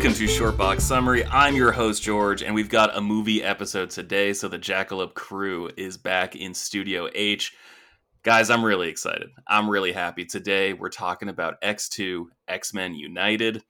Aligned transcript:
Welcome 0.00 0.16
to 0.16 0.24
Shortbox 0.24 0.80
Summary. 0.80 1.26
I'm 1.26 1.54
your 1.54 1.72
host, 1.72 2.02
George, 2.02 2.42
and 2.42 2.54
we've 2.54 2.70
got 2.70 2.96
a 2.96 3.02
movie 3.02 3.42
episode 3.42 3.90
today, 3.90 4.32
so 4.32 4.48
the 4.48 4.58
Jackalope 4.58 5.12
crew 5.12 5.68
is 5.76 5.98
back 5.98 6.34
in 6.34 6.54
Studio 6.54 7.10
H. 7.14 7.54
Guys, 8.22 8.48
I'm 8.48 8.64
really 8.64 8.88
excited. 8.88 9.28
I'm 9.46 9.68
really 9.68 9.92
happy. 9.92 10.24
Today, 10.24 10.72
we're 10.72 10.88
talking 10.88 11.28
about 11.28 11.60
X2, 11.60 12.24
X 12.48 12.72
Men 12.72 12.94
United. 12.94 13.62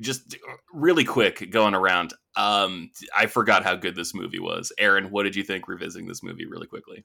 Just 0.00 0.38
really 0.72 1.04
quick 1.04 1.50
going 1.50 1.74
around. 1.74 2.14
Um, 2.34 2.90
I 3.14 3.26
forgot 3.26 3.62
how 3.62 3.76
good 3.76 3.94
this 3.94 4.14
movie 4.14 4.40
was. 4.40 4.72
Aaron, 4.78 5.10
what 5.10 5.24
did 5.24 5.36
you 5.36 5.42
think 5.42 5.68
revisiting 5.68 6.08
this 6.08 6.22
movie 6.22 6.46
really 6.46 6.66
quickly? 6.66 7.04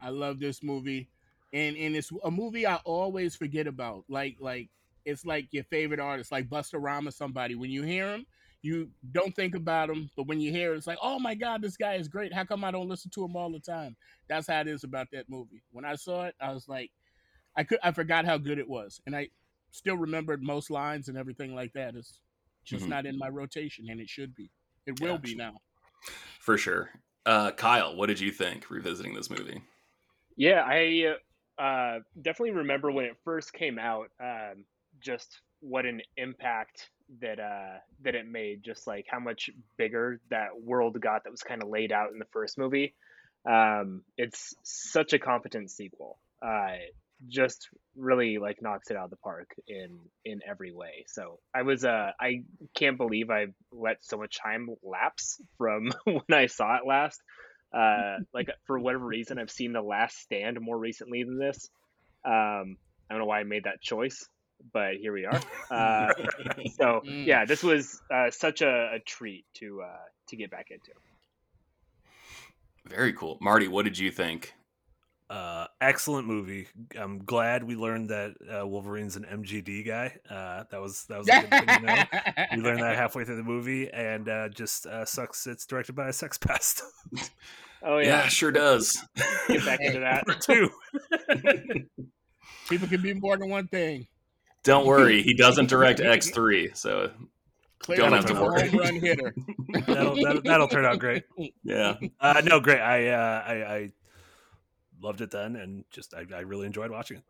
I 0.00 0.08
love 0.08 0.40
this 0.40 0.60
movie. 0.64 1.08
And 1.52 1.76
and 1.76 1.94
it's 1.94 2.10
a 2.24 2.32
movie 2.32 2.66
I 2.66 2.80
always 2.84 3.36
forget 3.36 3.68
about. 3.68 4.06
Like 4.08 4.38
like 4.40 4.70
it's 5.04 5.24
like 5.24 5.48
your 5.50 5.64
favorite 5.64 6.00
artist, 6.00 6.32
like 6.32 6.48
Busta 6.48 6.80
Rhymes, 6.80 7.16
somebody. 7.16 7.54
When 7.54 7.70
you 7.70 7.82
hear 7.82 8.12
him, 8.12 8.26
you 8.62 8.90
don't 9.12 9.34
think 9.34 9.54
about 9.54 9.90
him, 9.90 10.10
but 10.16 10.26
when 10.26 10.40
you 10.40 10.50
hear 10.50 10.74
it, 10.74 10.76
it's 10.76 10.86
like, 10.86 10.98
oh 11.02 11.18
my 11.18 11.34
god, 11.34 11.62
this 11.62 11.76
guy 11.76 11.94
is 11.94 12.08
great. 12.08 12.32
How 12.32 12.44
come 12.44 12.64
I 12.64 12.70
don't 12.70 12.88
listen 12.88 13.10
to 13.12 13.24
him 13.24 13.36
all 13.36 13.50
the 13.50 13.60
time? 13.60 13.96
That's 14.28 14.46
how 14.46 14.60
it 14.60 14.68
is 14.68 14.84
about 14.84 15.08
that 15.12 15.28
movie. 15.28 15.62
When 15.72 15.84
I 15.84 15.94
saw 15.94 16.24
it, 16.24 16.34
I 16.40 16.52
was 16.52 16.68
like, 16.68 16.90
I 17.56 17.64
could 17.64 17.78
I 17.82 17.92
forgot 17.92 18.24
how 18.24 18.38
good 18.38 18.58
it 18.58 18.68
was, 18.68 19.00
and 19.06 19.16
I 19.16 19.28
still 19.70 19.96
remembered 19.96 20.42
most 20.42 20.70
lines 20.70 21.08
and 21.08 21.16
everything 21.16 21.54
like 21.54 21.72
that. 21.72 21.94
It's 21.94 22.20
just 22.64 22.82
mm-hmm. 22.82 22.90
not 22.90 23.06
in 23.06 23.18
my 23.18 23.28
rotation, 23.28 23.88
and 23.88 24.00
it 24.00 24.08
should 24.08 24.34
be. 24.34 24.50
It 24.86 25.00
will 25.00 25.16
gotcha. 25.16 25.22
be 25.22 25.34
now. 25.34 25.54
For 26.38 26.56
sure. 26.56 26.90
Uh, 27.26 27.50
Kyle, 27.50 27.94
what 27.96 28.06
did 28.06 28.20
you 28.20 28.30
think 28.30 28.70
revisiting 28.70 29.14
this 29.14 29.30
movie? 29.30 29.62
Yeah, 30.36 30.62
I 30.66 31.16
uh, 31.58 32.00
definitely 32.20 32.52
remember 32.52 32.90
when 32.90 33.04
it 33.04 33.16
first 33.24 33.52
came 33.52 33.78
out. 33.78 34.10
Um, 34.20 34.64
just 35.00 35.40
what 35.60 35.86
an 35.86 36.00
impact 36.16 36.88
that 37.20 37.38
uh 37.40 37.78
that 38.02 38.14
it 38.14 38.26
made 38.26 38.62
just 38.62 38.86
like 38.86 39.04
how 39.08 39.18
much 39.18 39.50
bigger 39.76 40.20
that 40.30 40.48
world 40.60 41.00
got 41.00 41.24
that 41.24 41.30
was 41.30 41.42
kind 41.42 41.62
of 41.62 41.68
laid 41.68 41.92
out 41.92 42.12
in 42.12 42.18
the 42.18 42.26
first 42.32 42.58
movie. 42.58 42.94
Um 43.48 44.02
it's 44.16 44.54
such 44.62 45.12
a 45.12 45.18
competent 45.18 45.70
sequel. 45.70 46.18
Uh 46.42 46.76
just 47.28 47.68
really 47.96 48.38
like 48.38 48.62
knocks 48.62 48.90
it 48.90 48.96
out 48.96 49.04
of 49.04 49.10
the 49.10 49.16
park 49.16 49.50
in 49.68 49.98
in 50.24 50.40
every 50.48 50.72
way. 50.72 51.04
So 51.08 51.40
i 51.54 51.62
was 51.62 51.84
uh 51.84 52.12
i 52.18 52.42
can't 52.74 52.96
believe 52.96 53.30
i 53.30 53.46
let 53.72 53.98
so 54.02 54.16
much 54.16 54.38
time 54.38 54.68
lapse 54.82 55.40
from 55.58 55.90
when 56.04 56.22
i 56.32 56.46
saw 56.46 56.76
it 56.76 56.86
last. 56.86 57.20
Uh 57.74 58.18
like 58.32 58.48
for 58.66 58.78
whatever 58.78 59.04
reason 59.04 59.38
i've 59.38 59.50
seen 59.50 59.72
the 59.72 59.82
last 59.82 60.18
stand 60.18 60.58
more 60.60 60.78
recently 60.78 61.24
than 61.24 61.38
this. 61.38 61.68
Um 62.24 62.76
i 63.08 63.14
don't 63.14 63.18
know 63.18 63.26
why 63.26 63.40
i 63.40 63.44
made 63.44 63.64
that 63.64 63.82
choice 63.82 64.26
but 64.72 64.96
here 64.96 65.12
we 65.12 65.26
are. 65.26 65.40
Uh, 65.70 66.12
so 66.76 67.00
mm. 67.06 67.24
yeah, 67.24 67.44
this 67.44 67.62
was 67.62 68.02
uh, 68.12 68.28
such 68.28 68.60
a, 68.60 68.94
a, 68.94 68.98
treat 68.98 69.44
to 69.54 69.82
uh, 69.82 69.98
to 70.26 70.34
get 70.34 70.50
back 70.50 70.72
into. 70.72 70.90
Very 72.88 73.12
cool, 73.12 73.38
Marty. 73.40 73.68
What 73.68 73.84
did 73.84 73.96
you 73.96 74.10
think? 74.10 74.52
Uh, 75.30 75.68
excellent 75.80 76.26
movie. 76.26 76.66
I'm 76.98 77.20
glad 77.24 77.62
we 77.62 77.76
learned 77.76 78.10
that 78.10 78.32
uh, 78.52 78.66
Wolverine's 78.66 79.14
an 79.14 79.24
MGD 79.24 79.86
guy. 79.86 80.16
Uh, 80.28 80.64
that 80.72 80.80
was 80.80 81.04
that 81.04 81.18
was 81.18 81.28
a 81.28 81.40
good 81.42 81.50
thing 81.50 81.66
to 81.66 81.80
know. 81.82 82.04
we 82.56 82.62
learned 82.62 82.82
that 82.82 82.96
halfway 82.96 83.24
through 83.24 83.36
the 83.36 83.44
movie, 83.44 83.88
and 83.92 84.28
uh, 84.28 84.48
just 84.48 84.86
uh, 84.86 85.04
sucks. 85.04 85.46
It's 85.46 85.64
directed 85.66 85.94
by 85.94 86.08
a 86.08 86.12
sex 86.12 86.36
pest. 86.36 86.82
oh 87.84 87.98
yeah. 87.98 88.06
yeah, 88.06 88.26
sure 88.26 88.50
does. 88.50 88.98
Get 89.46 89.64
back 89.64 89.80
into 89.80 90.00
that 90.00 90.24
too. 90.40 90.68
People 92.68 92.88
can 92.88 93.00
be 93.00 93.14
more 93.14 93.36
than 93.36 93.50
one 93.50 93.68
thing. 93.68 94.08
Don't 94.62 94.86
worry, 94.86 95.22
he 95.22 95.34
doesn't 95.34 95.68
direct 95.68 96.00
X 96.00 96.30
three, 96.30 96.70
so 96.74 97.10
don't 97.86 98.12
have 98.12 98.26
to 98.26 98.34
worry. 98.34 98.68
Run 98.68 98.96
hitter. 98.96 99.34
that'll, 99.86 100.14
that'll, 100.16 100.42
that'll, 100.42 100.68
turn 100.68 100.84
out 100.84 100.98
great. 100.98 101.24
Yeah. 101.64 101.94
Uh, 102.20 102.42
no, 102.44 102.60
great. 102.60 102.80
I, 102.80 103.08
uh, 103.08 103.44
I, 103.46 103.54
I 103.54 103.92
loved 105.02 105.20
it 105.20 105.30
then, 105.30 105.56
and 105.56 105.84
just 105.90 106.14
I, 106.14 106.26
I 106.34 106.40
really 106.40 106.66
enjoyed 106.66 106.90
watching 106.90 107.18
it. 107.18 107.24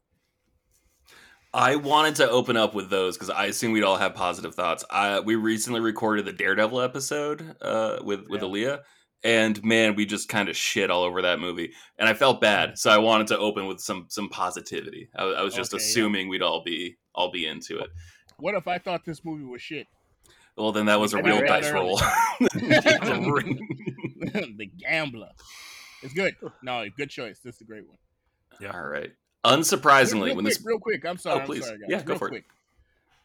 I 1.52 1.76
wanted 1.76 2.16
to 2.16 2.30
open 2.30 2.56
up 2.56 2.74
with 2.74 2.90
those 2.90 3.16
because 3.16 3.30
I 3.30 3.46
assume 3.46 3.72
we'd 3.72 3.82
all 3.82 3.96
have 3.96 4.14
positive 4.14 4.54
thoughts. 4.54 4.84
I, 4.88 5.20
we 5.20 5.34
recently 5.34 5.80
recorded 5.80 6.24
the 6.24 6.32
Daredevil 6.32 6.80
episode 6.80 7.56
uh, 7.60 7.98
with 8.04 8.28
with 8.28 8.42
yeah. 8.42 8.48
Aaliyah, 8.48 8.80
and 9.22 9.62
man, 9.62 9.97
we 9.97 10.06
just 10.06 10.28
kind 10.28 10.48
of 10.48 10.56
shit 10.56 10.91
all 10.91 11.03
over 11.03 11.22
that 11.22 11.41
movie, 11.41 11.72
and 11.98 12.08
I 12.08 12.14
felt 12.14 12.41
bad. 12.41 12.70
Mm. 12.70 12.78
So 12.78 12.91
I 12.91 12.98
wanted 12.98 13.26
to 13.28 13.38
open 13.38 13.66
with 13.66 13.81
some 13.81 14.06
some 14.08 14.28
positivity. 14.28 15.08
I, 15.16 15.25
I 15.25 15.42
was 15.42 15.54
just 15.54 15.75
okay, 15.75 15.82
assuming 15.82 16.26
yeah. 16.26 16.31
we'd 16.31 16.42
all 16.42 16.62
be 16.62 16.97
I'll 17.14 17.31
be 17.31 17.47
into 17.47 17.78
it. 17.78 17.91
What 18.38 18.54
if 18.54 18.66
I 18.66 18.78
thought 18.78 19.04
this 19.04 19.25
movie 19.25 19.44
was 19.44 19.60
shit? 19.60 19.86
Well, 20.56 20.72
then 20.72 20.86
that 20.86 21.00
was 21.00 21.14
a 21.14 21.22
real 21.22 21.41
dice 21.41 21.70
roll. 21.70 21.97
the 22.41 22.70
gambler. 24.78 25.31
It's 26.02 26.12
good. 26.12 26.34
No, 26.62 26.84
good 26.97 27.10
choice. 27.10 27.41
This 27.41 27.56
is 27.56 27.60
a 27.62 27.64
great 27.64 27.87
one. 27.87 27.98
Yeah. 28.60 28.72
All 28.72 28.87
right. 28.87 29.10
Unsurprisingly, 29.44 30.12
real, 30.12 30.25
real 30.25 30.37
when 30.37 30.44
quick, 30.44 30.54
this 30.54 30.64
real 30.64 30.78
quick, 30.78 31.06
I'm 31.06 31.16
sorry. 31.16 31.41
Oh, 31.42 31.47
please. 31.47 31.64
Sorry. 31.64 31.78
Yeah, 31.88 32.02
go 32.02 32.16
for 32.16 32.28
quick. 32.28 32.44
it. 32.44 32.50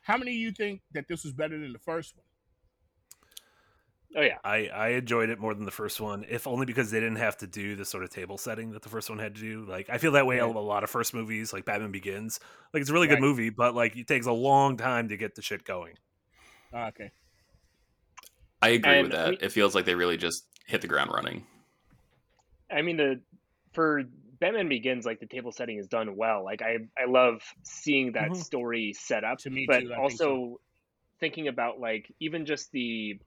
How 0.01 0.17
many 0.17 0.31
of 0.31 0.37
you 0.37 0.51
think 0.51 0.81
that 0.93 1.07
this 1.07 1.23
was 1.23 1.33
better 1.33 1.59
than 1.59 1.73
the 1.73 1.79
first 1.79 2.15
one? 2.15 2.25
Oh 4.17 4.21
yeah, 4.21 4.37
I 4.45 4.67
I 4.67 4.87
enjoyed 4.89 5.29
it 5.29 5.39
more 5.39 5.53
than 5.53 5.65
the 5.65 5.71
first 5.71 5.99
one, 5.99 6.25
if 6.29 6.47
only 6.47 6.65
because 6.65 6.89
they 6.89 7.01
didn't 7.01 7.17
have 7.17 7.35
to 7.37 7.47
do 7.47 7.75
the 7.75 7.83
sort 7.83 8.03
of 8.03 8.11
table 8.11 8.37
setting 8.37 8.71
that 8.71 8.81
the 8.81 8.87
first 8.87 9.09
one 9.09 9.19
had 9.19 9.35
to 9.35 9.41
do. 9.41 9.65
Like 9.65 9.89
I 9.89 9.97
feel 9.97 10.13
that 10.13 10.25
way 10.25 10.39
right. 10.39 10.55
a 10.55 10.59
lot 10.59 10.85
of 10.85 10.89
first 10.89 11.13
movies, 11.13 11.51
like 11.51 11.65
Batman 11.65 11.91
Begins. 11.91 12.39
Like 12.73 12.79
it's 12.79 12.89
a 12.89 12.93
really 12.93 13.07
right. 13.09 13.15
good 13.15 13.21
movie, 13.21 13.49
but 13.49 13.75
like 13.75 13.97
it 13.97 14.07
takes 14.07 14.25
a 14.25 14.31
long 14.31 14.77
time 14.77 15.09
to 15.09 15.17
get 15.17 15.35
the 15.35 15.41
shit 15.41 15.65
going. 15.65 15.95
Oh, 16.73 16.85
okay, 16.85 17.11
I 18.61 18.69
agree 18.69 18.93
and 18.93 19.03
with 19.03 19.11
that. 19.11 19.29
We, 19.31 19.37
it 19.37 19.51
feels 19.51 19.75
like 19.75 19.83
they 19.83 19.95
really 19.95 20.17
just 20.17 20.45
hit 20.65 20.81
the 20.81 20.87
ground 20.87 21.11
running. 21.13 21.45
I 22.71 22.83
mean, 22.83 22.95
the 22.95 23.19
for 23.73 24.03
Batman 24.39 24.69
Begins, 24.69 25.05
like 25.05 25.19
the 25.19 25.25
table 25.25 25.51
setting 25.51 25.77
is 25.77 25.87
done 25.87 26.15
well. 26.15 26.43
Like 26.43 26.61
I 26.61 26.77
I 26.97 27.05
love 27.09 27.41
seeing 27.63 28.13
that 28.13 28.31
mm-hmm. 28.31 28.41
story 28.41 28.93
set 28.93 29.25
up, 29.25 29.39
to 29.39 29.49
me 29.49 29.65
but 29.67 29.81
too, 29.81 29.93
also 29.93 30.07
think 30.07 30.17
so. 30.17 30.59
thinking 31.19 31.47
about 31.49 31.81
like 31.81 32.09
even 32.21 32.45
just 32.45 32.71
the 32.71 33.19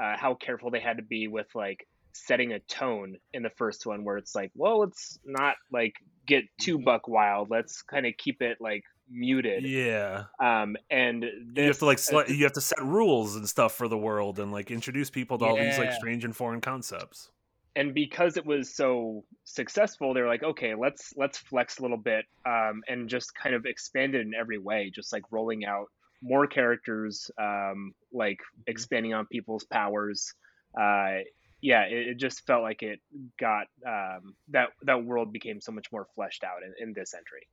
uh, 0.00 0.16
how 0.16 0.34
careful 0.34 0.70
they 0.70 0.80
had 0.80 0.96
to 0.96 1.02
be 1.02 1.28
with 1.28 1.46
like 1.54 1.86
setting 2.12 2.52
a 2.52 2.58
tone 2.60 3.16
in 3.32 3.42
the 3.42 3.50
first 3.50 3.86
one 3.86 4.04
where 4.04 4.16
it's 4.16 4.34
like 4.34 4.50
well 4.54 4.80
let's 4.80 5.18
not 5.24 5.56
like 5.70 5.94
get 6.26 6.44
too 6.58 6.76
mm-hmm. 6.76 6.84
buck 6.84 7.08
wild 7.08 7.50
let's 7.50 7.82
kind 7.82 8.06
of 8.06 8.14
keep 8.16 8.40
it 8.40 8.56
like 8.60 8.82
muted 9.10 9.62
yeah 9.64 10.24
um 10.40 10.76
and 10.90 11.22
this, 11.22 11.62
you 11.62 11.68
have 11.68 11.78
to 11.78 11.86
like 11.86 12.00
uh, 12.12 12.24
you 12.26 12.42
have 12.42 12.52
to 12.52 12.60
set 12.60 12.82
rules 12.82 13.36
and 13.36 13.48
stuff 13.48 13.74
for 13.74 13.86
the 13.86 13.98
world 13.98 14.38
and 14.38 14.50
like 14.50 14.70
introduce 14.70 15.10
people 15.10 15.38
to 15.38 15.44
yeah. 15.44 15.50
all 15.50 15.56
these 15.56 15.78
like 15.78 15.92
strange 15.92 16.24
and 16.24 16.34
foreign 16.34 16.60
concepts 16.60 17.30
and 17.76 17.94
because 17.94 18.36
it 18.36 18.44
was 18.44 18.74
so 18.74 19.22
successful 19.44 20.12
they're 20.12 20.26
like 20.26 20.42
okay 20.42 20.74
let's 20.74 21.12
let's 21.16 21.38
flex 21.38 21.78
a 21.78 21.82
little 21.82 21.98
bit 21.98 22.24
um 22.46 22.82
and 22.88 23.08
just 23.08 23.32
kind 23.34 23.54
of 23.54 23.64
expand 23.66 24.14
it 24.14 24.22
in 24.22 24.34
every 24.34 24.58
way 24.58 24.90
just 24.92 25.12
like 25.12 25.22
rolling 25.30 25.64
out 25.64 25.86
more 26.26 26.46
characters, 26.46 27.30
um, 27.38 27.94
like 28.12 28.38
mm-hmm. 28.38 28.62
expanding 28.66 29.14
on 29.14 29.26
people's 29.26 29.64
powers. 29.64 30.34
Uh, 30.78 31.18
yeah, 31.62 31.82
it, 31.84 32.08
it, 32.08 32.16
just 32.18 32.46
felt 32.46 32.62
like 32.62 32.82
it 32.82 33.00
got 33.38 33.66
um, 33.86 34.34
that 34.48 34.68
that 34.82 35.04
world 35.04 35.32
became 35.32 35.60
so 35.60 35.72
much 35.72 35.90
more 35.90 36.06
fleshed 36.14 36.44
out 36.44 36.58
in, 36.64 36.88
in 36.88 36.92
this 36.92 37.14
entry. 37.14 37.48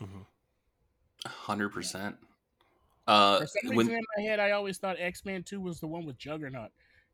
Mm-hmm. 0.00 0.22
100 1.24 1.68
percent. 1.70 2.16
Uh, 3.06 3.40
For 3.40 3.46
some 3.46 3.76
reason 3.76 3.94
in 3.94 4.04
my 4.16 4.22
head, 4.22 4.38
I 4.38 4.52
always 4.52 4.78
thought 4.78 4.96
X 4.98 5.24
Men 5.24 5.42
Two 5.42 5.60
was 5.60 5.80
the 5.80 5.86
one 5.86 6.06
with 6.06 6.16
Juggernaut, 6.16 6.70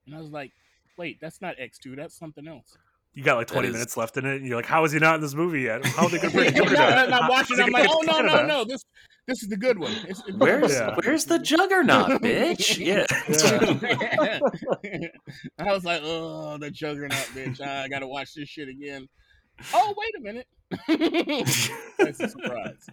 and 0.07 0.15
I 0.15 0.21
was 0.21 0.31
like, 0.31 0.53
"Wait, 0.99 1.19
that's 1.21 1.41
not 1.41 1.55
X 1.59 1.79
Two. 1.79 1.97
That's 1.97 2.17
something 2.17 2.47
else." 2.47 2.77
You 3.17 3.25
got 3.25 3.39
like 3.39 3.47
20 3.47 3.71
minutes 3.71 3.97
left 3.97 4.17
in 4.19 4.27
it 4.27 4.37
and 4.37 4.47
you're 4.47 4.57
like 4.57 4.67
how 4.67 4.85
is 4.85 4.93
he 4.93 4.99
not 4.99 5.17
in 5.17 5.21
this 5.23 5.35
movie 5.35 5.63
yet? 5.63 5.85
How 5.85 6.05
are 6.05 6.11
they 6.11 6.19
gonna 6.19 6.31
bring 6.31 6.55
juggernaut 6.55 7.13
i'm 7.13 7.29
watching 7.29 7.59
i'm 7.59 7.73
like 7.73 7.89
oh 7.91 8.03
no 8.03 8.21
no 8.21 8.41
oh, 8.41 8.47
no 8.47 8.65
this 8.65 8.85
this 9.27 9.43
is 9.43 9.49
the 9.49 9.57
good 9.57 9.77
one. 9.77 9.91
It's, 10.07 10.23
it's 10.29 10.39
where's 10.39 10.73
yeah. 10.73 10.95
where's 11.03 11.25
the 11.25 11.41
juggernaut 11.41 12.09
bitch? 12.23 12.77
Yeah, 12.87 13.07
yeah. 14.85 15.09
i 15.59 15.73
was 15.73 15.85
like 15.85 16.01
oh 16.05 16.59
the 16.59 16.71
juggernaut 16.71 17.19
bitch. 17.35 17.61
Ah, 17.61 17.83
I 17.83 17.89
gotta 17.89 18.07
watch 18.07 18.35
this 18.35 18.49
shit 18.49 18.69
again. 18.69 19.09
Oh 19.75 19.95
wait 19.97 20.15
a 20.17 20.21
minute. 20.21 20.47
That's 21.99 22.21
a 22.21 22.29
surprise 22.29 22.87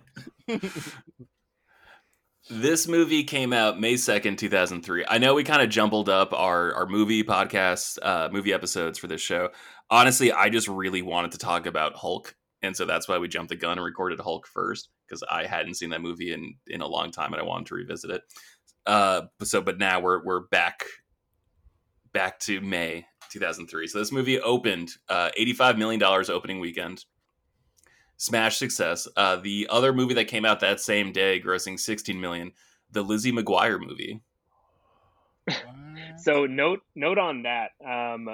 this 2.50 2.88
movie 2.88 3.24
came 3.24 3.54
out 3.54 3.80
May 3.80 3.94
2nd, 3.94 4.38
2003. 4.38 5.06
I 5.08 5.18
know 5.18 5.34
we 5.34 5.44
kind 5.44 5.62
of 5.62 5.70
jumbled 5.70 6.10
up 6.10 6.34
our, 6.34 6.74
our 6.76 6.86
movie 6.86 7.24
podcast, 7.24 7.98
uh, 8.02 8.30
movie 8.32 8.54
episodes 8.54 9.00
for 9.00 9.08
this 9.08 9.22
show 9.22 9.50
honestly, 9.94 10.32
I 10.32 10.50
just 10.50 10.68
really 10.68 11.02
wanted 11.02 11.32
to 11.32 11.38
talk 11.38 11.66
about 11.66 11.96
Hulk, 11.96 12.36
and 12.62 12.76
so 12.76 12.86
that's 12.86 13.08
why 13.08 13.20
we 13.20 13.28
jumped 13.28 13.50
the 13.50 13.56
gun 13.56 13.78
and 13.78 13.86
recorded 13.86 14.20
Hulk 14.20 14.48
first 14.48 14.90
because 15.08 15.24
I 15.30 15.46
hadn't 15.46 15.76
seen 15.76 15.92
that 15.92 16.02
movie 16.02 16.34
in 16.34 16.56
in 16.68 16.82
a 16.82 16.88
long 16.88 17.12
time 17.12 17.34
and 17.34 17.42
I 17.42 17.46
wanted 17.46 17.68
to 17.68 17.76
revisit 17.76 18.10
it. 18.10 18.22
Uh, 18.86 19.24
so, 19.44 19.62
but 19.62 19.78
now 19.78 20.00
we're 20.00 20.24
we're 20.24 20.42
back 20.48 20.84
back 22.12 22.40
to 22.40 22.62
May 22.62 23.06
2003. 23.32 23.88
So 23.88 24.00
this 24.00 24.12
movie 24.12 24.40
opened 24.40 24.90
uh, 25.10 25.30
85 25.38 25.78
million 25.78 26.00
dollars 26.00 26.30
opening 26.30 26.60
weekend. 26.60 27.06
Smash 28.18 28.58
success. 28.58 29.08
Uh, 29.16 29.36
the 29.38 29.68
other 29.70 29.94
movie 29.94 30.14
that 30.14 30.28
came 30.28 30.46
out 30.46 30.60
that 30.62 30.80
same 30.80 31.12
day, 31.12 31.42
grossing 31.42 31.80
16 31.80 32.20
million, 32.20 32.52
the 32.92 33.02
Lizzie 33.02 33.32
McGuire 33.32 33.80
movie. 33.80 34.22
So 36.18 36.46
note 36.46 36.82
note 36.96 37.18
on 37.18 37.44
that. 37.44 37.72
Um, 37.86 38.30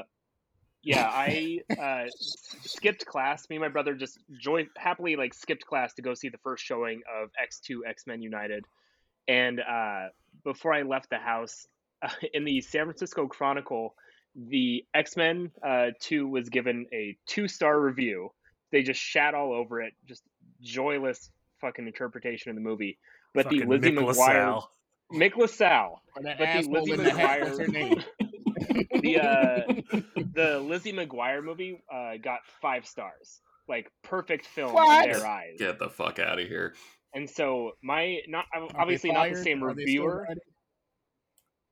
yeah, 0.81 1.09
I 1.11 1.59
uh, 1.77 2.09
skipped 2.19 3.05
class. 3.05 3.49
Me 3.49 3.57
and 3.57 3.61
my 3.61 3.69
brother 3.69 3.93
just 3.95 4.19
joy 4.39 4.67
happily 4.77 5.15
like 5.15 5.33
skipped 5.33 5.65
class 5.65 5.93
to 5.95 6.01
go 6.01 6.13
see 6.13 6.29
the 6.29 6.37
first 6.37 6.63
showing 6.63 7.01
of 7.21 7.29
X 7.41 7.59
Two 7.59 7.83
X 7.85 8.05
Men 8.07 8.21
United. 8.21 8.65
And 9.27 9.59
uh, 9.59 10.07
before 10.43 10.73
I 10.73 10.83
left 10.83 11.09
the 11.09 11.17
house, 11.17 11.67
uh, 12.01 12.09
in 12.33 12.45
the 12.45 12.61
San 12.61 12.85
Francisco 12.85 13.27
Chronicle, 13.27 13.95
the 14.35 14.85
X 14.93 15.17
Men 15.17 15.51
uh, 15.65 15.87
Two 15.99 16.27
was 16.27 16.49
given 16.49 16.85
a 16.93 17.17
two 17.25 17.47
star 17.47 17.79
review. 17.79 18.31
They 18.71 18.83
just 18.83 18.99
shat 19.01 19.33
all 19.33 19.53
over 19.53 19.81
it, 19.81 19.93
just 20.07 20.23
joyless 20.61 21.29
fucking 21.61 21.87
interpretation 21.87 22.49
of 22.49 22.55
the 22.55 22.61
movie. 22.61 22.97
But 23.33 23.49
the 23.49 23.63
Lizzie 23.65 23.91
Mick 23.91 23.97
McGuire, 23.99 24.07
LaSalle. 24.07 24.71
Mick 25.13 25.35
LaSalle, 25.37 26.01
but 26.15 26.23
the 26.37 26.67
Lizzie 26.69 26.91
in 26.93 27.03
the 27.03 27.11
hat, 27.11 27.41
what's 27.41 27.59
her 27.59 27.65
McGuire- 27.65 27.71
name? 27.71 28.03
the 29.01 29.19
uh, 29.19 29.99
the 30.33 30.59
Lizzie 30.59 30.93
McGuire 30.93 31.43
movie 31.43 31.81
uh, 31.93 32.17
got 32.21 32.39
five 32.61 32.85
stars, 32.85 33.41
like 33.67 33.91
perfect 34.03 34.45
film 34.45 34.73
What? 34.73 35.05
in 35.05 35.11
their 35.11 35.25
eyes. 35.25 35.55
Get 35.57 35.79
the 35.79 35.89
fuck 35.89 36.19
out 36.19 36.39
of 36.39 36.47
here. 36.47 36.73
And 37.13 37.29
so 37.29 37.71
my 37.81 38.19
not 38.27 38.45
obviously 38.75 39.11
not 39.11 39.29
the 39.31 39.43
same 39.43 39.63
Are 39.63 39.73
they 39.73 39.81
reviewer. 39.83 40.27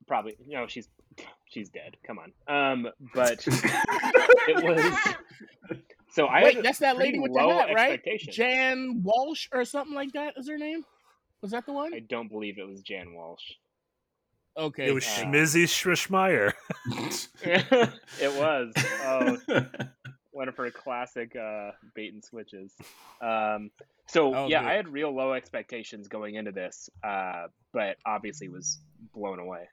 Writing? 0.09 0.33
Probably 0.35 0.37
no, 0.47 0.67
she's 0.67 0.89
she's 1.45 1.69
dead. 1.69 1.97
Come 2.05 2.19
on. 2.19 2.31
Um, 2.47 2.87
but 3.13 3.43
it 3.47 4.63
was. 4.63 5.15
So 6.09 6.25
I 6.25 6.43
Wait, 6.43 6.55
had 6.55 6.65
that's 6.65 6.79
that 6.79 6.97
lady 6.97 7.19
with 7.19 7.33
the 7.33 7.39
low 7.39 7.49
hat, 7.49 7.73
right? 7.75 8.01
Jan 8.31 9.01
Walsh 9.03 9.47
or 9.51 9.65
something 9.65 9.93
like 9.93 10.13
that 10.13 10.33
is 10.37 10.47
her 10.49 10.57
name? 10.57 10.83
Was 11.41 11.51
that 11.51 11.65
the 11.65 11.73
one? 11.73 11.93
I 11.93 11.99
don't 11.99 12.29
believe 12.29 12.57
it 12.57 12.67
was 12.67 12.81
Jan 12.81 13.13
Walsh. 13.13 13.43
Okay. 14.57 14.87
It 14.87 14.93
was 14.93 15.05
uh, 15.05 15.09
Schmizzy 15.09 15.65
Schmishmeyer. 15.65 16.53
it 18.19 18.33
was. 18.33 18.73
Oh, 19.03 19.37
one 20.31 20.47
of 20.47 20.55
her 20.57 20.71
classic 20.71 21.35
uh, 21.35 21.71
bait 21.93 22.13
and 22.13 22.23
switches. 22.23 22.73
Um, 23.21 23.69
so 24.07 24.33
Oh, 24.33 24.47
yeah, 24.47 24.61
good. 24.61 24.69
I 24.69 24.73
had 24.73 24.87
real 24.87 25.13
low 25.15 25.33
expectations 25.33 26.07
going 26.07 26.35
into 26.35 26.51
this, 26.51 26.89
uh, 27.03 27.47
but 27.73 27.97
obviously 28.05 28.49
was 28.49 28.79
blown 29.13 29.39
away. 29.39 29.67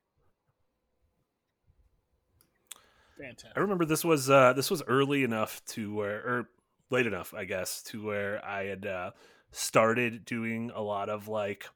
Fantastic. 3.19 3.53
I 3.57 3.61
remember 3.61 3.85
this 3.85 4.05
was 4.05 4.29
uh, 4.29 4.53
this 4.55 4.71
was 4.71 4.83
early 4.89 5.23
enough 5.25 5.65
to 5.67 5.95
where, 5.95 6.19
or 6.21 6.49
late 6.91 7.07
enough, 7.07 7.33
I 7.35 7.45
guess, 7.45 7.83
to 7.85 8.05
where 8.05 8.45
I 8.45 8.65
had 8.65 8.87
uh, 8.87 9.11
started 9.53 10.25
doing 10.25 10.71
a 10.75 10.83
lot 10.83 11.09
of 11.09 11.29
like 11.29 11.67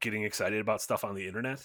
getting 0.00 0.24
excited 0.24 0.60
about 0.60 0.82
stuff 0.82 1.04
on 1.04 1.14
the 1.14 1.26
internet. 1.26 1.64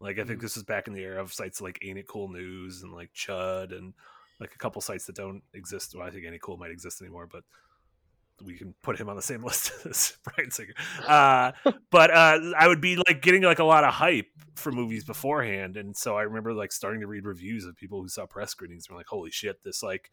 Like 0.00 0.18
I 0.18 0.24
think 0.24 0.40
Mhm. 0.40 0.42
this 0.42 0.56
is 0.56 0.62
back 0.64 0.88
in 0.88 0.94
the 0.94 1.02
era 1.02 1.20
of 1.22 1.32
sites 1.32 1.60
like 1.60 1.78
Ain't 1.82 1.98
It 1.98 2.08
Cool 2.08 2.28
News 2.28 2.82
and 2.82 2.92
like 2.92 3.12
Chud 3.14 3.72
and 3.76 3.94
like 4.40 4.54
a 4.54 4.58
couple 4.58 4.82
sites 4.82 5.06
that 5.06 5.16
don't 5.16 5.42
exist. 5.54 5.94
Well, 5.94 6.06
I 6.06 6.10
think 6.10 6.24
Ain't 6.26 6.34
It 6.34 6.42
Cool 6.42 6.56
might 6.56 6.70
exist 6.72 7.00
anymore, 7.00 7.26
but 7.30 7.44
we 8.44 8.54
can 8.54 8.74
put 8.82 8.98
him 8.98 9.08
on 9.08 9.16
the 9.16 9.22
same 9.22 9.44
list 9.44 9.72
as 9.86 10.16
Bryan 10.24 10.50
Singer. 10.50 10.74
Uh, 11.06 11.52
but 11.90 12.10
uh, 12.10 12.38
I 12.56 12.68
would 12.68 12.80
be 12.80 12.96
like 12.96 13.22
getting 13.22 13.42
like 13.42 13.58
a 13.58 13.64
lot 13.64 13.84
of 13.84 13.94
hype 13.94 14.26
for 14.54 14.72
movies 14.72 15.04
beforehand, 15.04 15.76
and 15.76 15.96
so 15.96 16.16
I 16.16 16.22
remember 16.22 16.52
like 16.52 16.72
starting 16.72 17.00
to 17.00 17.06
read 17.06 17.24
reviews 17.24 17.64
of 17.64 17.76
people 17.76 18.02
who 18.02 18.08
saw 18.08 18.26
press 18.26 18.50
screenings 18.50 18.86
and 18.86 18.94
were 18.94 19.00
like, 19.00 19.08
"Holy 19.08 19.30
shit, 19.30 19.62
this 19.64 19.82
like 19.82 20.10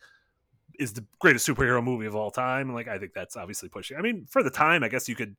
is 0.77 0.93
the 0.93 1.05
greatest 1.19 1.47
superhero 1.47 1.83
movie 1.83 2.05
of 2.05 2.15
all 2.15 2.31
time." 2.31 2.67
And 2.67 2.75
like, 2.75 2.87
I 2.87 2.99
think 2.99 3.13
that's 3.13 3.35
obviously 3.35 3.69
pushing. 3.69 3.97
I 3.97 4.01
mean, 4.01 4.25
for 4.29 4.43
the 4.43 4.49
time, 4.49 4.83
I 4.83 4.89
guess 4.89 5.09
you 5.09 5.15
could 5.15 5.35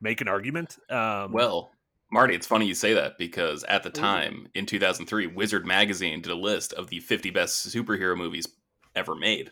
make 0.00 0.20
an 0.20 0.28
argument. 0.28 0.78
Um, 0.90 1.32
well, 1.32 1.70
Marty, 2.10 2.34
it's 2.34 2.46
funny 2.46 2.66
you 2.66 2.74
say 2.74 2.92
that 2.92 3.16
because 3.16 3.64
at 3.64 3.82
the 3.82 3.90
time 3.90 4.48
in 4.54 4.66
2003, 4.66 5.28
Wizard 5.28 5.66
Magazine 5.66 6.20
did 6.20 6.30
a 6.30 6.36
list 6.36 6.74
of 6.74 6.88
the 6.88 7.00
50 7.00 7.30
best 7.30 7.66
superhero 7.66 8.16
movies 8.16 8.46
ever 8.94 9.14
made. 9.14 9.50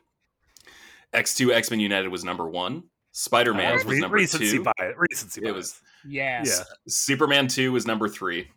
X2 1.14 1.52
X 1.52 1.70
Men 1.70 1.80
United 1.80 2.08
was 2.08 2.24
number 2.24 2.48
one. 2.48 2.84
Spider 3.12 3.52
Man 3.54 3.72
uh, 3.72 3.74
was 3.74 3.84
re- 3.84 4.00
number 4.00 4.16
recency 4.16 4.58
two. 4.58 4.62
bias. 4.64 4.94
Recency 4.96 5.40
It 5.44 5.52
was 5.54 5.80
Yes. 6.06 6.46
yeah. 6.58 6.64
Superman 6.88 7.48
2 7.48 7.72
was 7.72 7.86
number 7.86 8.08
three. 8.08 8.48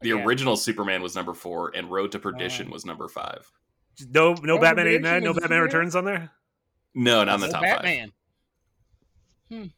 The 0.00 0.10
Yeah. 0.10 0.24
original 0.24 0.56
Superman 0.56 1.02
was 1.02 1.14
number 1.16 1.34
four, 1.34 1.72
and 1.74 1.90
Road 1.90 2.12
to 2.12 2.18
Perdition 2.18 2.68
Uh, 2.68 2.70
was 2.70 2.84
number 2.84 3.08
five. 3.08 3.50
No, 4.10 4.34
no 4.34 4.58
Batman 4.58 4.84
Prediction 4.84 4.88
eighty 4.88 5.02
nine, 5.02 5.24
no 5.24 5.34
Batman? 5.34 5.60
Returns 5.60 5.94
on 5.96 6.04
there. 6.04 6.30
No, 6.94 7.24
not 7.24 7.34
in 7.36 7.40
the 7.42 7.48
top 7.48 7.62
five. 7.62 7.82
Batman. 9.50 9.72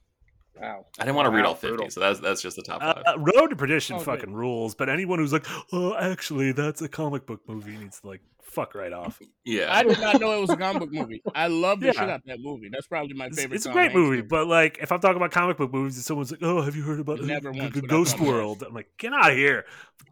Wow. 0.61 0.87
I 0.99 1.05
didn't 1.05 1.17
want 1.17 1.27
to 1.27 1.31
read 1.31 1.45
all 1.45 1.55
50, 1.55 1.69
brutal. 1.69 1.91
so 1.91 2.01
that's 2.01 2.21
that's 2.21 2.41
just 2.41 2.57
the 2.57 2.63
top 2.63 2.83
Uh, 2.83 2.95
five. 2.95 3.03
uh, 3.07 3.19
Road 3.19 3.49
to 3.49 3.57
Perdition 3.57 3.97
Oh, 3.97 3.99
good. 3.99 4.05
fucking 4.05 4.33
rules, 4.35 4.75
but 4.75 4.89
anyone 4.89 5.19
who's 5.19 5.33
like, 5.33 5.47
oh, 5.73 5.95
actually, 5.97 6.53
that's 6.53 6.81
a 6.83 6.89
comic 6.89 7.27
book 7.27 7.41
movie 7.49 7.77
needs 7.77 8.01
to 8.01 8.07
like 8.07 8.21
fuck 8.43 8.75
right 8.77 8.93
off. 8.93 9.19
yeah. 9.45 9.75
I 9.75 9.83
did 9.83 9.99
not 10.01 10.21
know 10.21 10.37
it 10.39 10.41
was 10.43 10.51
a 10.51 10.57
comic 10.57 10.79
book 10.81 10.93
movie. 10.93 11.23
I 11.35 11.49
love 11.49 11.81
the 11.81 11.87
Yeah. 11.87 11.93
shit 11.93 12.03
out 12.03 12.11
of 12.21 12.23
that 12.27 12.39
movie. 12.41 12.69
That's 12.71 12.87
probably 12.87 13.15
my 13.15 13.29
favorite. 13.31 13.57
it's 13.57 13.67
a 13.67 13.73
great 13.73 13.91
Hanks 13.91 13.95
movie, 13.97 14.21
but 14.23 14.47
like, 14.47 14.79
if 14.81 14.93
I'm 14.93 15.01
talking 15.01 15.17
about 15.17 15.33
comic 15.33 15.57
book 15.57 15.73
movies 15.73 15.97
and 15.97 16.05
someone's 16.05 16.31
like, 16.31 16.43
oh, 16.43 16.63
have 16.63 16.77
you 16.77 16.83
heard 16.83 17.01
about 17.01 17.21
Never 17.21 17.51
the- 17.53 17.59
once 17.59 17.75
the 17.75 17.81
would 17.81 17.91
I 17.91 17.95
Ghost 17.95 18.17
thought 18.17 18.25
that. 18.25 18.31
World? 18.31 18.63
I'm 18.65 18.75
like, 18.75 18.91
get 18.97 19.13
out 19.13 19.31
of 19.33 19.37
here. 19.37 19.65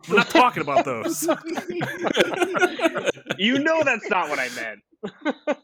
We're 0.08 0.16
not 0.16 0.30
talking 0.30 0.62
about 0.62 0.84
those. 0.84 1.28
You 3.38 3.58
know 3.58 3.82
that's 3.82 4.08
not 4.10 4.28
what 4.28 4.38
I 4.38 4.48
meant. 4.54 4.80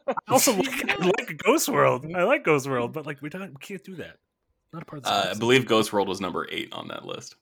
I 0.07 0.13
also 0.27 0.53
like, 0.55 0.89
I 0.89 0.95
like 0.95 1.37
Ghost 1.45 1.69
World. 1.69 2.05
I 2.15 2.23
like 2.23 2.43
Ghost 2.43 2.67
World, 2.67 2.93
but 2.93 3.05
like, 3.05 3.21
we 3.21 3.29
don't, 3.29 3.49
we 3.51 3.55
can't 3.59 3.83
do 3.83 3.95
that. 3.97 4.17
Not 4.73 4.83
a 4.83 4.85
part 4.85 4.99
of 4.99 5.03
this. 5.03 5.11
Uh, 5.11 5.33
I 5.35 5.37
believe 5.37 5.65
Ghost 5.65 5.91
World 5.91 6.07
was 6.07 6.21
number 6.21 6.47
eight 6.51 6.69
on 6.71 6.87
that 6.89 7.05
list. 7.05 7.35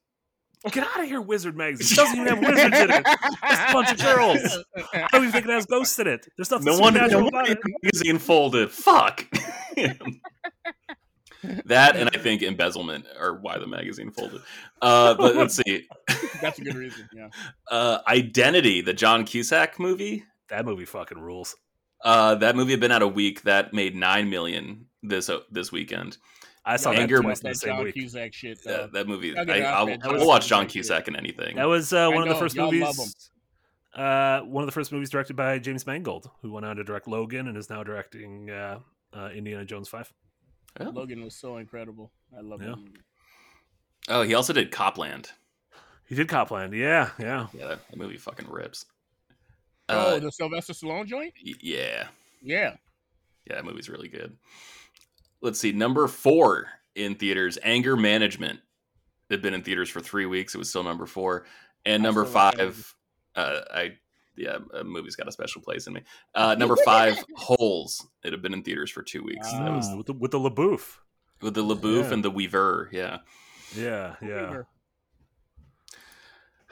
Get 0.72 0.84
out 0.84 1.02
of 1.02 1.06
here, 1.08 1.22
Wizard 1.22 1.56
Magazine. 1.56 1.94
It 1.94 1.96
doesn't 2.02 2.20
even 2.20 2.28
have 2.28 2.40
wizards 2.40 2.78
in 2.78 2.92
it. 2.92 3.06
Just 3.06 3.70
a 3.70 3.74
bunch 3.74 3.92
of 3.92 4.00
girls. 4.00 4.58
I 4.94 5.08
don't 5.12 5.22
even 5.22 5.32
think 5.32 5.46
it 5.46 5.52
has 5.52 5.66
ghosts 5.66 5.98
in 6.00 6.08
it. 6.08 6.28
There's 6.36 6.52
nothing 6.52 6.66
No 6.66 6.80
wonder, 6.80 7.00
no 7.02 7.08
supernatural 7.08 7.32
wonder 7.32 7.52
about 7.52 7.64
it. 7.66 7.74
magazine 7.84 8.18
folded. 8.18 8.72
Fuck. 8.72 9.26
that 11.66 11.96
and 11.96 12.10
I 12.14 12.18
think 12.18 12.42
embezzlement 12.42 13.06
are 13.20 13.36
why 13.36 13.60
the 13.60 13.68
magazine 13.68 14.12
folded. 14.12 14.42
Uh, 14.82 15.14
but 15.14 15.36
let's 15.36 15.56
see. 15.56 15.88
That's 16.42 16.60
a 16.60 16.64
good 16.64 16.76
reason. 16.76 17.08
Yeah. 17.14 17.30
Uh, 17.70 18.00
Identity, 18.08 18.82
the 18.82 18.94
John 18.94 19.26
Cusack 19.26 19.80
movie. 19.80 20.24
That 20.50 20.66
movie 20.66 20.86
fucking 20.86 21.20
rules. 21.20 21.56
Uh, 22.04 22.36
that 22.36 22.56
movie 22.56 22.72
had 22.72 22.80
been 22.80 22.92
out 22.92 23.02
a 23.02 23.08
week. 23.08 23.44
That 23.44 23.74
made 23.74 23.96
nine 23.96 24.30
million 24.30 24.88
this 25.04 25.30
uh, 25.30 25.40
this 25.52 25.72
weekend. 25.72 26.18
I 26.68 26.76
saw 26.78 26.92
Yeah, 26.92 26.98
that 26.98 27.02
Anger- 27.04 27.22
twice 27.22 27.40
in 27.40 27.44
that 27.48 27.54
the 27.54 27.60
same 27.60 27.76
John 27.76 27.84
week. 27.86 27.94
Cusack 27.96 28.34
shit. 28.34 28.60
Though. 28.64 28.90
that 28.92 29.08
movie, 29.08 29.36
I'll 29.38 29.50
I, 29.50 29.60
I'll, 29.62 29.86
man. 29.88 30.00
I'll 30.04 30.28
watch 30.28 30.48
John 30.48 30.68
Cusack 30.68 31.06
shit. 31.06 31.14
In 31.14 31.16
anything. 31.16 31.56
That 31.56 31.66
was 31.66 31.94
uh, 31.94 31.98
I 32.00 32.08
one 32.10 32.24
of 32.24 32.30
the 32.30 32.36
first 32.36 32.56
movies. 32.58 33.30
Uh, 33.96 34.42
one 34.42 34.62
of 34.64 34.68
the 34.68 34.72
first 34.72 34.92
movies 34.92 35.10
directed 35.10 35.36
by 35.36 35.58
James 35.60 35.88
Mangold, 35.88 36.30
who 36.42 36.52
went 36.52 36.66
on 36.66 36.76
to 36.76 36.84
direct 36.84 37.08
Logan 37.08 37.48
and 37.48 37.58
is 37.58 37.70
now 37.70 37.84
directing 37.84 38.50
uh, 38.50 38.80
uh, 39.14 39.30
Indiana 39.34 39.66
Jones 39.66 39.88
Five. 39.90 40.12
Oh. 40.80 40.90
Logan 40.92 41.24
was 41.24 41.36
so 41.36 41.58
incredible. 41.58 42.12
I 42.38 42.42
love 42.42 42.62
Yeah. 42.62 42.76
that. 42.76 42.78
Oh, 44.10 44.22
he 44.22 44.36
also 44.36 44.54
did 44.54 44.72
Copland. 44.72 45.32
He 46.08 46.16
did 46.16 46.28
Copland, 46.30 46.74
yeah, 46.74 47.10
yeah. 47.20 47.48
Yeah, 47.54 47.68
that, 47.68 47.80
that 47.90 47.98
movie 47.98 48.18
fucking 48.18 48.48
rips. 48.50 48.86
oh, 49.90 50.16
Uh, 50.16 50.20
the 50.20 50.32
Sylvester 50.32 50.74
Stallone 50.74 51.06
joint? 51.08 51.34
y- 51.46 51.54
yeah, 51.62 52.08
Yeah. 52.42 52.76
yeah, 53.50 53.56
that 53.56 53.66
movie's 53.66 53.90
really 53.90 54.08
good. 54.08 54.38
Let's 55.42 55.60
see, 55.60 55.72
number 55.72 56.08
four 56.08 56.68
in 56.96 57.16
theaters, 57.16 57.58
Anger 57.64 57.96
Management. 57.96 58.60
It'd 59.30 59.42
been 59.42 59.54
in 59.54 59.62
theaters 59.64 59.90
for 59.90 60.00
three 60.00 60.26
weeks. 60.26 60.56
It 60.56 60.58
was 60.58 60.70
still 60.70 60.84
number 60.84 61.06
four, 61.06 61.46
and 61.86 62.02
number 62.02 62.26
still 62.26 62.34
like 62.42 62.58
that 62.58 62.64
movie. 62.66 62.76
five. 62.76 62.96
Uh, 63.36 63.60
I 63.74 63.92
yeah, 64.36 64.58
a 64.74 64.84
movie's 64.84 65.16
got 65.16 65.28
a 65.28 65.32
special 65.32 65.62
place 65.62 65.88
in 65.88 65.94
me. 65.94 66.02
Uh, 66.36 66.56
number 66.56 66.76
five, 66.86 67.18
Holes. 67.36 68.08
It 68.24 68.32
had 68.32 68.42
been 68.42 68.54
in 68.54 68.64
theaters 68.64 68.90
for 68.92 69.02
two 69.04 69.24
weeks. 69.24 69.52
that 69.52 69.72
was 69.72 69.88
Ah, 69.92 69.96
with 69.98 70.06
the 70.08 70.14
with 70.14 70.32
the 70.32 70.40
LaBeouf. 70.40 70.98
with 71.42 71.54
the 71.56 71.64
LaBeouf 71.64 72.06
Yeah. 72.08 72.14
and 72.14 72.24
the 72.24 72.32
Weaver. 72.32 72.90
Yeah. 72.92 73.18
Yeah, 73.76 74.16
yeah. 74.22 74.62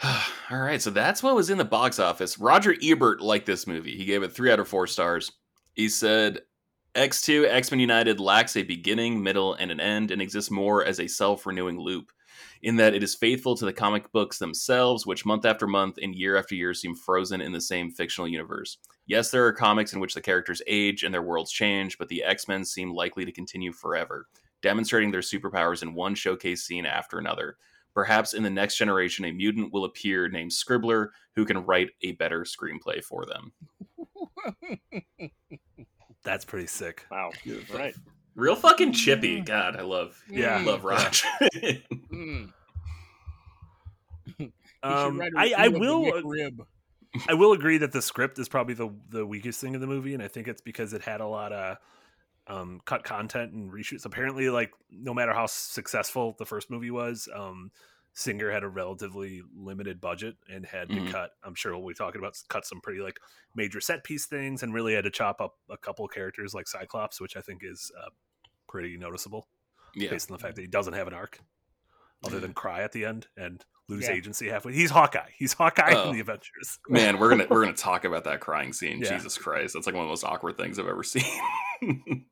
All 0.52 0.60
right, 0.60 0.82
so 0.82 0.90
that's 0.92 1.24
what 1.24 1.36
was 1.36 1.50
in 1.50 1.58
the 1.58 1.66
box 1.66 2.00
office. 2.00 2.38
Roger 2.38 2.76
Ebert 2.82 3.22
liked 3.22 3.46
this 3.46 3.66
movie. 3.68 3.96
He 3.98 4.06
gave 4.06 4.24
it 4.24 4.32
three 4.34 4.52
out 4.52 4.60
of 4.60 4.68
four 4.68 4.88
stars. 4.88 5.32
He 5.74 5.90
said 5.90 6.40
X2 6.96 7.50
X 7.50 7.72
Men 7.72 7.82
United 7.82 8.22
lacks 8.22 8.56
a 8.56 8.64
beginning, 8.64 9.22
middle, 9.22 9.54
and 9.56 9.70
an 9.70 9.82
end, 9.82 10.12
and 10.12 10.22
exists 10.22 10.50
more 10.50 10.86
as 10.86 11.02
a 11.02 11.08
self 11.08 11.46
renewing 11.46 11.78
loop, 11.78 12.14
in 12.64 12.78
that 12.78 12.96
it 12.96 13.04
is 13.04 13.16
faithful 13.16 13.54
to 13.58 13.66
the 13.66 13.74
comic 13.74 14.10
books 14.14 14.40
themselves, 14.40 15.06
which 15.06 15.26
month 15.26 15.44
after 15.44 15.68
month 15.68 15.98
and 16.02 16.16
year 16.16 16.38
after 16.38 16.56
year 16.56 16.74
seem 16.74 16.96
frozen 16.96 17.42
in 17.42 17.52
the 17.52 17.60
same 17.60 17.92
fictional 17.92 18.30
universe. 18.30 18.78
Yes, 19.08 19.30
there 19.30 19.46
are 19.46 19.52
comics 19.52 19.92
in 19.92 20.00
which 20.00 20.14
the 20.14 20.22
characters 20.22 20.62
age 20.68 21.04
and 21.04 21.14
their 21.14 21.22
worlds 21.22 21.52
change, 21.52 21.98
but 21.98 22.08
the 22.08 22.24
X 22.24 22.48
Men 22.48 22.64
seem 22.64 22.94
likely 22.94 23.26
to 23.26 23.32
continue 23.34 23.74
forever, 23.74 24.28
demonstrating 24.62 25.12
their 25.12 25.20
superpowers 25.20 25.84
in 25.84 25.96
one 25.96 26.16
showcase 26.16 26.64
scene 26.64 26.86
after 26.86 27.18
another. 27.18 27.58
Perhaps 27.94 28.34
in 28.34 28.44
the 28.44 28.50
next 28.50 28.78
generation, 28.78 29.26
a 29.26 29.34
mutant 29.34 29.74
will 29.74 29.84
appear 29.84 30.30
named 30.30 30.52
Scribbler 30.52 31.10
who 31.36 31.44
can 31.44 31.66
write 31.66 31.90
a 32.04 32.14
better 32.14 32.46
screenplay 32.46 33.04
for 33.04 33.26
them. 33.26 33.52
That's 36.26 36.44
pretty 36.44 36.68
sick. 36.68 37.06
Wow. 37.10 37.32
Right. 37.74 37.96
Real 38.36 38.56
fucking 38.58 38.92
chippy. 38.92 39.40
God, 39.40 39.78
I 39.78 39.84
love, 39.84 40.22
Yeah. 40.30 40.62
love 40.66 40.84
Raj. 40.84 41.24
Mm. 42.12 42.52
Um, 44.84 45.20
write 45.20 45.32
a 45.36 45.40
I, 45.40 45.54
I 45.58 45.66
review 45.68 45.70
of 45.70 45.74
the 45.74 45.80
will 45.80 46.04
McRib. 46.24 46.60
I 47.28 47.34
will 47.34 47.54
agree 47.54 47.80
that 47.80 47.92
the 47.92 48.02
script 48.04 48.38
is 48.38 48.48
probably 48.48 48.76
the 48.76 48.90
the 49.10 49.26
weakest 49.26 49.60
thing 49.60 49.74
in 49.74 49.82
the 49.82 49.88
movie, 49.88 50.14
and 50.14 50.22
I 50.22 50.28
think 50.28 50.48
it's 50.48 50.62
because 50.62 50.94
it 50.94 51.02
had 51.02 51.22
a 51.22 51.28
lot 51.28 51.52
of 51.54 51.78
um, 52.48 52.82
cut 52.86 53.04
content 53.04 53.52
and 53.54 53.72
reshoots. 53.72 54.06
Apparently, 54.06 54.50
like 54.50 54.72
no 54.92 55.14
matter 55.14 55.34
how 55.34 55.48
successful 55.48 56.36
the 56.38 56.46
first 56.46 56.70
movie 56.70 56.92
was, 56.92 57.28
um, 57.34 57.72
Singer 58.18 58.50
had 58.50 58.64
a 58.64 58.68
relatively 58.70 59.44
limited 59.56 60.00
budget 60.00 60.38
and 60.50 60.66
had 60.66 60.88
Mhm. 60.90 61.06
to 61.08 61.12
cut. 61.12 61.32
I'm 61.44 61.54
sure 61.54 61.78
we'll 61.78 61.88
be 61.88 61.94
talking 61.94 62.20
about 62.20 62.38
cut 62.48 62.66
some 62.66 62.80
pretty 62.82 63.02
like 63.02 63.20
major 63.56 63.82
set 63.82 64.04
piece 64.06 64.26
things, 64.26 64.64
and 64.64 64.74
really 64.74 64.94
had 64.94 65.04
to 65.04 65.12
chop 65.12 65.42
up 65.42 65.56
a 65.70 65.78
couple 65.78 66.08
characters 66.08 66.54
like 66.54 66.68
Cyclops, 66.68 67.20
which 67.20 67.36
I 67.36 67.42
think 67.42 67.62
is 67.64 67.92
uh, 68.02 68.10
pretty 68.70 68.98
noticeable 68.98 69.48
Yeah. 69.96 70.10
based 70.10 70.32
on 70.32 70.38
the 70.38 70.42
fact 70.42 70.56
that 70.56 70.62
he 70.62 70.68
doesn't 70.68 70.94
have 70.94 71.08
an 71.08 71.14
arc 71.14 71.40
other 72.24 72.40
than 72.40 72.54
cry 72.56 72.84
at 72.84 72.94
the 72.94 73.04
end 73.06 73.28
and 73.36 73.66
lose 73.90 74.06
Yeah. 74.06 74.14
agency 74.14 74.48
halfway. 74.48 74.74
He's 74.74 74.92
Hawkeye. 74.92 75.32
He's 75.38 75.52
Hawkeye 75.54 75.94
Oh. 75.94 76.10
in 76.10 76.16
the 76.16 76.22
Avengers. 76.22 76.80
Man, 76.90 77.20
we're 77.20 77.30
gonna 77.30 77.48
we're 77.50 77.64
gonna 77.66 77.76
talk 77.76 78.06
about 78.06 78.24
that 78.24 78.40
crying 78.40 78.72
scene. 78.74 79.00
Yeah. 79.02 79.14
Jesus 79.18 79.38
Christ, 79.38 79.74
that's 79.74 79.86
like 79.88 79.94
one 79.94 80.04
of 80.04 80.08
the 80.08 80.12
most 80.12 80.24
awkward 80.24 80.56
things 80.58 80.80
I've 80.80 80.88
ever 80.88 81.04
seen. 81.04 81.24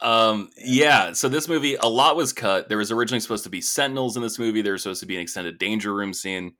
um, 0.00 0.50
yeah. 0.56 1.12
So 1.12 1.28
this 1.28 1.48
movie, 1.48 1.76
a 1.76 1.88
lot 1.88 2.16
was 2.16 2.32
cut. 2.32 2.68
There 2.68 2.78
was 2.78 2.90
originally 2.90 3.20
supposed 3.20 3.44
to 3.44 3.50
be 3.50 3.60
Sentinels 3.60 4.16
in 4.16 4.22
this 4.22 4.38
movie. 4.38 4.62
There 4.62 4.72
was 4.72 4.82
supposed 4.82 5.00
to 5.00 5.06
be 5.06 5.16
an 5.16 5.22
extended 5.22 5.58
Danger 5.58 5.94
Room 5.94 6.12
scene. 6.12 6.54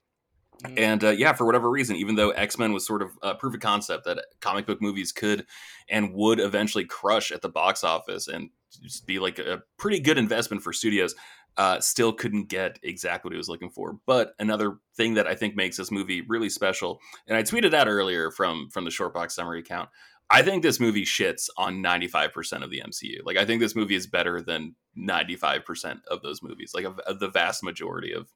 Mhm. 0.63 0.73
And 0.77 1.03
uh, 1.03 1.09
yeah, 1.09 1.33
for 1.33 1.45
whatever 1.45 1.69
reason, 1.69 1.95
even 1.95 2.15
though 2.15 2.29
X 2.31 2.57
Men 2.57 2.73
was 2.73 2.85
sort 2.85 3.01
of 3.01 3.11
a 3.21 3.35
proof 3.35 3.53
of 3.53 3.59
concept 3.59 4.05
that 4.05 4.23
comic 4.39 4.65
book 4.65 4.81
movies 4.81 5.11
could 5.11 5.45
and 5.89 6.13
would 6.13 6.39
eventually 6.39 6.85
crush 6.85 7.31
at 7.31 7.41
the 7.41 7.49
box 7.49 7.83
office 7.83 8.27
and 8.27 8.49
just 8.81 9.05
be 9.05 9.19
like 9.19 9.39
a 9.39 9.61
pretty 9.77 9.99
good 9.99 10.17
investment 10.17 10.63
for 10.63 10.73
studios, 10.73 11.15
uh, 11.57 11.79
still 11.79 12.13
couldn't 12.13 12.49
get 12.49 12.79
exactly 12.81 13.29
what 13.29 13.33
he 13.33 13.37
was 13.37 13.49
looking 13.49 13.69
for. 13.69 13.97
But 14.05 14.33
another 14.39 14.77
thing 14.95 15.15
that 15.15 15.27
I 15.27 15.35
think 15.35 15.55
makes 15.55 15.77
this 15.77 15.91
movie 15.91 16.21
really 16.21 16.49
special, 16.49 16.99
and 17.27 17.37
I 17.37 17.43
tweeted 17.43 17.73
out 17.73 17.87
earlier 17.87 18.31
from 18.31 18.69
from 18.71 18.85
the 18.85 18.91
short 18.91 19.13
box 19.13 19.35
summary 19.35 19.59
account, 19.59 19.89
I 20.33 20.41
think 20.41 20.63
this 20.63 20.79
movie 20.79 21.05
shits 21.05 21.47
on 21.57 21.81
ninety 21.81 22.07
five 22.07 22.33
percent 22.33 22.63
of 22.63 22.71
the 22.71 22.81
MCU. 22.81 23.19
Like 23.23 23.37
I 23.37 23.45
think 23.45 23.61
this 23.61 23.75
movie 23.75 23.95
is 23.95 24.07
better 24.07 24.41
than 24.41 24.75
ninety 24.95 25.35
five 25.35 25.63
percent 25.63 25.99
of 26.09 26.21
those 26.21 26.41
movies, 26.41 26.71
like 26.73 26.87
the 27.19 27.29
vast 27.29 27.63
majority 27.63 28.13
of 28.13 28.27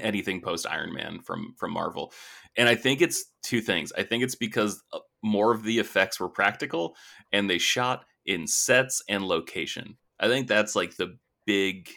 anything 0.00 0.40
post 0.40 0.66
Iron 0.68 0.92
Man 0.92 1.20
from 1.20 1.54
from 1.56 1.72
Marvel. 1.72 2.12
And 2.56 2.68
I 2.68 2.74
think 2.74 3.00
it's 3.00 3.24
two 3.42 3.60
things. 3.60 3.92
I 3.96 4.02
think 4.02 4.22
it's 4.22 4.34
because 4.34 4.82
uh, 4.92 4.98
more 5.22 5.52
of 5.52 5.62
the 5.62 5.78
effects 5.78 6.20
were 6.20 6.28
practical 6.28 6.96
and 7.32 7.48
they 7.48 7.58
shot 7.58 8.04
in 8.24 8.46
sets 8.46 9.02
and 9.08 9.24
location. 9.24 9.96
I 10.20 10.28
think 10.28 10.48
that's 10.48 10.76
like 10.76 10.96
the 10.96 11.16
big 11.46 11.88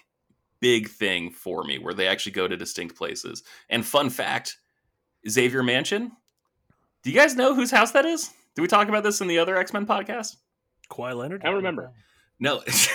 big 0.62 0.90
thing 0.90 1.32
for 1.32 1.64
me 1.64 1.78
where 1.78 1.94
they 1.94 2.08
actually 2.08 2.34
go 2.34 2.48
to 2.48 2.58
distinct 2.58 2.96
places. 2.96 3.44
And 3.70 3.86
fun 3.86 4.10
fact, 4.10 4.58
Xavier 5.28 5.64
Mansion, 5.64 6.12
do 7.04 7.12
you 7.12 7.18
guys 7.18 7.36
know 7.36 7.56
whose 7.56 7.72
house 7.72 7.92
that 7.92 8.06
is? 8.06 8.32
Did 8.56 8.62
we 8.62 8.68
talk 8.68 8.88
about 8.90 9.04
this 9.04 9.22
in 9.22 9.28
the 9.28 9.40
other 9.40 9.58
X-Men 9.58 9.86
podcast? 9.86 10.36
Kawhi 10.92 11.16
Leonard. 11.16 11.42
I 11.44 11.48
don't 11.48 11.56
remember. 11.56 11.92
No. 12.40 12.62
it, 12.66 12.90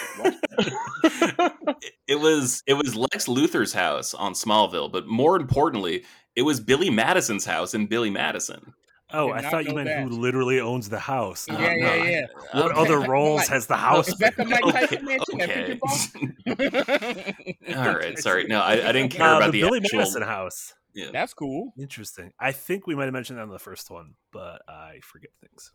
it 2.08 2.16
was 2.20 2.62
it 2.66 2.74
was 2.74 2.96
Lex 2.96 3.26
Luthor's 3.28 3.72
house 3.72 4.14
on 4.14 4.32
Smallville, 4.32 4.90
but 4.90 5.06
more 5.06 5.36
importantly, 5.36 6.04
it 6.34 6.42
was 6.42 6.60
Billy 6.60 6.90
Madison's 6.90 7.44
house 7.44 7.74
in 7.74 7.86
Billy 7.86 8.10
Madison. 8.10 8.72
Oh, 9.12 9.30
I 9.30 9.42
thought 9.42 9.66
you 9.66 9.74
meant 9.74 9.86
that. 9.88 10.02
who 10.02 10.08
literally 10.08 10.58
owns 10.60 10.88
the 10.88 10.98
house. 10.98 11.46
Yeah, 11.46 11.54
not- 11.58 11.76
yeah, 11.78 11.96
not 11.98 12.06
yeah. 12.08 12.26
What 12.52 12.72
Okay. 12.72 12.80
other 12.80 12.98
Like- 13.00 13.08
roles 13.08 13.46
has 13.48 13.66
the 13.66 13.76
house? 13.76 14.08
Is 14.08 14.16
that 14.18 14.34
the 14.36 14.44
Mike 14.46 14.64
Okay, 14.64 14.86
Tyson 14.86 15.04
mansion 15.04 16.36
okay. 16.50 17.34
All 17.76 17.94
right, 17.94 18.18
sorry. 18.18 18.46
No, 18.46 18.60
I, 18.60 18.72
I 18.88 18.92
didn't 18.92 19.10
care 19.10 19.26
Uh, 19.26 19.36
about 19.36 19.52
the 19.52 19.60
the, 19.60 19.68
Billy 19.68 19.80
actual. 19.80 19.98
Madison 19.98 20.22
house. 20.22 20.72
Yeah. 20.94 21.10
That's 21.12 21.34
cool. 21.34 21.72
Interesting. 21.78 22.32
I 22.38 22.52
think 22.52 22.86
we 22.86 22.94
might 22.94 23.04
have 23.04 23.12
mentioned 23.12 23.38
that 23.38 23.42
in 23.44 23.48
the 23.50 23.58
first 23.58 23.90
one, 23.90 24.14
but 24.32 24.62
I 24.68 25.00
forget 25.02 25.30
things. 25.40 25.72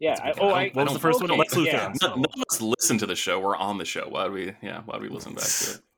yeah. 0.00 0.16
I, 0.22 0.32
oh, 0.40 0.48
I 0.48 0.62
I, 0.64 0.70
What 0.72 0.84
was 0.86 0.94
the 0.94 0.98
first 1.00 1.20
okay, 1.22 1.30
one? 1.30 1.38
Lex 1.38 1.54
Luthor. 1.54 1.66
yeah. 1.66 1.86
on 1.86 1.94
None, 2.00 2.10
none 2.10 2.22
Smallville. 2.24 2.36
of 2.36 2.42
us 2.50 2.60
listen 2.62 2.98
to 2.98 3.06
the 3.06 3.16
show. 3.16 3.38
We're 3.40 3.56
on 3.56 3.76
the 3.78 3.84
show. 3.84 4.08
Why 4.08 4.24
would 4.24 4.32
we? 4.32 4.52
Yeah, 4.62 4.80
why 4.86 4.96
would 4.96 5.02
we 5.02 5.14
listen 5.14 5.34
back 5.34 5.44
to 5.44 5.70
it? 5.72 5.80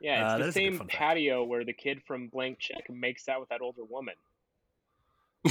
Yeah, 0.00 0.34
Uh, 0.34 0.36
it's 0.36 0.38
that 0.38 0.38
the 0.38 0.48
is 0.48 0.56
a 0.56 0.60
good 0.60 0.64
same 0.72 0.78
fun 0.78 0.86
fact. 0.88 0.98
patio 0.98 1.44
where 1.44 1.64
the 1.64 1.72
kid 1.72 2.02
from 2.06 2.28
Blank 2.28 2.58
Check 2.58 2.90
makes 2.90 3.26
out 3.28 3.40
with 3.40 3.48
that 3.48 3.62
older 3.62 3.84
woman. 3.84 4.14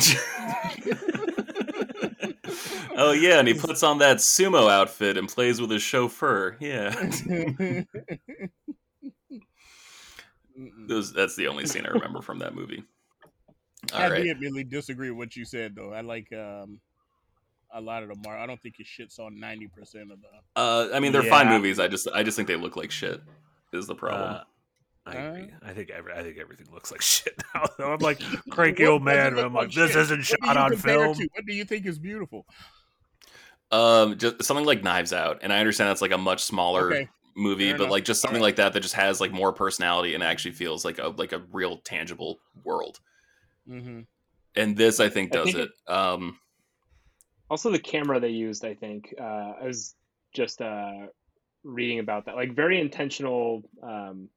oh 2.96 3.12
yeah, 3.14 3.40
and 3.40 3.48
he 3.48 3.54
puts 3.54 3.82
on 3.84 3.98
that 4.00 4.18
sumo 4.18 4.70
outfit 4.72 5.18
and 5.18 5.28
plays 5.28 5.60
with 5.60 5.72
his 5.72 5.82
chauffeur. 5.82 6.58
Yeah. 6.60 6.94
Those, 10.88 11.12
that's 11.14 11.36
the 11.36 11.48
only 11.48 11.66
scene 11.66 11.86
I 11.86 11.90
remember 11.90 12.22
from 12.22 12.40
that 12.40 12.54
movie. 12.56 12.84
All 13.94 14.00
I 14.02 14.10
right. 14.10 14.24
vehemently 14.24 14.64
disagree 14.64 15.10
with 15.12 15.18
what 15.18 15.36
you 15.36 15.46
said, 15.46 15.76
though. 15.76 15.92
I 15.94 16.02
like 16.02 16.32
um, 16.34 16.80
a 17.74 17.82
lot 17.82 18.02
of 18.04 18.10
the 18.10 18.16
Mar. 18.24 18.38
I 18.38 18.46
don't 18.46 18.62
think 18.62 18.80
it 18.80 18.86
shits 18.88 19.20
on 19.20 19.40
ninety 19.40 19.68
percent 19.68 20.12
of 20.12 20.20
the. 20.22 20.28
Uh, 20.56 20.90
I 20.94 21.00
mean, 21.00 21.12
they're 21.12 21.24
fine 21.24 21.50
movies. 21.50 21.80
I 21.80 21.88
just, 21.88 22.08
I 22.14 22.24
just 22.24 22.36
think 22.38 22.48
they 22.48 22.56
look 22.56 22.76
like 22.78 22.92
shit. 22.92 23.22
Is 23.74 23.88
the 23.88 23.96
problem? 23.96 24.36
Uh, 24.36 24.44
I 25.06 25.18
Uh, 25.18 25.32
agree. 25.34 25.50
I 25.64 25.74
think 25.74 25.90
every, 25.90 26.14
I 26.14 26.24
think 26.24 26.38
everything 26.38 26.68
looks 26.72 26.92
like 26.92 27.02
shit 27.14 27.42
now. 27.54 27.66
I'm 27.86 28.00
like 28.00 28.22
cranky 28.52 28.86
old 28.86 29.04
What 29.04 29.14
does 29.16 29.18
it 29.18 29.24
man. 29.24 29.38
and 29.38 29.40
I'm 29.48 29.54
like, 29.54 29.68
like 29.68 29.76
this 29.76 29.92
shit? 29.92 30.00
isn't 30.02 30.18
What 30.20 30.26
shot 30.26 30.40
do 30.40 30.46
you 30.48 30.60
on 30.60 30.76
film. 30.78 31.18
to? 31.18 31.30
What 31.34 31.46
do 31.46 31.54
you 31.54 31.66
think 31.66 31.86
is 31.86 32.00
beautiful? 32.00 32.46
Um, 33.72 34.18
just 34.18 34.44
something 34.44 34.66
like 34.66 34.84
Knives 34.84 35.12
Out, 35.12 35.40
and 35.42 35.52
I 35.52 35.60
understand 35.60 35.90
that's 35.90 36.02
like 36.02 36.12
a 36.12 36.18
much 36.18 36.44
smaller 36.44 36.94
Okay, 36.94 37.10
movie, 37.36 37.70
fair 37.70 37.78
but 37.78 37.84
enough. 37.84 37.92
like 37.92 38.06
just 38.06 38.22
something 38.22 38.42
like 38.42 38.56
that 38.58 38.74
that 38.74 38.80
just 38.82 38.96
has 38.96 39.20
like 39.22 39.32
more 39.32 39.52
personality 39.54 40.14
and 40.14 40.24
actually 40.24 40.52
feels 40.52 40.86
like 40.86 41.00
a 41.00 41.08
like 41.08 41.32
a 41.32 41.40
real 41.52 41.78
tangible 41.78 42.40
world. 42.64 43.00
hmm 43.68 44.02
And 44.56 44.78
this, 44.78 45.00
I 45.00 45.10
think, 45.10 45.32
I 45.32 45.36
does 45.36 45.54
think 45.54 45.70
it. 45.88 45.92
Um, 45.92 46.40
Also, 47.50 47.72
the 47.72 47.80
camera 47.80 48.20
they 48.20 48.30
used, 48.30 48.66
I 48.66 48.74
think, 48.76 49.14
uh, 49.20 49.54
I 49.62 49.66
was 49.66 49.96
just 50.34 50.62
uh, 50.62 51.08
reading 51.64 52.00
about 52.00 52.26
that. 52.26 52.36
Like, 52.36 52.56
very 52.56 52.80
intentional, 52.80 53.64
um, 53.82 54.30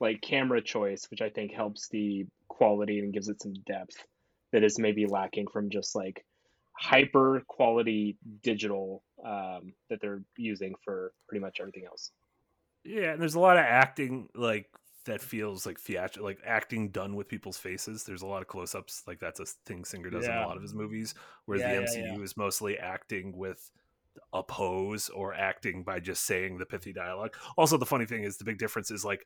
like 0.00 0.20
camera 0.22 0.62
choice, 0.62 1.06
which 1.10 1.20
I 1.20 1.28
think 1.30 1.52
helps 1.52 1.88
the 1.88 2.26
quality 2.48 3.00
and 3.00 3.12
gives 3.12 3.28
it 3.28 3.40
some 3.42 3.54
depth 3.66 4.04
that 4.52 4.64
is 4.64 4.78
maybe 4.78 5.06
lacking 5.06 5.46
from 5.48 5.70
just 5.70 5.94
like 5.94 6.24
hyper 6.72 7.42
quality 7.46 8.16
digital 8.42 9.02
um, 9.24 9.74
that 9.88 10.00
they're 10.00 10.22
using 10.36 10.74
for 10.84 11.12
pretty 11.28 11.40
much 11.40 11.58
everything 11.60 11.84
else. 11.86 12.12
Yeah, 12.84 13.12
and 13.12 13.20
there's 13.20 13.34
a 13.34 13.40
lot 13.40 13.56
of 13.56 13.64
acting 13.64 14.28
like 14.34 14.66
that 15.04 15.20
feels 15.20 15.66
like 15.66 15.78
theatrical, 15.78 16.24
like 16.24 16.38
acting 16.44 16.90
done 16.90 17.14
with 17.16 17.28
people's 17.28 17.58
faces. 17.58 18.04
There's 18.04 18.22
a 18.22 18.26
lot 18.26 18.42
of 18.42 18.48
close-ups, 18.48 19.02
like 19.06 19.18
that's 19.18 19.40
a 19.40 19.46
thing 19.66 19.84
Singer 19.84 20.10
does 20.10 20.28
in 20.28 20.36
a 20.36 20.40
lot 20.40 20.56
of 20.56 20.62
his 20.62 20.74
movies. 20.74 21.14
Whereas 21.44 21.62
Yeah, 21.62 21.72
the 21.72 21.74
yeah, 21.74 21.76
MCU 21.76 22.22
is 22.22 22.36
mostly 22.36 22.78
acting 22.78 23.36
with 23.36 23.70
a 24.32 24.42
pose 24.42 25.08
or 25.10 25.34
acting 25.34 25.84
by 25.84 26.00
just 26.00 26.24
saying 26.24 26.58
the 26.58 26.66
pithy 26.66 26.92
dialogue. 26.92 27.34
Also, 27.56 27.76
the 27.76 27.86
funny 27.86 28.06
thing 28.06 28.24
is 28.24 28.38
the 28.38 28.44
big 28.44 28.58
difference 28.58 28.90
is 28.90 29.04
like 29.04 29.24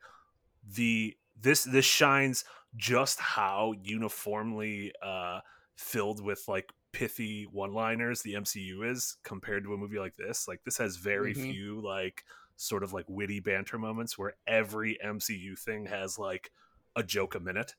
the 0.67 1.15
this 1.39 1.63
this 1.63 1.85
shines 1.85 2.43
just 2.75 3.19
how 3.19 3.73
uniformly 3.81 4.91
uh 5.03 5.39
filled 5.75 6.23
with 6.23 6.43
like 6.47 6.71
pithy 6.95 7.43
one-liners 7.51 8.21
the 8.21 8.35
MCU 8.35 8.89
is 8.89 9.17
compared 9.23 9.65
to 9.65 9.73
a 9.73 9.77
movie 9.77 9.99
like 9.99 10.15
this. 10.15 10.47
Like 10.47 10.63
this 10.63 10.77
has 10.77 10.95
very 10.95 11.33
Mhm. 11.35 11.51
few 11.51 11.81
like 11.81 12.23
sort 12.55 12.83
of 12.83 12.93
like 12.93 13.03
witty 13.09 13.41
banter 13.41 13.77
moments 13.77 14.17
where 14.17 14.37
every 14.47 14.97
MCU 15.03 15.57
thing 15.59 15.87
has 15.87 16.17
like 16.17 16.51
a 16.95 17.03
joke 17.03 17.35
a 17.35 17.39
minute. 17.41 17.75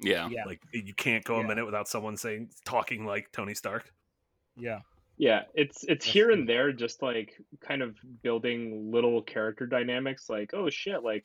yeah. 0.00 0.28
Yeah, 0.28 0.44
Like 0.44 0.60
you 0.72 0.92
can't 0.94 1.24
go 1.24 1.36
a 1.36 1.40
Yeah. 1.42 1.46
minute 1.46 1.64
without 1.64 1.86
someone 1.88 2.16
saying 2.16 2.50
talking 2.64 3.06
like 3.06 3.30
Tony 3.32 3.54
Stark. 3.54 3.94
yeah. 4.56 4.80
Yeah, 5.16 5.44
it's 5.54 5.84
it's 5.84 5.86
That's 5.88 6.04
here 6.04 6.24
true. 6.26 6.34
and 6.34 6.48
there, 6.48 6.72
just 6.72 7.00
like 7.02 7.40
kind 7.60 7.82
of 7.82 7.96
building 8.22 8.90
little 8.90 9.22
character 9.22 9.64
dynamics. 9.66 10.28
Like, 10.28 10.52
oh 10.54 10.68
shit, 10.70 11.02
like 11.04 11.24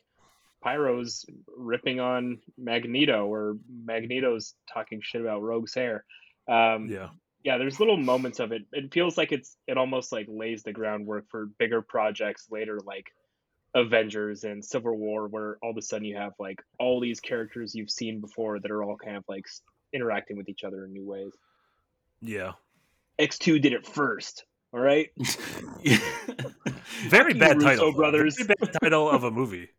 Pyro's 0.62 1.26
ripping 1.58 2.00
on 2.00 2.40
Magneto, 2.58 3.26
or 3.26 3.58
Magneto's 3.84 4.54
talking 4.72 5.02
shit 5.02 5.20
about 5.22 5.42
Rogue's 5.42 5.74
hair. 5.74 6.06
Um, 6.48 6.88
Yeah. 6.88 7.10
Yeah, 7.44 7.58
there's 7.58 7.80
little 7.80 7.98
moments 7.98 8.40
of 8.40 8.52
it. 8.52 8.64
It 8.72 8.94
feels 8.94 9.18
like 9.18 9.32
it's 9.32 9.56
it 9.68 9.78
almost 9.78 10.12
like 10.12 10.28
lays 10.30 10.64
the 10.64 10.74
groundwork 10.74 11.26
for 11.30 11.48
bigger 11.58 11.82
projects 11.82 12.48
later, 12.52 12.80
like 12.86 13.12
Avengers 13.74 14.44
and 14.44 14.64
Civil 14.64 14.98
War, 14.98 15.28
where 15.28 15.58
all 15.64 15.72
of 15.72 15.78
a 15.78 15.82
sudden 15.82 16.06
you 16.06 16.18
have 16.18 16.34
like 16.40 16.62
all 16.80 17.00
these 17.00 17.20
characters 17.20 17.74
you've 17.74 17.90
seen 17.92 18.20
before 18.22 18.60
that 18.60 18.70
are 18.72 18.84
all 18.84 18.98
kind 18.98 19.18
of 19.18 19.24
like 19.28 19.46
interacting 19.94 20.38
with 20.38 20.50
each 20.50 20.64
other 20.64 20.86
in 20.86 20.94
new 20.94 21.06
ways. 21.06 21.34
Yeah. 22.22 22.54
X2 23.20 23.62
did 23.62 23.74
it 23.74 23.86
first. 23.86 24.46
All 24.74 24.80
right. 24.80 25.10
Very 27.08 27.34
bad 27.34 27.58
Russo 27.58 27.68
title. 27.70 27.94
brothers. 27.94 28.36
Very 28.38 28.56
bad 28.60 28.74
title 28.82 29.10
of 29.10 29.24
a 29.24 29.32
movie. 29.32 29.70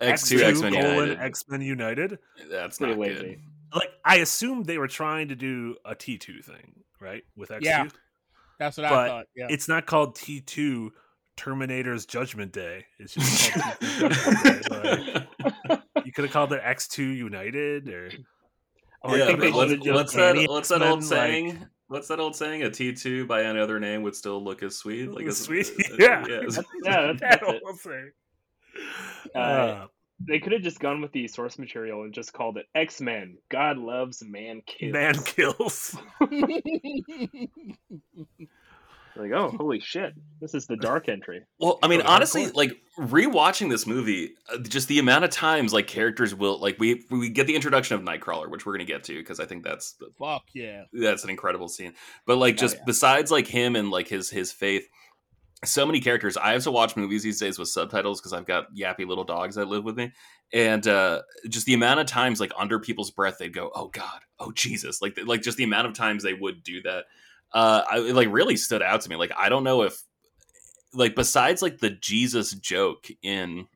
X2 0.00 0.40
X 0.42 0.60
Men 0.60 0.72
United. 0.74 1.18
X 1.20 1.44
Men 1.48 1.60
United. 1.60 2.18
That's 2.50 2.78
Pretty 2.78 2.94
not 2.94 3.00
lazy. 3.00 3.20
good. 3.20 3.40
Like 3.74 3.90
I 4.04 4.16
assumed 4.16 4.66
they 4.66 4.78
were 4.78 4.88
trying 4.88 5.28
to 5.28 5.36
do 5.36 5.76
a 5.84 5.94
T 5.94 6.18
two 6.18 6.42
thing, 6.42 6.82
right? 7.00 7.22
With 7.36 7.50
X 7.50 7.62
two. 7.62 7.68
Yeah. 7.68 7.88
That's 8.58 8.76
what 8.76 8.86
I 8.86 8.90
But 8.90 9.08
thought. 9.08 9.26
Yeah. 9.34 9.46
It's 9.50 9.68
not 9.68 9.86
called 9.86 10.16
T 10.16 10.40
two 10.40 10.92
Terminator's 11.36 12.04
Judgment 12.06 12.52
Day. 12.52 12.84
It's 12.98 13.14
just 13.14 13.52
called 13.54 13.74
T2 13.80 14.00
Judgment 14.00 14.82
Day. 14.82 15.26
Like, 15.68 15.82
you 16.04 16.12
could 16.12 16.14
could 16.14 16.24
have 16.24 16.32
called 16.32 16.52
it 16.52 16.60
X 16.62 16.88
two 16.88 17.04
United 17.08 17.88
or. 17.88 18.10
Or 19.02 19.12
I 19.12 19.16
yeah, 19.16 19.26
think 19.28 19.40
they 19.40 19.50
what's, 19.50 19.72
just 19.72 19.86
what's 19.90 20.12
that? 20.12 20.36
What's 20.46 20.68
that 20.68 20.82
old 20.82 20.98
Elfman, 21.00 21.02
like- 21.02 21.08
saying? 21.08 21.66
What's 21.88 22.08
that 22.08 22.20
old 22.20 22.36
saying? 22.36 22.62
A 22.64 22.70
T 22.70 22.92
two 22.92 23.26
by 23.26 23.44
any 23.44 23.58
other 23.58 23.80
name 23.80 24.02
would 24.02 24.14
still 24.14 24.44
look 24.44 24.62
as 24.62 24.76
sweet. 24.76 25.10
Like 25.10 25.24
As 25.26 25.40
it's- 25.48 25.68
sweet? 25.68 25.90
uh, 25.92 25.96
Yeah. 25.98 26.24
yeah. 26.28 26.40
yeah, 26.84 27.06
that's, 27.12 27.20
that's 27.20 27.42
it. 27.42 27.62
whole 27.64 27.76
thing. 27.76 28.10
Uh, 29.34 29.38
Uh, 29.38 29.86
They 30.26 30.38
could 30.38 30.52
have 30.52 30.62
just 30.62 30.80
gone 30.80 31.00
with 31.00 31.12
the 31.12 31.26
source 31.28 31.58
material 31.58 32.02
and 32.02 32.12
just 32.12 32.32
called 32.32 32.58
it 32.58 32.66
X 32.74 33.00
Men. 33.00 33.38
God 33.48 33.78
loves 33.78 34.22
man 34.22 34.62
kills. 34.66 34.92
man 34.92 35.14
kills. 35.24 35.96
Like, 39.16 39.32
oh, 39.32 39.50
holy 39.58 39.80
shit! 39.80 40.14
This 40.40 40.54
is 40.54 40.66
the 40.66 40.76
dark 40.76 41.08
entry. 41.08 41.42
Well, 41.58 41.80
I 41.82 41.88
mean, 41.88 42.00
Oh, 42.00 42.06
honestly, 42.06 42.46
like 42.52 42.80
rewatching 42.96 43.68
this 43.68 43.84
movie, 43.84 44.34
uh, 44.50 44.58
just 44.58 44.86
the 44.86 45.00
amount 45.00 45.24
of 45.24 45.30
times 45.30 45.72
like 45.72 45.88
characters 45.88 46.32
will 46.32 46.60
like 46.60 46.78
we 46.78 47.04
we 47.10 47.28
get 47.28 47.48
the 47.48 47.56
introduction 47.56 47.96
of 47.96 48.02
Nightcrawler, 48.02 48.48
which 48.48 48.64
we're 48.64 48.72
gonna 48.72 48.84
get 48.84 49.02
to 49.04 49.14
because 49.18 49.40
I 49.40 49.46
think 49.46 49.64
that's 49.64 49.96
Fuck 50.16 50.44
yeah. 50.54 50.84
that's 50.92 51.24
an 51.24 51.30
incredible 51.30 51.68
scene. 51.68 51.92
But 52.24 52.38
like, 52.38 52.54
Oh, 52.54 52.58
just 52.58 52.76
yeah. 52.76 52.82
besides 52.86 53.32
like 53.32 53.48
him 53.48 53.74
and 53.74 53.90
like 53.90 54.06
his 54.06 54.30
his 54.30 54.52
faith, 54.52 54.88
so 55.64 55.84
many 55.84 56.00
characters. 56.00 56.36
I 56.36 56.52
have 56.52 56.62
to 56.64 56.70
watch 56.70 56.96
movies 56.96 57.22
these 57.22 57.38
days 57.38 57.58
with 57.58 57.68
subtitles 57.68 58.20
because 58.20 58.32
I've 58.32 58.46
got 58.46 58.74
yappy 58.74 59.06
little 59.06 59.24
dogs 59.24 59.56
that 59.56 59.68
live 59.68 59.84
with 59.84 59.96
me, 59.96 60.12
and 60.52 60.86
uh 60.86 61.22
just 61.48 61.66
the 61.66 61.74
amount 61.74 62.00
of 62.00 62.06
times 62.06 62.40
like 62.40 62.52
under 62.56 62.78
people's 62.78 63.10
breath 63.10 63.38
they'd 63.38 63.52
go, 63.52 63.70
"Oh 63.74 63.88
God, 63.88 64.20
oh 64.38 64.52
Jesus!" 64.52 65.02
Like 65.02 65.18
like 65.24 65.42
just 65.42 65.58
the 65.58 65.64
amount 65.64 65.86
of 65.86 65.94
times 65.94 66.22
they 66.22 66.34
would 66.34 66.62
do 66.62 66.82
that. 66.82 67.04
Uh, 67.52 67.82
I, 67.90 67.98
it 67.98 68.14
like 68.14 68.28
really 68.30 68.56
stood 68.56 68.82
out 68.82 69.00
to 69.02 69.10
me. 69.10 69.16
Like 69.16 69.32
I 69.36 69.48
don't 69.48 69.64
know 69.64 69.82
if 69.82 70.02
like 70.94 71.14
besides 71.14 71.62
like 71.62 71.78
the 71.78 71.90
Jesus 71.90 72.52
joke 72.52 73.08
in 73.22 73.66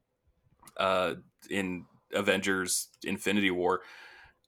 uh 0.76 1.14
in 1.50 1.84
Avengers 2.12 2.88
Infinity 3.04 3.50
War, 3.50 3.80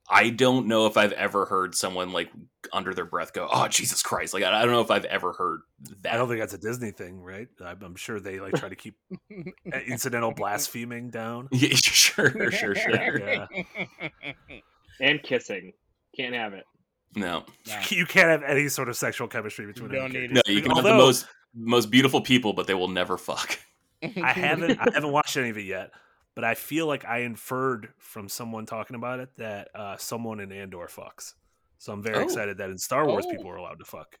I 0.09 0.29
don't 0.29 0.67
know 0.67 0.85
if 0.85 0.95
I've 0.95 1.11
ever 1.13 1.45
heard 1.45 1.75
someone 1.75 2.13
like 2.13 2.31
under 2.71 2.93
their 2.93 3.05
breath 3.05 3.33
go, 3.33 3.47
"Oh 3.51 3.67
Jesus 3.67 4.01
Christ!" 4.01 4.33
Like 4.33 4.43
I, 4.43 4.61
I 4.61 4.63
don't 4.63 4.71
know 4.71 4.81
if 4.81 4.89
I've 4.91 5.05
ever 5.05 5.33
heard 5.33 5.61
that. 6.01 6.13
I 6.13 6.17
don't 6.17 6.27
think 6.29 6.39
that's 6.39 6.53
a 6.53 6.57
Disney 6.57 6.91
thing, 6.91 7.21
right? 7.21 7.47
I'm, 7.63 7.81
I'm 7.83 7.95
sure 7.95 8.19
they 8.19 8.39
like 8.39 8.53
try 8.55 8.69
to 8.69 8.75
keep 8.75 8.95
incidental 9.87 10.31
blaspheming 10.31 11.09
down. 11.09 11.49
Yeah, 11.57 11.69
sure, 11.73 12.51
sure, 12.51 12.75
sure. 12.75 13.19
Yeah. 13.19 13.47
And 14.99 15.21
kissing. 15.21 15.73
Can't 16.15 16.33
have 16.33 16.53
it. 16.53 16.63
No, 17.15 17.45
Nah. 17.67 17.81
You 17.89 18.05
can't 18.05 18.29
have 18.29 18.43
any 18.43 18.67
sort 18.69 18.89
of 18.89 18.95
sexual 18.95 19.27
chemistry 19.27 19.65
between 19.65 19.91
You 19.91 19.97
don't 19.97 20.15
any 20.15 20.27
need 20.27 20.35
no, 20.35 20.41
you 20.47 20.61
can 20.61 20.71
have 20.71 20.83
the 20.83 20.93
most 20.93 21.25
most 21.53 21.89
beautiful 21.89 22.21
people, 22.21 22.53
but 22.53 22.67
they 22.67 22.73
will 22.73 22.87
never 22.87 23.17
fuck. 23.17 23.59
I 24.03 24.31
haven't 24.31 24.79
I 24.79 24.89
haven't 24.93 25.11
watched 25.11 25.35
any 25.37 25.49
of 25.49 25.57
it 25.57 25.65
yet, 25.65 25.91
but 26.37 26.43
I 26.43 26.53
feel 26.53 26.85
like 26.85 27.03
I 27.03 27.19
inferred 27.21 27.89
from 27.97 28.29
someone 28.29 28.67
talking 28.67 28.95
about 28.95 29.19
it 29.19 29.29
that 29.37 29.69
uh, 29.73 29.97
someone 29.97 30.39
in 30.39 30.51
Andor 30.51 30.85
fucks. 30.87 31.33
So 31.79 31.91
I'm 31.91 32.03
very 32.03 32.17
Oh. 32.19 32.21
excited 32.21 32.59
that 32.59 32.69
in 32.69 32.77
Star 32.77 33.07
Wars 33.07 33.25
Oh. 33.27 33.31
people 33.31 33.49
are 33.49 33.55
allowed 33.55 33.79
to 33.79 33.85
fuck. 33.85 34.19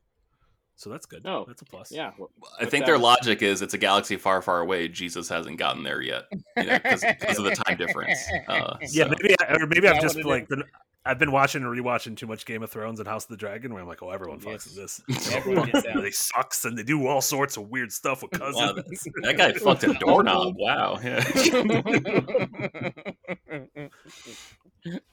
So 0.79 0.91
that's 0.91 1.07
good. 1.07 1.25
Oh, 1.25 1.43
that's 1.47 1.63
a 1.63 1.65
plus. 1.65 1.91
Yeah. 1.91 2.11
well, 2.19 2.29
I 2.59 2.65
think 2.65 2.85
that- 2.85 2.91
their 2.91 2.99
logic 2.99 3.41
is 3.41 3.63
it's 3.63 3.73
a 3.73 3.79
galaxy 3.79 4.15
far, 4.15 4.41
far 4.43 4.59
away. 4.61 4.87
Jesus 4.87 5.27
hasn't 5.27 5.57
gotten 5.57 5.81
there 5.83 6.01
yet 6.01 6.25
because 6.55 7.03
of 7.03 7.43
the 7.43 7.59
time 7.65 7.77
difference. 7.77 8.17
Uh, 8.47 8.77
Yeah, 8.81 9.05
so- 9.05 9.09
maybe 9.21 9.35
I, 9.41 9.53
or 9.55 9.65
maybe 9.67 9.87
I've 9.87 9.99
just 10.01 10.23
like 10.23 10.47
been 10.47 10.63
I've 11.03 11.17
been 11.19 11.31
watching 11.31 11.63
and 11.63 11.71
rewatching 11.73 12.15
too 12.17 12.27
much 12.27 12.45
Game 12.45 12.61
of 12.63 12.69
Thrones 12.69 12.99
and 12.99 13.07
House 13.07 13.23
of 13.23 13.29
the 13.29 13.37
Dragon 13.37 13.73
where 13.73 13.81
I'm 13.81 13.87
like, 13.87 14.03
oh, 14.03 14.11
everyone 14.11 14.39
fucks 14.41 14.69
in 14.69 14.75
this. 14.81 15.01
Everyone 15.33 15.71
they 16.01 16.11
sucks 16.11 16.63
and 16.65 16.77
they 16.77 16.83
do 16.83 17.07
all 17.07 17.21
sorts 17.21 17.55
of 17.57 17.69
weird 17.69 17.91
stuff 17.93 18.21
with 18.21 18.31
cousins. 18.31 18.57
Wow, 18.57 18.73
that, 18.73 18.85
that 19.23 19.37
guy 19.37 19.53
fucked 19.53 19.83
a 19.85 19.93
doorknob. 19.93 20.55
Wow. 20.57 20.99
Yeah. 21.01 21.23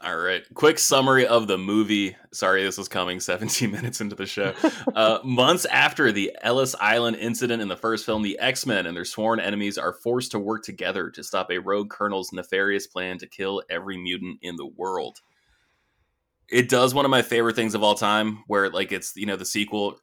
All 0.00 0.16
right. 0.16 0.42
Quick 0.54 0.78
summary 0.78 1.26
of 1.26 1.48
the 1.48 1.58
movie. 1.58 2.16
Sorry, 2.38 2.62
this 2.62 2.78
was 2.78 2.86
coming 2.86 3.18
17 3.28 3.68
minutes 3.68 4.00
into 4.00 4.14
the 4.14 4.24
show. 4.24 4.54
Uh, 4.94 5.18
months 5.24 5.64
after 5.64 6.12
the 6.12 6.30
Ellis 6.40 6.76
Island 6.80 7.16
incident 7.16 7.60
in 7.60 7.66
the 7.66 7.76
first 7.76 8.06
film, 8.06 8.22
the 8.22 8.38
X 8.38 8.64
Men 8.64 8.86
and 8.86 8.96
their 8.96 9.04
sworn 9.04 9.40
enemies 9.40 9.76
are 9.76 9.92
forced 9.92 10.30
to 10.30 10.38
work 10.38 10.62
together 10.62 11.10
to 11.10 11.24
stop 11.24 11.50
a 11.50 11.58
rogue 11.58 11.90
colonel's 11.90 12.32
nefarious 12.32 12.86
plan 12.86 13.18
to 13.18 13.26
kill 13.26 13.64
every 13.68 13.96
mutant 13.96 14.38
in 14.40 14.54
the 14.54 14.66
world. 14.66 15.18
It 16.48 16.68
does 16.68 16.94
one 16.94 17.04
of 17.04 17.10
my 17.10 17.22
favorite 17.22 17.56
things 17.56 17.74
of 17.74 17.82
all 17.82 17.96
time, 17.96 18.44
where 18.46 18.70
like 18.70 18.92
it's 18.92 19.16
you 19.16 19.26
know 19.26 19.36
the 19.36 19.44
sequel 19.44 19.98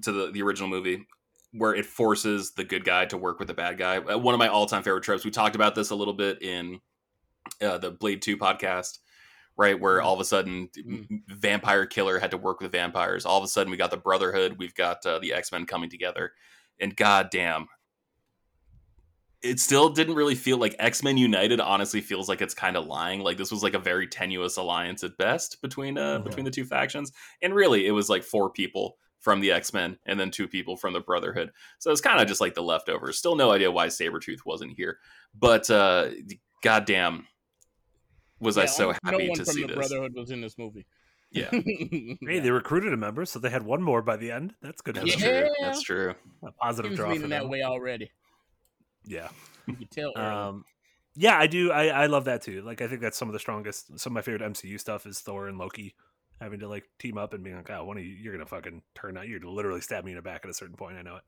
to 0.00 0.12
the, 0.12 0.30
the 0.30 0.40
original 0.40 0.70
movie, 0.70 1.06
where 1.52 1.74
it 1.74 1.84
forces 1.84 2.52
the 2.52 2.64
good 2.64 2.86
guy 2.86 3.04
to 3.04 3.18
work 3.18 3.38
with 3.38 3.48
the 3.48 3.54
bad 3.54 3.76
guy. 3.76 3.98
Uh, 3.98 4.16
One 4.16 4.32
of 4.34 4.38
my 4.38 4.48
all 4.48 4.64
time 4.64 4.82
favorite 4.82 5.04
tropes. 5.04 5.26
We 5.26 5.30
talked 5.30 5.56
about 5.56 5.74
this 5.74 5.90
a 5.90 5.94
little 5.94 6.14
bit 6.14 6.40
in 6.40 6.80
uh, 7.60 7.76
the 7.76 7.90
Blade 7.90 8.22
Two 8.22 8.38
podcast 8.38 8.98
right? 9.60 9.78
Where 9.78 10.00
all 10.00 10.14
of 10.14 10.20
a 10.20 10.24
sudden, 10.24 10.68
Mm. 10.74 11.20
vampire 11.28 11.84
killer 11.84 12.18
had 12.18 12.30
to 12.30 12.38
work 12.38 12.60
with 12.60 12.72
vampires. 12.72 13.26
All 13.26 13.36
of 13.36 13.44
a 13.44 13.48
sudden, 13.48 13.70
we 13.70 13.76
got 13.76 13.90
the 13.90 13.98
Brotherhood. 13.98 14.56
We've 14.58 14.74
got 14.74 15.04
uh, 15.04 15.18
the 15.18 15.34
X 15.34 15.52
Men 15.52 15.66
coming 15.66 15.90
together, 15.90 16.32
and 16.80 16.96
goddamn, 16.96 17.68
it 19.42 19.60
still 19.60 19.88
didn't 19.90 20.14
really 20.14 20.34
feel 20.34 20.56
like 20.58 20.74
X 20.78 21.02
Men 21.02 21.16
United. 21.18 21.60
Honestly, 21.60 22.00
feels 22.00 22.28
like 22.28 22.40
it's 22.40 22.54
kind 22.54 22.76
of 22.76 22.86
lying. 22.86 23.20
Like 23.20 23.36
this 23.36 23.50
was 23.50 23.62
like 23.62 23.74
a 23.74 23.78
very 23.78 24.06
tenuous 24.06 24.56
alliance 24.56 25.04
at 25.04 25.16
best 25.18 25.60
between 25.62 25.98
uh 25.98 26.18
Mhm. 26.20 26.24
between 26.24 26.44
the 26.46 26.50
two 26.50 26.64
factions, 26.64 27.12
and 27.42 27.54
really, 27.54 27.86
it 27.86 27.92
was 27.92 28.08
like 28.08 28.22
four 28.24 28.50
people 28.50 28.96
from 29.20 29.40
the 29.40 29.52
X 29.52 29.74
Men 29.74 29.98
and 30.06 30.18
then 30.18 30.30
two 30.30 30.48
people 30.48 30.76
from 30.78 30.94
the 30.94 31.00
Brotherhood. 31.00 31.50
So 31.78 31.90
it's 31.90 32.00
kind 32.00 32.18
of 32.22 32.26
just 32.28 32.40
like 32.40 32.54
the 32.54 32.62
leftovers. 32.62 33.18
Still, 33.18 33.36
no 33.36 33.50
idea 33.50 33.70
why 33.70 33.88
Sabretooth 33.88 34.46
wasn't 34.46 34.72
here, 34.74 34.98
but 35.34 35.68
uh, 35.70 36.08
goddamn. 36.62 37.26
Was 38.40 38.56
I 38.58 38.62
Yeah, 38.62 38.66
so 38.66 38.82
almost 38.84 39.00
happy 39.04 39.18
no 39.18 39.28
one 39.28 39.38
to 39.38 39.44
from 39.44 39.54
see 39.54 39.60
the 39.62 39.66
this? 39.68 39.76
Brotherhood 39.76 40.14
was 40.14 40.30
in 40.30 40.40
this 40.40 40.56
movie. 40.58 40.86
Yeah, 41.32 41.48
Hey, 41.52 42.40
they 42.40 42.50
recruited 42.50 42.92
a 42.92 42.96
member, 42.96 43.24
so 43.24 43.38
they 43.38 43.50
had 43.50 43.62
one 43.62 43.82
more 43.82 44.02
by 44.02 44.16
the 44.16 44.32
end. 44.32 44.54
That's 44.62 44.80
good. 44.80 44.96
that's. 44.96 45.20
Yeah. 45.22 45.42
true. 45.42 45.50
That's 45.60 45.82
true. 45.82 46.14
A 46.44 46.50
positive 46.52 46.90
was 46.90 46.96
draw 46.98 47.06
for 47.08 47.12
leaning 47.14 47.28
that 47.28 47.48
way 47.48 47.62
already. 47.62 48.10
Yeah. 49.04 49.28
You 49.66 49.76
could 49.76 49.90
tell. 49.90 50.18
Um, 50.18 50.64
yeah, 51.14 51.38
I 51.38 51.46
do. 51.46 51.70
I, 51.70 51.86
I 51.88 52.06
love 52.06 52.24
that 52.24 52.42
too. 52.42 52.62
Like, 52.62 52.80
I 52.82 52.88
think 52.88 53.00
that's 53.00 53.16
some 53.16 53.28
of 53.28 53.32
the 53.32 53.38
strongest. 53.38 53.98
Some 53.98 54.12
of 54.12 54.14
my 54.14 54.22
favorite 54.22 54.42
MCU 54.42 54.78
stuff 54.80 55.06
is 55.06 55.20
Thor 55.20 55.46
and 55.48 55.56
Loki 55.58 55.94
having 56.40 56.58
to 56.60 56.68
like 56.68 56.84
team 56.98 57.16
up 57.18 57.32
and 57.34 57.44
being 57.44 57.56
like, 57.56 57.70
"Oh, 57.70 57.84
one 57.84 57.96
of 57.98 58.04
you, 58.04 58.10
you're 58.14 58.32
gonna 58.32 58.46
fucking 58.46 58.82
turn 58.96 59.16
out. 59.16 59.28
You're 59.28 59.38
gonna 59.40 59.54
literally 59.54 59.80
stab 59.82 60.04
me 60.04 60.10
in 60.12 60.16
the 60.16 60.22
back 60.22 60.40
at 60.44 60.50
a 60.50 60.54
certain 60.54 60.76
point." 60.76 60.96
I 60.96 61.02
know 61.02 61.16
it. 61.16 61.22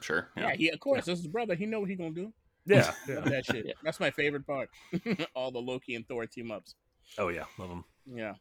Sure. 0.00 0.28
yeah, 0.36 0.48
Yeah. 0.50 0.54
he 0.56 0.68
of 0.70 0.78
course 0.80 1.06
this 1.06 1.18
is 1.18 1.24
his 1.24 1.32
brother. 1.32 1.54
He 1.56 1.66
know 1.66 1.80
what 1.80 1.88
he 1.90 1.96
gonna 1.96 2.10
do. 2.10 2.32
Yeah. 2.66 2.92
Yeah. 3.08 3.20
that 3.24 3.44
shit. 3.44 3.74
That's 3.82 4.00
my 4.00 4.10
favorite 4.10 4.46
part. 4.46 4.70
All 5.34 5.50
the 5.50 5.58
Loki 5.58 5.94
and 5.94 6.06
Thor 6.06 6.26
team 6.26 6.50
ups. 6.50 6.74
oh 7.18 7.28
yeah, 7.28 7.44
love 7.58 7.68
them. 7.68 7.84
Yeah. 8.06 8.34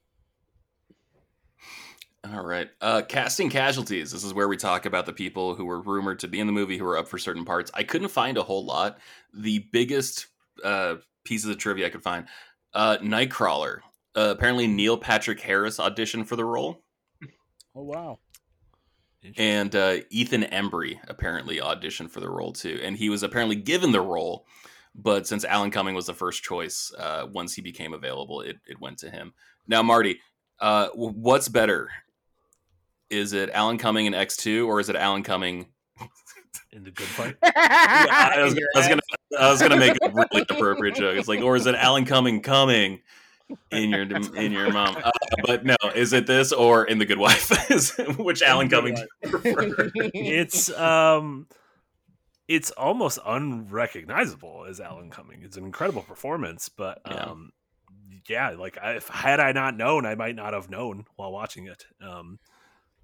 All 2.25 2.43
right. 2.43 2.69
Uh, 2.81 3.01
casting 3.07 3.49
casualties. 3.49 4.11
This 4.11 4.25
is 4.25 4.33
where 4.33 4.49
we 4.49 4.57
talk 4.57 4.85
about 4.85 5.05
the 5.05 5.13
people 5.13 5.55
who 5.55 5.65
were 5.65 5.81
rumored 5.81 6.19
to 6.19 6.27
be 6.27 6.39
in 6.39 6.47
the 6.47 6.53
movie 6.53 6.77
who 6.77 6.83
were 6.83 6.97
up 6.97 7.07
for 7.07 7.17
certain 7.17 7.45
parts. 7.45 7.71
I 7.73 7.83
couldn't 7.83 8.09
find 8.09 8.37
a 8.37 8.43
whole 8.43 8.65
lot. 8.65 8.99
The 9.33 9.59
biggest 9.71 10.27
uh, 10.63 10.95
pieces 11.23 11.49
of 11.49 11.57
trivia 11.57 11.87
I 11.87 11.89
could 11.89 12.03
find 12.03 12.25
uh, 12.73 12.97
Nightcrawler. 12.97 13.79
Uh, 14.15 14.33
apparently, 14.35 14.67
Neil 14.67 14.97
Patrick 14.97 15.39
Harris 15.39 15.77
auditioned 15.77 16.27
for 16.27 16.35
the 16.35 16.43
role, 16.43 16.83
Oh 17.75 17.83
wow. 17.83 18.19
And 19.37 19.75
uh, 19.75 19.97
Ethan 20.09 20.43
Embry 20.43 20.99
apparently 21.07 21.57
auditioned 21.57 22.11
for 22.11 22.19
the 22.19 22.29
role 22.29 22.53
too. 22.53 22.79
And 22.83 22.95
he 22.95 23.09
was 23.09 23.23
apparently 23.23 23.55
given 23.55 23.91
the 23.91 24.01
role, 24.01 24.45
but 24.95 25.27
since 25.27 25.43
Alan 25.45 25.71
Cumming 25.71 25.95
was 25.95 26.05
the 26.05 26.13
first 26.13 26.43
choice, 26.43 26.91
uh, 26.97 27.27
once 27.31 27.53
he 27.53 27.61
became 27.61 27.93
available, 27.93 28.41
it, 28.41 28.57
it 28.67 28.79
went 28.79 28.97
to 28.99 29.09
him. 29.09 29.33
Now, 29.67 29.83
Marty, 29.83 30.19
uh, 30.59 30.87
what's 30.93 31.49
better? 31.49 31.89
Is 33.09 33.33
it 33.33 33.49
Alan 33.51 33.77
Cumming 33.77 34.05
in 34.05 34.13
X 34.13 34.37
two, 34.37 34.69
or 34.69 34.79
is 34.79 34.89
it 34.89 34.95
Alan 34.95 35.23
Cumming? 35.23 35.67
in 36.71 36.83
the 36.83 36.91
good 36.91 37.07
fight. 37.07 37.35
I 37.43 38.41
was, 38.43 38.53
I 38.53 38.79
was 38.79 38.87
gonna, 38.87 39.01
I 39.39 39.51
was 39.51 39.61
gonna 39.61 39.77
make 39.77 39.97
a 40.03 40.09
really 40.09 40.45
appropriate 40.49 40.95
joke. 40.95 41.17
It's 41.17 41.27
like, 41.27 41.41
or 41.41 41.55
is 41.55 41.65
it 41.65 41.75
Alan 41.75 42.05
Cumming 42.05 42.41
coming 42.41 43.01
in 43.71 43.89
your 43.91 44.01
in 44.35 44.51
your 44.51 44.71
mom? 44.71 44.97
Uh, 45.03 45.11
but 45.45 45.65
no, 45.65 45.75
is 45.95 46.13
it 46.13 46.27
this 46.27 46.51
or 46.51 46.85
in 46.85 46.97
the 46.99 47.05
Good 47.05 47.17
Wife? 47.19 47.49
Which 48.17 48.41
Alan 48.41 48.67
Good 48.67 48.75
Cumming? 48.77 48.95
do 48.95 49.01
you 49.23 49.29
prefer? 49.29 49.91
it's 49.95 50.69
um, 50.77 51.47
it's 52.47 52.71
almost 52.71 53.19
unrecognizable 53.25 54.65
as 54.67 54.79
Alan 54.79 55.09
Cumming. 55.09 55.41
It's 55.43 55.57
an 55.57 55.65
incredible 55.65 56.01
performance, 56.01 56.69
but 56.69 57.01
Yeah. 57.07 57.13
um, 57.25 57.51
yeah, 58.27 58.49
like 58.51 58.77
I, 58.81 58.93
if 58.95 59.07
had 59.07 59.39
I 59.39 59.51
not 59.53 59.75
known, 59.77 60.05
I 60.05 60.15
might 60.15 60.35
not 60.35 60.53
have 60.53 60.69
known 60.69 61.05
while 61.15 61.31
watching 61.31 61.67
it. 61.67 61.85
Um, 62.01 62.39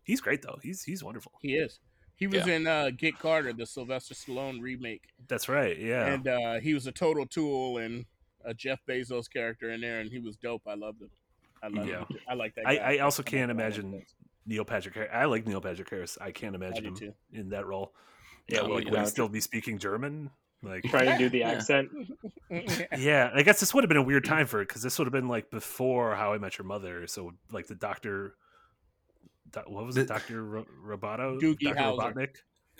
he's 0.04 0.22
great 0.22 0.42
though. 0.42 0.60
He's 0.62 0.84
he's 0.84 1.04
wonderful. 1.04 1.32
He 1.42 1.54
is. 1.56 1.80
He 2.18 2.28
was 2.28 2.46
Yeah. 2.48 2.54
in 2.56 2.68
uh, 2.68 2.90
Get 2.96 3.20
Carter, 3.20 3.52
the 3.52 3.66
Sylvester 3.66 4.14
Stallone 4.14 4.62
remake, 4.62 5.02
That's 5.28 5.50
right. 5.50 5.78
Yeah. 5.78 6.06
and 6.08 6.28
uh, 6.28 6.60
he 6.60 6.74
was 6.74 6.88
a 6.88 6.92
total 6.92 7.26
tool 7.26 7.78
and 7.78 8.06
a 8.46 8.54
Jeff 8.54 8.80
Bezos 8.88 9.32
character 9.32 9.72
in 9.72 9.82
there, 9.82 10.00
and 10.00 10.10
he 10.10 10.20
was 10.20 10.36
dope. 10.38 10.62
I 10.68 10.76
loved 10.76 11.02
him. 11.02 11.10
I 11.64 11.68
love 11.68 11.88
Yeah. 11.88 12.00
him. 12.06 12.18
I 12.30 12.34
like 12.36 12.56
that. 12.56 12.68
I, 12.68 12.76
guy. 12.76 12.84
I 12.94 12.98
also 13.00 13.22
like 13.24 13.32
can't 13.32 13.50
imagine 13.52 14.04
Neil 14.46 14.64
Patrick 14.66 14.94
Harris. 14.96 15.10
I 15.14 15.26
like 15.26 15.48
Neil 15.48 15.62
Patrick 15.62 15.90
Harris. 15.90 16.18
I 16.22 16.32
can't 16.32 16.56
imagine 16.56 16.84
do 16.84 16.90
him 16.90 16.96
too. 16.96 17.14
in 17.34 17.50
that 17.50 17.66
role. 17.66 17.94
Yeah, 18.48 18.58
Yeah, 18.58 18.62
well, 18.68 18.76
like 18.76 18.86
yeah. 18.86 18.92
would 18.92 19.00
he 19.02 19.06
still 19.08 19.28
be 19.30 19.40
speaking 19.42 19.78
German? 19.80 20.30
Like, 20.64 20.84
Trying 20.84 21.06
to 21.12 21.18
do 21.18 21.30
the 21.30 21.44
accent. 21.54 21.90
yeah, 22.98 23.30
I 23.34 23.42
guess 23.44 23.60
this 23.60 23.74
would 23.74 23.84
have 23.84 23.88
been 23.90 23.98
a 23.98 24.02
weird 24.04 24.26
time 24.26 24.46
for 24.48 24.62
it 24.62 24.68
because 24.68 24.82
this 24.82 24.98
would 25.00 25.06
have 25.06 25.12
been 25.14 25.28
like 25.28 25.50
before 25.52 26.16
How 26.16 26.34
I 26.34 26.38
Met 26.38 26.58
Your 26.58 26.66
Mother. 26.66 27.08
So 27.08 27.34
like 27.52 27.68
the 27.68 27.76
Doctor, 27.76 28.36
doc- 29.52 29.70
what 29.70 29.86
was 29.86 29.98
it, 29.98 30.08
Doctor 30.08 30.44
Ro- 30.44 30.66
Roboto, 30.86 31.40
Doogie 31.40 31.74
Doctor 31.74 31.82
Howser. 31.82 32.14
Robotnik? 32.14 32.36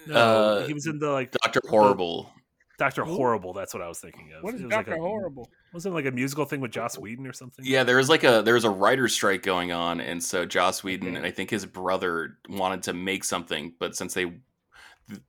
No, 0.08 0.16
Uh, 0.16 0.68
he 0.68 0.74
was 0.74 0.86
in 0.88 1.00
the 1.00 1.10
like 1.10 1.32
Doctor 1.32 1.62
Horrible. 1.70 2.32
Doctor 2.78 3.04
Horrible. 3.06 3.54
That's 3.54 3.74
what 3.74 3.82
I 3.82 3.88
was 3.88 4.00
thinking 4.00 4.32
of. 4.38 4.44
what 4.44 4.54
is 4.54 4.62
It 4.62 4.66
was 4.66 4.74
like 4.74 4.86
Doctor 4.86 5.00
Horrible? 5.02 5.50
Wasn't 5.74 5.92
it 5.92 5.96
like 5.96 6.06
a 6.06 6.12
musical 6.12 6.46
thing 6.46 6.60
with 6.62 6.72
Joss 6.72 6.98
Whedon 6.98 7.26
or 7.26 7.34
something? 7.34 7.64
Yeah, 7.66 7.84
there 7.84 7.98
was 7.98 8.10
like 8.10 8.24
a 8.24 8.42
there 8.44 8.54
was 8.56 8.66
a 8.66 8.70
writer's 8.70 9.14
strike 9.14 9.44
going 9.44 9.72
on, 9.72 10.02
and 10.02 10.22
so 10.22 10.46
Joss 10.46 10.84
Whedon 10.84 11.10
Okay. 11.10 11.18
and 11.18 11.26
I 11.26 11.32
think 11.32 11.50
his 11.50 11.66
brother 11.66 12.38
wanted 12.50 12.84
to 12.84 12.94
make 12.94 13.24
something, 13.24 13.74
but 13.80 13.96
since 13.96 14.14
they 14.14 14.34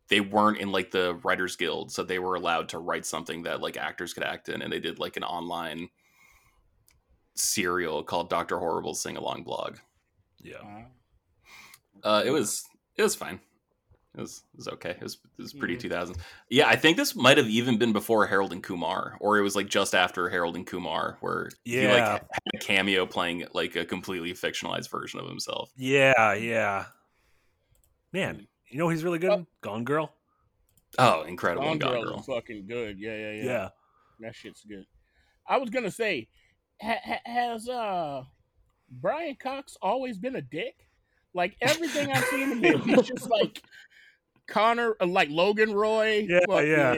they 0.09 0.21
weren't 0.21 0.59
in 0.59 0.73
like 0.73 0.91
the 0.91 1.15
writers 1.23 1.55
guild, 1.57 1.93
so 1.93 2.03
they 2.03 2.19
were 2.19 2.35
allowed 2.35 2.69
to 2.71 2.79
write 2.79 3.05
something 3.07 3.43
that 3.43 3.61
like 3.61 3.77
actors 3.77 4.13
could 4.15 4.23
act 4.25 4.49
in, 4.49 4.63
and 4.63 4.73
they 4.73 4.81
did 4.81 4.99
like 4.99 5.17
an 5.17 5.25
online 5.25 5.89
serial 7.35 8.03
called 8.03 8.31
Doctor 8.31 8.59
Horrible's 8.59 9.01
Sing 9.03 9.17
Along 9.17 9.43
Blog. 9.43 9.77
yeah. 10.43 10.85
Uh, 12.03 12.23
it 12.25 12.31
was 12.31 12.65
it 12.97 13.03
was 13.03 13.15
fine. 13.15 13.41
It 14.17 14.21
was 14.21 14.45
it 14.55 14.57
was 14.57 14.69
okay. 14.69 14.91
It 14.91 15.03
was 15.03 15.19
it 15.39 15.43
was 15.43 15.53
pretty 15.53 15.77
Mhm. 15.77 15.91
2000s. 15.91 16.17
Yeah, 16.49 16.67
I 16.69 16.77
think 16.77 16.97
this 16.97 17.15
might 17.15 17.37
have 17.37 17.49
even 17.49 17.77
been 17.77 17.93
before 17.93 18.27
Harold 18.27 18.53
and 18.53 18.63
Kumar, 18.63 19.19
or 19.21 19.37
it 19.39 19.43
was 19.43 19.55
like 19.55 19.69
just 19.69 19.95
after 19.95 20.29
Harold 20.31 20.57
and 20.57 20.67
Kumar, 20.67 21.19
where 21.21 21.51
he 21.65 21.87
like 21.87 22.03
had 22.03 22.23
a 22.55 22.59
cameo 22.59 23.05
playing 23.05 23.45
like 23.53 23.77
a 23.77 23.85
completely 23.85 24.33
fictionalized 24.33 24.91
version 24.91 25.21
of 25.21 25.29
himself. 25.29 25.71
Yeah, 25.77 26.33
yeah. 26.35 26.87
Man, 28.13 28.47
you 28.71 28.79
know 28.79 28.89
he's 28.89 29.05
really 29.05 29.19
good. 29.19 29.33
in? 29.33 29.47
Gone 29.61 29.85
Girl. 29.85 30.13
Oh, 30.99 31.23
incredible! 31.25 31.67
Gone 31.67 31.79
Gone 31.79 31.93
Girl 31.93 32.05
Girl. 32.05 32.21
is 32.21 32.27
fucking 32.27 32.67
good. 32.67 32.99
Yeah, 32.99 33.17
yeah, 33.17 33.33
yeah. 33.33 33.45
Yeah. 33.45 33.69
That 34.21 34.35
shit's 34.35 34.65
good. 34.65 34.87
I 35.47 35.59
was 35.59 35.69
gonna 35.71 35.91
say, 35.91 36.29
ha- 36.81 37.01
ha- 37.05 37.21
has 37.27 37.69
uh 37.69 38.23
Brian 38.91 39.35
Cox 39.37 39.77
always 39.83 40.17
been 40.17 40.37
a 40.37 40.43
dick? 40.43 40.89
Like 41.35 41.55
everything 41.61 42.11
I've 42.11 42.25
seen 42.25 42.51
him 42.53 42.65
in, 42.65 42.81
he's 42.81 43.03
just 43.03 43.29
like 43.29 43.63
Connor, 44.49 44.95
uh, 45.01 45.07
like 45.07 45.29
Logan 45.31 45.73
Roy. 45.73 46.27
Yeah, 46.29 46.41
fucking, 46.47 46.69
yeah. 46.71 46.95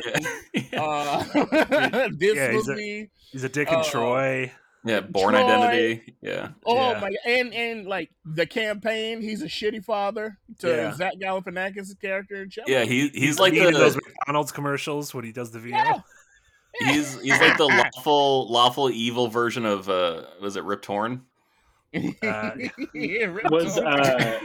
Yeah, 0.54 0.80
Uh, 0.80 2.08
this 2.12 2.36
Yeah, 2.36 2.52
he's 2.52 2.68
a- 2.68 2.72
movie. 2.72 3.10
He's 3.32 3.44
a 3.44 3.48
dick 3.48 3.68
and 3.68 3.78
Uh, 3.82 3.84
Troy. 3.84 4.52
yeah. 4.84 5.00
Bourne 5.00 5.34
Troy. 5.34 5.44
Identity. 5.44 6.14
Yeah, 6.22 6.48
Oh 6.64 6.92
Yeah. 6.92 7.00
my! 7.00 7.10
And 7.26 7.52
and 7.54 7.86
like 7.86 8.10
the 8.24 8.46
campaign, 8.46 9.20
he's 9.20 9.42
a 9.42 9.46
shitty 9.46 9.84
father 9.84 10.38
to 10.60 10.68
Yeah. 10.68 10.94
Zach 10.94 11.14
Galifianakis' 11.20 12.00
character 12.00 12.42
in 12.42 12.50
Chelsea. 12.50 12.72
yeah. 12.72 12.84
He 12.84 13.08
he's 13.08 13.38
like 13.38 13.52
in 13.54 13.72
those 13.74 13.94
the 13.94 14.00
McDonald's 14.06 14.52
commercials 14.52 15.12
when 15.14 15.24
he 15.24 15.32
does 15.32 15.50
the 15.50 15.58
VO. 15.58 15.70
Yeah. 15.76 16.00
he's 16.92 17.20
he's 17.20 17.40
like 17.40 17.56
the 17.58 17.66
lawful 17.66 18.50
lawful 18.50 18.88
evil 18.90 19.28
version 19.28 19.64
of 19.66 19.88
uh 19.90 20.24
was 20.40 20.56
it 20.56 20.64
Rip 20.64 20.82
Torn? 20.82 21.22
Uh, 21.94 22.50
Yeah, 22.94 23.24
Rip 23.26 23.50
Was 23.50 23.74
Torn. 23.76 23.86
uh, 23.86 24.38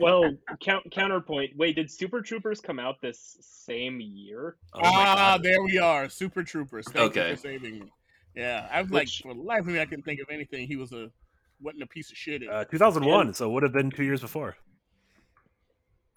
well, 0.00 0.30
count, 0.60 0.90
counterpoint. 0.90 1.52
Wait, 1.56 1.76
did 1.76 1.90
Super 1.90 2.20
Troopers 2.22 2.60
come 2.60 2.78
out 2.78 3.00
this 3.00 3.36
same 3.40 4.00
year? 4.00 4.56
Oh 4.74 4.80
ah, 4.82 5.38
there 5.42 5.62
we 5.62 5.78
are. 5.78 6.08
Super 6.08 6.42
Troopers. 6.42 6.86
Thank 6.90 7.10
Okay. 7.16 7.30
you 7.30 7.36
for 7.36 7.40
saving 7.42 7.80
me. 7.80 7.92
Yeah, 8.34 8.68
I 8.72 8.82
was 8.82 8.90
Which- 8.90 9.24
like, 9.24 9.32
for 9.32 9.34
the 9.38 9.46
life 9.46 9.60
of 9.60 9.66
me, 9.68 9.80
I 9.80 9.84
couldn't 9.86 10.04
think 10.04 10.20
of 10.20 10.28
anything. 10.30 10.66
He 10.66 10.76
was 10.76 10.92
a 10.92 11.10
wasn't 11.60 11.82
a 11.84 11.86
piece 11.86 12.10
of 12.10 12.16
shit. 12.16 12.42
In. 12.42 12.48
Uh, 12.50 12.64
2001, 12.64 13.34
so 13.34 13.48
it 13.48 13.52
would 13.52 13.62
have 13.62 13.72
been 13.72 13.90
two 13.90 14.04
years 14.04 14.20
before. 14.20 14.56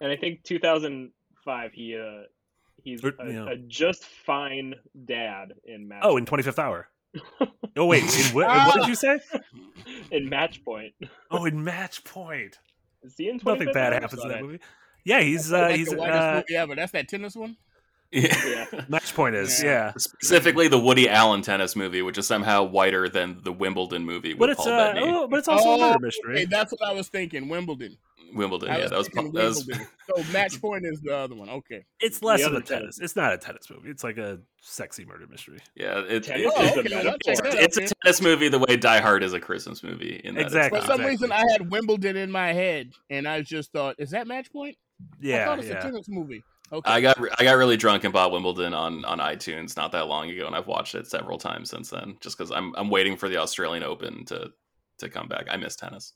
And 0.00 0.10
I 0.12 0.16
think 0.16 0.42
2005. 0.44 1.72
He 1.72 1.96
uh, 1.96 2.22
he's 2.82 3.02
Or, 3.04 3.14
a, 3.20 3.26
you 3.26 3.32
know. 3.32 3.48
a 3.48 3.56
just 3.56 4.04
fine 4.04 4.74
dad 5.06 5.54
in 5.64 5.88
Match. 5.88 6.00
Oh, 6.02 6.16
in 6.16 6.26
25th 6.26 6.58
Hour. 6.58 6.88
Oh 7.76 7.86
wait, 7.86 8.02
in 8.02 8.34
what, 8.34 8.50
in 8.50 8.64
what 8.66 8.74
did 8.74 8.88
you 8.88 8.96
say? 8.96 9.20
in 10.10 10.28
Match 10.28 10.64
Point. 10.64 10.94
Oh, 11.30 11.44
in 11.44 11.62
Match 11.62 12.02
Point. 12.02 12.58
Is 13.08 13.16
he 13.16 13.28
in 13.30 13.40
Nothing 13.44 13.72
bad 13.72 13.94
happens 13.94 14.12
in 14.12 14.18
Saw 14.20 14.28
that 14.28 14.42
movie. 14.42 14.60
Yeah, 15.04 15.20
he's 15.20 15.50
uh, 15.52 15.60
like 15.60 15.76
he's 15.76 15.88
the 15.88 15.96
whitest 15.96 16.20
uh, 16.20 16.34
movie 16.36 16.56
ever. 16.56 16.74
That's 16.74 16.92
that 16.92 17.08
tennis 17.08 17.34
one. 17.34 17.56
Yeah. 18.12 18.64
Match 18.88 19.14
Point 19.14 19.34
is 19.34 19.62
Yeah. 19.62 19.70
yeah. 19.70 19.92
Specifically, 19.96 20.68
the 20.68 20.78
Woody 20.78 21.08
Allen 21.08 21.42
tennis 21.42 21.74
movie, 21.74 22.02
which 22.02 22.18
is 22.18 22.26
somehow 22.26 22.64
whiter 22.64 23.08
than 23.08 23.40
the 23.42 23.52
Wimbledon 23.52 24.04
movie 24.04 24.34
with 24.34 24.40
But 24.40 24.50
it's 24.50 24.62
Paul 24.62 24.72
uh, 24.72 24.94
oh, 24.96 25.28
but 25.28 25.38
it's 25.38 25.48
also 25.48 25.68
a 25.70 25.74
Oh, 25.74 25.78
murder 25.78 25.98
mystery. 26.00 26.38
Hey, 26.40 26.44
that's 26.44 26.72
what 26.72 26.82
I 26.86 26.92
was 26.92 27.08
thinking. 27.08 27.48
Wimbledon. 27.48 27.96
Wimbledon, 28.34 28.68
yeah, 28.68 28.88
that 28.88 28.98
was, 28.98 29.08
thinking 29.08 29.32
that 29.32 29.44
was 29.44 29.64
So 30.06 30.32
match 30.32 30.60
point 30.60 30.84
is 30.86 31.00
the 31.00 31.16
other 31.16 31.34
one. 31.34 31.48
Okay. 31.48 31.84
It's 32.00 32.22
less 32.22 32.40
The 32.40 32.46
of 32.48 32.52
a 32.52 32.60
tennis. 32.60 32.68
tennis. 32.96 33.00
It's 33.00 33.16
not 33.16 33.32
a 33.32 33.38
tennis 33.38 33.68
movie. 33.70 33.88
It's 33.90 34.04
like 34.04 34.18
a 34.18 34.38
sexy 34.60 35.04
murder 35.04 35.26
mystery. 35.30 35.58
yeah, 35.74 36.00
it, 36.00 36.24
Tennis 36.24 36.46
it- 36.46 36.52
Oh, 36.56 36.62
is 36.64 36.70
okay, 36.78 36.94
well, 36.94 37.04
metaphor. 37.04 37.46
out, 37.46 37.54
it's 37.54 37.76
a 37.78 37.94
tennis 38.02 38.20
movie 38.20 38.48
the 38.48 38.58
way 38.58 38.76
Die 38.76 39.00
Hard 39.00 39.22
is 39.22 39.32
a 39.32 39.40
Christmas 39.40 39.82
movie. 39.82 40.20
In 40.24 40.34
that 40.34 40.40
it's 40.46 40.46
Exactly. 40.54 40.80
For 40.80 40.86
some 40.86 41.00
exactly. 41.00 41.10
reason, 41.10 41.32
I 41.32 41.50
had 41.52 41.70
Wimbledon 41.70 42.16
in 42.16 42.30
my 42.30 42.52
head, 42.52 42.92
and 43.10 43.26
I 43.28 43.40
just 43.42 43.72
thought, 43.72 43.96
"Is 43.98 44.10
that 44.10 44.26
match 44.26 44.52
point?" 44.52 44.76
Yeah, 45.20 45.42
I 45.42 45.44
thought 45.46 45.58
it's 45.60 45.68
a 45.70 45.74
tennis 45.80 46.08
movie. 46.08 46.42
Okay. 46.70 46.90
I 46.90 47.00
got 47.00 47.18
re- 47.18 47.30
I 47.38 47.44
got 47.44 47.56
really 47.56 47.78
drunk 47.78 48.04
and 48.04 48.12
bought 48.12 48.30
Wimbledon 48.30 48.74
on 48.74 49.04
on 49.06 49.20
iTunes 49.20 49.74
not 49.76 49.90
that 49.92 50.06
long 50.06 50.28
ago, 50.30 50.46
and 50.46 50.54
I've 50.54 50.66
watched 50.66 50.94
it 50.94 51.06
several 51.06 51.38
times 51.38 51.70
since 51.70 51.88
then. 51.88 52.18
Just 52.20 52.36
because 52.36 52.50
I'm 52.50 52.74
I'm 52.76 52.90
waiting 52.90 53.16
for 53.16 53.28
the 53.30 53.38
Australian 53.38 53.84
Open 53.84 54.24
to 54.26 54.50
to 54.98 55.08
come 55.08 55.28
back. 55.28 55.46
I 55.50 55.56
miss 55.56 55.76
tennis. 55.76 56.12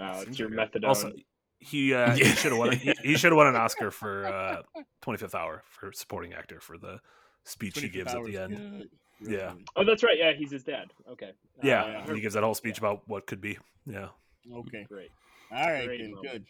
Wow, 0.00 0.20
it's 0.26 0.38
your 0.38 0.50
like 0.50 0.74
a- 0.74 0.78
methadone. 0.78 0.88
Also, 0.88 1.12
he 1.58 1.92
uh, 1.94 2.14
he 2.14 2.24
should 2.24 2.52
have 2.52 2.58
won. 2.58 2.72
He, 2.72 2.92
he 3.02 3.16
should 3.16 3.32
have 3.32 3.36
won 3.36 3.46
an 3.48 3.56
Oscar 3.56 3.90
for 4.00 4.26
uh, 4.26 4.62
25th 5.02 5.34
Hour 5.34 5.62
for 5.68 5.92
supporting 5.92 6.32
actor 6.32 6.60
for 6.60 6.78
the 6.78 7.00
speech 7.44 7.78
he 7.78 7.88
gives 7.88 8.14
at 8.14 8.24
the 8.24 8.36
end. 8.38 8.56
Good. 9.22 9.30
Yeah. 9.32 9.52
oh, 9.76 9.84
that's 9.84 10.02
right. 10.02 10.16
Yeah, 10.16 10.32
he's 10.32 10.50
his 10.50 10.64
dad. 10.64 10.90
Okay. 11.10 11.32
Yeah, 11.62 11.82
Uh, 11.82 11.86
yeah. 11.88 12.04
and 12.06 12.14
he 12.16 12.22
gives 12.22 12.34
that 12.34 12.42
whole 12.42 12.54
speech 12.54 12.78
about 12.78 13.02
what 13.06 13.26
could 13.26 13.40
be. 13.42 13.58
Yeah, 13.86 14.08
Okay. 14.50 14.86
Great. 14.88 15.10
All 15.52 15.70
right, 15.70 15.84
Great 15.84 16.00
then. 16.00 16.14
Good. 16.22 16.44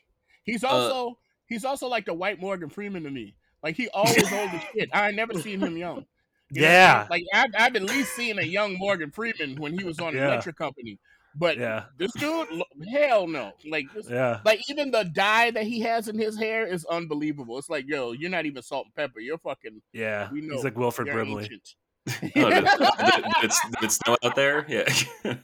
He's 0.45 0.63
Uh, 0.63 0.69
also 0.69 1.19
he's 1.49 1.65
also 1.65 1.89
like 1.89 2.05
the 2.07 2.15
white 2.15 2.41
Morgan 2.41 2.69
Freeman 2.69 3.03
to 3.03 3.11
me. 3.11 3.35
Like 3.65 3.77
he 3.77 3.89
always 3.89 4.17
old 4.33 4.51
as 4.51 4.63
shit. 4.73 4.89
I 4.93 5.11
never 5.11 5.35
seen 5.35 5.61
him 5.61 5.77
young. 5.77 6.07
You 6.53 6.63
know 6.63 6.69
what 6.69 6.71
I 6.71 6.73
yeah, 6.73 6.99
mean? 7.01 7.07
Like 7.11 7.23
I've, 7.35 7.51
I've 7.67 7.77
at 7.77 7.83
least 7.83 8.15
seen 8.15 8.39
a 8.39 8.43
young 8.43 8.79
Morgan 8.79 9.11
Freeman 9.11 9.57
when 9.61 9.77
he 9.77 9.85
was 9.85 9.99
on 9.99 10.15
Yeah. 10.15 10.29
Electric 10.29 10.57
Company. 10.57 10.99
But 11.37 11.59
yeah, 11.59 11.85
this 11.97 12.13
dude, 12.13 12.49
hell 12.93 13.27
no. 13.29 13.53
Like 13.69 13.87
this, 13.95 14.09
yeah. 14.11 14.41
like 14.45 14.69
even 14.69 14.91
the 14.91 15.05
dye 15.05 15.51
that 15.53 15.65
he 15.65 15.81
has 15.81 16.09
in 16.09 16.19
his 16.19 16.37
hair 16.37 16.67
is 16.67 16.85
unbelievable. 16.87 17.57
It's 17.59 17.71
like, 17.71 17.87
yo, 17.87 18.13
you're 18.13 18.31
not 18.31 18.47
even 18.47 18.63
salt 18.63 18.87
and 18.87 18.95
pepper. 18.95 19.21
You're 19.21 19.39
fucking. 19.39 19.81
Yeah, 19.93 20.29
We 20.33 20.41
know. 20.41 20.55
he's 20.55 20.65
like 20.65 20.77
Wilford 20.77 21.07
Brimley. 21.07 21.45
ancient. 21.45 21.75
Oh, 22.37 22.51
did, 22.51 22.65
did, 22.65 22.79
did 22.79 23.45
it, 23.45 23.53
did 23.73 23.85
it 23.85 23.93
snow 23.93 24.17
out 24.25 24.35
there? 24.35 24.65
Yeah. 24.69 24.93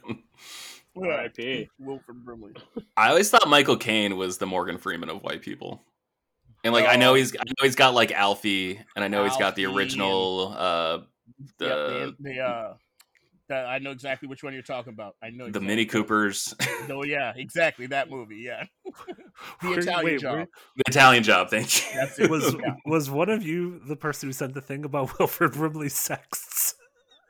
Yeah, 0.99 1.09
R.I.P. 1.09 1.69
Wilford 1.79 2.25
Brimley. 2.25 2.53
I 2.95 3.09
always 3.09 3.29
thought 3.29 3.47
Michael 3.47 3.77
Caine 3.77 4.17
was 4.17 4.39
the 4.39 4.47
Morgan 4.47 4.79
Freeman 4.79 5.09
of 5.09 5.21
white 5.21 5.43
people. 5.43 5.83
And 6.63 6.73
like 6.73 6.87
I 6.87 6.95
know 6.95 7.11
Oh. 7.11 7.13
he's 7.15 7.35
I 7.35 7.43
know 7.45 7.63
he's 7.63 7.75
got 7.75 7.93
like 7.93 8.11
Alfie 8.11 8.79
and 8.95 9.05
I 9.05 9.07
know 9.07 9.23
he's 9.23 9.37
got 9.37 9.55
the 9.55 9.65
Alfie 9.65 9.77
original 9.77 10.55
uh 10.57 10.97
Yep, 11.37 11.47
the 11.59 11.65
the, 11.67 12.15
the 12.31 12.39
uh, 12.39 12.73
the, 13.49 13.55
I 13.55 13.79
know 13.79 13.91
exactly 13.91 14.27
which 14.27 14.43
one 14.43 14.53
you're 14.53 14.61
talking 14.61 14.93
about. 14.93 15.15
I 15.21 15.29
know 15.29 15.45
the 15.45 15.49
exactly 15.49 15.67
Mini 15.67 15.85
Coopers, 15.85 16.53
Oh 16.89 17.03
yeah, 17.03 17.33
exactly 17.35 17.87
that 17.87 18.09
movie. 18.15 18.37
Yeah, 18.37 18.65
the 19.61 19.69
Wait, 19.69 19.77
Italian 19.79 20.05
wait, 20.05 20.19
job. 20.21 20.37
wait. 20.39 20.47
the 20.77 20.83
Italian 20.87 21.23
job, 21.23 21.49
thank 21.49 21.75
you. 21.77 21.95
That's 21.99 22.19
it. 22.19 22.29
Was 22.29 22.53
Yeah. 22.53 22.75
was 22.85 23.09
one 23.09 23.29
of 23.29 23.43
you 23.43 23.79
the 23.87 23.95
person 23.95 24.29
who 24.29 24.33
sent 24.33 24.53
the 24.53 24.61
thing 24.61 24.83
about 24.85 25.17
Wilford 25.19 25.53
Brimley's 25.53 25.95
sexts? 25.95 26.56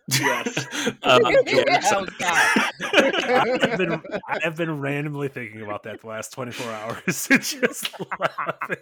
Yes. 0.10 0.66
Hell, 1.04 1.20
God. 2.18 2.72
I've 2.82 3.78
been 3.78 4.02
I 4.28 4.40
have 4.42 4.56
been 4.56 4.80
randomly 4.80 5.28
thinking 5.28 5.62
about 5.62 5.84
that 5.84 6.00
the 6.02 6.08
last 6.08 6.32
24 6.32 6.72
hours 6.72 7.28
and 7.32 7.42
just 7.42 7.90
laughing. 8.00 8.78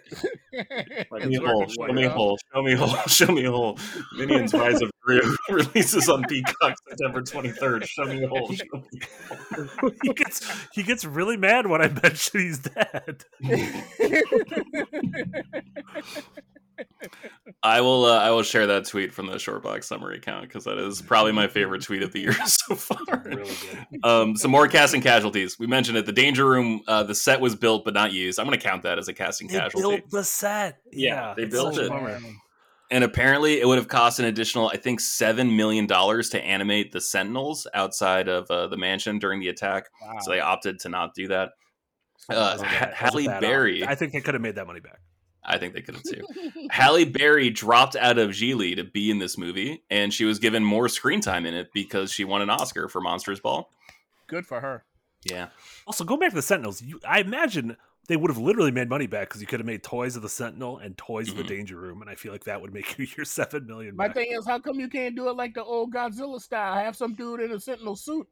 Like, 1.10 1.22
Show 1.22 1.28
me 1.28 1.34
a 1.36 1.40
hole, 1.40 1.66
show 1.66 1.92
me 1.92 2.04
a 2.04 2.10
hole, 2.10 2.38
show 2.52 2.62
me 2.62 2.72
a 2.72 2.76
hole, 2.76 2.96
show 3.08 3.26
me 3.32 3.44
a 3.44 3.50
hole. 3.50 3.78
Minions 4.16 4.54
Rise 4.54 4.80
of 4.82 4.90
Gru 5.00 5.20
releases 5.50 6.08
on 6.08 6.22
Peacock 6.24 6.74
September 6.88 7.22
23rd. 7.22 7.84
Show 7.86 8.04
me 8.04 8.22
a 8.22 8.28
hole, 8.28 8.52
show 8.52 8.64
me 8.92 9.00
a 9.02 9.64
hole. 9.80 9.90
he 10.02 10.12
gets 10.14 10.68
he 10.72 10.82
gets 10.84 11.04
really 11.04 11.36
mad 11.36 11.66
when 11.66 11.82
I 11.82 11.88
mention 12.02 12.40
he's 12.40 12.58
dead. 12.60 13.24
I 17.62 17.80
will 17.80 18.04
uh, 18.04 18.18
I 18.18 18.30
will 18.30 18.42
share 18.42 18.66
that 18.66 18.84
tweet 18.86 19.12
from 19.12 19.26
the 19.26 19.34
Shortbox 19.34 19.84
summary 19.84 20.16
account 20.16 20.42
because 20.42 20.64
that 20.64 20.78
is 20.78 21.02
probably 21.02 21.32
my 21.32 21.48
favorite 21.48 21.82
tweet 21.82 22.02
of 22.02 22.12
the 22.12 22.20
year 22.20 22.32
so 22.46 22.74
far. 22.74 23.22
Really 23.24 23.54
good. 23.90 24.04
Um, 24.04 24.36
some 24.36 24.50
more 24.50 24.68
casting 24.68 25.00
casualties. 25.00 25.58
We 25.58 25.66
mentioned 25.66 25.96
it. 25.98 26.06
The 26.06 26.12
Danger 26.12 26.44
Room. 26.46 26.82
Uh, 26.86 27.02
the 27.02 27.14
set 27.14 27.40
was 27.40 27.54
built 27.54 27.84
but 27.84 27.94
not 27.94 28.12
used. 28.12 28.38
I'm 28.38 28.46
going 28.46 28.58
to 28.58 28.64
count 28.64 28.82
that 28.82 28.98
as 28.98 29.08
a 29.08 29.12
casting 29.14 29.48
They 29.48 29.58
casualty. 29.58 29.96
built 29.98 30.10
the 30.10 30.24
set. 30.24 30.78
Yeah, 30.92 31.28
Yeah, 31.30 31.34
they 31.36 31.44
built 31.46 31.74
such 31.74 31.84
it. 31.84 31.88
bummer. 31.88 32.18
And 32.88 33.02
apparently, 33.02 33.60
it 33.60 33.66
would 33.66 33.78
have 33.78 33.88
cost 33.88 34.20
an 34.20 34.26
additional, 34.26 34.68
I 34.68 34.76
think, 34.76 35.00
seven 35.00 35.56
million 35.56 35.86
dollars 35.86 36.28
to 36.30 36.40
animate 36.44 36.92
the 36.92 37.00
Sentinels 37.00 37.66
outside 37.74 38.28
of 38.28 38.48
uh, 38.48 38.68
the 38.68 38.76
mansion 38.76 39.18
during 39.18 39.40
the 39.40 39.48
attack. 39.48 39.88
Wow. 40.00 40.18
So 40.20 40.30
they 40.30 40.38
opted 40.40 40.78
to 40.80 40.88
not 40.88 41.12
do 41.14 41.26
that. 41.28 41.50
That 42.28 42.36
Uh, 42.38 42.52
was 42.52 42.62
a 42.62 42.64
Ha- 42.66 42.70
bad- 42.70 42.80
that 43.00 43.14
was 43.14 43.26
a 43.26 43.30
Halle 43.30 43.40
Berry. 43.40 43.82
op. 43.82 43.88
I 43.90 43.94
think 43.96 44.12
they 44.12 44.20
could 44.20 44.34
have 44.34 44.40
made 44.40 44.54
that 44.54 44.68
money 44.68 44.78
back. 44.80 45.00
I 45.46 45.58
think 45.58 45.74
they 45.74 45.80
could 45.82 45.94
have 45.94 46.02
too. 46.04 46.24
Halle 46.70 47.04
Berry 47.04 47.50
dropped 47.50 47.94
out 47.96 48.18
of 48.18 48.30
Gigli 48.30 48.74
to 48.76 48.84
be 48.84 49.10
in 49.10 49.18
this 49.18 49.38
movie, 49.38 49.82
and 49.90 50.12
she 50.12 50.24
was 50.24 50.38
given 50.38 50.64
more 50.64 50.88
screen 50.88 51.20
time 51.20 51.46
in 51.46 51.54
it 51.54 51.68
because 51.72 52.10
she 52.12 52.24
won 52.24 52.42
an 52.42 52.50
Oscar 52.50 52.88
for 52.88 53.00
Monsters 53.00 53.40
Ball. 53.40 53.70
Good 54.26 54.44
for 54.46 54.60
her. 54.60 54.84
Yeah. 55.24 55.48
Also, 55.86 56.04
going 56.04 56.20
back 56.20 56.30
to 56.30 56.36
the 56.36 56.42
Sentinels, 56.42 56.82
you, 56.82 57.00
I 57.08 57.20
imagine 57.20 57.76
they 58.08 58.16
would 58.16 58.30
have 58.30 58.38
literally 58.38 58.70
made 58.70 58.88
money 58.88 59.06
back 59.06 59.28
because 59.28 59.40
you 59.40 59.46
could 59.46 59.58
have 59.60 59.66
made 59.66 59.82
toys 59.82 60.14
of 60.16 60.22
the 60.22 60.28
Sentinel 60.28 60.78
and 60.78 60.96
toys 60.96 61.28
of 61.28 61.34
Mhm. 61.34 61.38
the 61.38 61.44
Danger 61.44 61.76
Room, 61.76 62.00
and 62.02 62.10
I 62.10 62.14
feel 62.14 62.30
like 62.32 62.44
that 62.44 62.60
would 62.60 62.72
make 62.72 62.98
you 62.98 63.06
your 63.16 63.24
seven 63.24 63.66
million. 63.66 63.96
My 63.96 64.08
back. 64.08 64.16
thing 64.16 64.26
is, 64.32 64.46
how 64.46 64.58
come 64.58 64.78
you 64.80 64.88
can't 64.88 65.14
do 65.16 65.28
it 65.28 65.36
like 65.36 65.54
the 65.54 65.64
old 65.64 65.92
Godzilla 65.92 66.40
style? 66.40 66.74
Have 66.74 66.96
some 66.96 67.14
dude 67.14 67.40
in 67.40 67.52
a 67.52 67.60
Sentinel 67.60 67.96
suit. 67.96 68.26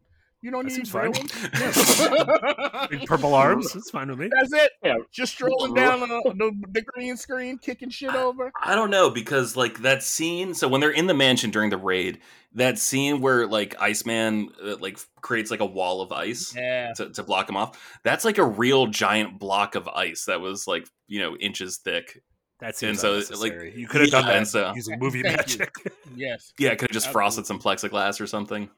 You 0.44 0.50
don't 0.50 0.64
That 0.64 0.76
need 0.76 0.86
seems 0.86 0.92
real 0.94 1.10
fine. 1.10 1.22
ones. 1.22 2.88
Big 2.90 3.06
purple 3.06 3.34
arms. 3.34 3.74
It's 3.74 3.88
fine 3.90 4.08
with 4.10 4.18
me. 4.18 4.28
That's 4.30 4.52
it. 4.52 4.72
Yeah. 4.84 4.96
Just 5.10 5.32
strolling 5.32 5.72
down 5.72 6.00
the, 6.00 6.06
the, 6.36 6.52
the 6.72 6.82
green 6.82 7.16
screen, 7.16 7.56
kicking 7.56 7.88
shit 7.88 8.14
over. 8.14 8.52
I 8.62 8.74
don't 8.74 8.90
know 8.90 9.08
because 9.08 9.56
like 9.56 9.80
that 9.80 10.02
scene. 10.02 10.52
So 10.52 10.68
when 10.68 10.82
they're 10.82 10.90
in 10.90 11.06
the 11.06 11.14
mansion 11.14 11.50
during 11.50 11.70
the 11.70 11.78
raid, 11.78 12.20
that 12.52 12.78
scene 12.78 13.22
where 13.22 13.46
like 13.46 13.74
Iceman 13.80 14.50
uh, 14.62 14.76
like 14.76 14.98
creates 15.22 15.50
like 15.50 15.60
a 15.60 15.64
wall 15.66 16.02
of 16.02 16.12
ice 16.12 16.54
Yeah. 16.54 16.92
to, 16.96 17.08
to 17.08 17.22
block 17.22 17.48
him 17.48 17.56
off. 17.56 17.98
That's 18.04 18.26
like 18.26 18.36
a 18.36 18.44
real 18.44 18.86
giant 18.88 19.38
block 19.38 19.76
of 19.76 19.88
ice 19.88 20.26
that 20.26 20.42
was 20.42 20.66
like 20.66 20.86
you 21.08 21.20
know 21.20 21.36
inches 21.36 21.78
thick. 21.78 22.20
That 22.60 22.76
seems 22.76 23.00
so, 23.00 23.20
like, 23.40 23.74
you 23.74 23.86
could 23.88 24.02
have 24.02 24.10
done 24.10 24.26
that 24.26 24.36
and 24.36 24.46
so- 24.48 24.72
using 24.74 24.98
movie 24.98 25.22
Thank 25.22 25.52
you. 25.54 25.58
magic. 25.58 25.74
Yes. 26.16 26.52
Yeah, 26.58 26.70
could 26.76 26.82
have 26.82 26.90
just 26.90 27.06
Absolutely. 27.08 27.12
frosted 27.12 27.46
some 27.46 27.58
plexiglass 27.60 28.20
or 28.20 28.26
something. 28.28 28.68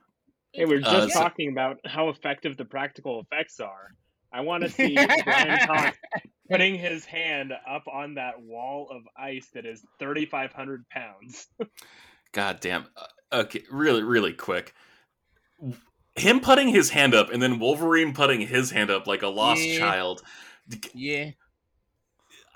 Hey, 0.56 0.64
we 0.64 0.76
we're 0.76 0.80
just 0.80 0.90
Uh, 0.94 1.08
so- 1.08 1.20
talking 1.20 1.50
about 1.52 1.78
how 1.84 2.08
effective 2.08 2.56
the 2.56 2.64
practical 2.64 3.20
effects 3.20 3.60
are. 3.60 3.92
I 4.32 4.40
want 4.40 4.64
to 4.64 4.68
see 4.70 4.94
Brian 4.94 5.66
Cox 5.66 5.96
putting 6.50 6.74
his 6.74 7.04
hand 7.04 7.52
up 7.68 7.84
on 7.88 8.14
that 8.14 8.40
wall 8.40 8.88
of 8.90 9.02
ice 9.16 9.48
that 9.54 9.64
is 9.66 9.84
3,500 9.98 10.88
pounds. 10.88 11.46
God 12.32 12.60
damn. 12.60 12.86
Uh, 12.96 13.06
Okay, 13.32 13.64
really, 13.72 14.04
really 14.04 14.32
quick. 14.32 14.72
Him 16.14 16.38
putting 16.38 16.68
his 16.68 16.90
hand 16.90 17.12
up 17.12 17.32
and 17.32 17.42
then 17.42 17.58
Wolverine 17.58 18.14
putting 18.14 18.40
his 18.40 18.70
hand 18.70 18.88
up 18.88 19.08
like 19.08 19.22
a 19.22 19.26
lost 19.26 19.62
Yeah. 19.64 19.78
child. 19.80 20.22
Yeah. 20.94 21.30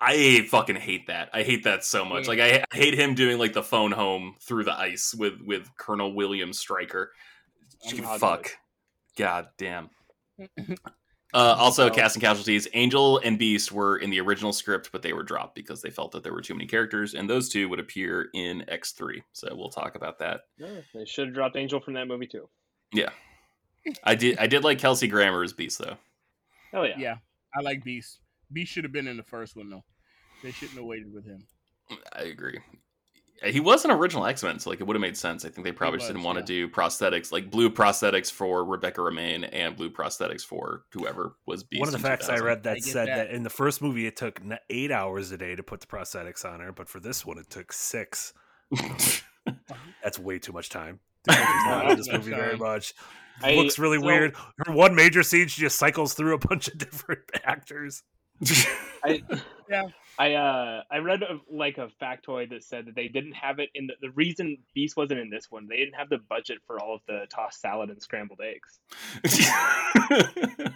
I 0.00 0.46
fucking 0.48 0.76
hate 0.76 1.08
that. 1.08 1.28
I 1.34 1.42
hate 1.42 1.64
that 1.64 1.84
so 1.84 2.04
much. 2.04 2.24
Yeah. 2.24 2.28
Like 2.28 2.38
I, 2.40 2.64
I 2.72 2.76
hate 2.76 2.94
him 2.94 3.14
doing 3.14 3.36
like 3.38 3.52
the 3.52 3.64
phone 3.64 3.90
home 3.90 4.36
through 4.40 4.62
the 4.64 4.72
ice 4.78 5.12
with 5.12 5.40
with 5.44 5.68
Colonel 5.76 6.14
William 6.14 6.52
Stryker. 6.52 7.10
I'm 7.88 8.19
Fuck. 8.19 8.51
God 9.16 9.49
damn. 9.59 9.90
Uh, 11.33 11.55
also, 11.57 11.87
So- 11.87 11.95
cast 11.95 12.16
and 12.16 12.21
casualties. 12.25 12.66
Angel 12.75 13.19
and 13.19 13.38
Beast 13.38 13.71
were 13.71 13.99
in 13.99 14.11
the 14.11 14.21
original 14.21 14.53
script, 14.53 14.90
but 14.90 15.01
they 15.03 15.12
were 15.12 15.23
dropped 15.23 15.55
because 15.55 15.81
they 15.81 15.88
felt 15.90 16.11
that 16.11 16.25
there 16.25 16.33
were 16.33 16.40
too 16.40 16.55
many 16.55 16.66
characters, 16.66 17.14
and 17.14 17.31
those 17.31 17.49
two 17.49 17.69
would 17.69 17.79
appear 17.79 18.31
in 18.35 18.69
X 18.69 18.90
three. 18.90 19.23
So 19.33 19.55
we'll 19.55 19.69
talk 19.71 19.95
about 19.95 20.19
that. 20.19 20.40
Yeah, 20.59 20.81
they 20.93 21.05
should 21.05 21.27
have 21.29 21.35
dropped 21.37 21.55
Angel 21.55 21.79
from 21.79 21.95
that 21.95 22.09
movie 22.09 22.27
too. 22.27 22.49
Yeah, 22.93 23.11
I 24.03 24.16
did. 24.16 24.38
I 24.40 24.49
did 24.49 24.64
like 24.64 24.81
Kelsey 24.81 25.07
Grammer 25.07 25.45
as 25.45 25.53
Beast 25.53 25.79
though. 25.79 25.97
Hell 26.73 26.85
yeah. 26.85 26.95
Yeah. 26.99 27.14
I 27.55 27.61
like 27.61 27.85
Beast. 27.85 28.19
Beast 28.53 28.73
should 28.73 28.83
have 28.83 28.93
been 28.93 29.07
in 29.07 29.16
the 29.16 29.23
first 29.23 29.55
one 29.55 29.71
though. 29.71 29.85
They 30.43 30.51
shouldn't 30.51 30.79
have 30.79 30.85
waited 30.87 31.12
with 31.14 31.25
him. 31.27 31.47
I 32.12 32.23
agree. 32.23 32.59
He 33.42 33.61
was 33.61 33.85
an 33.87 33.90
original 33.90 34.26
X 34.26 34.42
Men, 34.42 34.59
so 34.59 34.68
like 34.68 34.81
it 34.81 34.87
would 34.87 34.94
have 34.96 35.00
made 35.00 35.16
sense. 35.16 35.44
I 35.44 35.48
think 35.48 35.64
they 35.64 35.72
probably 35.72 35.98
just 35.98 36.09
didn't 36.09 36.24
want 36.24 36.37
yeah. 36.37 36.42
to 36.42 36.46
do 36.46 36.68
prosthetics, 36.68 37.33
like 37.33 37.50
blue 37.50 37.70
prosthetics 37.70 38.31
for 38.31 38.64
Rebecca 38.64 39.00
Romijn 39.00 39.48
and 39.50 39.76
blue 39.76 39.90
prosthetics 39.90 40.42
for 40.42 40.85
whoever 40.92 41.37
was 41.46 41.64
Beast. 41.64 41.81
One 41.81 41.88
of 41.88 41.92
the 41.92 42.07
facts 42.07 42.29
I 42.29 42.38
read 42.38 42.64
that 42.64 42.76
get 42.76 42.85
said 42.85 43.09
that. 43.09 43.29
that. 43.29 43.31
in 43.31 43.42
the 43.42 43.50
first 43.50 43.81
movie 43.81 44.07
it 44.07 44.16
took 44.16 44.42
eight 44.68 44.92
hours 44.92 45.31
a 45.33 45.38
day 45.38 45.57
to 45.57 45.62
put 45.62 45.81
the 45.81 45.87
prosthetics 45.87 46.44
on 46.44 46.61
her, 46.61 46.70
but 46.70 46.88
for 46.88 47.00
this 47.00 47.24
one 47.24 47.38
it 47.38 47.48
took 47.48 47.72
six. 47.72 48.35
That's 50.03 50.18
way 50.18 50.38
too 50.38 50.53
much 50.53 50.68
time. 50.68 51.00
The 51.24 51.33
not 51.33 51.96
this 51.96 52.11
movie 52.12 52.31
very 52.31 52.57
much. 52.57 52.94
I- 53.42 53.55
Looks 53.55 53.79
really 53.79 53.98
so- 53.98 54.07
weird. 54.07 54.37
Her 54.66 54.72
one 54.72 54.94
major 54.94 55.22
scene, 55.22 55.48
she 55.48 55.62
just 55.62 55.79
cycles 55.79 56.14
through 56.14 56.35
a 56.35 56.38
bunch 56.38 56.68
of 56.68 56.79
different 56.79 57.22
actors. 57.44 58.03
I, 59.04 59.22
Yeah. 59.70 59.88
I 60.18 60.34
uh 60.34 60.82
I 60.90 60.98
read 60.98 61.22
a, 61.22 61.38
like 61.48 61.78
a 61.78 61.88
factoid 62.02 62.50
that 62.50 62.64
said 62.64 62.86
that 62.86 62.96
they 62.96 63.06
didn't 63.06 63.34
have 63.34 63.60
it 63.60 63.70
in 63.74 63.86
the, 63.86 63.94
the 64.00 64.10
reason 64.10 64.58
Beast 64.74 64.96
wasn't 64.96 65.20
in 65.20 65.30
this 65.30 65.46
one. 65.48 65.68
They 65.68 65.76
didn't 65.76 65.94
have 65.94 66.08
the 66.08 66.18
budget 66.18 66.58
for 66.66 66.80
all 66.80 66.96
of 66.96 67.02
the 67.06 67.26
tossed 67.30 67.60
salad 67.60 67.88
and 67.90 68.02
scrambled 68.02 68.40
eggs 68.40 68.80
that 69.22 70.74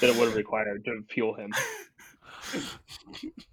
it 0.00 0.16
would 0.16 0.28
have 0.28 0.36
required 0.36 0.84
to 0.86 1.02
fuel 1.10 1.34
him. 1.34 1.52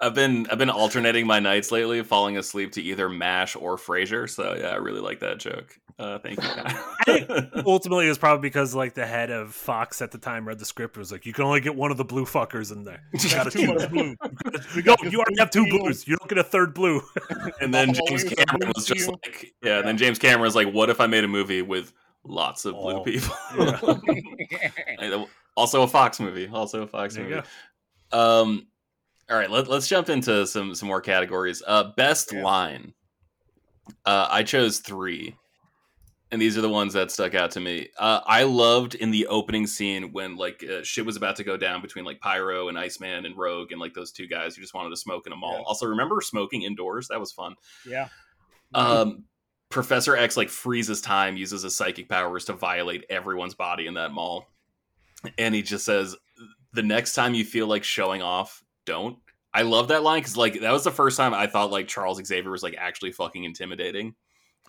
I've 0.00 0.14
been 0.14 0.46
I've 0.50 0.58
been 0.58 0.70
alternating 0.70 1.26
my 1.26 1.40
nights 1.40 1.70
lately, 1.72 2.02
falling 2.02 2.36
asleep 2.36 2.72
to 2.72 2.82
either 2.82 3.08
Mash 3.08 3.56
or 3.56 3.76
Frasier. 3.76 4.28
So 4.28 4.54
yeah, 4.58 4.68
I 4.68 4.76
really 4.76 5.00
like 5.00 5.20
that 5.20 5.38
joke. 5.38 5.78
Uh, 5.96 6.18
thank 6.18 6.42
you. 6.42 6.48
Kyle. 7.28 7.50
Ultimately, 7.66 8.06
it 8.06 8.08
was 8.08 8.18
probably 8.18 8.42
because 8.42 8.74
like 8.74 8.94
the 8.94 9.06
head 9.06 9.30
of 9.30 9.54
Fox 9.54 10.02
at 10.02 10.10
the 10.10 10.18
time 10.18 10.46
read 10.48 10.58
the 10.58 10.64
script 10.64 10.96
and 10.96 11.00
was 11.00 11.12
like, 11.12 11.24
"You 11.24 11.32
can 11.32 11.44
only 11.44 11.60
get 11.60 11.76
one 11.76 11.92
of 11.92 11.96
the 11.96 12.04
blue 12.04 12.24
fuckers 12.24 12.72
in 12.72 12.82
there. 12.82 13.02
You 13.12 13.30
gotta 13.30 13.50
Too 13.52 13.72
much 13.72 13.88
blue. 13.90 14.16
We 14.74 14.82
No, 14.82 14.96
got 14.96 15.00
this 15.02 15.12
you 15.12 15.18
already 15.20 15.38
have 15.38 15.50
two 15.50 15.64
blues. 15.68 16.08
You 16.08 16.16
don't 16.16 16.28
get 16.28 16.38
a 16.38 16.44
third 16.44 16.74
blue. 16.74 17.00
and 17.60 17.72
then 17.72 17.94
James 17.94 18.24
Cameron 18.24 18.72
was 18.74 18.86
just 18.86 19.08
like, 19.08 19.54
yeah. 19.62 19.78
And 19.78 19.86
then 19.86 19.96
James 19.96 20.18
Cameron 20.18 20.42
was 20.42 20.56
like, 20.56 20.72
"What 20.72 20.90
if 20.90 21.00
I 21.00 21.06
made 21.06 21.22
a 21.22 21.28
movie 21.28 21.62
with 21.62 21.92
lots 22.24 22.64
of 22.64 22.74
blue 22.74 22.94
Oh, 22.96 23.00
people?" 23.04 23.34
yeah. 25.00 25.24
Also 25.56 25.82
a 25.82 25.86
Fox 25.88 26.18
movie. 26.18 26.48
Also 26.52 26.82
a 26.82 26.86
Fox 26.88 27.14
There 27.14 27.28
you 27.28 27.34
movie. 27.36 27.46
Um, 28.10 28.66
all 29.30 29.36
right, 29.36 29.50
let, 29.50 29.68
let's 29.68 29.88
jump 29.88 30.08
into 30.08 30.46
some 30.46 30.74
some 30.74 30.88
more 30.88 31.00
categories. 31.00 31.62
Uh, 31.66 31.92
best 31.96 32.32
Yeah. 32.32 32.42
line. 32.42 32.94
Uh, 34.06 34.26
I 34.30 34.42
chose 34.42 34.78
three, 34.78 35.36
and 36.30 36.40
these 36.40 36.56
are 36.56 36.62
the 36.62 36.68
ones 36.70 36.94
that 36.94 37.10
stuck 37.10 37.34
out 37.34 37.50
to 37.52 37.60
me. 37.60 37.88
Uh, 37.98 38.20
I 38.26 38.44
loved 38.44 38.94
in 38.94 39.10
the 39.10 39.26
opening 39.26 39.66
scene 39.66 40.10
when 40.12 40.36
like 40.36 40.64
uh, 40.64 40.82
shit 40.82 41.04
was 41.04 41.16
about 41.16 41.36
to 41.36 41.44
go 41.44 41.56
down 41.58 41.82
between 41.82 42.04
like 42.06 42.18
Pyro 42.20 42.68
and 42.68 42.78
Iceman 42.78 43.26
and 43.26 43.36
Rogue 43.36 43.72
and 43.72 43.80
like 43.80 43.92
those 43.94 44.10
two 44.10 44.26
guys 44.26 44.56
who 44.56 44.62
just 44.62 44.72
wanted 44.74 44.90
to 44.90 44.96
smoke 44.96 45.26
in 45.26 45.32
a 45.32 45.36
mall. 45.36 45.56
Yeah. 45.58 45.64
Also, 45.66 45.86
remember 45.86 46.20
smoking 46.22 46.62
indoors? 46.62 47.08
That 47.08 47.20
was 47.20 47.30
fun. 47.32 47.54
yeah. 47.86 48.08
Um, 48.72 49.24
Professor 49.68 50.16
X 50.16 50.36
like 50.36 50.48
freezes 50.48 51.00
time, 51.00 51.36
uses 51.36 51.62
his 51.62 51.76
psychic 51.76 52.08
powers 52.08 52.44
to 52.46 52.54
violate 52.54 53.04
everyone's 53.10 53.54
body 53.54 53.86
in 53.86 53.94
that 53.94 54.12
mall, 54.12 54.48
and 55.38 55.54
he 55.54 55.62
just 55.62 55.84
says, 55.84 56.16
"The 56.72 56.82
next 56.82 57.14
time 57.14 57.34
you 57.34 57.44
feel 57.44 57.66
like 57.66 57.84
showing 57.84 58.22
off, 58.22 58.63
don't." 58.86 59.18
I 59.52 59.62
love 59.62 59.88
that 59.88 60.02
line 60.02 60.20
because 60.20 60.36
like 60.36 60.60
that 60.60 60.72
was 60.72 60.84
the 60.84 60.90
first 60.90 61.16
time 61.16 61.32
I 61.32 61.46
thought 61.46 61.70
like 61.70 61.86
Charles 61.88 62.20
Xavier 62.24 62.50
was 62.50 62.62
like 62.62 62.74
actually 62.76 63.12
fucking 63.12 63.44
intimidating, 63.44 64.14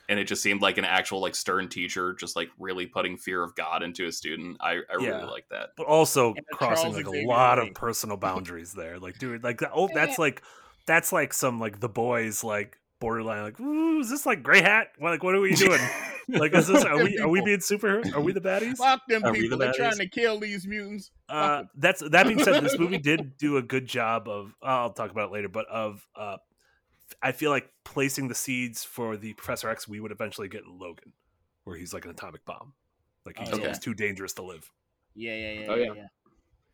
and 0.08 0.20
it 0.20 0.26
just 0.26 0.44
seemed 0.44 0.62
like 0.62 0.78
an 0.78 0.86
actual 0.86 1.22
like 1.22 1.34
stern 1.34 1.70
teacher, 1.70 2.14
just 2.14 2.36
like 2.36 2.50
really 2.60 2.86
putting 2.86 3.18
fear 3.18 3.42
of 3.42 3.56
God 3.56 3.82
into 3.82 4.06
a 4.06 4.12
student. 4.12 4.58
I 4.62 4.74
I 4.74 4.98
Yeah. 5.00 5.10
really 5.18 5.26
like 5.32 5.50
that. 5.50 5.70
but 5.76 5.88
also 5.88 6.34
And 6.36 6.46
crossing 6.54 6.92
Charles 6.92 6.98
like 6.98 7.08
a 7.08 7.26
lot 7.28 7.58
way. 7.58 7.68
of 7.70 7.74
personal 7.74 8.18
boundaries 8.28 8.74
there. 8.74 9.00
Like, 9.00 9.18
dude, 9.18 9.44
like 9.44 9.60
that- 9.62 9.72
oh, 9.74 9.90
that's 9.94 10.20
like 10.20 10.44
that's 10.86 11.12
like 11.12 11.34
some 11.34 11.60
like 11.60 11.80
the 11.80 11.90
boys 11.90 12.44
like 12.44 12.78
borderline 13.00 13.42
like, 13.42 13.60
ooh, 13.60 14.00
is 14.02 14.10
this 14.12 14.26
like 14.28 14.44
gray 14.44 14.62
hat? 14.62 14.90
Like, 15.02 15.24
what 15.24 15.34
are 15.34 15.42
we 15.42 15.56
doing? 15.56 15.80
like, 16.28 16.54
is 16.56 16.68
this 16.68 16.84
are 16.84 17.04
we 17.04 17.18
are 17.20 17.28
we 17.28 17.42
being 17.42 17.60
superheroes? 17.60 18.14
Are 18.16 18.22
we 18.22 18.34
the 18.34 18.42
baddies? 18.42 18.78
Fuck 18.78 19.02
them 19.08 19.24
Are 19.24 19.32
we 19.32 19.40
the 19.40 19.44
people. 19.44 19.58
They're 19.60 19.74
trying 19.74 19.98
to 19.98 20.08
kill 20.08 20.40
these 20.40 20.66
mutants. 20.68 21.12
Uh, 21.30 21.64
that's 21.76 22.02
that 22.10 22.28
being 22.28 22.44
said, 22.44 22.64
this 22.64 22.78
movie 22.78 22.98
did 23.00 23.38
do 23.38 23.58
a 23.58 23.62
good 23.62 23.86
job 23.88 24.28
of. 24.28 24.54
I'll 24.62 24.94
talk 24.94 25.12
about 25.12 25.30
it 25.30 25.34
later, 25.34 25.50
but 25.50 25.68
of. 25.68 26.06
Uh, 26.16 26.38
I 27.22 27.32
feel 27.34 27.52
like 27.52 27.70
placing 27.84 28.28
the 28.28 28.36
seeds 28.36 28.84
for 28.84 29.16
the 29.16 29.34
Professor 29.34 29.70
X 29.70 29.88
we 29.88 30.00
would 30.00 30.12
eventually 30.12 30.48
get 30.48 30.64
in 30.64 30.80
Logan, 30.80 31.14
where 31.64 31.78
he's 31.78 31.94
like 31.94 32.06
an 32.06 32.12
atomic 32.12 32.44
bomb, 32.46 32.74
like 33.26 33.38
he's 33.38 33.50
Oh, 33.50 33.58
yeah. 33.58 33.62
almost 33.64 33.84
too 33.84 33.94
dangerous 33.94 34.34
to 34.34 34.44
live. 34.44 34.72
Yeah, 35.14 35.36
yeah, 35.36 35.52
yeah. 35.52 35.68
Oh, 35.70 35.76
yeah. 35.76 35.86
yeah. 35.86 35.94
yeah. 35.96 36.08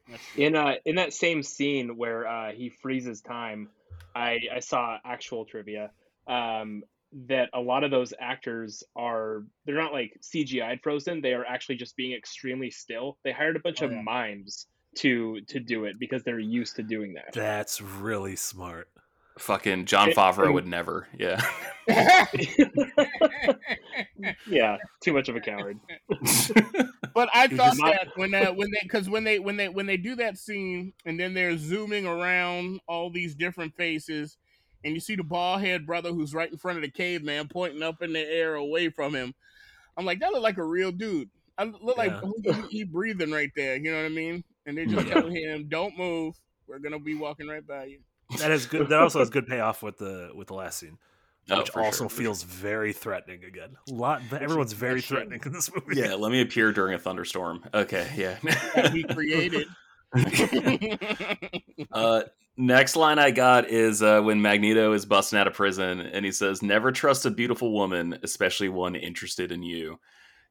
That's 0.10 0.24
true. 0.34 0.46
In 0.46 0.56
uh 0.56 0.74
in 0.86 0.96
that 0.96 1.14
same 1.14 1.44
scene 1.44 1.98
where 1.98 2.26
uh 2.28 2.52
he 2.54 2.70
freezes 2.70 3.22
time, 3.22 3.70
I 4.16 4.40
I 4.54 4.60
saw 4.60 4.98
actual 5.06 5.46
trivia 5.46 5.92
um 6.28 6.84
that 7.28 7.50
a 7.54 7.60
lot 7.60 7.84
of 7.84 7.92
those 7.92 8.14
actors 8.20 8.84
are 8.96 9.44
they're 9.66 9.76
not 9.76 9.92
like 9.94 10.14
CGI'd 10.22 10.82
frozen, 10.82 11.22
they 11.22 11.34
are 11.34 11.46
actually 11.46 11.76
just 11.76 11.96
being 11.98 12.14
extremely 12.14 12.72
still. 12.72 13.18
They 13.24 13.32
hired 13.32 13.56
a 13.56 13.60
bunch 13.60 13.82
Oh, 13.82 13.86
of 13.86 13.92
yeah. 13.92 14.02
mimes 14.02 14.68
to 14.98 15.42
to 15.48 15.60
do 15.60 15.86
it 15.86 16.00
because 16.00 16.24
they're 16.24 16.40
used 16.40 16.76
to 16.78 16.84
doing 16.84 17.14
that. 17.14 17.34
That's 17.34 17.82
really 17.82 18.36
smart. 18.36 18.90
Fucking 19.40 19.86
Jon 19.86 20.10
Favreau 20.12 20.46
and- 20.46 20.54
would 20.56 20.68
never. 20.68 21.08
Yeah. 21.18 21.42
yeah, 24.48 24.78
too 25.02 25.14
much 25.14 25.30
of 25.30 25.36
a 25.36 25.40
coward. 25.42 25.80
But 27.14 27.28
I 27.34 27.48
thought 27.48 27.76
just- 27.76 27.82
that 27.82 28.08
when 28.16 28.34
uh, 28.34 28.54
when 28.54 28.72
they 28.72 28.80
because 28.84 29.10
when 29.10 29.26
they 29.26 29.38
when 29.38 29.58
they 29.58 29.68
when 29.68 29.86
they 29.86 29.98
do 29.98 30.16
that 30.16 30.38
scene 30.38 30.94
and 31.06 31.20
then 31.20 31.34
they're 31.34 31.58
zooming 31.58 32.08
around 32.08 32.80
all 32.88 33.10
these 33.12 33.36
different 33.36 33.76
faces 33.76 34.38
and 34.84 34.94
you 34.94 35.00
see 35.00 35.16
the 35.16 35.24
bald 35.24 35.62
head 35.62 35.86
brother 35.86 36.12
who's 36.12 36.34
right 36.34 36.52
in 36.52 36.58
front 36.58 36.78
of 36.78 36.82
the 36.84 36.90
caveman 36.92 37.48
pointing 37.48 37.84
up 37.84 38.02
in 38.02 38.14
the 38.14 38.20
air 38.20 38.56
away 38.56 38.90
from 38.90 39.14
him. 39.16 39.34
I'm 39.98 40.06
like 40.06 40.20
that 40.20 40.32
look 40.32 40.44
like 40.44 40.58
a 40.58 40.64
real 40.66 40.92
dude. 40.92 41.30
I 41.58 41.66
look 41.66 41.98
like 41.98 42.12
Yeah. 42.12 42.52
who- 42.54 42.68
he 42.70 42.84
breathing 42.84 43.32
right 43.32 43.52
there. 43.56 43.76
You 43.76 43.92
know 43.92 43.98
what 43.98 44.06
I 44.06 44.10
mean? 44.10 44.44
and 44.68 44.78
they 44.78 44.86
just 44.86 45.08
tell 45.08 45.28
him, 45.28 45.68
"Don't 45.70 45.98
move. 45.98 46.36
We're 46.68 46.78
gonna 46.80 47.00
be 47.00 47.16
walking 47.16 47.48
right 47.48 47.66
by 47.66 47.86
you." 47.86 48.00
That 48.38 48.52
is 48.52 48.68
good. 48.68 48.90
That 48.90 49.00
also 49.02 49.18
has 49.20 49.30
good 49.32 49.48
payoff 49.48 49.82
with 49.82 49.98
the 49.98 50.30
with 50.36 50.48
the 50.50 50.54
last 50.54 50.78
scene, 50.80 51.00
Oh, 51.50 51.58
which 51.60 51.72
also 51.76 52.04
sure, 52.04 52.10
for 52.10 52.16
feels 52.16 52.44
very 52.44 52.94
threatening 52.94 53.44
again. 53.44 53.76
A 53.90 53.94
lot. 53.94 54.22
Everyone's 54.32 54.74
very 54.74 54.96
that 54.96 55.02
shit. 55.02 55.10
threatening 55.18 55.42
in 55.46 55.52
this 55.52 55.70
movie. 55.74 56.00
Yeah, 56.00 56.14
let 56.14 56.32
me 56.32 56.42
appear 56.42 56.72
during 56.72 56.94
a 56.94 57.00
thunderstorm. 57.00 57.64
Okay, 57.74 58.08
yeah. 58.16 58.38
that 58.76 58.94
we 58.94 59.04
created. 59.04 59.68
uh, 61.92 62.22
next 62.58 62.96
line 62.96 63.20
I 63.20 63.32
got 63.32 63.70
is 63.70 64.02
uh, 64.02 64.22
when 64.22 64.42
Magneto 64.42 64.94
is 64.94 65.06
busting 65.06 65.40
out 65.40 65.48
of 65.48 65.54
prison 65.54 66.00
and 66.00 66.26
he 66.26 66.32
says, 66.32 66.62
"Never 66.62 66.92
trust 66.92 67.26
a 67.26 67.32
beautiful 67.32 67.72
woman, 67.74 68.20
especially 68.24 68.70
one 68.70 68.96
interested 68.96 69.52
in 69.52 69.64
you." 69.64 70.00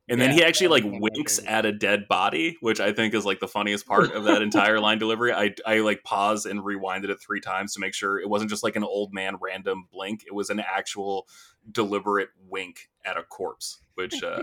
And 0.09 0.21
then 0.21 0.31
Yeah, 0.31 0.37
he 0.37 0.45
actually 0.45 0.69
like 0.69 0.83
was 0.83 0.93
one 0.93 0.97
of 0.97 1.03
my 1.03 1.09
winks 1.15 1.41
at 1.47 1.65
a 1.65 1.73
dead 1.73 2.09
body, 2.09 2.57
which 2.61 2.81
I 2.81 2.93
think 2.93 3.15
is 3.15 3.25
like 3.25 3.39
the 3.39 3.47
funniest 3.47 3.87
part 3.87 4.13
of 4.13 4.25
that 4.25 4.43
entire 4.43 4.81
line 4.81 4.99
delivery. 4.99 5.33
I 5.33 5.55
I 5.65 5.79
like 5.79 6.03
paused 6.03 6.47
and 6.47 6.61
rewinded 6.61 7.11
it 7.11 7.21
three 7.21 7.41
times 7.41 7.75
to 7.75 7.81
make 7.81 7.95
sure 7.95 8.19
it 8.19 8.29
wasn't 8.29 8.51
just 8.51 8.65
like 8.65 8.75
an 8.75 8.83
old 8.83 9.13
man 9.13 9.37
random 9.41 9.87
blink. 9.93 10.25
It 10.27 10.35
was 10.35 10.51
an 10.51 10.61
actual 10.61 11.29
deliberate 11.71 12.31
wink 12.49 12.89
at 13.05 13.17
a 13.17 13.23
corpse, 13.23 13.83
which 13.95 14.21
uh, 14.25 14.43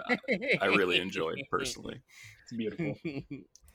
I 0.61 0.67
really 0.67 0.99
enjoyed 0.99 1.39
personally. 1.51 2.01
It's 2.49 2.55
beautiful. 2.55 2.95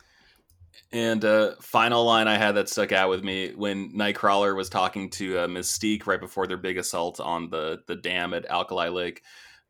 And 0.92 1.24
uh, 1.24 1.54
final 1.60 2.04
line 2.04 2.28
I 2.28 2.36
had 2.36 2.52
that 2.52 2.68
stuck 2.68 2.92
out 2.92 3.08
with 3.08 3.24
me 3.24 3.52
when 3.54 3.92
Nightcrawler 3.94 4.54
was 4.54 4.68
talking 4.68 5.08
to 5.10 5.38
uh, 5.38 5.46
Mystique 5.46 6.06
right 6.06 6.20
before 6.20 6.46
their 6.46 6.58
big 6.58 6.76
assault 6.76 7.18
on 7.18 7.50
the 7.50 7.82
the 7.86 7.96
dam 7.96 8.34
at 8.34 8.46
Alkali 8.46 8.88
Lake. 8.88 9.22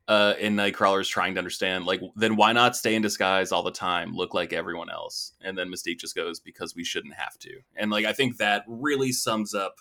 Uh, 0.05 0.33
and 0.41 0.59
Nightcrawler's 0.59 1.07
trying 1.07 1.33
to 1.33 1.37
understand, 1.39 1.85
like, 1.85 2.01
then 2.17 2.35
why 2.35 2.51
not 2.51 2.75
stay 2.75 2.93
in 2.93 3.01
disguise 3.01 3.53
all 3.53 3.63
the 3.63 3.71
time, 3.71 4.13
look 4.13 4.33
like 4.33 4.51
everyone 4.51 4.89
else? 4.89 5.31
And 5.39 5.57
then 5.57 5.69
Mystique 5.69 5.99
just 5.99 6.13
goes, 6.13 6.41
because 6.41 6.75
we 6.75 6.83
shouldn't 6.83 7.13
have 7.13 7.39
to. 7.39 7.61
And 7.77 7.89
like, 7.89 8.03
I 8.03 8.11
think 8.11 8.35
that 8.35 8.65
really 8.67 9.13
sums 9.13 9.53
up 9.53 9.75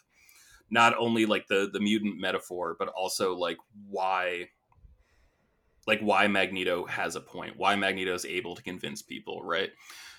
not 0.71 0.95
only 0.97 1.27
like 1.27 1.49
the 1.49 1.69
the 1.73 1.81
mutant 1.81 2.21
metaphor, 2.21 2.77
but 2.79 2.87
also 2.89 3.35
like 3.35 3.59
why, 3.91 4.51
like 5.89 6.01
why 6.01 6.29
Magneto 6.29 6.87
has 6.87 7.17
a 7.17 7.21
point, 7.21 7.57
why 7.57 7.75
Magneto 7.75 8.15
is 8.15 8.25
able 8.25 8.55
to 8.55 8.63
convince 8.63 9.03
people, 9.03 9.43
right? 9.43 9.71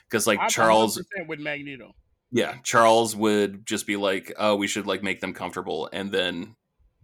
Because 0.10 0.28
like 0.28 0.40
I'm 0.40 0.50
Charles, 0.50 1.02
with 1.28 1.40
Magneto. 1.40 1.94
yeah, 2.32 2.56
Charles 2.64 3.16
would 3.16 3.66
just 3.66 3.88
be 3.88 3.96
like, 3.96 4.34
"Oh, 4.38 4.56
we 4.56 4.68
should 4.68 4.86
like 4.88 5.04
make 5.04 5.22
them 5.22 5.34
comfortable," 5.34 5.90
and 5.92 6.12
then 6.12 6.56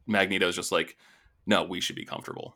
Magneto's 0.08 0.56
just 0.56 0.72
like, 0.72 0.98
"No, 1.46 1.64
we 1.64 1.82
should 1.82 1.96
be 1.96 2.06
comfortable." 2.06 2.56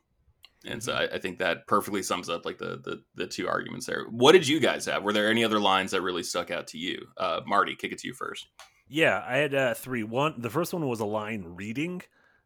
And 0.66 0.82
so 0.82 0.94
I, 0.94 1.16
I 1.16 1.20
think 1.20 1.40
that 1.40 1.68
perfectly 1.68 2.02
sums 2.04 2.30
up 2.30 2.46
like 2.46 2.58
the, 2.58 2.80
the 2.84 3.04
the 3.16 3.28
two 3.28 3.48
arguments 3.48 3.86
there. 3.86 4.06
What 4.10 4.32
did 4.32 4.48
you 4.48 4.60
guys 4.60 4.86
have? 4.86 5.04
Were 5.04 5.12
there 5.14 5.30
any 5.30 5.44
other 5.44 5.60
lines 5.60 5.92
that 5.92 6.02
really 6.02 6.24
stuck 6.24 6.52
out 6.52 6.68
to 6.68 6.78
you? 6.78 7.08
Uh, 7.18 7.42
Marty, 7.46 7.76
kick 7.76 7.92
it 7.92 7.98
to 8.00 8.08
you 8.08 8.14
first. 8.14 8.48
Yeah, 8.88 9.24
I 9.28 9.38
had 9.38 9.54
uh, 9.56 9.74
three. 9.74 10.04
One, 10.04 10.36
the 10.38 10.50
first 10.50 10.74
one 10.74 10.88
was 10.88 11.00
a 11.00 11.06
line 11.06 11.44
reading, 11.46 12.02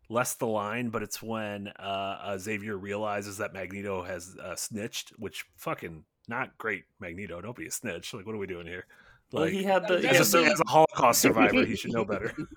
less 0.10 0.36
the 0.36 0.48
line, 0.48 0.90
but 0.90 1.04
it's 1.04 1.22
when 1.22 1.68
uh, 1.80 2.18
uh, 2.24 2.38
Xavier 2.38 2.78
realizes 2.78 3.38
that 3.38 3.54
Magneto 3.54 4.04
has 4.04 4.36
uh, 4.42 4.56
snitched, 4.56 5.12
which 5.18 5.46
fucking 5.58 6.04
not 6.28 6.58
great. 6.58 6.84
Magneto, 7.00 7.40
don't 7.42 7.56
be 7.56 7.68
a 7.68 7.72
snitch. 7.72 8.14
Like, 8.14 8.26
what 8.26 8.36
are 8.36 8.40
we 8.40 8.48
doing 8.48 8.68
here? 8.68 8.86
Well, 9.32 9.44
Like, 9.44 9.54
he 9.54 9.64
had 9.64 9.88
the. 9.88 10.02
Yeah, 10.02 10.12
as, 10.12 10.34
a, 10.34 10.42
but- 10.44 10.52
as 10.54 10.60
a 10.62 10.70
Holocaust 10.70 11.22
survivor, 11.22 11.66
he 11.66 11.76
should 11.76 11.92
know 11.94 12.06
better. 12.06 12.34
you 12.38 12.48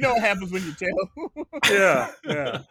know 0.00 0.14
what 0.14 0.22
happens 0.22 0.50
when 0.50 0.64
you 0.64 0.74
tell. 0.74 1.10
yeah, 1.70 2.10
yeah. 2.24 2.62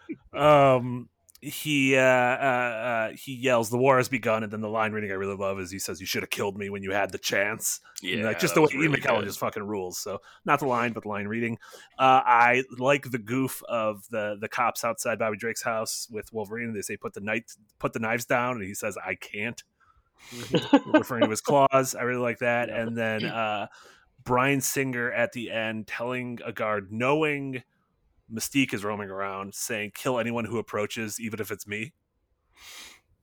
Um, 0.73 1.07
he 1.41 1.95
uh, 1.95 2.01
uh, 2.01 2.03
uh, 2.03 3.09
he 3.15 3.33
yells, 3.33 3.69
"The 3.69 3.77
war 3.77 3.97
has 3.97 4.09
begun!" 4.09 4.43
And 4.43 4.51
then 4.51 4.59
the 4.59 4.69
line 4.69 4.91
reading 4.91 5.11
I 5.11 5.15
really 5.15 5.37
love 5.37 5.59
is 5.59 5.71
he 5.71 5.79
says, 5.79 6.01
"You 6.01 6.05
should 6.05 6.21
have 6.23 6.29
killed 6.29 6.57
me 6.57 6.69
when 6.69 6.83
you 6.83 6.91
had 6.91 7.11
the 7.11 7.17
chance." 7.17 7.79
Yeah, 8.01 8.25
like 8.25 8.39
just 8.39 8.55
the 8.55 8.61
way 8.61 8.67
Ian 8.73 8.81
really 8.81 9.01
McKellen 9.01 9.23
just 9.23 9.39
fucking 9.39 9.63
rules. 9.63 9.97
So 9.97 10.19
not 10.43 10.59
the 10.59 10.67
line, 10.67 10.91
but 10.91 11.03
the 11.03 11.09
line 11.09 11.27
reading. 11.27 11.57
Uh, 11.97 12.21
I 12.25 12.63
like 12.77 13.11
the 13.11 13.17
goof 13.17 13.63
of 13.69 14.03
the 14.09 14.37
the 14.39 14.49
cops 14.49 14.83
outside 14.83 15.19
Bobby 15.19 15.37
Drake's 15.37 15.63
house 15.63 16.09
with 16.11 16.31
Wolverine. 16.33 16.73
They 16.73 16.81
say 16.81 16.97
put 16.97 17.13
the 17.13 17.21
knife 17.21 17.55
put 17.79 17.93
the 17.93 17.99
knives 17.99 18.25
down, 18.25 18.57
and 18.57 18.65
he 18.65 18.73
says 18.73 18.97
I 18.97 19.15
can't, 19.15 19.63
referring 20.87 21.23
to 21.23 21.29
his 21.29 21.41
claws. 21.41 21.95
I 21.95 22.01
really 22.01 22.21
like 22.21 22.39
that. 22.39 22.69
And 22.69 22.97
then 22.97 23.23
uh, 23.23 23.67
Bryan 24.25 24.59
Singer 24.59 25.09
at 25.11 25.31
the 25.31 25.51
end 25.51 25.87
telling 25.87 26.39
a 26.45 26.51
guard, 26.51 26.91
knowing 26.91 27.63
Mystique 28.33 28.73
is 28.73 28.83
roaming 28.83 29.09
around, 29.09 29.53
saying 29.55 29.91
kill 29.95 30.19
anyone 30.19 30.45
who 30.45 30.57
approaches, 30.57 31.19
even 31.19 31.39
if 31.39 31.51
it's 31.51 31.67
me. 31.67 31.93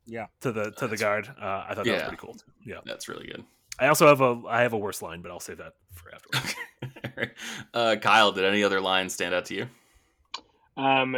Yeah. 0.07 0.27
To 0.41 0.53
the 0.53 0.71
to 0.73 0.87
the 0.87 0.97
guard, 0.97 1.29
uh, 1.41 1.65
I 1.69 1.75
thought 1.75 1.85
that 1.85 1.93
was 1.93 2.03
pretty 2.03 2.17
cool. 2.17 2.37
Yeah, 2.65 2.81
That's 2.85 3.09
really 3.09 3.27
good. 3.27 3.45
I 3.79 3.89
also 3.89 4.07
have 4.07 4.21
a 4.21 4.43
I 4.49 4.63
have 4.63 4.73
a 4.73 4.79
worse 4.79 5.03
line, 5.03 5.21
but 5.23 5.31
I'll 5.31 5.41
save 5.41 5.59
that 5.59 5.75
for 5.93 6.13
afterwards. 6.15 7.33
uh, 7.75 7.97
Kyle, 8.01 8.33
did 8.33 8.45
any 8.45 8.63
other 8.63 8.81
lines 8.81 9.13
stand 9.15 9.35
out 9.35 9.45
to 9.47 9.55
you? 9.55 9.67
Um, 10.77 11.17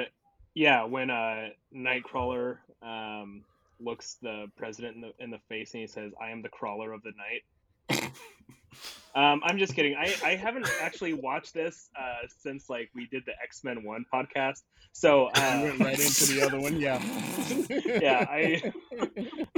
yeah, 0.54 0.84
when 0.84 1.10
uh, 1.10 1.48
Nightcrawler 1.74 2.58
um, 2.82 3.44
looks 3.80 4.16
the 4.20 4.46
president 4.56 4.96
in 4.96 5.02
the 5.02 5.12
in 5.20 5.30
the 5.30 5.40
face 5.48 5.72
and 5.74 5.82
he 5.82 5.86
says, 5.86 6.12
"I 6.20 6.30
am 6.30 6.42
the 6.42 6.48
crawler 6.48 6.92
of 6.92 7.02
the 7.02 7.12
night." 7.16 8.10
um, 9.18 9.40
I'm 9.42 9.58
just 9.58 9.74
kidding. 9.74 9.96
I, 9.96 10.14
I 10.24 10.36
haven't 10.36 10.70
actually 10.80 11.12
watched 11.12 11.52
this 11.52 11.90
uh, 11.98 12.28
since 12.38 12.70
like 12.70 12.88
we 12.94 13.08
did 13.08 13.24
the 13.26 13.32
X 13.42 13.64
Men 13.64 13.82
One 13.82 14.04
podcast. 14.14 14.62
So 14.92 15.28
I 15.34 15.56
uh, 15.56 15.62
went 15.64 15.80
right 15.80 15.98
into 15.98 16.34
the 16.34 16.42
other 16.46 16.60
one. 16.60 16.78
Yeah. 16.78 17.02
yeah, 18.00 18.24
I 18.30 18.72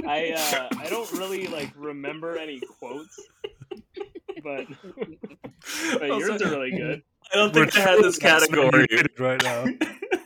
I 0.03 0.31
uh, 0.31 0.67
I 0.79 0.89
don't 0.89 1.11
really 1.11 1.45
like 1.45 1.71
remember 1.75 2.39
any 2.39 2.59
quotes, 2.59 3.19
but 4.43 4.65
but 5.93 6.07
yours 6.07 6.41
are 6.41 6.49
really 6.49 6.71
good. 6.71 7.03
I 7.31 7.35
don't 7.35 7.53
think 7.53 7.77
I 7.77 7.81
had 7.81 7.99
this 7.99 8.17
category. 8.17 8.87
right 9.19 9.43
now. 9.43 9.65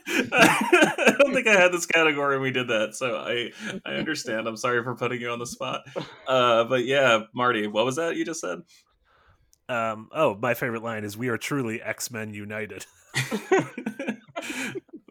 I 0.08 1.14
don't 1.18 1.34
think 1.34 1.46
I 1.46 1.60
had 1.60 1.72
this 1.72 1.84
category 1.84 2.36
when 2.36 2.42
we 2.42 2.52
did 2.52 2.68
that, 2.68 2.94
so 2.94 3.16
I 3.16 3.52
I 3.84 3.96
understand. 3.96 4.48
I'm 4.48 4.56
sorry 4.56 4.82
for 4.82 4.94
putting 4.94 5.20
you 5.20 5.28
on 5.28 5.38
the 5.38 5.46
spot. 5.46 5.82
Uh, 6.26 6.64
but 6.64 6.86
yeah, 6.86 7.24
Marty, 7.34 7.66
what 7.66 7.84
was 7.84 7.96
that 7.96 8.16
you 8.16 8.24
just 8.24 8.40
said? 8.40 8.62
Um, 9.68 10.08
oh, 10.12 10.34
my 10.36 10.54
favorite 10.54 10.82
line 10.82 11.04
is 11.04 11.16
"We 11.16 11.28
are 11.28 11.38
truly 11.38 11.82
X 11.82 12.10
Men 12.10 12.32
United." 12.34 12.86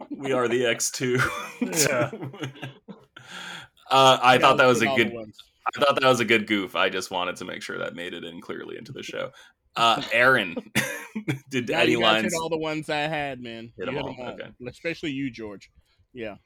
we 0.10 0.32
are 0.32 0.48
the 0.48 0.66
X 0.66 0.92
two. 0.92 1.20
Yeah. 1.62 2.12
Uh, 3.88 4.18
I 4.22 4.40
thought 4.40 4.58
that 4.58 4.66
was 4.66 4.82
a 4.82 4.88
good. 4.88 5.14
I 5.16 5.80
thought 5.80 6.02
that 6.02 6.08
was 6.08 6.20
a 6.20 6.26
good 6.26 6.48
goof. 6.48 6.76
I 6.76 6.90
just 6.90 7.12
wanted 7.12 7.36
to 7.38 7.46
make 7.46 7.62
sure 7.62 7.78
that 7.78 7.94
made 7.94 8.16
it 8.16 8.24
in 8.24 8.42
clearly 8.42 8.78
into 8.80 8.92
the 8.92 9.04
show. 9.04 9.30
Uh, 9.76 10.02
Aaron, 10.12 10.56
did 11.52 11.70
Yeah, 11.70 11.82
any 11.82 11.96
lines? 11.96 12.24
hit 12.24 12.34
all 12.42 12.50
the 12.50 12.58
ones 12.58 12.90
I 12.90 13.02
had, 13.02 13.40
man. 13.42 13.72
Hit 13.78 13.92
You 13.92 13.98
'em 13.98 14.04
all, 14.04 14.16
okay. 14.30 14.50
Especially 14.68 15.12
you, 15.12 15.30
George. 15.30 15.70
Yeah, 16.14 16.38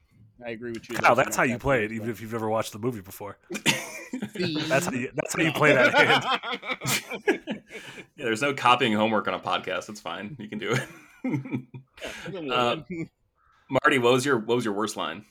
I 0.46 0.50
agree 0.50 0.72
with 0.72 0.90
you. 0.90 0.98
Wow, 1.02 1.14
that's 1.14 1.38
how 1.38 1.44
you 1.44 1.58
play 1.58 1.86
it, 1.86 1.94
even 1.94 2.10
if 2.10 2.20
you've 2.22 2.34
never 2.34 2.50
watched 2.50 2.74
the 2.74 2.80
movie 2.80 3.02
before. 3.02 3.38
See? 4.36 4.62
That's 4.68 4.86
how 4.86 4.92
you. 4.92 5.12
That's 5.14 5.36
how 5.36 5.42
you 5.42 5.52
play 5.52 5.74
that 5.74 5.94
hand. 5.94 7.62
Yeah, 8.16 8.26
there's 8.26 8.42
no 8.42 8.54
copying 8.54 8.92
homework 8.94 9.28
on 9.30 9.34
a 9.34 9.40
podcast. 9.40 9.88
It's 9.88 10.02
fine. 10.02 10.36
You 10.40 10.50
can 10.50 10.60
do 10.60 10.72
it. 10.72 10.88
Uh, 12.52 12.78
Marty, 13.70 14.00
what 14.00 14.14
was 14.14 14.26
your 14.26 14.38
what 14.38 14.56
was 14.56 14.64
your 14.64 14.74
worst 14.74 14.96
line? 14.96 15.26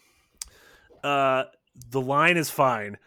Uh, 1.03 1.45
the 1.91 2.01
line 2.01 2.37
is 2.37 2.51
fine, 2.51 2.99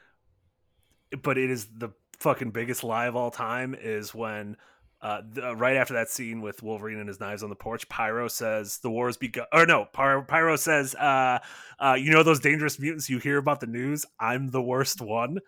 but 1.22 1.38
it 1.38 1.52
is 1.52 1.68
the 1.68 1.90
fucking 2.18 2.50
biggest 2.50 2.84
lie 2.84 3.06
of 3.06 3.16
all 3.16 3.30
time. 3.30 3.76
Is 3.80 4.16
when. 4.16 4.58
Uh, 5.02 5.22
the, 5.34 5.56
right 5.56 5.78
after 5.78 5.96
that 5.96 6.10
scene 6.10 6.42
with 6.42 6.62
Wolverine 6.62 7.00
and 7.00 7.08
his 7.08 7.20
knives 7.20 7.42
on 7.42 7.50
the 7.50 7.56
porch, 7.56 7.90
Pyro 7.90 8.28
says 8.28 8.78
the 8.84 8.90
war 8.92 9.08
has 9.08 9.18
begun. 9.18 9.48
Or 9.52 9.66
no, 9.66 9.86
Pyro, 9.92 10.22
Pyro 10.22 10.56
says, 10.58 10.94
uh, 10.94 11.40
uh, 11.80 11.96
"You 12.00 12.12
know 12.12 12.22
those 12.22 12.40
dangerous 12.40 12.80
mutants 12.80 13.10
you 13.10 13.18
hear 13.18 13.38
about 13.38 13.62
the 13.62 13.68
news? 13.68 14.06
I'm 14.20 14.50
the 14.52 14.62
worst 14.62 15.02
one." 15.02 15.40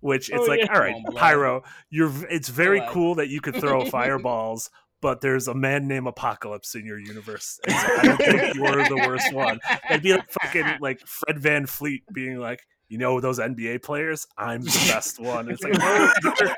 Which 0.00 0.30
it's 0.30 0.38
Oh, 0.40 0.44
like, 0.50 0.60
yeah. 0.60 0.74
all 0.74 0.80
right, 0.80 0.96
Come. 1.06 1.14
Pyro, 1.14 1.62
you're. 1.90 2.10
It's 2.30 2.48
very 2.48 2.80
Blood. 2.80 2.92
cool 2.92 3.14
that 3.16 3.28
you 3.28 3.40
could 3.40 3.54
throw 3.56 3.84
fireballs, 3.90 4.68
but 5.00 5.20
there's 5.20 5.46
a 5.46 5.54
man 5.54 5.86
named 5.86 6.06
Apocalypse 6.08 6.74
in 6.74 6.84
your 6.86 6.98
universe. 6.98 7.60
So 7.68 7.72
I 7.76 8.02
don't 8.02 8.16
think 8.18 8.54
you're 8.54 8.88
the 8.88 9.04
worst 9.06 9.32
one. 9.32 9.60
It'd 9.90 10.02
be 10.02 10.12
like 10.14 10.28
fucking 10.30 10.78
like 10.80 11.00
Fred 11.06 11.36
VanVleet 11.36 12.02
being 12.12 12.38
like, 12.38 12.62
you 12.92 12.98
know 12.98 13.20
those 13.20 13.38
NBA 13.38 13.82
players? 13.82 14.26
I'm 14.36 14.60
the 14.60 14.66
best 14.92 15.18
one. 15.18 15.50
It's 15.50 15.62
like, 15.62 15.72
no, 15.78 16.12
you're, 16.22 16.54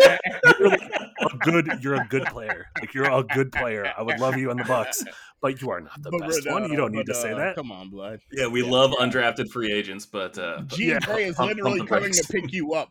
you're 0.58 0.68
like 0.68 0.90
a 1.20 1.36
good. 1.38 1.78
You're 1.80 1.94
a 1.94 2.06
good 2.08 2.24
player. 2.24 2.66
Like 2.80 2.92
you're 2.92 3.08
a 3.08 3.22
good 3.22 3.52
player. 3.52 3.92
I 3.96 4.02
would 4.02 4.18
love 4.18 4.36
you 4.36 4.50
on 4.50 4.56
the 4.56 4.64
Bucks, 4.64 5.04
but 5.44 5.60
you 5.60 5.68
are 5.68 5.80
not 5.82 6.02
the 6.02 6.10
But, 6.10 6.20
best 6.22 6.50
one. 6.50 6.70
You 6.70 6.76
don't 6.76 6.90
need 6.92 7.04
but, 7.04 7.12
to 7.12 7.20
say 7.20 7.32
uh, 7.32 7.36
that. 7.36 7.54
Come 7.56 7.70
on, 7.70 7.90
blood. 7.90 8.20
Yeah, 8.32 8.46
we 8.46 8.64
Yeah, 8.64 8.70
love 8.70 8.94
yeah. 8.98 9.04
undrafted 9.06 9.50
free 9.50 9.70
agents, 9.70 10.06
but 10.06 10.38
uh, 10.38 10.60
but- 10.60 10.68
Jean 10.68 10.88
Yeah. 10.88 11.00
Grey 11.00 11.24
is 11.24 11.36
Pump- 11.36 11.48
literally 11.50 11.80
pump 11.80 11.90
the 11.90 11.94
coming 11.96 12.12
to 12.14 12.24
pick 12.32 12.50
you 12.50 12.72
up. 12.72 12.90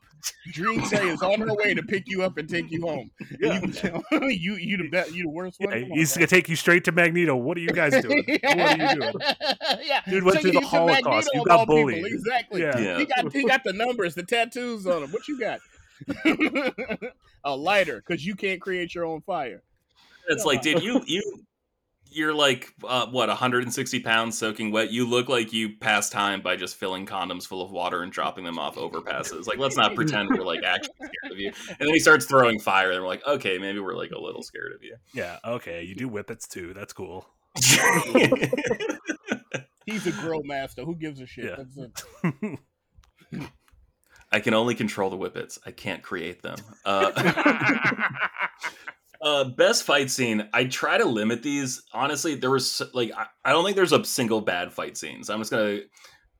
Jean 0.52 0.80
Grey 0.82 1.08
is 1.10 1.24
on 1.24 1.40
her 1.42 1.52
way 1.56 1.74
to 1.74 1.82
pick 1.82 2.04
you 2.06 2.22
up 2.22 2.38
and 2.38 2.48
take 2.48 2.70
you 2.70 2.84
home. 2.84 3.10
Yeah. 3.40 3.60
You, 3.60 3.72
can 3.72 4.04
you, 4.30 4.54
you 4.54 4.78
the 4.78 4.90
best, 4.92 5.16
you 5.16 5.24
the 5.24 5.30
worst 5.30 5.60
one. 5.60 5.72
Yeah, 5.74 5.80
Come 5.82 5.92
on, 5.94 5.98
he's 5.98 6.14
bro. 6.14 6.20
gonna 6.20 6.28
take 6.28 6.48
you 6.48 6.56
straight 6.56 6.84
to 6.84 6.92
Magneto. 6.92 7.36
What 7.36 7.58
are 7.58 7.62
you 7.62 7.70
guys 7.70 8.00
doing? 8.04 8.24
What 8.44 8.56
are 8.56 8.78
you 8.94 9.02
doing? 9.02 9.14
yeah, 9.82 10.02
Dude 10.08 10.24
went 10.24 10.40
through 10.42 10.52
the 10.52 10.60
you 10.62 10.70
to 10.70 10.76
Magneto 10.76 11.10
Holocaust. 11.10 11.30
You 11.34 11.44
got 11.46 11.68
all 11.68 11.88
people. 11.88 12.06
Exactly. 12.06 12.62
Yeah. 12.62 12.78
Yeah. 12.78 12.98
He 13.00 13.06
got 13.06 13.34
he 13.34 13.44
got 13.46 13.64
the 13.64 13.74
numbers, 13.74 14.14
the 14.14 14.22
tattoos 14.22 14.86
on 14.86 15.02
him. 15.02 15.10
What 15.12 15.28
you 15.28 15.40
got? 15.40 15.60
a 17.44 17.56
lighter, 17.56 18.04
because 18.08 18.24
you 18.24 18.36
can't 18.36 18.62
create 18.62 18.94
your 18.94 19.06
own 19.06 19.22
fire. 19.22 19.64
It's 20.28 20.46
like, 20.46 20.62
dude, 20.62 20.84
you 20.84 21.02
you 21.08 21.44
you're 22.16 22.34
like 22.34 22.74
uh, 22.84 23.08
what 23.08 23.30
160 23.30 24.00
pounds 24.02 24.38
soaking 24.38 24.72
wet. 24.72 24.92
You 24.92 25.08
look 25.08 25.30
like 25.30 25.54
you 25.54 25.78
pass 25.78 26.10
time 26.10 26.42
by 26.42 26.56
just 26.56 26.76
filling 26.76 27.06
condoms 27.06 27.46
full 27.46 27.62
of 27.62 27.72
water 27.72 28.04
and 28.04 28.12
dropping 28.12 28.44
them 28.44 28.60
off 28.60 28.76
overpasses. 28.76 29.48
Like, 29.48 29.58
let's 29.58 29.78
not 29.78 29.96
pretend 30.00 30.30
we're 30.30 30.44
like 30.46 30.64
actually 30.64 30.96
scared 30.96 31.32
of 31.32 31.40
you. 31.40 31.52
And 31.70 31.78
then 31.80 31.94
he 31.94 32.00
starts 32.00 32.26
throwing 32.26 32.60
fire, 32.60 32.92
and 32.92 33.02
we're 33.02 33.08
like, 33.08 33.26
okay, 33.26 33.58
maybe 33.58 33.80
we're 33.80 33.96
like 33.96 34.12
a 34.12 34.20
little 34.20 34.44
scared 34.44 34.74
of 34.74 34.84
you. 34.84 34.96
Yeah, 35.14 35.40
okay, 35.46 35.84
you 35.84 35.96
do 35.96 36.08
whippets 36.10 36.48
too. 36.48 36.74
That's 36.74 36.94
cool. 36.94 37.28
He's 39.86 40.08
a 40.08 40.12
grill 40.12 40.44
master. 40.44 40.84
Who 40.84 40.96
gives 40.96 41.20
a 41.20 41.26
shit? 41.26 41.46
Yeah. 41.46 41.58
That's 41.58 41.78
it. 42.42 42.60
I 44.32 44.40
can 44.40 44.54
only 44.56 44.74
control 44.74 45.10
the 45.10 45.18
whippets. 45.18 45.60
I 45.66 45.72
can't 45.72 46.02
create 46.02 46.42
them. 46.42 46.58
Uh, 46.86 47.12
uh, 49.24 49.46
best 49.46 49.84
fight 49.84 50.12
scene. 50.12 50.48
I 50.54 50.66
try 50.66 50.98
to 50.98 51.06
limit 51.06 51.42
these. 51.42 51.82
Honestly, 51.94 52.36
there 52.36 52.52
was 52.52 52.82
like 52.94 53.12
I, 53.16 53.28
I 53.46 53.52
don't 53.52 53.64
think 53.64 53.76
there's 53.78 53.94
a 53.94 54.04
single 54.04 54.42
bad 54.42 54.74
fight 54.74 54.98
scene. 54.98 55.24
So 55.24 55.34
I'm 55.34 55.40
just 55.40 55.52
gonna 55.52 55.80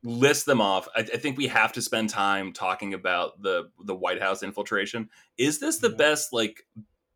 list 0.04 0.46
them 0.46 0.60
off. 0.60 0.88
I, 0.96 1.00
I 1.00 1.04
think 1.18 1.38
we 1.38 1.48
have 1.48 1.72
to 1.74 1.82
spend 1.82 2.10
time 2.10 2.52
talking 2.54 2.94
about 2.94 3.42
the 3.42 3.70
the 3.86 3.96
White 3.96 4.22
House 4.22 4.44
infiltration. 4.44 5.10
Is 5.38 5.60
this 5.60 5.78
the 5.78 5.90
Yeah. 5.90 5.96
best 5.98 6.34
like 6.34 6.66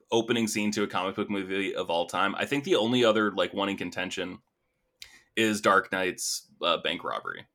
opening 0.10 0.48
scene 0.48 0.72
to 0.72 0.84
a 0.84 0.88
comic 0.88 1.16
book 1.16 1.30
movie 1.30 1.76
of 1.76 1.90
all 1.90 2.06
time? 2.08 2.34
I 2.36 2.46
think 2.46 2.64
the 2.64 2.78
only 2.78 3.04
other 3.04 3.32
like 3.32 3.54
one 3.54 3.70
in 3.70 3.78
contention 3.78 4.40
is 5.36 5.62
Dark 5.62 5.92
Knight's 5.92 6.48
uh, 6.62 6.78
bank 6.78 7.04
robbery. 7.04 7.46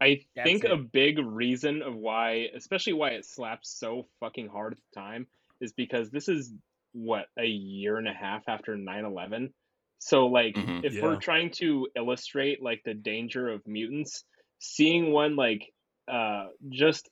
I 0.00 0.20
That's 0.34 0.46
think 0.46 0.64
it. 0.64 0.72
a 0.72 0.76
big 0.76 1.18
reason 1.18 1.80
of 1.80 1.94
why, 1.94 2.48
especially 2.54 2.92
why 2.92 3.10
it 3.10 3.24
slaps 3.24 3.70
so 3.70 4.08
fucking 4.20 4.48
hard 4.48 4.72
at 4.72 4.78
the 4.92 5.00
time, 5.00 5.26
is 5.60 5.72
because 5.72 6.10
this 6.10 6.28
is 6.28 6.52
what 6.92 7.26
a 7.38 7.46
year 7.46 7.96
and 7.98 8.08
a 8.08 8.12
half 8.14 8.42
after 8.48 8.76
9/11. 8.76 9.52
So 9.98 10.26
like, 10.26 10.54
Mhm. 10.56 10.84
if 10.84 10.94
Yeah. 10.94 11.02
we're 11.02 11.16
trying 11.20 11.50
to 11.52 11.88
illustrate 11.96 12.62
like 12.62 12.82
the 12.84 12.94
danger 12.94 13.48
of 13.48 13.66
mutants, 13.66 14.24
seeing 14.58 15.10
one 15.12 15.36
like 15.36 15.72
uh 16.08 16.48
just 16.68 17.08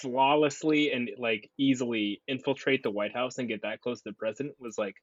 flawlessly 0.00 0.92
and 0.92 1.10
like 1.18 1.48
easily 1.56 2.20
infiltrate 2.26 2.82
the 2.82 2.90
White 2.90 3.14
House 3.14 3.38
and 3.38 3.48
get 3.48 3.62
that 3.62 3.80
close 3.80 4.02
to 4.02 4.10
the 4.10 4.14
president 4.16 4.56
was 4.58 4.76
like, 4.78 4.96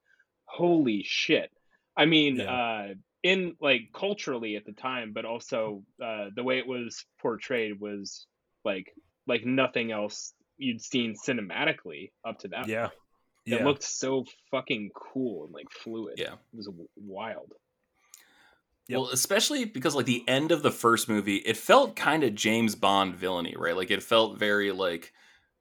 holy 0.46 1.04
shit. 1.04 1.50
I 1.96 2.06
mean, 2.06 2.38
Yeah. 2.38 2.52
uh, 2.54 2.94
in 3.24 3.56
like 3.62 3.84
culturally 3.94 4.58
at 4.58 4.66
the 4.66 4.74
time, 4.74 5.14
but 5.14 5.24
also 5.24 5.86
uh, 6.02 6.30
the 6.36 6.44
way 6.44 6.58
it 6.58 6.68
was 6.68 7.06
portrayed 7.22 7.80
was 7.80 8.28
like 8.66 8.94
like 9.28 9.46
nothing 9.46 9.92
else 9.92 10.34
you'd 10.58 10.82
seen 10.82 11.16
cinematically 11.16 12.12
up 12.26 12.40
to 12.40 12.50
that. 12.50 12.68
yeah, 12.68 12.88
point. 12.88 13.00
Yeah. 13.46 13.58
It 13.58 13.66
looked 13.66 13.84
so 13.84 14.26
fucking 14.52 14.92
cool 14.96 15.46
and 15.46 15.54
like 15.54 15.70
fluid. 15.72 16.16
Yeah. 16.18 16.34
it 16.34 16.40
was 16.54 16.70
wild. 16.96 17.54
Yep. 18.88 19.00
Well, 19.00 19.10
especially 19.10 19.66
because 19.66 19.96
like 19.96 20.06
the 20.06 20.24
end 20.28 20.52
of 20.52 20.62
the 20.62 20.72
first 20.72 21.08
movie, 21.08 21.38
it 21.38 21.56
felt 21.56 21.96
kind 21.96 22.24
of 22.24 22.36
James 22.36 22.76
Bond 22.76 23.16
villainy, 23.16 23.56
right? 23.58 23.76
Like 23.76 23.92
it 23.92 24.04
felt 24.04 24.38
very 24.38 24.72
like 24.72 25.14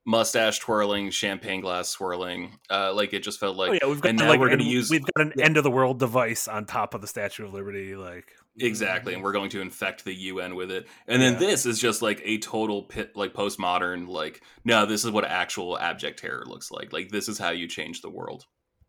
mustache 0.05 0.59
twirling, 0.59 1.11
champagne 1.11 1.61
glass 1.61 1.89
swirling. 1.89 2.59
Uh, 2.69 2.93
like 2.93 3.13
it 3.13 3.23
just 3.23 3.39
felt 3.39 3.57
like 3.57 3.71
oh 3.71 3.75
yeah, 3.75 3.87
we've 3.87 4.01
got 4.01 4.09
and 4.11 4.19
to, 4.19 4.25
now 4.25 4.31
like, 4.31 4.41
we're 4.41 4.49
gonna 4.49 4.63
and 4.63 4.73
use- 4.73 4.91
we've 4.91 5.07
got 5.17 5.27
an 5.27 5.41
end 5.41 5.57
of 5.57 5.63
the 5.63 5.71
world 5.71 6.01
device 6.01 6.49
on 6.49 6.67
top 6.67 6.95
of 6.95 7.01
the 7.01 7.07
Statue 7.07 7.47
of 7.47 7.55
Liberty. 7.55 7.95
Like 7.95 8.33
exactly, 8.59 9.15
and 9.15 9.23
we're 9.23 9.33
going 9.33 9.51
to 9.51 9.61
infect 9.61 10.05
the 10.05 10.15
UN 10.15 10.55
with 10.55 10.71
it. 10.71 10.87
And 11.07 11.21
then 11.23 11.35
Yeah. 11.35 11.39
this 11.39 11.67
is 11.67 11.79
just 11.81 12.03
like 12.03 12.21
a 12.25 12.39
total 12.39 12.83
pit, 12.83 13.13
like 13.17 13.33
postmodern. 13.35 14.09
Like 14.09 14.43
no, 14.65 14.87
this 14.87 15.05
is 15.05 15.11
what 15.11 15.25
actual 15.25 15.79
abject 15.79 16.19
terror 16.21 16.45
looks 16.47 16.71
like. 16.71 16.93
Like 16.93 17.11
this 17.11 17.29
is 17.29 17.39
how 17.39 17.51
you 17.51 17.67
change 17.69 18.01
the 18.03 18.11
world. 18.11 18.45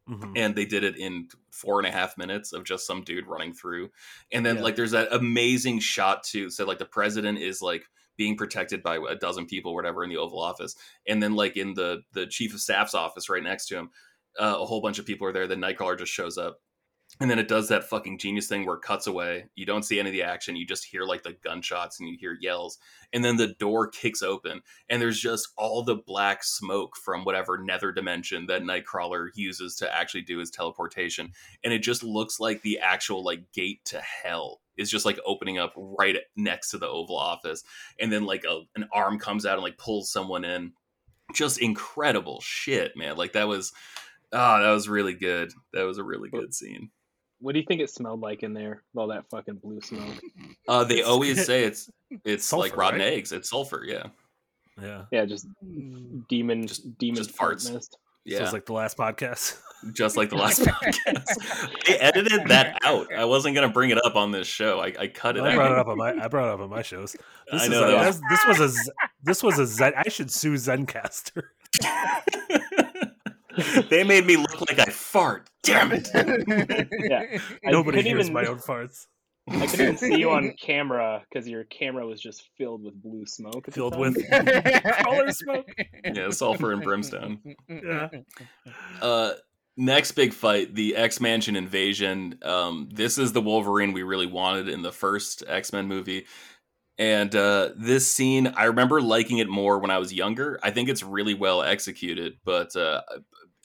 mhm. 0.09 0.33
and 0.35 0.53
they 0.53 0.65
did 0.65 0.83
it 0.83 0.97
in 0.97 1.29
four 1.51 1.79
and 1.79 1.87
a 1.87 1.91
half 1.91 2.17
minutes 2.17 2.51
of 2.51 2.65
just 2.65 2.85
some 2.85 3.03
dude 3.05 3.25
running 3.25 3.53
through 3.53 3.89
and 4.33 4.45
then 4.45 4.57
Yeah. 4.57 4.61
like 4.63 4.75
there's 4.75 4.91
that 4.91 5.07
amazing 5.13 5.79
shot 5.79 6.23
too 6.25 6.49
so 6.49 6.65
like 6.65 6.77
the 6.77 6.83
president 6.85 7.37
is 7.37 7.61
like 7.61 7.85
being 8.17 8.35
protected 8.35 8.83
by 8.83 8.97
a 8.97 9.15
dozen 9.15 9.45
people 9.45 9.71
or 9.71 9.75
whatever 9.75 10.03
in 10.03 10.09
the 10.09 10.17
oval 10.17 10.41
office 10.41 10.75
and 11.07 11.23
then 11.23 11.35
like 11.37 11.55
in 11.55 11.73
the 11.73 12.01
the 12.11 12.27
chief 12.27 12.53
of 12.53 12.59
staff's 12.59 12.93
office 12.93 13.29
right 13.29 13.43
next 13.43 13.67
to 13.67 13.77
him 13.77 13.91
uh, 14.37 14.57
a 14.59 14.65
whole 14.65 14.81
bunch 14.81 14.99
of 14.99 15.05
people 15.05 15.25
are 15.25 15.31
there 15.31 15.47
the 15.47 15.55
nightcrawler 15.55 15.97
just 15.97 16.11
shows 16.11 16.37
up 16.37 16.59
and 17.23 17.31
then 17.31 17.39
it 17.39 17.47
does 17.47 17.69
that 17.69 17.85
fucking 17.85 18.17
genius 18.17 18.47
thing 18.47 18.65
where 18.65 18.75
it 18.75 18.81
cuts 18.81 19.07
away 19.07 19.45
you 19.55 19.65
don't 19.65 19.83
see 19.83 19.99
any 19.99 20.09
of 20.09 20.13
the 20.13 20.21
action 20.21 20.55
you 20.55 20.65
just 20.65 20.83
hear 20.83 21.03
like 21.03 21.23
the 21.23 21.37
gunshots 21.43 21.99
and 21.99 22.09
you 22.09 22.17
hear 22.19 22.37
yells 22.41 22.77
and 23.13 23.23
then 23.23 23.37
the 23.37 23.55
door 23.59 23.87
kicks 23.87 24.21
open 24.21 24.61
and 24.89 25.01
there's 25.01 25.19
just 25.19 25.53
all 25.57 25.83
the 25.83 25.95
black 25.95 26.43
smoke 26.43 26.97
from 26.97 27.23
whatever 27.23 27.57
nether 27.57 27.91
dimension 27.91 28.45
that 28.47 28.63
Nightcrawler 28.63 29.29
uses 29.35 29.75
to 29.77 29.95
actually 29.95 30.21
do 30.21 30.39
his 30.39 30.49
teleportation, 30.49 31.31
and 31.63 31.73
it 31.73 31.79
just 31.79 32.03
looks 32.03 32.39
like 32.39 32.61
the 32.61 32.79
actual 32.79 33.23
like 33.23 33.51
gate 33.51 33.83
to 33.85 33.99
hell 33.99 34.61
is 34.77 34.89
just 34.89 35.05
like 35.05 35.19
opening 35.25 35.57
up 35.59 35.73
right 35.75 36.17
next 36.35 36.71
to 36.71 36.77
the 36.77 36.87
Oval 36.87 37.17
Office, 37.17 37.63
and 37.99 38.11
then 38.11 38.25
like 38.25 38.43
a, 38.43 38.61
an 38.75 38.87
arm 38.91 39.19
comes 39.19 39.45
out 39.45 39.55
and 39.55 39.63
like 39.63 39.77
pulls 39.77 40.11
someone 40.11 40.43
in. 40.43 40.73
Just 41.33 41.59
incredible 41.59 42.41
shit, 42.41 42.95
man! 42.95 43.15
Like 43.15 43.33
that 43.33 43.47
was, 43.47 43.71
ah, 44.33 44.61
that 44.61 44.71
was 44.71 44.89
really 44.89 45.13
good. 45.13 45.51
That 45.71 45.83
was 45.83 45.97
a 45.97 46.03
really 46.03 46.29
good 46.29 46.53
scene. 46.53 46.91
What 47.43 47.53
do 47.53 47.59
you 47.59 47.65
think 47.67 47.81
it 47.81 47.89
smelled 47.89 48.21
like 48.21 48.41
in 48.41 48.53
there? 48.53 48.81
with 48.93 49.01
All 49.01 49.07
that 49.09 49.29
fucking 49.29 49.55
blue 49.55 49.81
smoke. 49.81 50.15
Uh, 50.67 50.85
they 50.85 51.01
always 51.01 51.45
say 51.45 51.65
it's 51.65 51.89
it's 52.23 52.51
like 52.53 52.77
rotten 52.77 53.01
right? 53.01 53.13
eggs. 53.13 53.33
It's 53.33 53.49
sulfur, 53.49 53.83
yeah, 53.85 54.03
yeah. 54.81 55.03
Yeah, 55.11 55.25
just 55.25 55.45
demon, 56.29 56.65
Just- 56.67 56.97
demon 56.97 57.17
just 57.17 57.35
farts. 57.35 57.69
mist. 57.71 57.97
yeah. 58.23 58.37
So 58.37 58.43
it's 58.45 58.53
like 58.53 58.65
the 58.65 58.71
last 58.73 58.95
podcast. 58.97 59.57
just 59.91 60.15
like 60.15 60.29
the 60.29 60.37
last 60.37 60.61
podcast. 60.61 61.83
they 61.85 61.97
edited 61.99 62.47
that 62.47 62.77
out. 62.85 63.13
I 63.13 63.25
wasn't 63.25 63.55
gonna 63.55 63.67
bring 63.67 63.89
it 63.89 64.03
up 64.05 64.15
on 64.15 64.31
this 64.31 64.47
show. 64.47 64.79
I, 64.79 64.93
I 64.97 65.07
cut 65.07 65.35
it 65.35 65.43
I 65.43 65.53
brought 65.53 65.73
it 65.73 65.77
up 65.77 65.87
on 65.87 65.97
my 65.97 66.11
I 66.13 66.29
brought 66.29 66.47
it 66.47 66.53
up 66.53 66.61
on 66.61 66.69
my 66.69 66.81
shows. 66.81 67.11
This 67.51 67.61
I 67.61 67.65
is 67.65 67.69
know, 67.69 67.83
a, 67.89 67.91
yeah. 67.91 68.03
this, 68.05 68.21
this 68.29 68.39
was 68.47 68.59
a 68.61 68.69
Z- 68.69 68.91
this 69.23 69.43
was 69.43 69.59
a 69.59 69.65
Zen. 69.67 69.91
I 69.97 70.07
should 70.07 70.31
sue 70.31 70.53
Zencastr. 70.53 71.41
they 73.89 74.05
made 74.05 74.25
me 74.25 74.37
look 74.37 74.61
like 74.61 74.79
I 74.79 74.85
fart. 75.13 75.49
Damn 75.63 75.91
it! 75.93 76.09
Yeah. 76.99 77.37
Nobody 77.63 77.99
couldn't 77.99 78.05
hears 78.05 78.21
even- 78.29 78.33
my 78.33 78.45
own 78.45 78.57
farts. 78.59 79.05
I 79.47 79.67
couldn't 79.67 79.81
even 79.81 79.97
see 79.97 80.15
you 80.19 80.31
on 80.31 80.53
camera 80.61 81.21
because 81.29 81.47
your 81.49 81.65
camera 81.65 82.05
was 82.07 82.21
just 82.21 82.43
filled 82.57 82.81
with 82.83 83.01
blue 83.01 83.25
smoke. 83.25 83.65
Filled 83.71 83.97
with 83.99 84.15
crawler 85.01 85.31
smoke. 85.33 85.67
Yeah, 86.05 86.29
sulfur 86.29 86.71
and 86.71 86.81
brimstone. 86.81 87.39
Yeah. 87.67 88.07
Uh, 89.01 89.33
next 89.75 90.13
big 90.13 90.33
fight, 90.33 90.73
the 90.73 90.95
X 90.95 91.19
Mansion 91.19 91.57
invasion. 91.57 92.39
Um, 92.41 92.87
this 92.93 93.17
is 93.17 93.33
the 93.33 93.41
Wolverine 93.41 93.91
we 93.91 94.03
really 94.03 94.27
wanted 94.27 94.69
in 94.69 94.81
the 94.81 94.93
first 94.93 95.43
X 95.45 95.73
Men 95.73 95.87
movie. 95.89 96.25
And 96.97 97.35
uh, 97.35 97.71
this 97.75 98.09
scene, 98.09 98.53
I 98.55 98.65
remember 98.65 99.01
liking 99.01 99.39
it 99.39 99.49
more 99.49 99.79
when 99.79 99.91
I 99.91 99.97
was 99.97 100.13
younger. 100.13 100.57
I 100.63 100.71
think 100.71 100.87
it's 100.89 101.03
really 101.03 101.33
well 101.33 101.63
executed, 101.63 102.37
but 102.45 102.75
uh, 102.77 103.01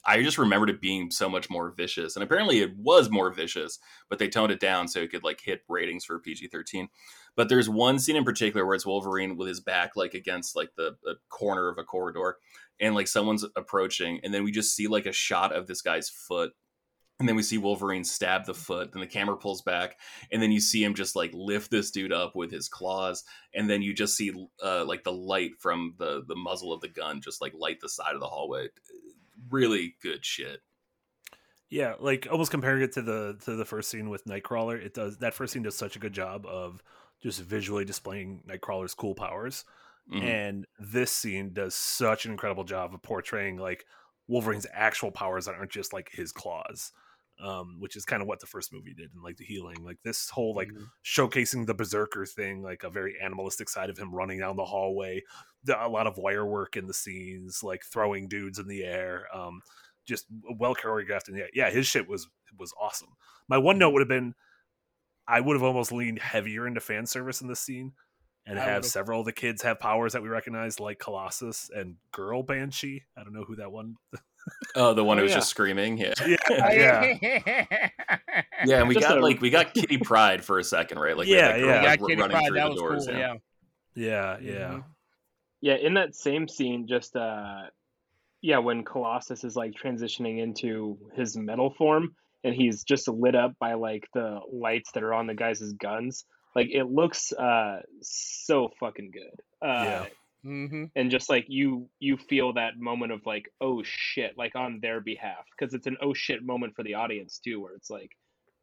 I 0.09 0.23
just 0.23 0.39
remembered 0.39 0.71
it 0.71 0.81
being 0.81 1.11
so 1.11 1.29
much 1.29 1.51
more 1.51 1.69
vicious. 1.69 2.15
And 2.15 2.23
apparently, 2.23 2.61
it 2.61 2.75
was 2.75 3.11
more 3.11 3.31
vicious, 3.31 3.77
but 4.09 4.17
they 4.17 4.27
toned 4.27 4.51
it 4.51 4.59
down 4.59 4.87
so 4.87 4.99
it 4.99 5.11
could 5.11 5.23
like 5.23 5.39
hit 5.39 5.61
ratings 5.69 6.03
for 6.03 6.17
PG 6.17 6.47
thirteen. 6.47 6.89
But 7.35 7.47
there's 7.47 7.69
one 7.69 7.99
scene 7.99 8.15
in 8.15 8.23
particular 8.23 8.65
where 8.65 8.73
it's 8.73 8.87
Wolverine 8.87 9.37
with 9.37 9.47
his 9.47 9.59
back 9.59 9.95
like 9.95 10.15
against 10.15 10.55
like 10.55 10.71
the, 10.75 10.97
the 11.03 11.17
corner 11.29 11.69
of 11.69 11.77
a 11.77 11.83
corridor, 11.83 12.37
and 12.79 12.95
like 12.95 13.07
someone's 13.07 13.45
approaching, 13.55 14.19
and 14.23 14.33
then 14.33 14.43
we 14.43 14.51
just 14.51 14.75
see 14.75 14.87
like 14.87 15.05
a 15.05 15.11
shot 15.13 15.53
of 15.53 15.67
this 15.67 15.83
guy's 15.83 16.09
foot. 16.09 16.53
And 17.19 17.27
then 17.27 17.35
we 17.35 17.43
see 17.43 17.57
Wolverine 17.57 18.05
stab 18.05 18.45
the 18.45 18.53
foot, 18.53 18.93
then 18.93 19.01
the 19.01 19.05
camera 19.05 19.35
pulls 19.35 19.61
back, 19.61 19.97
and 20.31 20.41
then 20.41 20.53
you 20.53 20.61
see 20.61 20.81
him 20.81 20.93
just 20.93 21.17
like 21.17 21.31
lift 21.33 21.69
this 21.69 21.91
dude 21.91 22.13
up 22.13 22.33
with 22.33 22.49
his 22.49 22.69
claws, 22.69 23.25
and 23.53 23.69
then 23.69 23.81
you 23.81 23.93
just 23.93 24.15
see 24.15 24.31
uh, 24.63 24.85
like 24.85 25.03
the 25.03 25.11
light 25.11 25.51
from 25.59 25.95
the 25.99 26.23
the 26.27 26.35
muzzle 26.35 26.71
of 26.71 26.79
the 26.79 26.87
gun 26.87 27.21
just 27.21 27.41
like 27.41 27.53
light 27.53 27.79
the 27.81 27.89
side 27.89 28.15
of 28.15 28.21
the 28.21 28.25
hallway. 28.25 28.69
Really 29.49 29.97
good 30.01 30.23
shit. 30.23 30.61
Yeah, 31.69 31.95
like 31.99 32.27
almost 32.31 32.51
comparing 32.51 32.81
it 32.81 32.93
to 32.93 33.01
the 33.01 33.37
to 33.43 33.55
the 33.55 33.65
first 33.65 33.89
scene 33.89 34.09
with 34.09 34.25
Nightcrawler, 34.25 34.83
it 34.83 34.93
does 34.93 35.17
that 35.19 35.33
first 35.35 35.53
scene 35.53 35.63
does 35.63 35.75
such 35.77 35.95
a 35.95 35.99
good 35.99 36.13
job 36.13 36.45
of 36.47 36.81
just 37.21 37.41
visually 37.41 37.85
displaying 37.85 38.43
Nightcrawler's 38.47 38.95
cool 38.95 39.13
powers. 39.13 39.65
Mhm. 40.07 40.21
And 40.23 40.65
this 40.79 41.11
scene 41.11 41.53
does 41.53 41.75
such 41.75 42.25
an 42.25 42.31
incredible 42.31 42.63
job 42.63 42.93
of 42.93 43.03
portraying 43.03 43.57
like 43.57 43.85
Wolverine's 44.27 44.67
actual 44.73 45.11
powers 45.11 45.45
that 45.45 45.55
aren't 45.55 45.71
just 45.71 45.93
like 45.93 46.09
his 46.11 46.31
claws. 46.31 46.91
Um, 47.41 47.77
which 47.79 47.95
is 47.95 48.03
kind 48.03 48.21
of 48.21 48.27
what 48.27 48.41
the 48.41 48.47
first 48.47 48.73
movie 48.73 48.93
did 48.93 49.13
and 49.13 49.23
like 49.23 49.37
the 49.37 49.45
healing. 49.45 49.81
Like 49.81 49.97
this 50.03 50.29
whole 50.29 50.53
like 50.53 50.67
Mhm. 50.67 50.89
showcasing 51.05 51.65
the 51.67 51.73
berserker 51.73 52.25
thing, 52.25 52.61
like 52.61 52.83
a 52.83 52.89
very 52.89 53.15
animalistic 53.21 53.69
side 53.69 53.89
of 53.89 53.97
him 53.97 54.13
running 54.13 54.39
down 54.39 54.57
the 54.57 54.65
hallway, 54.65 55.23
the, 55.63 55.81
a 55.81 55.87
lot 55.87 56.05
of 56.05 56.17
wire 56.17 56.45
work 56.45 56.75
in 56.75 56.85
the 56.85 56.93
scenes, 56.93 57.63
like 57.63 57.81
throwing 57.85 58.27
dudes 58.27 58.59
in 58.59 58.67
the 58.67 58.83
air, 58.83 59.25
um, 59.33 59.61
just 60.05 60.25
well 60.57 60.75
choreographed. 60.75 61.29
And 61.29 61.37
yeah, 61.37 61.45
yeah, 61.53 61.69
his 61.69 61.87
shit 61.87 62.09
was 62.09 62.27
was 62.57 62.73
awesome. 62.77 63.15
My 63.47 63.57
one 63.57 63.77
note 63.77 63.91
would 63.91 64.01
have 64.01 64.09
been, 64.09 64.35
I 65.25 65.39
would 65.39 65.53
have 65.55 65.63
almost 65.63 65.93
leaned 65.93 66.19
heavier 66.19 66.67
into 66.67 66.81
fan 66.81 67.05
service 67.05 67.39
in 67.39 67.47
this 67.47 67.61
scene, 67.61 67.93
and 68.45 68.59
I 68.59 68.63
have 68.65 68.75
would've- 68.79 68.87
several 68.87 69.19
of 69.21 69.25
the 69.25 69.31
kids 69.31 69.61
have 69.61 69.79
powers 69.79 70.11
that 70.11 70.21
we 70.23 70.27
recognize, 70.27 70.79
like 70.81 70.99
Colossus 70.99 71.69
and 71.73 71.95
Girl 72.11 72.43
Banshee. 72.43 73.05
I 73.15 73.23
don't 73.23 73.31
know 73.33 73.45
who 73.45 73.55
that 73.55 73.71
one. 73.71 73.95
Oh, 74.75 74.93
the 74.93 75.03
one 75.03 75.17
Oh, 75.17 75.21
who 75.21 75.23
was 75.23 75.31
yeah. 75.31 75.37
just 75.37 75.49
screaming. 75.49 75.97
Yeah. 75.97 76.13
Yeah, 76.25 76.37
yeah, 77.19 77.79
Yeah, 78.65 78.79
and 78.79 78.87
we 78.87 78.95
Just 78.95 79.07
got 79.07 79.17
a- 79.17 79.21
like 79.21 79.41
we 79.41 79.49
got 79.49 79.73
Kitty 79.73 79.97
Pryde 79.97 80.43
for 80.43 80.59
a 80.59 80.63
second, 80.63 80.99
right? 80.99 81.15
Like 81.17 81.27
Yeah, 81.27 81.51
had 81.51 81.59
yeah. 81.61 81.65
like, 81.65 81.83
yeah, 81.83 81.95
Kitty 81.95 82.15
running 82.15 82.37
Pryde, 82.37 82.45
through 82.47 82.55
that 82.57 82.63
the 82.65 82.69
was 82.71 82.79
doors. 82.79 83.07
cool. 83.07 83.15
yeah. 83.17 83.33
Yeah. 83.95 84.37
yeah, 84.39 84.51
yeah. 84.51 84.69
Mhm. 84.69 84.83
Yeah, 85.61 85.75
in 85.75 85.93
that 85.95 86.15
same 86.15 86.47
scene, 86.47 86.87
just 86.87 87.15
uh, 87.15 87.63
yeah, 88.41 88.59
when 88.59 88.83
Colossus 88.85 89.43
is 89.43 89.55
like 89.55 89.73
transitioning 89.73 90.39
into 90.41 90.97
his 91.15 91.35
metal 91.35 91.73
form, 91.77 92.15
and 92.43 92.55
he's 92.55 92.83
just 92.83 93.07
lit 93.09 93.35
up 93.35 93.53
by 93.59 93.73
like 93.73 94.07
the 94.13 94.39
lights 94.51 94.91
that 94.93 95.03
are 95.03 95.13
on 95.13 95.27
the 95.27 95.33
guys' 95.35 95.73
guns. 95.73 96.25
Like 96.55 96.67
it 96.71 96.85
looks 96.85 97.31
uh 97.33 97.81
so 98.01 98.69
fucking 98.79 99.11
good. 99.11 99.41
Uh, 99.67 99.83
Yeah. 99.83 100.05
Mm-hmm. 100.45 100.85
and 100.95 101.11
just 101.11 101.29
like 101.29 101.45
you 101.49 101.89
you 101.99 102.15
feel 102.15 102.53
that 102.53 102.77
moment 102.77 103.11
of 103.11 103.25
like 103.25 103.51
oh 103.59 103.83
shit 103.83 104.37
like 104.37 104.55
on 104.55 104.79
their 104.81 105.01
behalf 105.01 105.45
because 105.51 105.73
it's 105.73 105.85
an 105.85 105.97
oh 106.01 106.13
shit 106.13 106.41
moment 106.43 106.75
for 106.75 106.83
the 106.83 106.93
audience 106.93 107.39
too 107.43 107.59
where 107.61 107.73
it's 107.73 107.89
like 107.89 108.11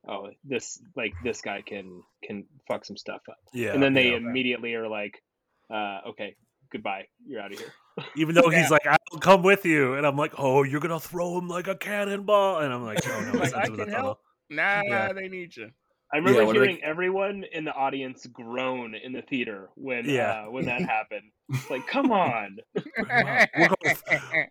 oh 0.09 0.31
this 0.43 0.81
like 0.97 1.13
this 1.23 1.43
guy 1.43 1.61
can 1.61 2.03
can 2.25 2.45
fuck 2.67 2.87
some 2.87 2.97
stuff 2.97 3.21
up 3.29 3.37
yeah. 3.53 3.75
and 3.75 3.83
then 3.83 3.93
they 3.93 4.11
yeah. 4.11 4.17
immediately 4.17 4.75
are 4.75 4.89
like 4.89 5.23
uh 5.71 6.01
okay 6.09 6.35
goodbye 6.73 7.05
you're 7.27 7.41
out 7.43 7.53
of 7.53 7.59
here 7.59 7.73
even 8.17 8.35
though 8.35 8.51
Yeah. 8.51 8.61
he's 8.61 8.71
like, 8.71 8.87
"I'll 8.87 9.19
come 9.21 9.43
with 9.43 9.65
you," 9.65 9.95
and 9.95 10.07
I'm 10.07 10.17
like, 10.17 10.35
"Oh, 10.37 10.63
you're 10.65 10.81
gonna 10.81 11.01
throw 11.01 11.39
him 11.39 11.49
like 11.49 11.67
a 11.67 11.75
cannonball," 11.75 12.59
and 12.59 12.73
I'm 12.73 12.85
like, 12.85 12.99
"Oh 13.09 13.21
no, 13.33 13.39
Like, 13.39 13.55
I 13.55 13.65
into 13.65 13.85
can 13.85 13.89
help. 13.89 14.21
Nah, 14.51 14.83
Yeah. 14.85 15.13
they 15.15 15.29
need 15.29 15.57
you. 15.57 15.71
I 16.17 16.19
remember 16.19 16.47
what 16.47 16.57
are 16.57 16.61
they- 16.61 16.67
hearing 16.67 16.83
everyone 16.83 17.45
in 17.53 17.65
the 17.65 17.73
audience 17.75 18.27
groan 18.27 18.95
in 18.95 19.13
the 19.13 19.23
theater 19.23 19.69
when 19.75 20.09
Yeah. 20.09 20.45
uh, 20.47 20.51
when 20.51 20.65
that 20.65 20.81
happened 20.81 21.31
It's 21.51 21.69
like 21.71 21.87
come 21.87 22.11
on 22.11 22.59
Wow, 22.75 23.47
we're, 23.59 23.69
going, 23.69 23.97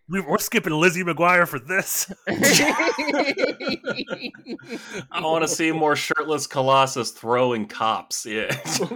we- 0.08 0.22
we're 0.22 0.38
skipping 0.38 0.74
Lizzie 0.74 1.04
McGuire 1.04 1.48
for 1.48 1.60
this. 1.60 2.12
I 5.12 5.22
want 5.22 5.44
to 5.44 5.48
see 5.48 5.72
more 5.72 5.96
shirtless 5.96 6.48
Colossus 6.48 7.12
throwing 7.12 7.68
cops. 7.68 8.26
Yeah. 8.26 8.56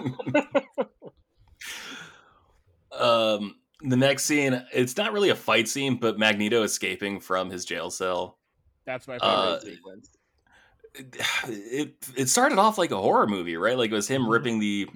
um, 2.91 3.55
the 3.81 3.97
next 3.97 4.25
scene, 4.25 4.63
it's 4.73 4.97
not 4.97 5.13
really 5.13 5.29
a 5.29 5.35
fight 5.35 5.67
scene, 5.67 5.95
but 5.97 6.17
Magneto 6.19 6.63
escaping 6.63 7.19
from 7.19 7.49
his 7.49 7.65
jail 7.65 7.89
cell. 7.89 8.37
That's 8.85 9.07
my 9.07 9.17
Uh, 9.17 9.59
favorite. 9.59 9.75
sequence 9.75 10.09
It 10.95 11.95
it 12.15 12.29
started 12.29 12.57
off 12.57 12.77
like 12.77 12.91
a 12.91 12.97
horror 13.01 13.27
movie, 13.27 13.57
right? 13.57 13.77
Like 13.77 13.91
it 13.91 13.95
was 13.95 14.07
him 14.07 14.23
Mhm. 14.23 14.31
ripping 14.31 14.59
the 14.59 14.87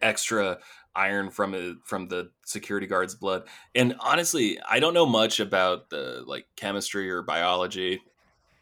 extra 0.00 0.58
iron 0.94 1.30
from 1.30 1.54
it 1.54 1.76
from 1.84 2.08
the 2.08 2.30
security 2.44 2.86
guard's 2.86 3.14
blood. 3.14 3.44
And 3.74 3.94
honestly, 4.00 4.60
I 4.60 4.80
don't 4.80 4.94
know 4.94 5.06
much 5.06 5.40
about 5.40 5.90
the 5.90 6.22
like 6.26 6.46
chemistry 6.56 7.10
or 7.10 7.22
biology. 7.22 8.02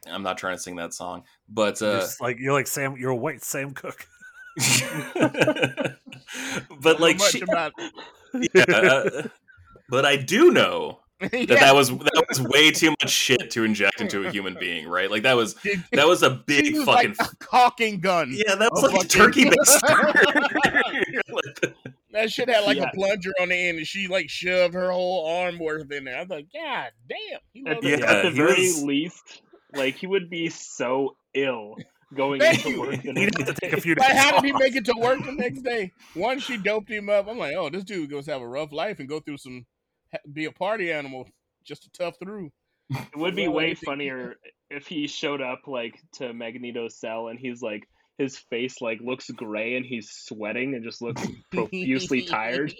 I'm 0.06 0.22
not 0.22 0.38
trying 0.38 0.56
to 0.56 0.62
sing 0.62 0.76
that 0.76 0.94
song, 0.94 1.24
but 1.48 1.80
You're 1.80 1.90
uh, 1.96 2.00
just 2.00 2.20
like 2.20 2.38
you're 2.38 2.52
like 2.52 2.66
Sam. 2.66 2.96
You're 2.96 3.10
a 3.10 3.16
white 3.16 3.42
Sam 3.42 3.72
Cooke. 3.72 4.06
but 6.80 7.00
like, 7.00 7.20
she, 7.20 7.42
yeah, 8.54 8.64
uh, 8.68 9.28
but 9.88 10.04
I 10.04 10.16
do 10.16 10.50
know 10.50 11.00
that 11.30 11.32
yeah. 11.32 11.44
that 11.56 11.74
was 11.74 11.90
that 11.90 12.24
was 12.28 12.40
way 12.40 12.70
too 12.70 12.90
much 13.02 13.10
shit 13.10 13.50
to 13.50 13.64
inject 13.64 14.00
into 14.00 14.26
a 14.26 14.30
human 14.30 14.54
being, 14.60 14.88
right? 14.88 15.10
Like 15.10 15.22
that 15.24 15.36
was 15.36 15.54
that 15.92 16.06
was 16.06 16.22
a 16.22 16.30
big 16.46 16.66
used 16.74 16.86
fucking 16.86 17.14
like 17.18 17.32
a 17.32 17.36
caulking 17.36 18.00
gun. 18.00 18.30
yeah, 18.32 18.54
that 18.54 18.72
was 18.72 18.82
a 18.84 18.88
like 18.88 19.04
a 19.04 19.08
turkey 19.08 19.44
based. 19.44 19.80
That 22.12 22.30
shit 22.30 22.48
had 22.48 22.64
like 22.64 22.76
Yeah. 22.78 22.88
a 22.88 22.94
plunger 22.94 23.30
on 23.40 23.50
the 23.50 23.54
end, 23.56 23.78
and 23.78 23.86
she 23.86 24.08
like 24.08 24.28
shoved 24.28 24.74
her 24.74 24.90
whole 24.90 25.26
arm 25.42 25.58
worth 25.60 25.90
in 25.92 26.04
there. 26.04 26.16
I 26.16 26.20
was 26.22 26.30
like, 26.30 26.46
God 26.52 26.90
damn! 27.08 27.40
He 27.52 27.64
at 27.66 27.80
the, 27.80 27.88
Yeah, 27.88 27.96
at 27.98 28.22
the 28.24 28.30
he 28.30 28.36
very 28.36 28.52
was- 28.62 28.82
least 28.82 29.42
like 29.74 29.94
he 29.94 30.06
would 30.08 30.28
be 30.28 30.48
so 30.48 31.16
ill 31.34 31.76
going 32.12 32.40
Thank 32.40 32.66
into 32.66 32.80
work 32.80 32.90
the 33.02 33.12
He'd 33.12 33.14
next 33.14 33.38
have 33.38 33.46
to 33.46 33.54
take 33.54 33.72
a 33.72 33.80
few 33.80 33.94
days. 33.94 34.02
Like, 34.08 34.16
how 34.16 34.32
did 34.40 34.44
he 34.44 34.52
make 34.52 34.74
it 34.74 34.84
to 34.86 34.94
work 34.98 35.24
the 35.24 35.30
next 35.30 35.62
day? 35.62 35.92
Once 36.16 36.42
she 36.42 36.56
doped 36.56 36.90
him 36.90 37.08
up. 37.08 37.28
I'm 37.28 37.38
like, 37.38 37.54
oh, 37.56 37.70
this 37.70 37.84
dude 37.84 38.10
goes 38.10 38.26
have 38.26 38.40
a 38.40 38.48
rough 38.48 38.72
life 38.72 38.98
and 38.98 39.08
go 39.08 39.20
through 39.20 39.36
some, 39.38 39.64
ha- 39.78 39.79
be 40.32 40.44
a 40.46 40.52
party 40.52 40.92
animal 40.92 41.28
just 41.64 41.82
to 41.84 41.90
tough 41.92 42.18
through. 42.18 42.50
It 42.90 43.16
would 43.16 43.36
be 43.36 43.46
way 43.48 43.64
everything- 43.64 43.86
funnier 43.86 44.34
if 44.70 44.86
he 44.86 45.06
showed 45.06 45.40
up 45.40 45.62
like 45.66 46.00
to 46.14 46.32
Magneto's 46.32 46.96
cell 46.98 47.28
and 47.28 47.38
he's 47.38 47.62
like 47.62 47.84
his 48.18 48.36
face 48.36 48.80
like 48.82 49.00
looks 49.00 49.30
gray 49.30 49.76
and 49.76 49.86
he's 49.86 50.10
sweating 50.10 50.74
and 50.74 50.84
just 50.84 51.00
looks 51.00 51.22
profusely 51.52 52.22
tired. 52.22 52.74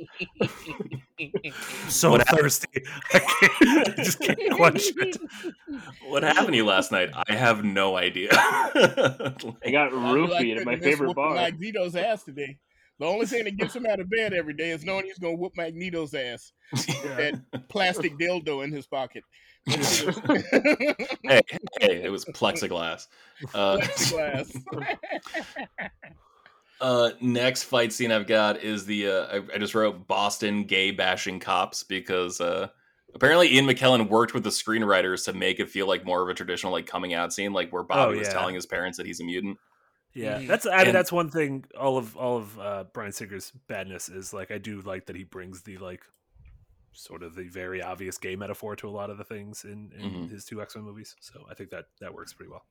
so 1.88 2.10
What 2.10 2.20
happened- 2.26 2.42
thirsty. 2.42 2.82
I, 3.14 3.18
can't, 3.20 3.88
I 3.88 4.02
just 4.02 4.20
can't 4.20 4.52
quench 4.52 4.82
it. 4.96 5.16
what 6.08 6.22
happened 6.22 6.48
to 6.52 6.56
you 6.56 6.66
last 6.66 6.92
night? 6.92 7.10
I 7.28 7.34
have 7.34 7.64
no 7.64 7.96
idea. 7.96 8.28
I 8.32 9.70
got 9.72 9.92
I 9.94 10.14
feel 10.14 10.28
like 10.28 10.46
at 10.58 10.64
my 10.66 10.76
favorite 10.76 11.08
whooping 11.08 11.14
bar. 11.14 11.34
Magneto's 11.36 11.96
ass 11.96 12.22
today. 12.24 12.58
The 13.00 13.06
only 13.06 13.24
thing 13.24 13.44
that 13.44 13.56
gets 13.56 13.74
him 13.74 13.86
out 13.86 13.98
of 13.98 14.10
bed 14.10 14.34
every 14.34 14.52
day 14.52 14.70
is 14.70 14.84
knowing 14.84 15.06
he's 15.06 15.18
gonna 15.18 15.34
whoop 15.34 15.54
Magneto's 15.56 16.14
ass. 16.14 16.52
Yeah. 17.02 17.32
That 17.52 17.68
plastic 17.68 18.18
dildo 18.18 18.62
in 18.62 18.70
his 18.70 18.86
pocket. 18.86 19.24
hey, 19.66 21.40
hey, 21.80 22.02
it 22.02 22.12
was 22.12 22.24
plexiglass. 22.26 23.08
Uh, 23.54 23.78
Plexiglass. 23.78 24.54
Uh, 26.80 27.10
next 27.20 27.64
fight 27.64 27.92
scene 27.92 28.12
I've 28.12 28.26
got 28.26 28.62
is 28.62 28.86
the 28.86 29.08
uh, 29.08 29.26
I, 29.26 29.54
I 29.54 29.58
just 29.58 29.74
wrote 29.74 30.06
Boston 30.06 30.64
gay 30.64 30.90
bashing 30.90 31.40
cops 31.40 31.82
because 31.82 32.40
uh, 32.40 32.68
apparently 33.14 33.54
Ian 33.54 33.66
McKellen 33.66 34.08
worked 34.08 34.34
with 34.34 34.44
the 34.44 34.50
screenwriters 34.50 35.24
to 35.24 35.32
make 35.32 35.58
it 35.58 35.70
feel 35.70 35.88
like 35.88 36.04
more 36.04 36.22
of 36.22 36.28
a 36.28 36.34
traditional 36.34 36.72
like 36.72 36.86
coming 36.86 37.14
out 37.14 37.32
scene, 37.32 37.52
like 37.52 37.72
where 37.72 37.82
Bobby 37.82 38.18
was 38.18 38.28
yeah. 38.28 38.34
telling 38.34 38.54
his 38.54 38.66
parents 38.66 38.98
that 38.98 39.06
he's 39.06 39.20
a 39.20 39.24
mutant. 39.24 39.58
Yeah, 40.14 40.38
that's 40.40 40.66
I 40.66 40.78
mean 40.78 40.86
And- 40.88 40.94
that's 40.96 41.12
one 41.12 41.30
thing. 41.30 41.64
All 41.78 41.96
of 41.98 42.16
all 42.16 42.38
of 42.38 42.58
uh, 42.58 42.84
Bryan 42.92 43.12
Singer's 43.12 43.52
badness 43.68 44.08
is 44.08 44.32
like 44.32 44.50
I 44.50 44.58
do 44.58 44.80
like 44.80 45.06
that 45.06 45.16
he 45.16 45.24
brings 45.24 45.62
the 45.62 45.78
like 45.78 46.02
sort 46.92 47.22
of 47.22 47.36
the 47.36 47.44
very 47.48 47.80
obvious 47.80 48.18
gay 48.18 48.34
metaphor 48.34 48.74
to 48.76 48.88
a 48.88 48.90
lot 48.90 49.10
of 49.10 49.18
the 49.18 49.24
things 49.24 49.64
in, 49.64 49.92
in 49.96 50.10
Mhm. 50.10 50.30
his 50.30 50.44
two 50.44 50.60
X 50.60 50.74
Men 50.74 50.84
movies. 50.84 51.14
So 51.20 51.44
I 51.48 51.54
think 51.54 51.70
that 51.70 51.84
that 52.00 52.12
works 52.12 52.32
pretty 52.32 52.50
well. 52.50 52.64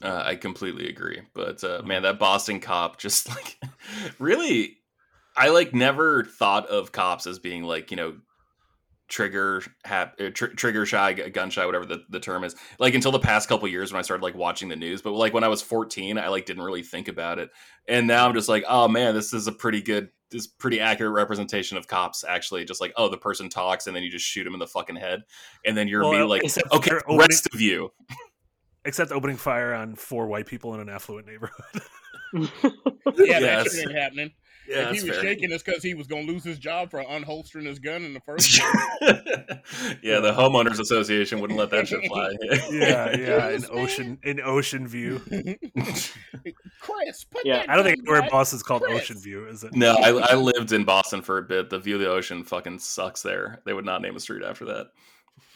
Uh, 0.00 0.22
I 0.24 0.36
completely 0.36 0.88
agree, 0.88 1.22
but 1.34 1.62
uh, 1.64 1.82
man, 1.84 2.02
that 2.02 2.18
Boston 2.18 2.60
cop 2.60 2.98
just 2.98 3.28
like 3.36 3.58
really, 4.18 4.76
I 5.36 5.48
like 5.50 5.74
never 5.74 6.24
thought 6.24 6.66
of 6.68 6.92
cops 6.92 7.26
as 7.26 7.38
being 7.40 7.64
like 7.64 7.90
you 7.90 7.96
know 7.96 8.16
trigger 9.08 9.62
hap- 9.84 10.20
uh, 10.20 10.30
tr- 10.30 10.46
trigger 10.46 10.86
shy, 10.86 11.12
gun 11.12 11.50
shy, 11.50 11.66
whatever 11.66 11.84
the, 11.86 12.02
the 12.08 12.20
term 12.20 12.44
is. 12.44 12.54
Like 12.78 12.94
until 12.94 13.12
the 13.12 13.18
past 13.18 13.48
couple 13.48 13.68
years 13.68 13.92
when 13.92 13.98
I 13.98 14.02
started 14.02 14.22
like 14.22 14.34
watching 14.34 14.68
the 14.68 14.76
news, 14.76 15.02
but 15.02 15.12
like 15.12 15.34
when 15.34 15.44
I 15.44 15.48
was 15.48 15.60
fourteen, 15.62 16.18
I 16.18 16.28
like 16.28 16.46
didn't 16.46 16.62
really 16.62 16.82
think 16.82 17.08
about 17.08 17.38
it, 17.38 17.50
and 17.88 18.06
now 18.06 18.26
I'm 18.26 18.34
just 18.34 18.48
like, 18.48 18.64
oh 18.68 18.88
man, 18.88 19.14
this 19.14 19.32
is 19.32 19.46
a 19.46 19.52
pretty 19.52 19.82
good. 19.82 20.08
This 20.30 20.46
pretty 20.46 20.80
accurate 20.80 21.12
representation 21.12 21.76
of 21.76 21.86
cops. 21.86 22.24
Actually, 22.24 22.64
just 22.64 22.80
like, 22.80 22.94
oh, 22.96 23.10
the 23.10 23.18
person 23.18 23.50
talks, 23.50 23.86
and 23.86 23.94
then 23.94 24.02
you 24.02 24.10
just 24.10 24.24
shoot 24.24 24.46
him 24.46 24.54
in 24.54 24.60
the 24.60 24.66
fucking 24.66 24.96
head, 24.96 25.24
and 25.66 25.76
then 25.76 25.88
you're 25.88 26.00
Well, 26.00 26.12
immediately 26.12 26.40
like, 26.40 26.72
okay, 26.72 26.92
opening- 27.06 27.18
rest 27.18 27.48
of 27.52 27.60
you. 27.60 27.90
Except 28.86 29.12
opening 29.12 29.36
fire 29.36 29.74
on 29.74 29.94
four 29.94 30.26
white 30.28 30.46
people 30.46 30.72
in 30.74 30.80
an 30.80 30.88
affluent 30.88 31.26
neighborhood. 31.26 31.82
Yeah, 33.14 33.38
Yes. 33.40 33.64
that 33.64 33.70
shit 33.72 33.88
ain't 33.88 33.98
happening. 33.98 34.30
Yeah, 34.68 34.90
if 34.90 34.96
he 34.96 35.08
was 35.08 35.16
fair. 35.18 35.22
shaking, 35.22 35.50
it's 35.50 35.62
because 35.62 35.82
he 35.82 35.94
was 35.94 36.06
gonna 36.06 36.22
lose 36.22 36.44
his 36.44 36.58
job 36.58 36.90
for 36.90 37.02
unholstering 37.02 37.66
his 37.66 37.78
gun 37.78 38.04
in 38.04 38.14
the 38.14 38.20
first 38.20 38.60
place. 38.60 38.62
yeah, 40.02 40.20
the 40.20 40.32
homeowners 40.32 40.78
association 40.78 41.40
wouldn't 41.40 41.58
let 41.58 41.70
that 41.70 41.88
shit 41.88 42.06
fly. 42.06 42.30
yeah, 42.70 43.16
yeah, 43.16 43.48
in 43.56 43.64
ocean 43.70 44.18
in 44.22 44.40
Ocean 44.40 44.86
View. 44.86 45.20
Chris, 46.80 47.24
put 47.24 47.44
Yeah, 47.44 47.58
that 47.58 47.70
I 47.70 47.74
don't 47.76 47.84
think 47.84 47.98
gun 48.04 48.14
anywhere 48.16 48.22
in. 48.24 48.30
Boston's 48.30 48.62
called 48.62 48.82
Chris. 48.82 49.02
Ocean 49.02 49.18
View, 49.18 49.46
is 49.48 49.64
it? 49.64 49.74
no, 49.74 49.94
I, 49.94 50.10
I 50.32 50.34
lived 50.34 50.72
in 50.72 50.84
Boston 50.84 51.22
for 51.22 51.38
a 51.38 51.42
bit. 51.42 51.70
The 51.70 51.78
view 51.78 51.96
of 51.96 52.00
the 52.00 52.10
ocean 52.10 52.44
fucking 52.44 52.78
sucks 52.78 53.22
there. 53.22 53.60
They 53.64 53.72
would 53.72 53.84
not 53.84 54.02
name 54.02 54.16
a 54.16 54.20
street 54.20 54.42
after 54.44 54.64
that. 54.66 54.86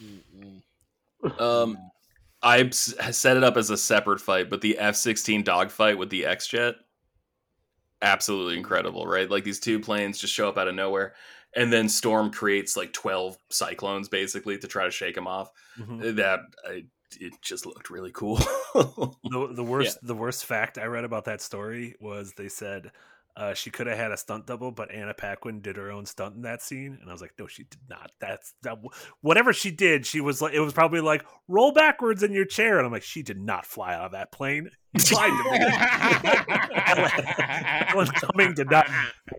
Mm-mm. 0.03 1.41
Um, 1.41 1.77
I 2.41 2.59
s- 2.61 2.93
set 3.11 3.37
it 3.37 3.43
up 3.43 3.57
as 3.57 3.69
a 3.69 3.77
separate 3.77 4.21
fight, 4.21 4.49
but 4.49 4.61
the 4.61 4.77
F 4.77 4.95
sixteen 4.95 5.43
dogfight 5.43 5.97
with 5.97 6.09
the 6.09 6.25
X 6.25 6.47
jet, 6.47 6.75
absolutely 8.01 8.57
incredible, 8.57 9.05
right? 9.05 9.29
Like 9.29 9.43
these 9.43 9.59
two 9.59 9.79
planes 9.79 10.19
just 10.19 10.33
show 10.33 10.49
up 10.49 10.57
out 10.57 10.67
of 10.67 10.75
nowhere, 10.75 11.13
and 11.55 11.71
then 11.71 11.89
Storm 11.89 12.31
creates 12.31 12.77
like 12.77 12.93
twelve 12.93 13.37
cyclones 13.49 14.09
basically 14.09 14.57
to 14.57 14.67
try 14.67 14.85
to 14.85 14.91
shake 14.91 15.15
them 15.15 15.27
off. 15.27 15.51
Mhm. 15.79 16.15
That 16.15 16.39
I, 16.67 16.85
it 17.19 17.33
just 17.41 17.65
looked 17.65 17.89
really 17.89 18.11
cool. 18.11 18.37
The, 18.73 19.49
the 19.53 19.63
worst 19.67 19.99
the 20.01 20.15
worst 20.15 20.45
fact 20.45 20.77
I 20.77 20.85
read 20.85 21.05
about 21.05 21.25
that 21.25 21.41
story 21.41 21.95
was 21.99 22.33
they 22.33 22.49
said 22.49 22.91
uh, 23.37 23.53
she 23.53 23.69
could 23.69 23.85
have 23.85 23.97
had 23.97 24.11
a 24.11 24.17
stunt 24.17 24.47
double, 24.47 24.71
but 24.71 24.91
Anna 24.91 25.13
Paquin 25.13 25.61
did 25.61 25.77
her 25.77 25.91
own 25.91 26.07
stunt 26.07 26.35
in 26.35 26.41
that 26.41 26.63
scene, 26.63 26.97
and 26.99 27.07
I 27.07 27.13
was 27.13 27.21
like, 27.21 27.33
no, 27.37 27.45
she 27.45 27.65
did 27.65 27.79
not. 27.87 28.09
That's 28.19 28.55
that. 28.63 28.79
Whatever 29.21 29.53
she 29.53 29.69
did, 29.69 30.07
she 30.07 30.21
was 30.21 30.41
like, 30.41 30.55
it 30.55 30.59
was 30.59 30.73
probably 30.73 31.01
like 31.01 31.23
roll 31.47 31.71
backwards 31.71 32.23
in 32.23 32.33
your 32.33 32.45
chair, 32.45 32.77
and 32.77 32.87
I'm 32.87 32.91
like, 32.91 33.03
she 33.03 33.21
did 33.21 33.39
not 33.39 33.67
fly 33.67 33.93
out 33.93 34.05
of 34.05 34.11
that 34.13 34.31
plane. 34.31 34.71
Fly 34.97 35.27
to 35.27 35.51
me. 35.51 35.59
Alan 36.73 38.07
Cumming 38.07 38.55
did 38.55 38.71
not 38.71 38.89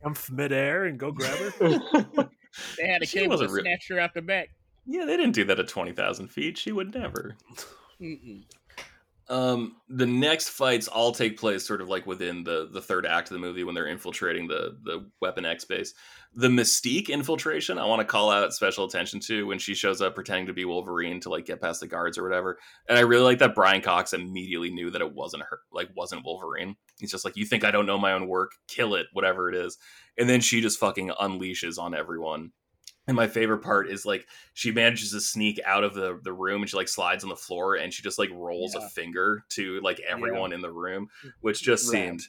jump 0.01 0.19
midair 0.31 0.85
and 0.85 0.97
go 0.97 1.11
grab 1.11 1.37
her. 1.37 1.69
they 2.79 2.87
had 2.87 3.03
a 3.03 3.07
She 3.07 3.19
cable 3.19 3.37
to 3.37 3.47
wasn't 3.47 3.63
snatch 3.63 3.89
her 3.89 3.99
out 3.99 4.15
the 4.15 4.23
back. 4.23 4.51
Yeah, 4.87 5.07
they 5.07 5.17
didn't 5.17 5.33
do 5.33 5.45
that 5.47 5.59
at 5.59 5.67
twenty 5.67 5.93
thousand 5.93 6.29
feet. 6.29 6.57
She 6.57 6.71
would 6.71 6.95
never. 6.95 7.37
Mm-mm. 8.01 8.45
Um, 9.31 9.77
the 9.89 10.07
next 10.07 10.49
fights 10.49 10.89
all 10.89 11.13
take 11.13 11.39
place 11.39 11.67
sort 11.67 11.83
of 11.83 11.89
like 11.89 12.07
within 12.07 12.45
the 12.45 12.69
the 12.73 12.81
third 12.81 13.05
act 13.05 13.29
of 13.29 13.35
the 13.35 13.41
movie 13.41 13.63
when 13.63 13.75
they're 13.75 13.87
infiltrating 13.87 14.49
the 14.49 14.79
the 14.83 15.11
Weapon 15.21 15.45
X 15.45 15.67
base. 15.67 15.93
The 16.35 16.49
Mystique 16.49 17.09
infiltration, 17.09 17.79
I 17.79 17.87
want 17.87 18.01
to 18.01 18.07
call 18.07 18.31
out 18.31 18.55
special 18.55 18.85
attention 18.87 19.21
to 19.21 19.47
when 19.47 19.59
she 19.59 19.75
shows 19.75 20.01
up 20.01 20.15
pretending 20.15 20.47
to 20.47 20.53
be 20.55 20.65
Wolverine 20.65 21.21
to 21.21 21.31
like 21.31 21.47
get 21.47 21.61
past 21.61 21.81
the 21.81 21.87
guards 21.87 22.17
or 22.17 22.23
whatever. 22.23 22.59
And 22.89 22.97
I 22.97 23.03
really 23.03 23.25
like 23.25 23.39
that 23.41 23.55
Brian 23.55 23.83
Cox 23.83 24.13
immediately 24.15 24.71
knew 24.71 24.91
that 24.91 25.03
it 25.03 25.15
wasn't 25.15 25.45
her, 25.45 25.61
like 25.73 25.91
wasn't 25.95 26.25
Wolverine. 26.25 26.77
He's 26.99 27.11
just 27.11 27.25
like, 27.25 27.37
"You 27.37 27.45
think 27.45 27.65
I 27.65 27.71
don't 27.71 27.87
know 27.87 27.99
my 27.99 28.13
own 28.13 28.29
work? 28.29 28.53
Kill 28.67 28.95
it, 28.95 29.07
whatever 29.13 29.51
it 29.51 29.57
is." 29.57 29.77
And 30.17 30.29
then 30.29 30.41
she 30.41 30.63
just 30.63 30.81
fucking 30.81 31.11
unleashes 31.21 31.79
on 31.79 31.95
everyone. 31.95 32.53
And 33.09 33.17
my 33.17 33.27
favorite 33.27 33.59
part 33.63 33.89
is 33.91 34.05
like 34.07 34.27
she 34.55 34.71
manages 34.71 35.11
to 35.13 35.21
sneak 35.21 35.59
out 35.65 35.83
of 35.83 35.95
the, 35.95 36.21
the 36.23 36.33
room 36.33 36.61
and 36.63 36.71
she 36.71 36.77
like 36.77 36.89
slides 36.89 37.25
on 37.25 37.31
the 37.31 37.37
floor 37.37 37.75
and 37.77 37.93
she 37.93 38.03
just 38.03 38.19
like 38.19 38.31
rolls 38.33 38.77
Yeah. 38.79 38.87
a 38.87 38.89
finger 38.91 39.45
to 39.51 39.81
like 39.81 39.99
everyone 40.01 40.53
in 40.53 40.61
the 40.61 40.71
room, 40.71 41.09
which 41.41 41.63
just 41.63 41.93
Rad. 41.93 42.03
seemed 42.03 42.21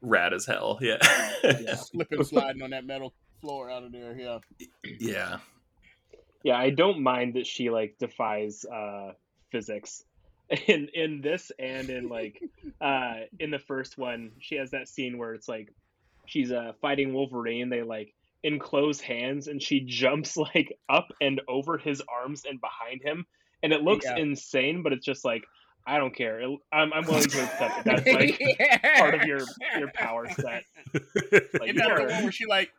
rad 0.00 0.32
as 0.32 0.46
hell. 0.46 0.78
Yeah. 0.80 0.98
Yeah. 1.44 1.74
Slipping, 1.76 2.24
sliding 2.24 2.62
on 2.62 2.70
that 2.70 2.86
metal 2.86 3.12
floor 3.40 3.68
out 3.70 3.82
of 3.82 3.92
there. 3.92 4.16
Yeah. 4.16 4.38
yeah. 5.00 5.38
Yeah, 6.44 6.56
I 6.56 6.70
don't 6.70 7.00
mind 7.02 7.34
that 7.34 7.46
she 7.46 7.70
like 7.70 7.96
defies 7.98 8.64
uh 8.64 9.12
physics. 9.50 10.04
In 10.66 10.88
in 10.92 11.20
this 11.22 11.50
and 11.58 11.88
in 11.88 12.08
like 12.08 12.42
uh 12.80 13.14
in 13.40 13.50
the 13.50 13.58
first 13.58 13.96
one, 13.98 14.32
she 14.38 14.56
has 14.56 14.70
that 14.72 14.86
scene 14.88 15.16
where 15.18 15.34
it's 15.34 15.48
like 15.48 15.72
she's 16.26 16.52
uh 16.52 16.72
fighting 16.80 17.12
Wolverine, 17.14 17.68
they 17.70 17.82
like 17.82 18.12
enclose 18.44 19.00
hands 19.00 19.46
and 19.48 19.62
she 19.62 19.80
jumps 19.86 20.36
like 20.36 20.76
up 20.88 21.08
and 21.20 21.40
over 21.48 21.78
his 21.78 22.02
arms 22.08 22.44
and 22.48 22.60
behind 22.60 23.02
him 23.02 23.26
and 23.62 23.72
it 23.72 23.82
looks 23.82 24.04
Yeah. 24.04 24.16
insane, 24.16 24.82
but 24.82 24.92
it's 24.92 25.06
just 25.06 25.24
like 25.24 25.44
I 25.86 25.98
don't 25.98 26.14
care. 26.14 26.40
It, 26.40 26.48
I'm 26.72 26.92
I'm 26.92 27.04
willing 27.06 27.24
to 27.24 27.42
accept 27.42 27.84
that 27.84 28.04
that's 28.04 28.06
like 28.06 28.40
part 28.98 29.14
of 29.14 29.22
your 29.24 29.40
your 29.78 29.90
power 29.94 30.28
set. 30.30 30.64
Like 30.94 31.70
Isn't 31.70 31.76
that 31.76 31.96
the 31.96 32.04
one 32.12 32.22
where 32.22 32.32
she 32.32 32.46
like, 32.46 32.70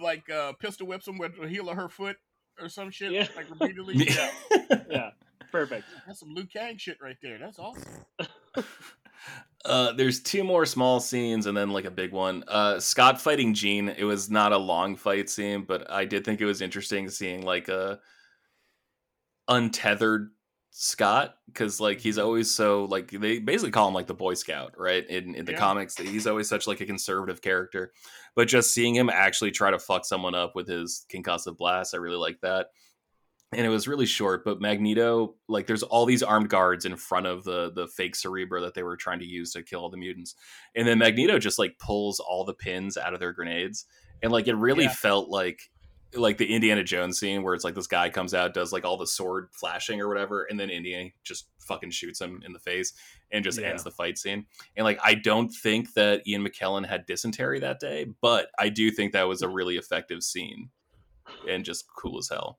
like 0.00 0.28
uh, 0.30 0.52
pistol 0.54 0.86
whips 0.86 1.06
him 1.08 1.18
with 1.18 1.38
the 1.40 1.46
heel 1.48 1.68
of 1.68 1.76
her 1.76 1.88
foot 1.90 2.16
or 2.60 2.68
some 2.70 2.90
shit? 2.90 3.12
Yeah. 3.12 3.26
Like 3.36 3.50
repeatedly. 3.50 3.96
Yeah. 3.96 4.30
yeah, 4.90 5.10
perfect. 5.52 5.84
That's 6.06 6.20
some 6.20 6.34
Liu 6.34 6.46
Kang 6.46 6.78
shit 6.78 6.96
right 7.02 7.16
there. 7.22 7.38
That's 7.38 7.58
awesome. 7.58 7.84
Uh, 9.64 9.92
there's 9.92 10.20
two 10.22 10.44
more 10.44 10.64
small 10.64 11.00
scenes 11.00 11.46
and 11.46 11.56
then 11.56 11.70
like 11.70 11.84
a 11.86 11.90
big 11.90 12.12
one. 12.12 12.44
Uh, 12.46 12.78
Scott 12.78 13.20
fighting 13.20 13.52
Jean. 13.52 13.88
It 13.88 14.04
was 14.04 14.30
not 14.30 14.52
a 14.52 14.58
long 14.58 14.94
fight 14.94 15.28
scene, 15.28 15.62
but 15.62 15.90
I 15.90 16.04
did 16.04 16.24
think 16.24 16.40
it 16.40 16.44
was 16.46 16.62
interesting 16.62 17.08
seeing 17.10 17.42
like 17.42 17.68
a 17.68 17.98
untethered 19.48 20.30
Scott 20.70 21.36
because 21.46 21.80
like 21.80 22.00
he's 22.00 22.18
always 22.18 22.54
so 22.54 22.84
like 22.84 23.10
they 23.10 23.38
basically 23.38 23.70
call 23.70 23.88
him 23.88 23.94
like 23.94 24.06
the 24.06 24.14
Boy 24.14 24.34
Scout, 24.34 24.74
right? 24.78 25.06
In 25.08 25.34
in 25.34 25.44
the 25.46 25.52
Yeah. 25.52 25.58
comics, 25.58 25.96
he's 25.96 26.26
always 26.26 26.48
such 26.48 26.66
like 26.66 26.80
a 26.80 26.86
conservative 26.86 27.40
character, 27.40 27.92
but 28.34 28.46
just 28.46 28.74
seeing 28.74 28.94
him 28.94 29.08
actually 29.08 29.52
try 29.52 29.70
to 29.70 29.78
fuck 29.78 30.04
someone 30.04 30.34
up 30.34 30.54
with 30.54 30.68
his 30.68 31.06
concussive 31.10 31.56
blast, 31.56 31.94
I 31.94 31.98
really 31.98 32.18
like 32.18 32.40
that. 32.42 32.68
And 33.56 33.64
it 33.66 33.70
was 33.70 33.88
really 33.88 34.06
short, 34.06 34.44
but 34.44 34.60
Magneto, 34.60 35.34
like, 35.48 35.66
there's 35.66 35.82
all 35.82 36.04
these 36.04 36.22
armed 36.22 36.50
guards 36.50 36.84
in 36.84 36.94
front 36.96 37.26
of 37.26 37.42
the 37.44 37.72
the 37.72 37.88
fake 37.88 38.14
Cerebro 38.14 38.60
that 38.60 38.74
they 38.74 38.82
were 38.82 38.96
trying 38.96 39.20
to 39.20 39.24
use 39.26 39.52
to 39.52 39.62
kill 39.62 39.80
all 39.80 39.88
the 39.90 39.96
mutants, 39.96 40.34
and 40.74 40.86
then 40.86 40.98
Magneto 40.98 41.38
just 41.38 41.58
like 41.58 41.78
pulls 41.78 42.20
all 42.20 42.44
the 42.44 42.54
pins 42.54 42.96
out 42.96 43.14
of 43.14 43.20
their 43.20 43.32
grenades, 43.32 43.86
and 44.22 44.30
like 44.30 44.46
it 44.46 44.54
really 44.54 44.84
Yeah. 44.84 44.92
felt 44.92 45.28
like 45.30 45.70
like 46.14 46.38
the 46.38 46.54
Indiana 46.54 46.84
Jones 46.84 47.18
scene 47.18 47.42
where 47.42 47.52
it's 47.54 47.64
like 47.64 47.74
this 47.74 47.88
guy 47.88 48.08
comes 48.10 48.32
out, 48.32 48.54
does 48.54 48.72
like 48.72 48.84
all 48.84 48.96
the 48.96 49.06
sword 49.06 49.48
flashing 49.52 50.00
or 50.00 50.08
whatever, 50.08 50.44
and 50.44 50.58
then 50.58 50.70
Indiana 50.70 51.10
just 51.24 51.48
fucking 51.58 51.90
shoots 51.90 52.20
him 52.20 52.40
in 52.46 52.52
the 52.52 52.58
face 52.60 52.92
and 53.32 53.44
just 53.44 53.58
Yeah. 53.60 53.68
ends 53.70 53.84
the 53.84 53.90
fight 53.90 54.16
scene. 54.16 54.46
And 54.76 54.84
like 54.84 54.98
I 55.02 55.14
don't 55.14 55.48
think 55.48 55.94
that 55.94 56.26
Ian 56.26 56.46
McKellen 56.46 56.86
had 56.86 57.06
dysentery 57.06 57.58
that 57.60 57.80
day, 57.80 58.06
but 58.20 58.48
I 58.58 58.68
do 58.68 58.90
think 58.90 59.12
that 59.12 59.24
was 59.28 59.42
a 59.42 59.48
really 59.48 59.76
effective 59.76 60.22
scene 60.22 60.70
and 61.48 61.64
just 61.64 61.86
cool 61.98 62.18
as 62.18 62.28
hell. 62.28 62.58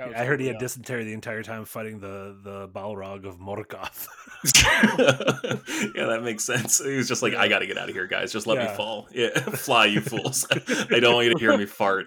That 0.00 0.08
was 0.08 0.16
I 0.16 0.24
heard 0.24 0.40
he 0.40 0.46
had 0.46 0.54
cool, 0.54 0.60
dysentery 0.60 1.04
the 1.04 1.12
entire 1.12 1.42
time 1.42 1.66
fighting 1.66 2.00
the 2.00 2.34
the 2.42 2.68
Balrog 2.68 3.26
of 3.26 3.38
Morgoth. 3.38 4.06
yeah, 5.94 6.06
that 6.06 6.22
makes 6.24 6.42
sense. 6.42 6.82
He 6.82 6.96
was 6.96 7.06
just 7.06 7.20
like, 7.20 7.34
I 7.34 7.48
gotta 7.48 7.66
get 7.66 7.76
out 7.76 7.90
of 7.90 7.94
here, 7.94 8.06
guys. 8.06 8.32
Just 8.32 8.46
let 8.46 8.56
me 8.56 8.74
fall. 8.74 9.08
Yeah, 9.12 9.28
fly, 9.38 9.84
you 9.84 10.00
fools. 10.00 10.46
I 10.50 11.00
don't 11.00 11.12
want 11.12 11.26
you 11.26 11.34
to 11.34 11.38
hear 11.38 11.54
me 11.54 11.66
fart. 11.66 12.06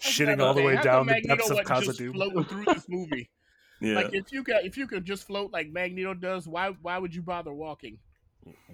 Shitting 0.00 0.40
all 0.40 0.54
the 0.54 0.62
way 0.62 0.76
down 0.76 0.84
come 0.84 1.06
the 1.08 1.12
Magneto 1.14 1.34
depths 1.34 1.50
of 1.50 1.56
wasn't 1.56 1.84
just 1.84 2.00
Khazad-dûm. 2.00 2.12
floating 2.12 2.44
through 2.44 2.64
this 2.66 2.88
movie. 2.88 3.30
yeah. 3.80 3.94
Like 3.96 4.14
if 4.14 4.30
you 4.30 4.44
could, 4.44 4.58
if 4.62 4.76
you 4.76 4.86
could 4.86 5.04
just 5.04 5.26
float 5.26 5.50
like 5.52 5.68
Magneto 5.72 6.14
does, 6.14 6.46
why 6.46 6.76
why 6.80 6.96
would 6.96 7.12
you 7.12 7.22
bother 7.22 7.52
walking? 7.52 7.98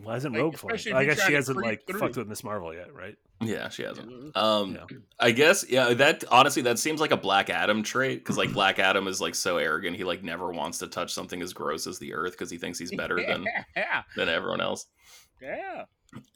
Why 0.03 0.16
isn't 0.16 0.33
Like, 0.33 0.41
Rogue 0.41 0.57
flying? 0.57 0.75
especially 0.77 0.99
I 0.99 1.05
guess 1.05 1.23
she 1.27 1.33
hasn't 1.35 1.59
like 1.59 1.87
through. 1.87 2.01
fucked 2.01 2.16
with 2.16 2.27
Miss 2.29 2.43
Marvel 2.43 2.75
yet, 2.75 2.93
right? 2.95 3.16
yeah, 3.43 3.68
she 3.68 3.83
hasn't. 3.83 4.09
Mhm. 4.11 4.37
Um, 4.37 4.75
Yeah. 4.75 4.97
I 5.18 5.31
guess 5.31 5.64
yeah. 5.68 5.93
That 5.95 6.25
honestly, 6.31 6.62
that 6.62 6.79
seems 6.79 7.01
like 7.01 7.11
a 7.11 7.16
Black 7.16 7.51
Adam 7.51 7.83
trait 7.83 8.18
because 8.21 8.37
like 8.39 8.53
Black 8.53 8.79
Adam 8.79 9.07
is 9.07 9.21
like 9.21 9.35
so 9.35 9.59
arrogant. 9.59 9.97
He 9.97 10.05
like 10.05 10.23
never 10.23 10.51
wants 10.51 10.79
to 10.79 10.87
touch 10.89 11.12
something 11.12 11.41
as 11.43 11.53
gross 11.53 11.87
as 11.87 11.99
the 11.99 12.14
Earth 12.14 12.33
because 12.33 12.51
he 12.51 12.59
thinks 12.59 12.79
he's 12.79 12.95
better 12.95 13.16
than 13.27 13.45
yeah, 13.77 14.03
than 14.16 14.29
everyone 14.29 14.61
else. 14.61 14.87
yeah. 15.41 15.85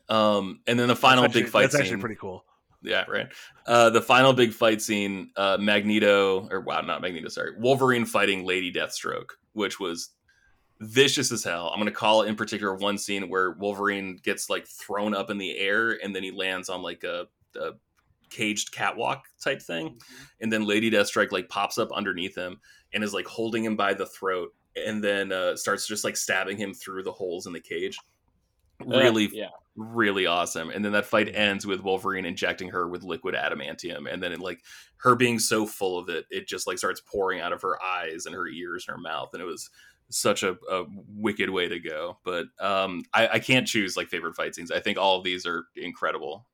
Um, 0.09 0.61
and 0.67 0.79
then 0.79 0.89
the 0.89 0.97
final 0.97 1.23
That's 1.23 1.35
big 1.35 1.49
fight 1.49 1.63
That's 1.63 1.75
scene. 1.75 1.83
actually 1.83 2.01
pretty 2.01 2.17
cool. 2.17 2.45
Yeah, 2.83 3.05
right. 3.09 3.29
Uh, 3.67 3.89
the 3.89 4.03
final 4.03 4.35
big 4.35 4.53
fight 4.53 4.83
scene, 4.83 5.31
uh, 5.37 5.57
Magneto, 5.59 6.47
or 6.51 6.61
wow, 6.61 6.83
not 6.83 7.01
Magneto, 7.01 7.29
sorry, 7.29 7.53
Wolverine 7.59 8.05
fighting 8.05 8.45
Lady 8.45 8.71
Deathstrike, 8.71 9.31
which 9.55 9.81
was 9.81 10.11
vicious 10.85 11.33
as 11.33 11.45
hell. 11.45 11.69
I'm 11.69 11.79
going 11.79 11.87
to 11.87 11.93
call 11.93 12.23
it 12.23 12.29
in 12.29 12.37
particular 12.37 12.75
one 12.75 12.99
scene 12.99 13.29
where 13.29 13.53
Wolverine 13.53 14.19
gets 14.23 14.51
like 14.51 14.67
thrown 14.67 15.15
up 15.15 15.31
in 15.31 15.39
the 15.39 15.57
air 15.57 15.99
and 16.03 16.15
then 16.15 16.23
he 16.23 16.31
lands 16.31 16.69
on 16.69 16.83
like 16.83 17.05
a, 17.05 17.27
a 17.57 17.73
caged 18.31 18.73
catwalk 18.73 19.25
type 19.41 19.63
thing. 19.63 19.99
And 20.41 20.53
then 20.53 20.67
Lady 20.67 20.91
Deathstrike 20.91 21.33
like 21.33 21.49
pops 21.49 21.79
up 21.79 21.93
underneath 21.93 22.37
him 22.37 22.61
and 22.93 23.05
is 23.05 23.15
like 23.15 23.27
holding 23.27 23.65
him 23.65 23.77
by 23.77 23.95
the 23.95 24.07
throat 24.07 24.55
and 24.77 25.03
then 25.03 25.33
uh, 25.33 25.57
starts 25.57 25.87
just 25.87 26.05
like 26.05 26.17
stabbing 26.17 26.57
him 26.57 26.75
through 26.75 27.03
the 27.03 27.13
holes 27.13 27.47
in 27.47 27.53
the 27.53 27.61
cage. 27.61 27.99
Really 28.85 29.29
yeah. 29.33 29.51
really 29.77 30.27
awesome. 30.27 30.71
And 30.71 30.85
then 30.85 30.93
that 30.93 31.07
fight 31.07 31.35
ends 31.35 31.65
with 31.65 31.81
Wolverine 31.81 32.25
injecting 32.27 32.69
her 32.71 32.89
with 32.89 33.05
liquid 33.05 33.37
adamantium, 33.37 34.13
and 34.13 34.21
then 34.21 34.33
it 34.33 34.41
like 34.41 34.63
her 34.97 35.15
being 35.15 35.39
so 35.39 35.65
full 35.65 35.97
of 35.97 36.09
it, 36.09 36.27
it 36.31 36.49
just 36.49 36.67
like 36.67 36.79
starts 36.79 37.01
pouring 37.01 37.41
out 37.41 37.53
of 37.53 37.63
her 37.63 37.81
eyes 37.83 38.27
and 38.27 38.35
her 38.35 38.49
ears 38.49 38.85
and 38.89 38.97
her 38.97 39.01
mouth, 39.01 39.31
and 39.33 39.41
it 39.41 39.47
was 39.47 39.71
such 40.11 40.43
a, 40.43 40.57
a 40.71 40.85
wicked 41.09 41.51
way 41.51 41.69
to 41.69 41.79
go. 41.79 42.19
But 42.25 42.47
um, 42.61 43.05
I, 43.13 43.29
I 43.29 43.39
can't 43.39 43.67
choose 43.67 43.97
like 43.97 44.09
favorite 44.09 44.37
fight 44.37 44.55
scenes. 44.55 44.71
I 44.71 44.81
think 44.81 44.99
all 44.99 45.19
of 45.19 45.25
these 45.25 45.47
are 45.47 45.65
incredible. 45.77 46.47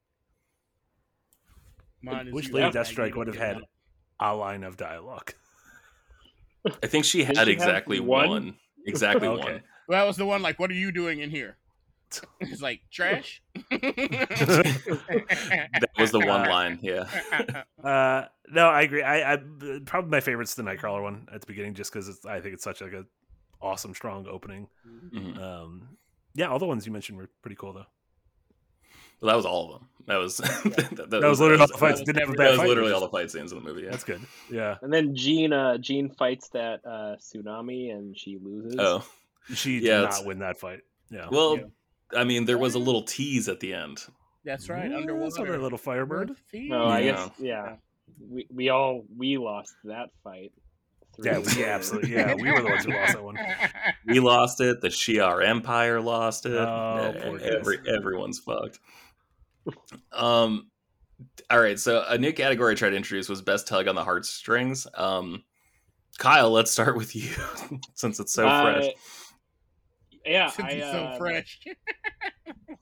Mine 2.03 2.29
is 2.29 2.35
Wish 2.35 2.51
Lady 2.51 2.71
Deathstrike 2.71 3.15
would 3.17 3.27
have 3.27 3.37
had 3.37 3.57
out. 3.57 3.63
a 4.21 4.35
line 4.35 4.65
of 4.65 4.77
dialogue. 4.77 5.35
I 6.83 6.87
think 6.87 7.05
she 7.05 7.25
had 7.25 7.37
she 7.37 7.51
exactly 7.51 8.01
one? 8.01 8.29
one? 8.29 8.57
exactly 8.87 9.29
Okay. 9.29 9.53
one. 9.53 9.63
Well, 9.89 10.01
that 10.01 10.07
was 10.07 10.17
the 10.17 10.27
one 10.27 10.43
like, 10.43 10.59
what 10.59 10.71
are 10.71 10.75
you 10.75 10.93
doing 10.93 11.21
in 11.21 11.31
here? 11.31 11.57
It's 12.41 12.61
like 12.61 12.81
trash. 12.91 13.43
That 13.71 13.81
was 15.99 16.11
the 16.11 16.19
one 16.19 16.49
line. 16.49 16.79
Yeah. 16.83 17.05
Uh, 17.85 18.25
no, 18.51 18.69
I 18.69 18.83
agree. 18.83 19.03
I, 19.03 19.35
I 19.35 19.39
probably 19.85 20.11
my 20.11 20.21
favorite's 20.21 20.55
the 20.55 20.63
Nightcrawler 20.63 21.03
one 21.03 21.29
at 21.33 21.41
the 21.41 21.47
beginning, 21.47 21.75
just 21.75 21.93
because 21.93 22.25
I 22.27 22.41
think 22.41 22.55
it's 22.55 22.65
such 22.65 22.81
like 22.81 22.93
a 22.93 23.05
awesome, 23.61 23.95
strong 23.95 24.27
opening. 24.29 24.69
Mhm. 24.87 25.39
Um, 25.39 25.89
yeah, 26.35 26.49
all 26.49 26.59
the 26.59 26.67
ones 26.67 26.87
you 26.87 26.93
mentioned 26.93 27.19
were 27.19 27.29
pretty 27.43 27.57
cool 27.57 27.73
though. 27.73 27.87
Well, 29.21 29.29
that 29.29 29.37
was 29.37 29.45
all 29.45 29.67
of 29.75 29.81
them. 29.81 29.89
That 30.07 30.17
was 30.17 30.37
that, 30.39 31.07
That 31.11 31.23
was 31.23 31.41
literally 31.41 31.61
all 31.61 31.67
the 31.67 31.75
fights. 31.77 32.01
was 32.01 32.07
Didn't 32.07 32.21
have 32.21 32.31
a 32.31 32.33
bad 32.33 32.45
That 32.47 32.51
was 32.53 32.59
fight, 32.61 32.69
literally 32.69 32.93
all 32.93 33.01
the 33.01 33.09
fight 33.11 33.31
scenes 33.31 33.53
in 33.53 33.59
the 33.59 33.65
movie. 33.65 33.83
Yeah. 33.83 33.91
That's 33.91 34.05
good. 34.05 34.21
Yeah, 34.51 34.77
And 34.83 34.93
then 34.93 35.15
Jean, 35.15 35.53
uh, 35.53 35.77
Jean 35.79 36.09
fights 36.09 36.49
that 36.51 36.81
uh, 36.87 37.17
tsunami 37.21 37.93
and 37.93 38.17
she 38.17 38.39
loses. 38.43 38.77
Oh, 38.79 39.05
she 39.55 39.75
Yeah, 39.75 39.79
did 39.81 40.03
it's- 40.05 40.19
not 40.21 40.27
win 40.27 40.39
that 40.39 40.59
fight. 40.59 40.81
Yeah, 41.11 41.27
well, 41.31 41.57
Yeah. 41.59 41.65
I 42.19 42.25
mean, 42.25 42.45
there 42.45 42.59
was 42.59 42.75
a 42.75 42.79
little 42.79 43.03
tease 43.03 43.49
at 43.49 43.61
the 43.61 43.75
end. 43.75 44.05
That's 44.45 44.69
right. 44.71 44.91
Yeah, 44.91 44.97
Underwater. 44.97 45.25
that's 45.27 45.37
another 45.39 45.59
little 45.59 45.79
firebird. 45.79 46.33
No, 46.55 46.85
I 46.85 47.01
Yeah. 47.01 47.13
guess 47.13 47.31
yeah. 47.39 47.77
We 48.27 48.47
we 48.53 48.69
all 48.71 49.05
we 49.17 49.37
lost 49.39 49.75
that 49.85 50.09
fight. 50.25 50.53
Yeah, 51.19 51.39
we 51.39 51.65
absolutely. 51.65 52.13
Yeah, 52.13 52.35
we 52.35 52.51
were 52.51 52.63
the 52.63 52.69
ones 52.69 52.85
who 52.85 52.93
lost 52.93 53.13
that 53.15 53.23
one. 53.25 53.39
We 54.07 54.21
lost 54.21 54.61
it. 54.61 54.81
The 54.81 54.89
Shi'ar 54.89 55.45
Empire 55.45 56.01
lost 56.01 56.47
it. 56.47 56.53
Oh, 56.55 57.13
every 57.43 57.77
guys. 57.79 57.87
everyone's 57.95 58.39
fucked. 58.39 58.79
Um, 60.13 60.71
all 61.51 61.61
right. 61.61 61.79
So 61.79 62.03
a 62.09 62.17
new 62.19 62.33
category 62.33 62.73
I 62.73 62.75
tried 62.75 62.91
to 62.91 62.97
introduce 62.97 63.29
was 63.29 63.43
best 63.43 63.69
tug 63.69 63.87
on 63.89 63.95
the 63.95 64.03
heartstrings. 64.03 64.87
Um, 64.95 65.45
Kyle, 66.19 66.51
let's 66.51 66.71
start 66.71 66.97
with 66.97 67.15
you 67.15 67.29
since 67.95 68.19
it's 68.21 68.33
so 68.33 68.49
Uh, 68.49 68.63
fresh. 68.63 68.93
Yeah, 70.25 70.49
Since 70.51 70.69
I, 70.69 70.71
it's 70.73 70.93
so 70.93 70.99
uh, 70.99 71.19
fresh. 71.19 71.61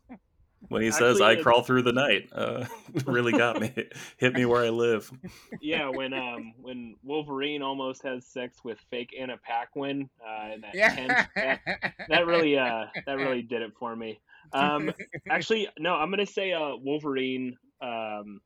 When 0.68 0.82
he 0.82 0.90
says, 0.90 1.20
"I 1.20 1.36
crawl 1.36 1.62
through 1.62 1.82
the 1.82 1.92
night," 1.92 2.28
uh, 2.32 2.66
really 3.06 3.32
got 3.32 3.60
me. 3.60 3.72
Hit 4.18 4.34
me 4.34 4.44
where 4.44 4.64
I 4.64 4.68
live. 4.68 5.10
yeah, 5.60 5.88
when 5.88 6.12
um 6.12 6.52
when 6.60 6.96
Wolverine 7.02 7.62
almost 7.62 8.02
has 8.02 8.26
sex 8.26 8.62
with 8.64 8.78
fake 8.90 9.14
Anna 9.18 9.36
Paquin 9.38 10.10
uh, 10.26 10.54
in 10.54 10.60
that 10.60 10.74
tent, 10.74 11.28
that, 11.34 11.94
that 12.08 12.26
really 12.26 12.58
uh 12.58 12.84
that 13.06 13.16
really 13.16 13.42
did 13.42 13.62
it 13.62 13.72
for 13.78 13.96
me. 13.96 14.20
Um, 14.52 14.92
actually, 15.28 15.68
no, 15.78 15.94
I'm 15.94 16.10
gonna 16.10 16.26
say 16.26 16.52
uh 16.52 16.76
Wolverine 16.76 17.56
um 17.80 18.40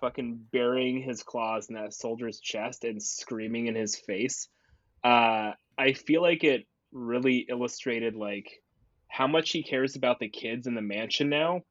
fucking 0.00 0.40
burying 0.52 1.02
his 1.02 1.22
claws 1.22 1.68
in 1.68 1.74
that 1.74 1.92
soldier's 1.92 2.40
chest 2.40 2.84
and 2.84 3.02
screaming 3.02 3.66
in 3.66 3.74
his 3.74 3.96
face. 3.96 4.48
Uh, 5.04 5.52
I 5.76 5.92
feel 5.92 6.22
like 6.22 6.44
it 6.44 6.66
really 6.92 7.46
illustrated 7.48 8.14
like 8.14 8.62
how 9.08 9.26
much 9.26 9.50
he 9.50 9.62
cares 9.62 9.96
about 9.96 10.20
the 10.20 10.28
kids 10.28 10.66
in 10.66 10.74
the 10.74 10.82
mansion 10.82 11.28
now. 11.28 11.62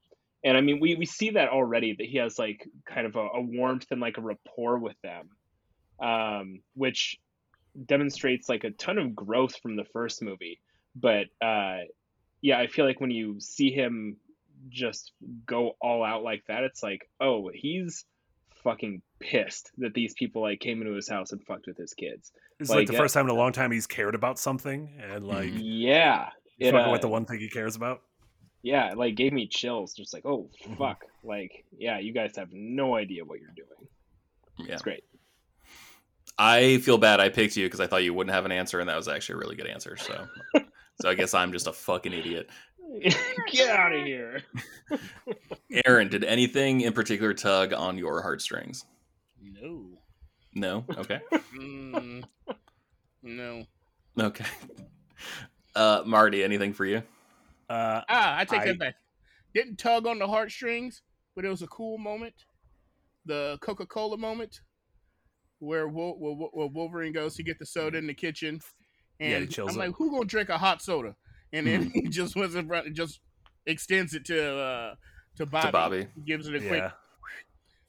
And 0.43 0.57
I 0.57 0.61
mean, 0.61 0.79
we, 0.79 0.95
we 0.95 1.05
see 1.05 1.31
that 1.31 1.49
already 1.49 1.93
that 1.93 2.05
he 2.05 2.17
has 2.17 2.37
like 2.37 2.67
kind 2.85 3.07
of 3.07 3.15
a, 3.15 3.27
a 3.35 3.41
warmth 3.41 3.87
and 3.91 4.01
like 4.01 4.17
a 4.17 4.21
rapport 4.21 4.77
with 4.77 4.95
them, 5.01 5.29
um, 5.99 6.61
which 6.73 7.17
demonstrates 7.85 8.49
like 8.49 8.63
a 8.63 8.71
ton 8.71 8.97
of 8.97 9.15
growth 9.15 9.55
from 9.61 9.75
the 9.75 9.85
first 9.93 10.21
movie. 10.21 10.59
But 10.95 11.25
uh, 11.41 11.79
yeah, 12.41 12.59
I 12.59 12.67
feel 12.67 12.85
like 12.85 13.01
when 13.01 13.11
you 13.11 13.39
see 13.39 13.71
him 13.71 14.17
just 14.69 15.11
go 15.45 15.75
all 15.81 16.03
out 16.03 16.23
like 16.23 16.43
that, 16.47 16.63
it's 16.63 16.81
like, 16.81 17.09
oh, 17.19 17.49
he's 17.53 18.05
fucking 18.63 19.01
pissed 19.19 19.71
that 19.77 19.93
these 19.93 20.13
people 20.13 20.41
like 20.41 20.59
came 20.59 20.81
into 20.81 20.93
his 20.93 21.07
house 21.07 21.31
and 21.31 21.43
fucked 21.43 21.67
with 21.67 21.77
his 21.77 21.93
kids. 21.93 22.31
It's 22.59 22.69
like, 22.69 22.79
Like, 22.79 22.87
the 22.87 22.95
uh, 22.95 22.97
first 22.99 23.13
time 23.13 23.25
in 23.25 23.31
a 23.31 23.35
long 23.35 23.51
time 23.51 23.71
he's 23.71 23.87
cared 23.87 24.15
about 24.15 24.39
something, 24.39 24.99
and 25.01 25.25
like. 25.25 25.51
Yeah, 25.53 26.29
it, 26.59 26.71
fucking 26.71 26.87
uh, 26.89 26.91
with 26.91 27.01
the 27.01 27.07
one 27.07 27.25
thing 27.25 27.39
he 27.39 27.49
cares 27.49 27.75
about. 27.75 28.01
yeah, 28.63 28.91
it, 28.91 28.97
like 28.97 29.15
gave 29.15 29.33
me 29.33 29.47
chills. 29.47 29.93
Just 29.93 30.13
like, 30.13 30.25
oh 30.25 30.49
Mhm. 30.65 30.77
fuck, 30.77 31.03
like 31.23 31.65
yeah, 31.77 31.99
you 31.99 32.13
guys 32.13 32.35
have 32.35 32.49
no 32.51 32.95
idea 32.95 33.23
what 33.25 33.39
you're 33.39 33.51
doing. 33.55 33.89
Yeah. 34.59 34.73
It's 34.73 34.81
great. 34.81 35.03
I 36.39 36.77
feel 36.79 36.97
bad 36.97 37.19
I 37.19 37.29
picked 37.29 37.57
you 37.57 37.65
because 37.65 37.79
I 37.79 37.87
thought 37.87 38.03
you 38.03 38.13
wouldn't 38.13 38.33
have 38.33 38.45
an 38.45 38.51
answer, 38.51 38.79
and 38.79 38.87
that 38.89 38.95
was 38.95 39.07
actually 39.07 39.35
a 39.35 39.37
really 39.39 39.55
good 39.55 39.67
answer. 39.67 39.97
So, 39.97 40.27
so 41.01 41.09
I 41.09 41.13
guess 41.15 41.33
I'm 41.33 41.51
just 41.51 41.67
a 41.67 41.73
fucking 41.73 42.13
idiot. 42.13 42.49
Get 43.51 43.69
out 43.69 43.93
of 43.93 44.05
here. 44.05 44.43
Aaron, 45.85 46.07
did 46.09 46.23
anything 46.23 46.81
in 46.81 46.93
particular 46.93 47.33
tug 47.33 47.73
on 47.73 47.97
your 47.97 48.21
heartstrings? 48.21 48.85
no. 49.41 49.85
No. 50.55 50.85
Okay. 50.97 51.19
Mm, 51.55 52.23
no. 53.21 53.63
Okay. 54.19 54.45
Uh, 55.77 56.01
Marty, 56.05 56.43
anything 56.43 56.73
for 56.73 56.85
you? 56.85 56.97
Uh, 57.69 58.01
Ah, 58.09 58.37
I 58.39 58.45
take 58.45 58.61
I- 58.61 58.65
that 58.67 58.79
back. 58.79 58.95
Didn't 59.53 59.77
tug 59.77 60.05
on 60.07 60.19
the 60.19 60.27
heartstrings, 60.27 61.01
but 61.35 61.45
it 61.45 61.49
was 61.49 61.61
a 61.61 61.67
cool 61.67 61.97
moment. 61.97 62.33
The 63.25 63.57
Coca 63.61 63.85
Cola 63.85 64.17
moment, 64.17 64.61
where, 65.59 65.87
Wol- 65.87 66.17
where, 66.19 66.33
where 66.51 66.67
Wolverine 66.67 67.11
goes 67.13 67.35
to 67.35 67.43
get 67.43 67.57
the 67.59 67.65
soda 67.65 67.97
in 67.97 68.07
the 68.07 68.13
kitchen, 68.13 68.59
and 69.19 69.49
chills 69.49 69.75
I'm 69.75 69.81
it. 69.81 69.87
like, 69.87 69.95
"Who 69.97 70.11
gonna 70.11 70.25
drink 70.25 70.49
a 70.49 70.57
hot 70.57 70.81
soda?" 70.81 71.15
And 71.53 71.65
then 71.67 71.89
he 71.93 72.03
just 72.09 72.35
was 72.35 72.55
in 72.55 72.67
front, 72.67 72.93
just 72.93 73.19
extends 73.65 74.13
it 74.13 74.25
to 74.25 74.55
uh, 74.57 74.95
to 75.37 75.45
Bobby. 75.45 75.71
Bobby. 75.71 76.07
gives 76.25 76.47
it 76.47 76.55
a 76.55 76.59
quick, 76.59 76.83
yeah, 76.83 76.91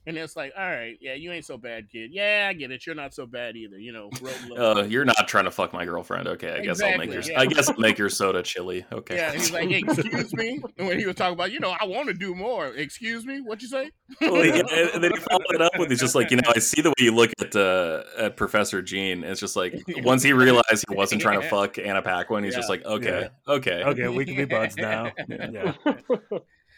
and 0.08 0.16
it's 0.18 0.34
like, 0.36 0.52
"All 0.58 0.68
right, 0.68 0.96
yeah, 1.00 1.14
you 1.14 1.30
ain't 1.30 1.44
so 1.44 1.56
bad, 1.56 1.88
kid. 1.90 2.10
Yeah, 2.12 2.48
I 2.50 2.54
get 2.54 2.70
it. 2.72 2.84
You're 2.86 2.94
not 2.96 3.14
so 3.14 3.26
bad 3.26 3.56
either. 3.56 3.78
You 3.78 3.92
know." 3.92 4.10
roll 4.20 4.32
a 4.32 4.48
little- 4.48 4.78
Uh, 4.78 4.82
you're 4.84 5.04
not 5.04 5.28
trying 5.28 5.44
to 5.44 5.50
fuck 5.50 5.72
my 5.72 5.84
girlfriend. 5.84 6.26
Okay, 6.28 6.50
I 6.52 6.60
guess 6.60 6.80
I'll 6.82 6.96
make 6.98 7.12
your. 7.12 7.22
Yeah. 7.22 7.38
I 7.40 7.46
guess 7.46 7.68
I'll 7.68 7.78
make 7.78 7.98
your 7.98 8.08
soda 8.08 8.42
chili. 8.42 8.84
Okay. 8.92 9.16
Yeah, 9.16 9.32
he's 9.32 9.52
like, 9.52 9.68
hey, 9.68 9.82
excuse 9.86 10.34
me. 10.34 10.60
And 10.78 10.88
when 10.88 10.98
he 10.98 11.06
was 11.06 11.14
talking 11.16 11.34
about, 11.34 11.52
you 11.52 11.60
know, 11.60 11.74
I 11.80 11.84
want 11.84 12.08
to 12.08 12.14
do 12.14 12.34
more. 12.34 12.68
Excuse 12.68 13.24
me, 13.26 13.40
what 13.40 13.62
you 13.62 13.68
say? 13.68 13.90
Well, 14.20 14.44
yeah, 14.44 14.54
and- 14.60 14.90
and 14.94 15.04
then 15.04 15.12
he 15.12 15.18
followed 15.20 15.44
it 15.54 15.60
up 15.62 15.72
with 15.78 15.90
he's 15.90 16.00
just 16.00 16.14
like, 16.14 16.30
you 16.30 16.38
know, 16.38 16.50
I 16.54 16.58
see 16.58 16.80
the 16.82 16.88
way 16.90 16.94
you 16.98 17.12
look 17.14 17.30
at 17.40 17.54
uh, 17.54 18.02
at 18.16 18.36
Professor 18.36 18.80
Jean. 18.82 19.22
It's 19.24 19.40
just 19.40 19.54
like 19.56 19.74
once 19.98 20.22
he 20.22 20.32
realized 20.32 20.84
he 20.88 20.94
wasn't 20.96 21.20
trying 21.20 21.40
to 21.42 21.48
fuck 21.48 21.78
Anna 21.78 22.00
Paquin, 22.02 22.44
he's 22.44 22.54
just 22.54 22.68
like, 22.70 22.84
okay, 22.84 23.28
okay, 23.46 23.82
okay, 23.84 24.08
we 24.08 24.24
can 24.24 24.36
be 24.36 24.44
buds 24.46 24.76
now. 24.76 25.12
Yeah. 25.28 25.74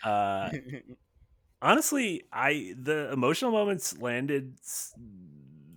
Uh, 0.05 0.51
honestly, 1.62 2.24
I 2.32 2.74
the 2.78 3.11
emotional 3.12 3.50
moments 3.52 3.96
landed 3.98 4.58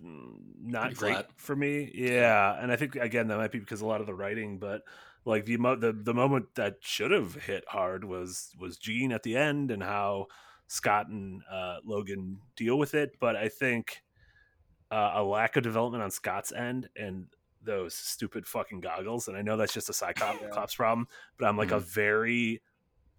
not 0.02 0.94
Pretty 0.94 0.96
great 0.96 1.26
flat. 1.26 1.30
for 1.38 1.56
me. 1.56 1.92
Yeah, 1.94 2.58
and 2.62 2.72
I 2.72 2.76
think 2.76 2.96
again 2.96 3.28
that 3.28 3.38
might 3.38 3.52
be 3.52 3.60
because 3.60 3.82
a 3.82 3.86
lot 3.86 4.02
of 4.02 4.08
the 4.08 4.14
writing, 4.16 4.60
but 4.60 4.82
like 5.26 5.46
the 5.46 5.58
mo- 5.58 5.76
the 5.76 5.94
the 5.94 6.14
moment 6.14 6.56
that 6.56 6.78
should 6.82 7.12
have 7.12 7.36
hit 7.36 7.64
hard 7.68 8.04
was 8.06 8.52
was 8.60 8.78
Jean 8.78 9.12
at 9.12 9.24
the 9.24 9.38
end 9.38 9.72
and 9.72 9.84
how 9.84 10.28
Scott 10.68 11.08
and 11.08 11.42
uh, 11.50 11.78
Logan 11.84 12.42
deal 12.56 12.78
with 12.78 12.94
it. 12.94 13.12
But 13.20 13.36
I 13.36 13.50
think 13.50 14.04
uh, 14.92 15.14
a 15.16 15.24
lack 15.24 15.56
of 15.58 15.64
development 15.64 16.04
on 16.04 16.12
Scott's 16.12 16.52
end 16.52 16.90
and 16.96 17.28
those 17.62 17.94
stupid 17.96 18.46
fucking 18.48 18.82
goggles. 18.82 19.28
And 19.28 19.38
I 19.38 19.42
know 19.42 19.58
that's 19.58 19.74
just 19.74 19.90
a 19.90 19.94
Cyclops 19.94 20.42
Yeah. 20.42 20.66
problem, 20.78 21.08
but 21.38 21.48
I'm 21.48 21.58
like 21.58 21.72
a 21.72 21.80
Mhm. 21.80 21.82
very 21.82 22.62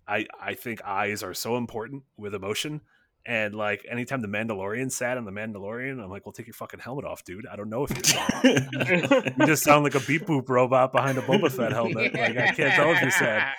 I 0.06 0.26
I 0.40 0.54
think 0.54 0.82
eyes 0.84 1.22
are 1.22 1.34
so 1.34 1.56
important 1.56 2.02
with 2.16 2.34
emotion. 2.34 2.80
And 3.26 3.54
like 3.54 3.86
anytime 3.90 4.20
the 4.20 4.28
Mandalorian 4.28 4.92
sat 4.92 5.16
on 5.16 5.24
the 5.24 5.30
Mandalorian, 5.30 5.92
I'm 6.02 6.10
like, 6.10 6.26
well, 6.26 6.32
take 6.34 6.46
your 6.46 6.52
fucking 6.52 6.80
helmet 6.80 7.06
off, 7.06 7.24
dude. 7.24 7.46
I 7.46 7.56
don't 7.56 7.70
know 7.70 7.86
if 7.88 7.90
you're 7.90 9.22
You 9.38 9.46
just 9.46 9.62
sound 9.64 9.82
like 9.82 9.94
a 9.94 10.00
beep 10.00 10.26
boop 10.26 10.46
robot 10.50 10.92
behind 10.92 11.16
a 11.16 11.22
Boba 11.22 11.50
Fett 11.50 11.72
helmet. 11.72 12.12
Like 12.14 12.36
I 12.36 12.52
can't 12.52 12.74
tell 12.74 12.90
if 12.92 13.00
you're 13.00 13.10
sad. 13.10 13.54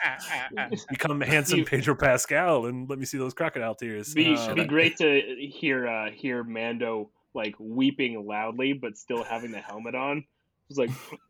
Become 0.89 1.19
handsome 1.21 1.59
You- 1.59 1.65
Pedro 1.65 1.95
Pascal 1.95 2.67
and 2.67 2.87
let 2.87 2.99
me 2.99 3.05
see 3.05 3.17
those 3.17 3.33
crocodile 3.33 3.73
tears. 3.73 4.13
be 4.13 4.35
Uh, 4.35 4.53
be 4.53 4.65
great 4.65 4.97
to 4.97 5.21
hear 5.39 5.87
uh, 5.87 6.11
hear 6.11 6.43
Mando 6.43 7.09
like 7.33 7.55
weeping 7.59 8.23
loudly 8.25 8.73
but 8.73 8.97
still 8.97 9.23
having 9.23 9.51
the 9.51 9.59
helmet 9.59 9.95
on. 9.95 10.25
It's 10.69 10.79
like 10.79 10.89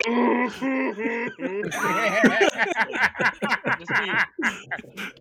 just 3.80 3.90
be, 3.90 4.12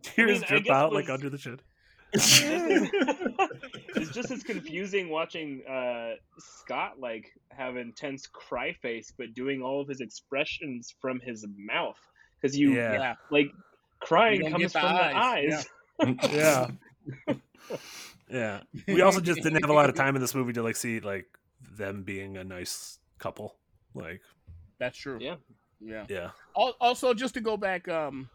tears 0.03 0.43
I 0.45 0.47
drip 0.47 0.71
out 0.71 0.93
it 0.93 0.95
like 0.95 1.11
under 1.11 1.29
the 1.29 1.39
chin. 1.39 1.59
it's 2.15 4.11
just 4.13 4.31
as 4.31 4.45
confusing 4.45 5.09
watching 5.09 5.65
uh, 5.67 6.13
Scott 6.39 7.01
like 7.01 7.33
have 7.51 7.77
intense 7.77 8.29
cry 8.29 8.73
face, 8.73 9.13
but 9.17 9.35
doing 9.35 9.63
all 9.63 9.81
of 9.81 9.89
his 9.89 10.01
expressions 10.01 10.95
from 11.01 11.19
his 11.19 11.45
mouth 11.59 11.99
because 12.41 12.57
you 12.57 12.73
Yeah. 12.73 12.93
yeah. 12.93 13.15
like 13.31 13.51
crying 13.99 14.45
You 14.45 14.51
comes 14.53 14.63
get 14.63 14.73
from 14.73 14.83
the 14.83 14.89
the 14.89 15.17
eyes, 15.17 15.67
eyes. 16.01 16.17
Yeah. 16.33 16.69
yeah. 18.31 18.61
We 18.87 19.01
also 19.01 19.21
just 19.21 19.43
didn't 19.43 19.61
have 19.63 19.71
a 19.71 19.75
lot 19.75 19.89
of 19.89 19.97
time 19.97 20.15
in 20.15 20.23
this 20.23 20.37
movie 20.37 20.53
to 20.53 20.63
like 20.63 20.77
see 20.77 21.01
like 21.01 21.27
them 21.77 22.05
being 22.05 22.37
a 22.37 22.45
nice 22.45 23.01
couple. 23.19 23.57
Like, 23.95 24.21
That's 24.79 24.99
true. 24.99 25.19
Yeah. 25.21 25.37
Yeah. 25.81 26.07
yeah. 26.09 26.31
Also, 26.55 27.15
just 27.15 27.35
to 27.35 27.41
go 27.41 27.57
back, 27.57 27.89
um, 27.89 28.29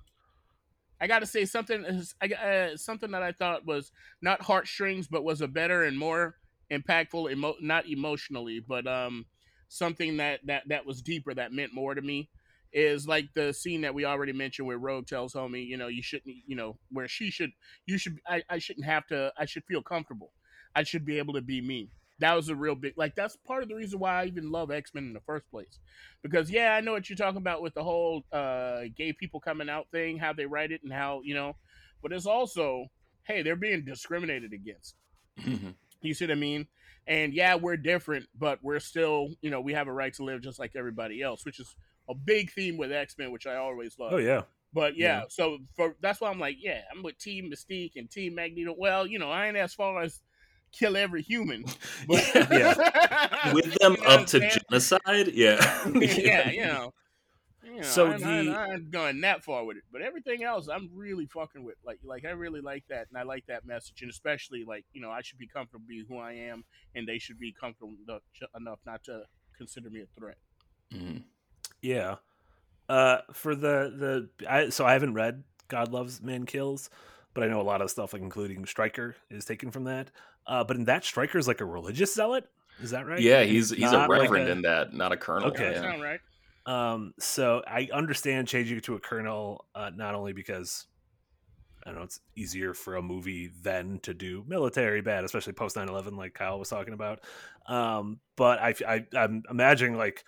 I 1.01 1.07
got 1.07 1.20
to 1.20 1.26
say 1.26 1.45
something. 1.45 1.84
is- 1.86 2.16
I 2.22 2.28
got- 2.28 2.43
uh, 2.43 2.78
something 2.78 3.12
that 3.12 3.24
I 3.24 3.32
thought 3.32 3.66
was 3.66 3.91
not 4.22 4.41
heartstrings, 4.41 5.07
but 5.07 5.24
was 5.24 5.41
a 5.41 5.47
better 5.47 5.84
and 5.84 5.97
more 5.97 6.36
impactful. 6.72 7.32
Emo- 7.32 7.55
not 7.62 7.88
emotionally, 7.88 8.60
but 8.60 8.86
um, 8.88 9.26
something 9.70 10.18
that 10.18 10.41
that 10.45 10.68
that 10.68 10.86
was 10.86 11.01
deeper. 11.01 11.34
That 11.34 11.53
meant 11.53 11.74
more 11.74 11.95
to 11.95 12.01
me. 12.01 12.30
Is 12.72 13.07
like 13.07 13.30
the 13.34 13.51
scene 13.51 13.82
that 13.82 13.95
we 13.95 14.05
already 14.05 14.32
mentioned 14.34 14.68
where 14.68 14.78
Rogue 14.78 15.07
tells 15.07 15.34
homie, 15.34 15.66
you 15.66 15.76
know, 15.76 15.88
you 15.88 16.03
shouldn't, 16.03 16.36
you 16.45 16.55
know, 16.55 16.78
where 16.91 17.07
she 17.07 17.32
should, 17.32 17.49
you 17.88 17.97
should, 17.97 18.20
I, 18.28 18.43
I 18.47 18.60
shouldn't 18.60 18.86
have 18.86 19.07
to, 19.07 19.34
I 19.39 19.45
should 19.45 19.64
feel 19.66 19.82
comfortable. 19.82 20.34
I 20.76 20.84
should 20.84 21.03
be 21.03 21.18
able 21.18 21.34
to 21.34 21.41
be 21.41 21.62
me. 21.62 21.89
That 22.20 22.36
was 22.36 22.49
a 22.49 22.55
real 22.55 22.76
big, 22.76 22.93
like, 22.97 23.15
that's 23.15 23.36
part 23.38 23.63
of 23.63 23.70
the 23.70 23.76
reason 23.76 23.99
why 23.99 24.22
I 24.22 24.26
even 24.26 24.51
love 24.51 24.72
X 24.72 24.93
Men 24.93 25.05
in 25.05 25.13
the 25.13 25.22
first 25.22 25.49
place 25.49 25.80
because 26.22 26.51
yeah, 26.51 26.74
I 26.76 26.82
know 26.82 26.91
what 26.91 27.09
you're 27.09 27.17
talking 27.17 27.38
about 27.38 27.61
with 27.61 27.74
the 27.74 27.84
whole 27.84 28.24
uh, 28.32 28.82
gay 28.95 29.13
people 29.13 29.39
coming 29.39 29.70
out 29.70 29.88
thing, 29.91 30.17
how 30.17 30.34
they 30.34 30.45
write 30.45 30.72
it, 30.72 30.84
and 30.84 30.91
how 30.91 31.22
you 31.24 31.34
know, 31.34 31.55
but 32.01 32.11
it's 32.11 32.26
also 32.26 32.88
hey, 33.24 33.41
they're 33.43 33.55
being 33.55 33.86
discriminated 33.86 34.53
against. 34.53 34.95
Mhm. 35.39 35.76
You 36.01 36.13
see 36.13 36.26
what 36.26 36.32
I 36.32 36.36
mean? 36.36 36.67
And 37.07 37.34
yeah, 37.34 37.55
we're 37.55 37.78
different, 37.78 38.28
but 38.38 38.59
we're 38.63 38.80
still 38.80 39.30
you 39.41 39.49
know 39.49 39.61
we 39.61 39.74
have 39.74 39.88
a 39.88 39.93
right 39.93 40.13
to 40.15 40.24
live 40.24 40.41
just 40.41 40.59
like 40.59 40.76
everybody 40.76 41.22
else, 41.22 41.45
which 41.45 41.59
is 41.59 41.76
a 42.09 42.15
big 42.15 42.51
theme 42.51 42.78
with 42.78 42.91
X 42.91 43.17
Men, 43.17 43.32
which 43.32 43.47
I 43.47 43.55
always 43.55 43.97
love. 43.99 44.13
Oh 44.13 44.17
yeah. 44.17 44.41
But 44.74 44.95
yeah, 44.97 45.22
Yeah. 45.22 45.24
so 45.30 45.59
for 45.76 45.95
that's 46.01 46.22
why 46.22 46.30
I'm 46.30 46.39
like, 46.39 46.57
yeah, 46.59 46.82
I'm 46.91 47.01
with 47.03 47.17
Team 47.17 47.51
Mystique 47.51 47.93
and 47.95 48.09
Team 48.09 48.36
Magneto. 48.36 48.76
Well, 48.78 49.07
you 49.07 49.17
know, 49.20 49.32
I 49.32 49.47
ain't 49.47 49.57
as 49.57 49.74
far 49.74 50.01
as 50.01 50.22
kill 50.72 50.95
every 50.97 51.22
human, 51.22 51.65
but 52.07 52.32
Yeah. 52.36 53.51
with 53.53 53.74
them 53.76 53.95
You 53.95 54.01
know 54.03 54.07
up 54.09 54.26
to 54.28 54.39
genocide. 54.70 55.28
Yeah, 55.34 55.88
yeah, 55.95 56.49
you 56.49 56.61
know. 56.65 56.93
You 57.63 57.76
know, 57.76 57.82
So 57.84 58.07
I'm, 58.07 58.24
I'm- 58.24 58.53
I'm 58.55 58.89
going 58.89 59.22
that 59.22 59.43
far 59.43 59.63
with 59.65 59.78
it, 59.78 59.84
but 59.91 60.01
everything 60.01 60.43
else, 60.43 60.67
I'm 60.70 60.89
really 60.95 61.28
fucking 61.28 61.63
with. 61.63 61.76
Like, 61.86 61.99
like 62.03 62.26
I 62.26 62.32
really 62.32 62.61
like 62.61 62.84
that, 62.89 63.07
and 63.09 63.17
I 63.17 63.24
like 63.24 63.45
that 63.47 63.65
message, 63.65 64.01
and 64.01 64.09
especially 64.09 64.63
like 64.65 64.86
you 64.93 65.01
know, 65.01 65.11
I 65.11 65.22
should 65.22 65.38
be 65.38 65.47
comfortable 65.47 65.86
being 65.88 66.05
who 66.07 66.17
I 66.17 66.34
am, 66.34 66.63
and 66.95 67.07
they 67.07 67.20
should 67.20 67.38
be 67.39 67.51
comfortable 67.53 67.93
enough, 68.07 68.22
enough 68.55 68.80
not 68.86 69.03
to 69.03 69.24
consider 69.57 69.89
me 69.89 70.01
a 70.01 70.05
threat. 70.20 70.38
Mhm. 70.93 71.24
Yeah. 71.82 72.15
Uh, 72.88 73.20
for 73.34 73.53
the 73.55 74.28
the 74.39 74.47
I 74.49 74.70
so 74.70 74.86
I 74.86 74.93
haven't 74.93 75.13
read 75.13 75.43
God 75.67 75.91
Loves 75.91 76.22
Man 76.24 76.45
Kills, 76.47 76.89
but 77.34 77.43
I 77.43 77.47
know 77.47 77.61
a 77.61 77.63
lot 77.63 77.82
of 77.82 77.89
stuff, 77.91 78.13
like 78.13 78.21
including 78.21 78.65
Stryker, 78.65 79.15
is 79.30 79.45
taken 79.45 79.71
from 79.71 79.86
that. 79.86 80.11
Uh, 80.47 80.63
but 80.63 80.75
in 80.77 80.86
that, 80.86 81.03
Stryker 81.05 81.38
is 81.38 81.47
like 81.47 81.61
a 81.61 81.65
religious 81.65 82.13
zealot. 82.13 82.45
Is 82.82 82.91
that 82.91 83.05
right? 83.05 83.19
yeah. 83.19 83.43
He's 83.43 83.69
he's 83.69 83.89
a 83.89 83.93
Not 83.93 84.09
like 84.09 84.21
reverend 84.21 84.47
a- 84.47 84.51
in 84.51 84.61
that, 84.63 84.93
not 84.93 85.11
a 85.11 85.17
colonel. 85.17 85.49
Okay. 85.49 85.71
Yeah. 85.73 85.82
sound 85.82 86.01
right? 86.01 86.19
Um, 86.65 87.13
so 87.19 87.61
I 87.67 87.89
understand 87.93 88.47
changing 88.47 88.77
it 88.77 88.84
to 88.86 88.95
a 88.95 88.99
colonel, 88.99 89.65
uh, 89.75 89.91
not 89.95 90.15
only 90.15 90.34
because 90.34 90.86
I 91.84 91.89
don't 91.89 91.99
know 91.99 92.03
it's 92.05 92.19
easier 92.36 92.73
for 92.73 92.95
a 92.97 93.01
movie 93.01 93.49
then 93.63 93.99
to 94.03 94.13
do 94.13 94.43
military 94.47 95.01
bad, 95.01 95.23
especially 95.23 95.53
post 95.53 95.75
9-11, 95.77 96.15
like 96.17 96.34
Kyle 96.34 96.59
was 96.59 96.69
talking 96.69 96.93
about. 96.93 97.21
Um, 97.67 98.19
but 98.36 98.59
I, 98.59 98.73
I 98.88 99.05
I'm 99.17 99.43
imagining 99.49 99.97
like 99.97 100.23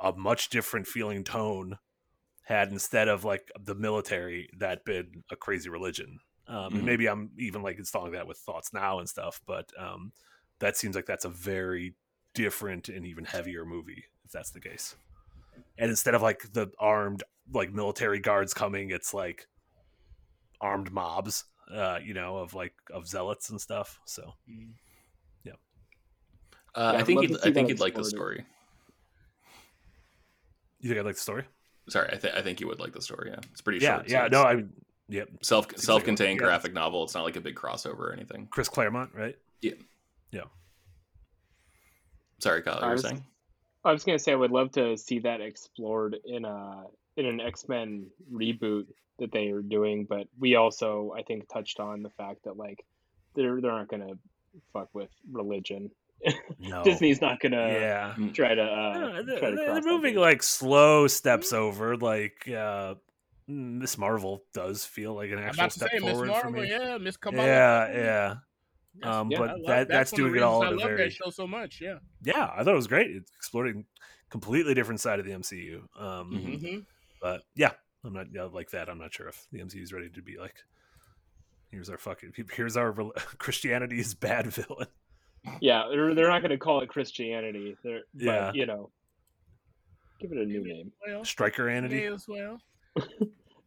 a 0.00 0.12
much 0.12 0.48
different 0.50 0.86
feeling 0.86 1.22
tone 1.24 1.78
had 2.50 2.70
instead 2.72 3.08
of 3.08 3.24
like 3.24 3.50
the 3.60 3.74
military 3.74 4.50
that 4.58 4.84
been 4.84 5.24
a 5.30 5.36
crazy 5.36 5.70
religion. 5.70 6.20
Um, 6.48 6.74
Mhm. 6.74 6.76
and 6.78 6.86
maybe 6.86 7.08
I'm 7.08 7.30
even 7.38 7.62
like 7.62 7.78
installing 7.78 8.12
that 8.12 8.26
with 8.26 8.38
thoughts 8.38 8.72
now 8.72 8.98
and 8.98 9.08
stuff, 9.08 9.40
but 9.46 9.70
um, 9.78 10.12
that 10.60 10.76
seems 10.76 10.96
like 10.96 11.06
that's 11.06 11.24
a 11.24 11.30
very 11.30 11.94
different 12.34 12.88
and 12.88 13.06
even 13.06 13.24
heavier 13.24 13.64
movie 13.64 14.04
if 14.24 14.30
that's 14.32 14.52
the 14.52 14.60
case 14.60 14.96
and 15.78 15.90
instead 15.90 16.14
of 16.14 16.22
like 16.22 16.52
the 16.52 16.68
armed 16.78 17.24
like 17.52 17.72
military 17.72 18.20
guards 18.20 18.54
coming 18.54 18.90
it's 18.90 19.14
like 19.14 19.48
armed 20.60 20.92
mobs 20.92 21.44
uh 21.72 21.98
you 22.02 22.14
know 22.14 22.36
of 22.38 22.54
like 22.54 22.74
of 22.92 23.06
zealots 23.06 23.50
and 23.50 23.60
stuff 23.60 24.00
so 24.04 24.34
Mm. 24.48 24.74
Uh, 26.74 26.94
Yeah, 26.94 26.98
I 26.98 27.04
think 27.04 27.20
love 27.20 27.26
he'd, 27.28 27.36
I 27.38 27.50
think 27.50 27.68
that 27.68 27.68
he'd 27.68 27.80
like 27.80 27.94
the 27.94 28.04
story. 28.04 28.46
you 30.80 30.88
think 30.88 31.00
i 31.00 31.02
like 31.02 31.16
the 31.16 31.20
story 31.20 31.44
Sorry, 31.90 32.08
I, 32.12 32.16
th- 32.16 32.34
I 32.34 32.42
think 32.42 32.60
you 32.60 32.66
would 32.68 32.80
like 32.80 32.92
the 32.92 33.02
story. 33.02 33.30
Yeah, 33.32 33.40
it's 33.52 33.60
pretty 33.60 33.80
yeah 33.84 33.96
short. 33.96 34.08
yeah 34.10 34.24
so 34.24 34.28
no 34.28 34.42
i 34.44 34.54
mean 34.56 34.72
yep 35.08 35.28
self 35.42 35.66
like 35.68 35.78
self 35.78 36.04
contained 36.04 36.40
yeah. 36.40 36.46
graphic 36.46 36.72
novel. 36.72 37.04
It's 37.04 37.14
not 37.14 37.24
like 37.24 37.36
a 37.36 37.40
big 37.40 37.54
crossover 37.56 37.98
or 37.98 38.12
anything. 38.12 38.46
chris 38.50 38.68
claremont 38.68 39.10
right 39.14 39.36
Yeah. 39.60 39.72
Yeah. 40.30 40.42
Sorry, 42.38 42.62
Kyle, 42.62 42.76
you 42.76 42.80
I 42.80 42.86
were 42.86 42.92
was- 42.92 43.02
saying. 43.02 43.24
I 43.84 43.92
was 43.92 44.04
gonna 44.04 44.18
say 44.18 44.32
I 44.32 44.36
would 44.36 44.50
love 44.50 44.72
to 44.72 44.96
see 44.98 45.20
that 45.20 45.40
explored 45.40 46.16
in 46.26 46.44
a 46.44 46.84
in 47.16 47.24
an 47.26 47.40
X 47.40 47.66
Men 47.66 48.06
reboot 48.32 48.86
that 49.18 49.32
they 49.32 49.48
are 49.50 49.62
doing, 49.62 50.04
but 50.04 50.26
we 50.38 50.54
also 50.54 51.14
I 51.16 51.22
think 51.22 51.48
touched 51.48 51.80
on 51.80 52.02
the 52.02 52.10
fact 52.10 52.44
that 52.44 52.58
like 52.58 52.84
they're 53.34 53.58
they're 53.60 53.72
not 53.72 53.88
gonna 53.88 54.12
fuck 54.74 54.88
with 54.94 55.08
religion. 55.32 55.90
No 56.58 56.84
Disney's 56.84 57.20
not 57.20 57.40
gonna 57.40 57.68
yeah 57.68 58.14
try 58.32 58.54
to 58.54 58.62
uh, 58.62 58.66
Uh, 58.66 58.98
try 58.98 59.22
they're, 59.22 59.22
to 59.22 59.56
they're 59.56 59.64
cross 59.66 59.84
that 59.84 59.90
moving 59.90 60.14
bridge. 60.14 60.20
like 60.22 60.42
slow 60.42 61.06
steps 61.06 61.52
over 61.52 61.96
like 61.96 62.48
uh 62.48 62.94
miss 63.48 63.96
marvel 63.98 64.44
does 64.54 64.84
feel 64.84 65.14
like 65.14 65.30
an 65.30 65.38
I'm 65.38 65.44
actual 65.44 65.70
step 65.70 65.90
say 65.90 65.98
Miss 65.98 66.10
forward 66.10 66.26
for 66.28 66.50
Marvel, 66.50 66.62
me 66.62 66.70
yeah, 66.70 66.98
Miss 66.98 67.16
Kamala. 67.16 67.46
yeah 67.46 67.92
yeah 67.92 68.34
Um, 69.10 69.30
yeah, 69.30 69.38
but 69.38 69.48
love- 69.58 69.66
that- 69.66 69.88
that's 69.88 70.12
one 70.12 70.20
of 70.22 70.24
the 70.26 70.30
doing 70.32 70.36
it 70.36 70.42
all 70.44 70.60
reasons 70.62 70.72
in 70.72 70.78
a 70.78 70.82
I 70.82 70.84
love 70.88 70.96
very- 70.96 71.08
that 71.08 71.12
show 71.14 71.30
so 71.30 71.46
much. 71.46 71.80
Yeah. 71.80 71.98
yeah 72.22 72.50
i 72.56 72.62
thought 72.64 72.72
it 72.72 72.76
was 72.76 72.86
great 72.86 73.10
it's 73.10 73.30
exploring 73.36 73.86
completely 74.30 74.74
different 74.74 75.00
side 75.00 75.18
of 75.20 75.26
the 75.26 75.32
mcu 75.32 75.76
um 75.98 76.30
Mhm. 76.32 76.62
Mm-hmm. 76.62 76.78
But 77.20 77.42
yeah, 77.54 77.72
I'm 78.02 78.14
not 78.14 78.26
yeah, 78.32 78.44
like 78.44 78.70
that. 78.70 78.88
I'm 78.88 78.96
not 78.98 79.12
sure 79.12 79.28
if 79.28 79.46
the 79.52 79.58
MCU 79.58 79.82
is 79.82 79.92
ready 79.92 80.08
to 80.08 80.22
be 80.22 80.38
like, 80.38 80.54
here's 81.70 81.90
our 81.90 81.98
fucking, 81.98 82.32
here's 82.56 82.74
our 82.78 82.92
rel- 82.92 83.12
Christianity's 83.38 84.14
bad 84.14 84.46
villain. 84.46 84.86
Yeah, 85.60 85.84
they're, 85.90 86.14
they're 86.14 86.28
not 86.28 86.42
gonna 86.42 86.58
call 86.58 86.80
it 86.80 86.88
Christianity. 86.88 87.76
They're 87.82 88.02
Yeah. 88.14 88.46
but, 88.46 88.54
you 88.56 88.66
know, 88.66 88.90
give 90.20 90.32
it 90.32 90.38
a 90.38 90.44
new 90.44 90.62
name. 90.62 90.92
Well, 91.06 91.24
Stryker 91.24 91.66
may 91.66 91.76
Anity. 91.78 92.06
as 92.14 92.26
well. 92.28 92.60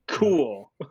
Cool. 0.08 0.72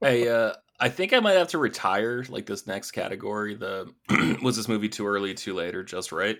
Hey, 0.00 0.28
uh, 0.28 0.52
I 0.80 0.90
think 0.90 1.14
I 1.14 1.20
might 1.20 1.32
have 1.38 1.48
to 1.48 1.58
retire 1.58 2.24
like 2.28 2.44
this 2.44 2.66
next 2.66 2.90
category. 2.90 3.54
The 3.54 3.90
was 4.42 4.54
this 4.56 4.68
movie 4.68 4.88
too 4.90 5.06
early, 5.06 5.32
too 5.32 5.54
late, 5.54 5.74
or 5.74 5.82
just 5.82 6.12
right? 6.12 6.36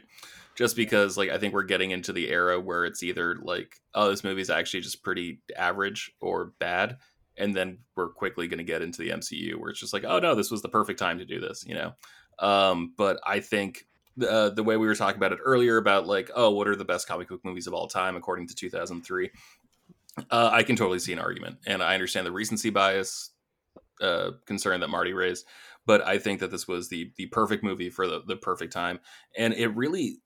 Just 0.55 0.77
because 0.77 1.17
like 1.17 1.31
I 1.31 1.39
think 1.39 1.55
we're 1.55 1.63
getting 1.63 1.91
into 1.91 2.13
the 2.13 2.29
era 2.29 2.61
where 2.61 2.85
it's 2.85 3.03
either 3.03 3.37
like, 3.41 3.77
oh, 3.95 4.11
this 4.11 4.23
movie's 4.23 4.51
actually 4.51 4.81
just 4.81 5.03
pretty 5.03 5.41
average 5.57 6.13
or 6.21 6.53
bad, 6.59 6.99
and 7.39 7.55
then 7.57 7.79
we're 7.97 8.11
quickly 8.11 8.47
going 8.47 8.59
to 8.59 8.65
get 8.65 8.83
into 8.83 8.99
the 9.01 9.11
MCU 9.11 9.55
where 9.57 9.71
it's 9.71 9.81
just 9.81 9.95
like, 9.95 10.05
oh 10.05 10.19
no, 10.19 10.35
this 10.35 10.51
was 10.51 10.61
the 10.61 10.69
perfect 10.69 10.99
time 10.99 11.19
to 11.19 11.25
do 11.25 11.41
this, 11.41 11.65
you 11.67 11.75
know. 11.75 11.93
Um, 12.39 12.93
but 12.97 13.20
I 13.26 13.41
think 13.41 13.87
the 14.16 14.53
the 14.55 14.62
way 14.62 14.76
we 14.76 14.87
were 14.87 14.95
talking 14.95 15.16
about 15.16 15.32
it 15.32 15.39
earlier 15.45 15.76
about 15.76 16.07
like, 16.07 16.30
oh, 16.35 16.51
what 16.51 16.68
are 16.68 16.76
the 16.76 16.85
best 16.85 17.09
comic 17.09 17.28
book 17.28 17.45
movies 17.45 17.66
of 17.66 17.74
all 17.74 17.89
time 17.89 18.16
according 18.16 18.49
to 18.49 18.55
2003? 18.55 19.30
Uh, 20.30 20.51
I 20.53 20.62
can 20.62 20.76
totally 20.76 21.01
see 21.01 21.12
an 21.12 21.18
argument, 21.18 21.59
and 21.66 21.82
I 21.82 21.95
understand 21.95 22.26
the 22.26 22.32
recency 22.32 22.70
bias 22.70 23.30
uh, 24.01 24.32
concern 24.47 24.80
that 24.80 24.89
Marty 24.89 25.12
raised, 25.12 25.47
but 25.87 26.07
I 26.07 26.18
think 26.18 26.41
that 26.41 26.51
this 26.51 26.68
was 26.68 26.89
the 26.89 27.12
the 27.16 27.26
perfect 27.26 27.64
movie 27.64 27.91
for 27.91 28.07
the 28.07 28.22
the 28.26 28.37
perfect 28.37 28.72
time, 28.72 29.01
and 29.37 29.53
it 29.55 29.68
really 29.68 30.18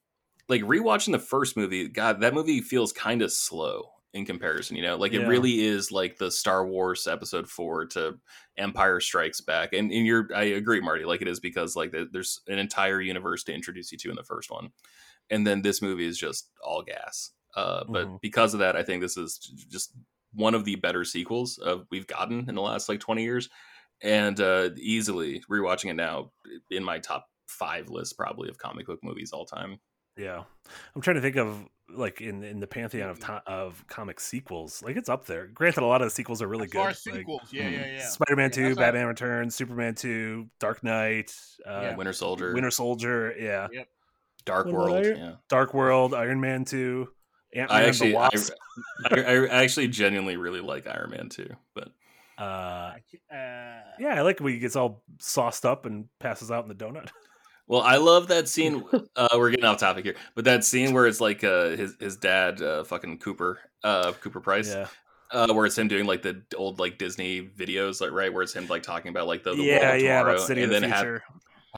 like 0.48 0.62
rewatching 0.62 1.12
the 1.12 1.18
first 1.18 1.56
movie. 1.56 1.88
God, 1.88 2.20
that 2.20 2.34
movie 2.34 2.60
feels 2.60 2.92
kind 2.92 3.22
of 3.22 3.32
slow 3.32 3.90
in 4.14 4.24
comparison. 4.24 4.76
You 4.76 4.82
know, 4.82 4.96
like 4.96 5.12
it 5.12 5.20
Yeah. 5.20 5.28
really 5.28 5.60
is 5.64 5.92
like 5.92 6.16
the 6.16 6.30
Star 6.30 6.66
Wars 6.66 7.06
Episode 7.06 7.48
Four 7.48 7.86
to 7.86 8.18
Empire 8.56 9.00
Strikes 9.00 9.40
Back, 9.40 9.72
and 9.72 9.90
and 9.92 10.06
you're 10.06 10.28
I 10.34 10.44
agree, 10.44 10.80
Marty. 10.80 11.04
Like 11.04 11.22
it 11.22 11.28
is 11.28 11.40
because 11.40 11.76
like 11.76 11.92
the, 11.92 12.08
there's 12.12 12.40
an 12.48 12.58
entire 12.58 13.00
universe 13.00 13.44
to 13.44 13.54
introduce 13.54 13.92
you 13.92 13.98
to 13.98 14.10
in 14.10 14.16
the 14.16 14.24
first 14.24 14.50
one, 14.50 14.70
and 15.30 15.46
then 15.46 15.62
this 15.62 15.82
movie 15.82 16.06
is 16.06 16.18
just 16.18 16.50
all 16.64 16.82
gas. 16.82 17.30
Uh, 17.56 17.84
but 17.88 18.06
Mhm. 18.06 18.20
because 18.20 18.54
of 18.54 18.60
that, 18.60 18.76
I 18.76 18.82
think 18.82 19.02
this 19.02 19.16
is 19.16 19.38
just 19.70 19.92
one 20.32 20.54
of 20.54 20.64
the 20.64 20.76
better 20.76 21.04
sequels 21.04 21.58
of 21.58 21.86
we've 21.90 22.06
gotten 22.06 22.48
in 22.48 22.54
the 22.54 22.60
last 22.62 22.88
like 22.88 23.00
20 23.00 23.22
years 23.22 23.48
and 24.02 24.38
uh 24.40 24.68
easily 24.76 25.42
rewatching 25.50 25.90
it 25.90 25.94
now 25.94 26.30
in 26.70 26.84
my 26.84 26.98
top 26.98 27.26
five 27.48 27.88
list 27.88 28.16
probably 28.16 28.48
of 28.50 28.58
comic 28.58 28.86
book 28.86 29.00
movies 29.02 29.32
all 29.32 29.46
time 29.46 29.80
Yeah, 30.18 30.44
I'm 30.94 31.00
trying 31.00 31.16
to 31.16 31.22
think 31.22 31.36
of 31.36 31.66
like 31.90 32.20
in 32.20 32.42
in 32.44 32.60
the 32.60 32.66
pantheon 32.66 33.08
of 33.10 33.18
to- 33.20 33.42
of 33.46 33.84
comic 33.88 34.20
sequels. 34.20 34.82
Like 34.82 34.96
it's 34.96 35.08
up 35.08 35.24
there. 35.26 35.46
Granted, 35.46 35.82
a 35.82 35.86
lot 35.86 36.02
of 36.02 36.06
the 36.06 36.10
sequels 36.10 36.42
are 36.42 36.46
really 36.48 36.66
As 36.66 36.72
far 36.72 36.86
good. 36.88 36.90
as 36.96 37.06
Like, 37.06 37.14
sequels, 37.16 37.42
yeah, 37.50 37.68
yeah, 37.68 37.86
yeah. 37.86 38.06
Spider-Man 38.08 38.50
Yeah, 38.50 38.54
Two, 38.54 38.62
that's 38.68 38.78
how- 38.78 38.84
Batman 38.86 39.06
Returns, 39.06 39.54
Superman 39.54 39.94
Two, 39.94 40.48
Dark 40.60 40.82
Knight, 40.84 41.34
uh, 41.66 41.80
Yeah. 41.82 41.96
winter 41.96 42.12
soldier 42.12 42.52
Winter 42.52 42.70
Soldier, 42.70 43.34
yeah, 43.38 43.68
dark 44.44 44.66
What 44.66 44.74
world 44.74 44.96
Iron- 45.06 45.16
yeah 45.18 45.32
Dark 45.48 45.74
World, 45.74 46.14
Iron 46.14 46.40
Man 46.40 46.64
Two, 46.64 47.08
Ant 47.54 47.70
i 47.70 47.84
actually 47.84 48.10
the 48.12 48.16
I, 48.18 48.28
Wasp. 48.34 48.52
I, 49.10 49.20
I 49.20 49.62
actually 49.64 49.88
genuinely 49.88 50.36
really 50.36 50.60
like 50.60 50.86
iron 50.86 51.10
man 51.10 51.28
Two, 51.30 51.48
but 51.74 51.88
uh, 52.38 52.92
uh, 53.32 53.80
yeah, 53.98 54.14
I 54.14 54.20
like 54.20 54.38
when 54.40 54.52
he 54.52 54.58
gets 54.60 54.76
all 54.76 55.02
sauced 55.18 55.64
up 55.66 55.86
and 55.86 56.06
passes 56.20 56.50
out 56.50 56.62
in 56.64 56.68
the 56.68 56.74
donut. 56.74 57.08
well 57.68 57.82
i 57.82 57.96
love 57.96 58.28
that 58.28 58.48
scene 58.54 58.84
uh 59.14 59.28
we're 59.36 59.50
getting 59.50 59.64
off 59.64 59.78
topic 59.78 60.04
here 60.04 60.16
but 60.34 60.44
that 60.44 60.64
scene 60.64 60.92
where 60.92 61.06
it's 61.06 61.20
like 61.20 61.44
uh 61.44 61.68
his 61.70 61.94
his 62.00 62.16
dad 62.16 62.60
uh 62.60 62.82
fucking 62.82 63.18
cooper 63.18 63.60
uh 63.84 64.12
cooper 64.20 64.40
price 64.40 64.68
Yeah, 64.74 64.88
uh, 65.30 65.52
where 65.52 65.66
it's 65.66 65.76
him 65.76 65.88
doing 65.88 66.06
like 66.06 66.22
the 66.22 66.42
old 66.56 66.78
like 66.78 66.98
Disney 66.98 67.42
videos, 67.42 68.00
like 68.00 68.12
right, 68.12 68.32
where 68.32 68.42
it's 68.42 68.54
him 68.54 68.66
like 68.68 68.82
talking 68.82 69.10
about 69.10 69.26
like 69.26 69.42
the, 69.42 69.54
the 69.54 69.62
yeah, 69.62 69.90
world 69.90 70.02
yeah. 70.02 70.18
tomorrow, 70.20 70.38
City 70.38 70.62
and 70.62 70.72
of 70.72 70.80
the 70.80 70.88
then 70.88 70.90
have, 70.90 71.20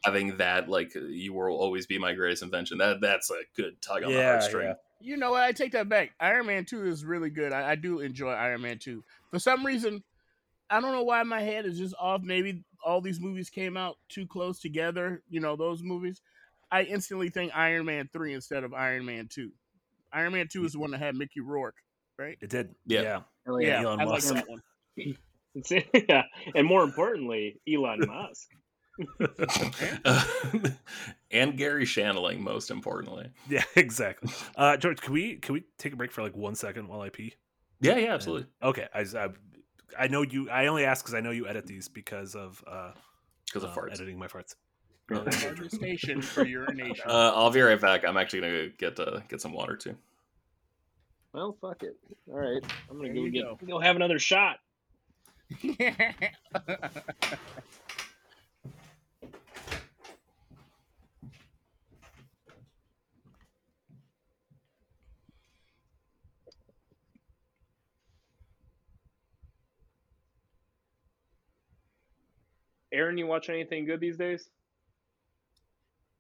having 0.05 0.37
that 0.37 0.69
like 0.69 0.95
you 0.95 1.33
will 1.33 1.57
always 1.57 1.87
be 1.87 1.99
my 1.99 2.13
greatest 2.15 2.43
invention. 2.43 2.79
That 2.79 3.01
that's 3.01 3.31
a 3.31 3.43
good 3.57 3.81
tug 3.83 4.05
on 4.05 4.13
the 4.13 4.19
heartstring. 4.19 4.65
yeah. 4.65 4.75
You 5.03 5.17
know 5.17 5.31
what? 5.31 5.43
I 5.43 5.53
take 5.53 5.73
that 5.73 5.89
back. 5.89 6.13
Iron 6.21 6.47
Man 6.47 6.67
2 6.67 6.85
is 6.87 7.07
really 7.07 7.31
good. 7.31 7.53
I, 7.53 7.71
I 7.71 7.75
do 7.75 8.01
enjoy 8.01 8.33
Iron 8.33 8.61
Man 8.61 8.79
2. 8.79 9.03
For 9.31 9.39
some 9.39 9.65
reason, 9.65 10.03
I 10.69 10.79
don't 10.81 10.93
know 10.93 11.05
why 11.05 11.23
my 11.23 11.41
head 11.41 11.65
is 11.65 11.79
just 11.79 11.95
off. 11.99 12.21
Maybe 12.23 12.63
all 12.85 13.01
these 13.01 13.21
movies 13.21 13.51
came 13.51 13.77
out 13.77 13.97
too 14.09 14.27
close 14.27 14.61
together, 14.61 15.23
you 15.29 15.41
know, 15.41 15.57
those 15.57 15.83
movies. 15.83 16.21
I 16.71 16.83
instantly 16.83 17.31
think 17.31 17.53
Iron 17.55 17.87
Man 17.87 18.09
3 18.13 18.35
instead 18.35 18.65
of 18.65 18.73
Iron 18.75 19.05
Man 19.05 19.29
2. 19.29 19.51
Iron 20.13 20.33
Man 20.33 20.49
2 20.49 20.65
is 20.65 20.73
the 20.73 20.79
one 20.79 20.91
that 20.93 20.99
had 20.99 21.17
Mickey 21.17 21.41
Rourke, 21.41 21.77
right? 22.19 22.39
It 22.41 22.51
did. 22.51 22.75
Yeah. 22.87 23.03
Yeah, 23.03 23.21
Hell 23.47 23.61
Yeah, 23.61 23.83
Elon 23.83 24.01
I 24.01 24.05
like 24.05 24.23
Musk. 24.23 24.35
that 24.35 24.49
one. 24.49 24.63
Yeah, 26.09 26.23
and 26.55 26.65
more 26.65 26.85
importantly, 26.85 27.61
Elon 27.69 28.05
Musk. 28.07 28.51
and 31.31 31.57
Garry 31.57 31.85
Shandling, 31.85 32.39
most 32.39 32.71
importantly. 32.71 33.31
yeah, 33.49 33.65
exactly. 33.75 34.33
Uh, 34.57 34.77
George, 34.77 35.01
can 35.01 35.13
we 35.13 35.37
can 35.37 35.55
we 35.55 35.65
take 35.79 35.93
a 35.93 35.97
break 35.97 36.13
for 36.13 36.23
like 36.23 36.37
one 36.37 36.55
second 36.55 36.89
while 36.89 37.01
I 37.01 37.09
pee? 37.09 37.35
Yeah, 37.81 37.97
yeah, 37.97 38.15
absolutely. 38.15 38.47
Okay, 38.63 38.87
I 38.95 39.01
I, 39.01 39.29
I 39.99 40.09
know 40.09 40.23
you. 40.23 40.49
I 40.51 40.67
only 40.67 40.85
ask 40.85 41.05
because 41.05 41.15
I 41.15 41.21
know 41.21 41.31
you 41.31 41.47
edit 41.49 41.67
these 41.67 41.89
because 41.89 42.35
of 42.35 42.63
uh, 42.67 42.93
Because 43.47 43.65
of 43.65 43.71
uh, 43.71 43.75
farts. 43.75 43.93
editing 43.95 44.19
my 44.19 44.27
farts. 44.29 44.55
the 45.09 45.69
station 45.71 46.23
for 46.23 46.45
urination. 46.47 47.05
Uh, 47.07 47.33
I'll 47.35 47.51
be 47.51 47.61
right 47.61 47.81
back. 47.81 48.05
I'm 48.05 48.17
actually 48.17 48.41
gonna 48.43 48.69
get 48.69 48.99
uh, 49.01 49.21
get 49.29 49.41
some 49.41 49.53
water 49.53 49.77
too. 49.77 49.97
Well, 51.33 51.57
fuck 51.61 51.83
it. 51.83 51.97
All 52.31 52.39
right, 52.39 52.63
I'm 52.91 52.97
gonna 52.97 53.13
There 53.13 53.25
go 53.25 53.31
get 53.31 53.43
go. 53.43 53.59
go 53.67 53.79
have 53.81 53.97
another 53.97 54.19
shot. 54.19 54.59
Aaron, 72.93 73.19
you 73.19 73.27
watch 73.27 73.49
anything 73.49 73.85
good 73.87 74.01
these 74.01 74.17
days? 74.17 74.49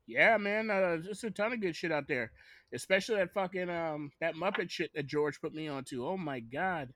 yeah, 0.06 0.36
man, 0.38 0.70
uh, 0.70 0.96
just 0.98 1.22
a 1.24 1.30
ton 1.30 1.52
of 1.52 1.60
good 1.60 1.76
shit 1.76 1.92
out 1.92 2.08
there. 2.08 2.32
Especially 2.72 3.16
that 3.16 3.32
fucking 3.32 3.68
um 3.70 4.10
that 4.20 4.34
Muppet 4.34 4.70
shit 4.70 4.90
that 4.94 5.06
George 5.06 5.40
put 5.40 5.52
me 5.54 5.68
onto. 5.68 6.04
Oh 6.06 6.16
my 6.16 6.40
god, 6.40 6.88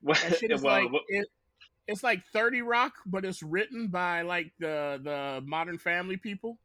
What, 0.00 0.18
that 0.22 0.38
shit 0.38 0.50
is 0.50 0.62
well, 0.62 0.82
like 0.84 0.92
what- 0.92 1.02
it, 1.08 1.26
it's 1.86 2.02
like 2.02 2.22
Thirty 2.32 2.62
Rock, 2.62 2.94
but 3.06 3.24
it's 3.24 3.42
written 3.42 3.88
by 3.88 4.22
like 4.22 4.52
the 4.58 4.98
the 5.02 5.42
Modern 5.46 5.76
Family 5.78 6.16
people, 6.16 6.58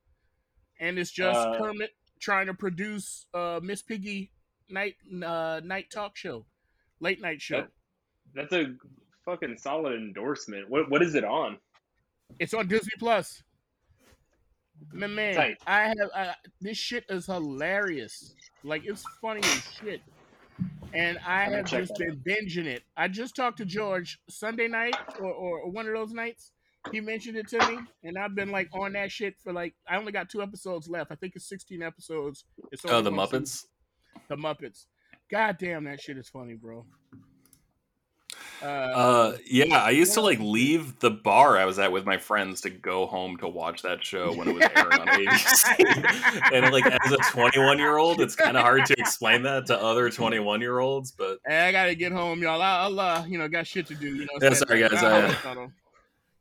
and 0.79 0.97
it's 0.97 1.11
just 1.11 1.37
Uh, 1.37 1.57
Kermit 1.57 1.91
trying 2.21 2.47
to 2.47 2.53
produce 2.53 3.25
uh 3.33 3.59
Miss 3.61 3.81
Piggy 3.81 4.31
night 4.69 4.95
uh 5.25 5.59
night 5.63 5.89
talk 5.91 6.15
show, 6.15 6.45
late 7.01 7.21
night 7.21 7.41
show. 7.41 7.61
That- 7.61 7.71
that's 8.35 8.53
a 8.53 8.75
fucking 9.25 9.57
solid 9.57 9.95
endorsement. 9.95 10.69
What 10.69 10.89
what 10.89 11.01
is 11.01 11.15
it 11.15 11.23
on? 11.25 11.57
It's 12.37 12.53
on 12.53 12.67
Disney 12.67 12.93
Plus. 12.99 13.41
Man, 14.93 15.13
man, 15.15 15.33
Tight. 15.35 15.57
I 15.67 15.81
have 15.87 16.09
uh, 16.15 16.31
this 16.61 16.77
shit 16.77 17.03
is 17.09 17.25
hilarious. 17.25 18.33
Like 18.63 18.83
it's 18.85 19.03
funny 19.21 19.41
as 19.41 19.63
shit. 19.81 20.01
And 20.93 21.19
I 21.25 21.43
have 21.49 21.65
just 21.65 21.93
that 21.95 22.23
been 22.25 22.35
binging 22.47 22.65
it. 22.65 22.83
I 22.97 23.07
just 23.07 23.35
talked 23.35 23.57
to 23.57 23.65
George 23.65 24.19
Sunday 24.29 24.67
night 24.67 24.95
or, 25.19 25.31
or 25.31 25.69
one 25.69 25.87
of 25.87 25.93
those 25.93 26.11
nights. 26.13 26.51
He 26.91 27.01
mentioned 27.01 27.37
it 27.37 27.47
to 27.49 27.57
me, 27.67 27.77
and 28.03 28.17
I've 28.17 28.33
been 28.35 28.51
like 28.51 28.69
on 28.73 28.93
that 28.93 29.11
shit 29.11 29.35
for 29.43 29.51
like 29.51 29.75
I 29.87 29.97
only 29.97 30.11
got 30.13 30.29
two 30.29 30.41
episodes 30.41 30.87
left. 30.87 31.11
I 31.11 31.15
think 31.15 31.33
it's 31.35 31.47
sixteen 31.47 31.83
episodes. 31.83 32.45
It's 32.71 32.83
Oh, 32.85 33.01
the 33.01 33.11
Muppets. 33.11 33.47
season. 33.49 33.69
The 34.29 34.35
Muppets. 34.37 34.85
God 35.29 35.57
damn, 35.59 35.83
that 35.83 35.99
shit 36.01 36.17
is 36.17 36.29
funny, 36.29 36.53
bro. 36.55 36.85
Uh, 38.61 38.65
Uh, 38.65 39.37
yeah, 39.45 39.77
I 39.83 39.91
used 39.91 40.13
to 40.15 40.21
like 40.21 40.39
leave 40.39 40.99
the 40.99 41.09
bar 41.11 41.57
I 41.57 41.65
was 41.65 41.79
at 41.79 41.91
with 41.91 42.05
my 42.05 42.17
friends 42.17 42.61
to 42.61 42.69
go 42.69 43.05
home 43.05 43.37
to 43.37 43.47
watch 43.47 43.81
that 43.83 44.03
show 44.03 44.33
when 44.33 44.47
it 44.49 44.53
was 44.55 44.63
airing 44.75 44.99
on 44.99 45.07
ABC. 45.07 46.51
and 46.53 46.71
like 46.73 46.85
as 46.85 47.11
a 47.11 47.17
21 47.31 47.77
year 47.79 47.97
old, 47.97 48.19
it's 48.21 48.35
kind 48.35 48.57
of 48.57 48.63
hard 48.63 48.85
to 48.87 48.95
explain 48.99 49.43
that 49.43 49.65
to 49.67 49.81
other 49.81 50.09
21 50.09 50.59
year 50.61 50.79
olds. 50.79 51.11
But 51.11 51.39
Hey, 51.47 51.67
I 51.67 51.71
gotta 51.71 51.95
get 51.95 52.11
home, 52.11 52.41
y'all. 52.41 52.61
I, 52.61 52.79
I'll, 52.83 52.99
uh, 52.99 53.25
you 53.27 53.37
know, 53.37 53.47
got 53.47 53.65
shit 53.67 53.87
to 53.87 53.95
do. 53.95 54.13
You 54.15 54.25
know. 54.25 54.39
Yeah, 54.41 54.53
sorry, 54.53 54.81
guys, 54.81 54.93
I'll- 54.95 55.05
I- 55.05 55.35
I'll- 55.45 55.59
I'll- 55.59 55.71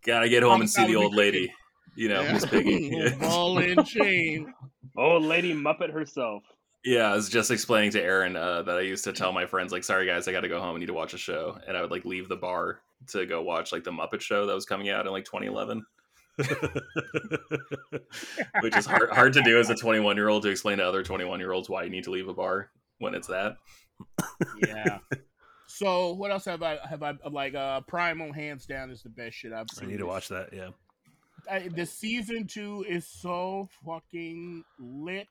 gotta 0.05 0.29
get 0.29 0.43
home 0.43 0.61
and 0.61 0.71
see 0.71 0.87
the 0.87 0.97
old 0.97 1.14
lady. 1.14 1.53
You 1.97 2.09
know, 2.09 2.23
Yeah. 2.23 2.33
Miss 2.33 2.47
Piggy. 2.47 3.11
Ball 3.21 3.59
and 3.59 3.85
chain. 3.87 4.53
Oh, 4.97 5.19
Lady 5.19 5.53
Muppet 5.55 5.93
herself. 5.93 6.43
Yeah, 6.85 7.12
I 7.12 7.16
was 7.16 7.29
just 7.29 7.51
explaining 7.51 7.91
to 7.93 8.03
Aaron 8.03 8.37
uh, 8.37 8.62
that 8.62 8.76
I 8.76 8.83
used 8.83 9.05
to 9.05 9.12
tell 9.12 9.33
my 9.33 9.47
friends 9.47 9.72
like, 9.72 9.85
"Sorry 9.85 10.07
guys, 10.07 10.29
I 10.29 10.33
got 10.33 10.41
to 10.43 10.49
go 10.49 10.61
home. 10.61 10.76
I 10.76 10.79
need 10.79 10.87
to 10.87 10.95
watch 10.95 11.12
a 11.12 11.18
show," 11.18 11.59
and 11.66 11.76
I 11.76 11.81
would 11.81 11.91
like 11.91 12.05
leave 12.05 12.29
the 12.29 12.37
bar 12.37 12.81
to 13.09 13.26
go 13.26 13.43
watch 13.43 13.72
like 13.72 13.85
the 13.85 13.91
Muppet 13.91 14.20
Show 14.20 14.47
that 14.47 14.55
was 14.55 14.64
coming 14.64 14.89
out 14.89 15.07
in 15.07 15.12
like 15.12 15.24
2011, 15.24 15.85
which 18.61 18.76
is 18.76 18.87
hard 18.87 19.11
hard 19.11 19.33
to 19.33 19.43
do 19.43 19.59
as 19.59 19.70
a 19.70 19.74
21 19.74 20.16
year 20.16 20.29
old 20.29 20.43
to 20.45 20.49
explain 20.49 20.79
to 20.79 20.87
other 20.87 21.03
21 21.03 21.41
year 21.41 21.53
olds 21.53 21.68
why 21.68 21.83
you 21.83 21.91
need 21.91 22.05
to 22.05 22.11
leave 22.11 22.29
a 22.29 22.35
bar 22.35 22.70
when 22.99 23.14
it's 23.14 23.29
that. 23.29 23.57
Yeah. 24.66 24.99
So 25.70 26.14
what 26.14 26.33
else 26.33 26.47
have 26.47 26.62
I 26.62 26.79
have 26.89 27.03
I 27.03 27.14
like? 27.31 27.55
Uh, 27.55 27.83
Primal 27.83 28.33
hands 28.33 28.64
down 28.66 28.91
is 28.91 29.03
the 29.03 29.11
best 29.11 29.37
shit 29.37 29.53
I've 29.53 29.68
seen. 29.70 29.89
I 29.89 29.93
need 29.93 29.99
to 29.99 30.07
watch 30.07 30.29
that. 30.29 30.49
Yeah. 30.53 30.70
I, 31.49 31.68
the 31.68 31.87
season 31.87 32.47
two 32.47 32.85
is 32.89 33.07
so 33.07 33.68
fucking 33.85 34.64
lit. 34.81 35.29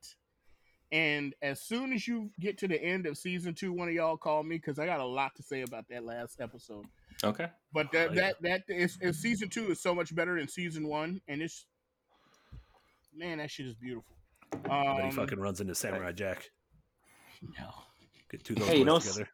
And 0.91 1.33
as 1.41 1.61
soon 1.61 1.91
as 1.91 2.07
you 2.07 2.29
get 2.39 2.57
to 2.59 2.67
the 2.67 2.81
end 2.81 3.05
of 3.07 3.17
season 3.17 3.53
two, 3.53 3.73
one 3.73 3.89
of 3.89 3.93
y'all 3.93 4.15
call 4.15 4.41
me 4.43 4.55
because 4.55 4.79
I 4.79 4.85
got 4.85 5.01
a 5.01 5.05
lot 5.05 5.35
to 5.35 5.43
say 5.43 5.61
about 5.63 5.85
that 5.89 6.05
last 6.05 6.39
episode. 6.39 6.85
Okay. 7.23 7.47
But 7.73 7.91
that 7.91 8.09
Oh, 8.09 8.13
yeah. 8.13 8.21
that 8.41 8.63
that 8.67 8.73
is, 8.73 8.97
is 9.01 9.19
season 9.21 9.49
two 9.49 9.69
is 9.71 9.81
so 9.81 9.93
much 9.93 10.15
better 10.15 10.35
than 10.37 10.47
season 10.47 10.87
one, 10.87 11.19
and 11.27 11.41
it's 11.41 11.65
man, 13.13 13.39
that 13.39 13.51
shit 13.51 13.65
is 13.65 13.75
beautiful. 13.75 14.15
I 14.53 14.57
bet 14.57 14.97
he 15.03 15.09
Um, 15.09 15.11
fucking 15.11 15.39
runs 15.39 15.59
into 15.59 15.75
Samurai 15.75 16.11
Jack. 16.13 16.49
no. 17.59 17.69
Get 18.29 18.43
two 18.43 18.53
of 18.53 18.59
those 18.59 18.67
Hey, 18.69 18.83
boys 18.83 18.85
no 18.85 18.99
together. 18.99 19.29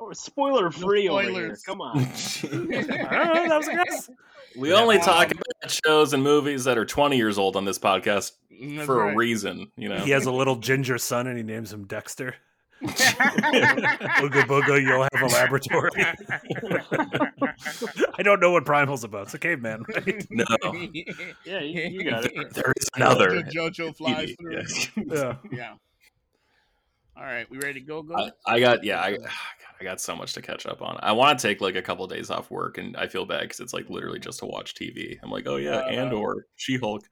Oh, 0.00 0.12
spoiler 0.12 0.70
free 0.70 1.08
over 1.08 1.22
here. 1.22 1.56
Come 1.64 1.80
on. 1.80 1.98
That 2.00 3.54
was 3.56 3.68
a 3.68 3.74
guess. 3.84 4.10
we 4.56 4.70
Yeah. 4.70 4.76
only 4.80 4.96
Um, 4.96 5.02
talk 5.02 5.30
about 5.30 5.70
shows 5.70 6.12
and 6.12 6.22
movies 6.22 6.64
that 6.64 6.76
are 6.78 6.84
20 6.84 7.16
years 7.16 7.38
old 7.38 7.54
on 7.56 7.64
this 7.64 7.78
podcast 7.78 8.32
That's 8.50 8.86
for 8.86 9.08
a 9.08 9.14
reason. 9.14 9.70
You 9.76 9.88
know. 9.88 9.98
He 9.98 10.10
has 10.10 10.26
a 10.26 10.32
little 10.32 10.56
ginger 10.56 10.98
son 10.98 11.26
and 11.28 11.36
he 11.36 11.42
names 11.44 11.72
him 11.72 11.86
Dexter. 11.86 12.34
Booga 12.84 14.42
booga, 14.46 14.82
you'll 14.82 15.06
have 15.12 15.22
a 15.22 15.26
laboratory. 15.32 16.04
I 18.18 18.22
don't 18.22 18.40
know 18.40 18.50
what 18.50 18.64
Primal's 18.66 19.04
about. 19.04 19.22
It's 19.26 19.34
a 19.34 19.38
caveman, 19.38 19.84
right? 19.88 20.26
No, 20.30 20.44
Yeah, 21.44 21.60
you, 21.60 21.82
you 21.82 22.10
got 22.10 22.24
it. 22.26 22.52
there 22.52 22.72
is 22.76 22.88
another. 22.96 23.42
JoJo 23.42 23.96
flies 23.96 24.34
through. 24.38 24.56
Yeah. 24.56 24.62
Yeah. 25.06 25.36
Yeah. 25.52 25.74
All 27.16 27.24
right, 27.24 27.48
we 27.48 27.58
ready 27.58 27.74
to 27.74 27.80
go? 27.80 28.02
Go. 28.02 28.16
I, 28.16 28.30
I 28.46 28.60
got 28.60 28.82
yeah, 28.82 29.00
I, 29.00 29.16
I 29.80 29.84
got 29.84 30.00
so 30.00 30.16
much 30.16 30.32
to 30.34 30.42
catch 30.42 30.66
up 30.66 30.82
on. 30.82 30.98
I 31.02 31.12
want 31.12 31.38
to 31.38 31.46
take 31.46 31.60
like 31.60 31.76
a 31.76 31.82
couple 31.82 32.06
days 32.06 32.30
off 32.30 32.50
work, 32.50 32.78
and 32.78 32.96
I 32.96 33.06
feel 33.06 33.24
bad 33.24 33.42
because 33.42 33.60
it's 33.60 33.72
like 33.72 33.88
literally 33.88 34.18
just 34.18 34.40
to 34.40 34.46
watch 34.46 34.74
TV. 34.74 35.18
I'm 35.22 35.30
like, 35.30 35.46
oh 35.46 35.56
yeah, 35.56 35.78
Uh, 35.78 35.88
and 35.88 36.12
or 36.12 36.46
She 36.56 36.76
Hulk. 36.76 37.04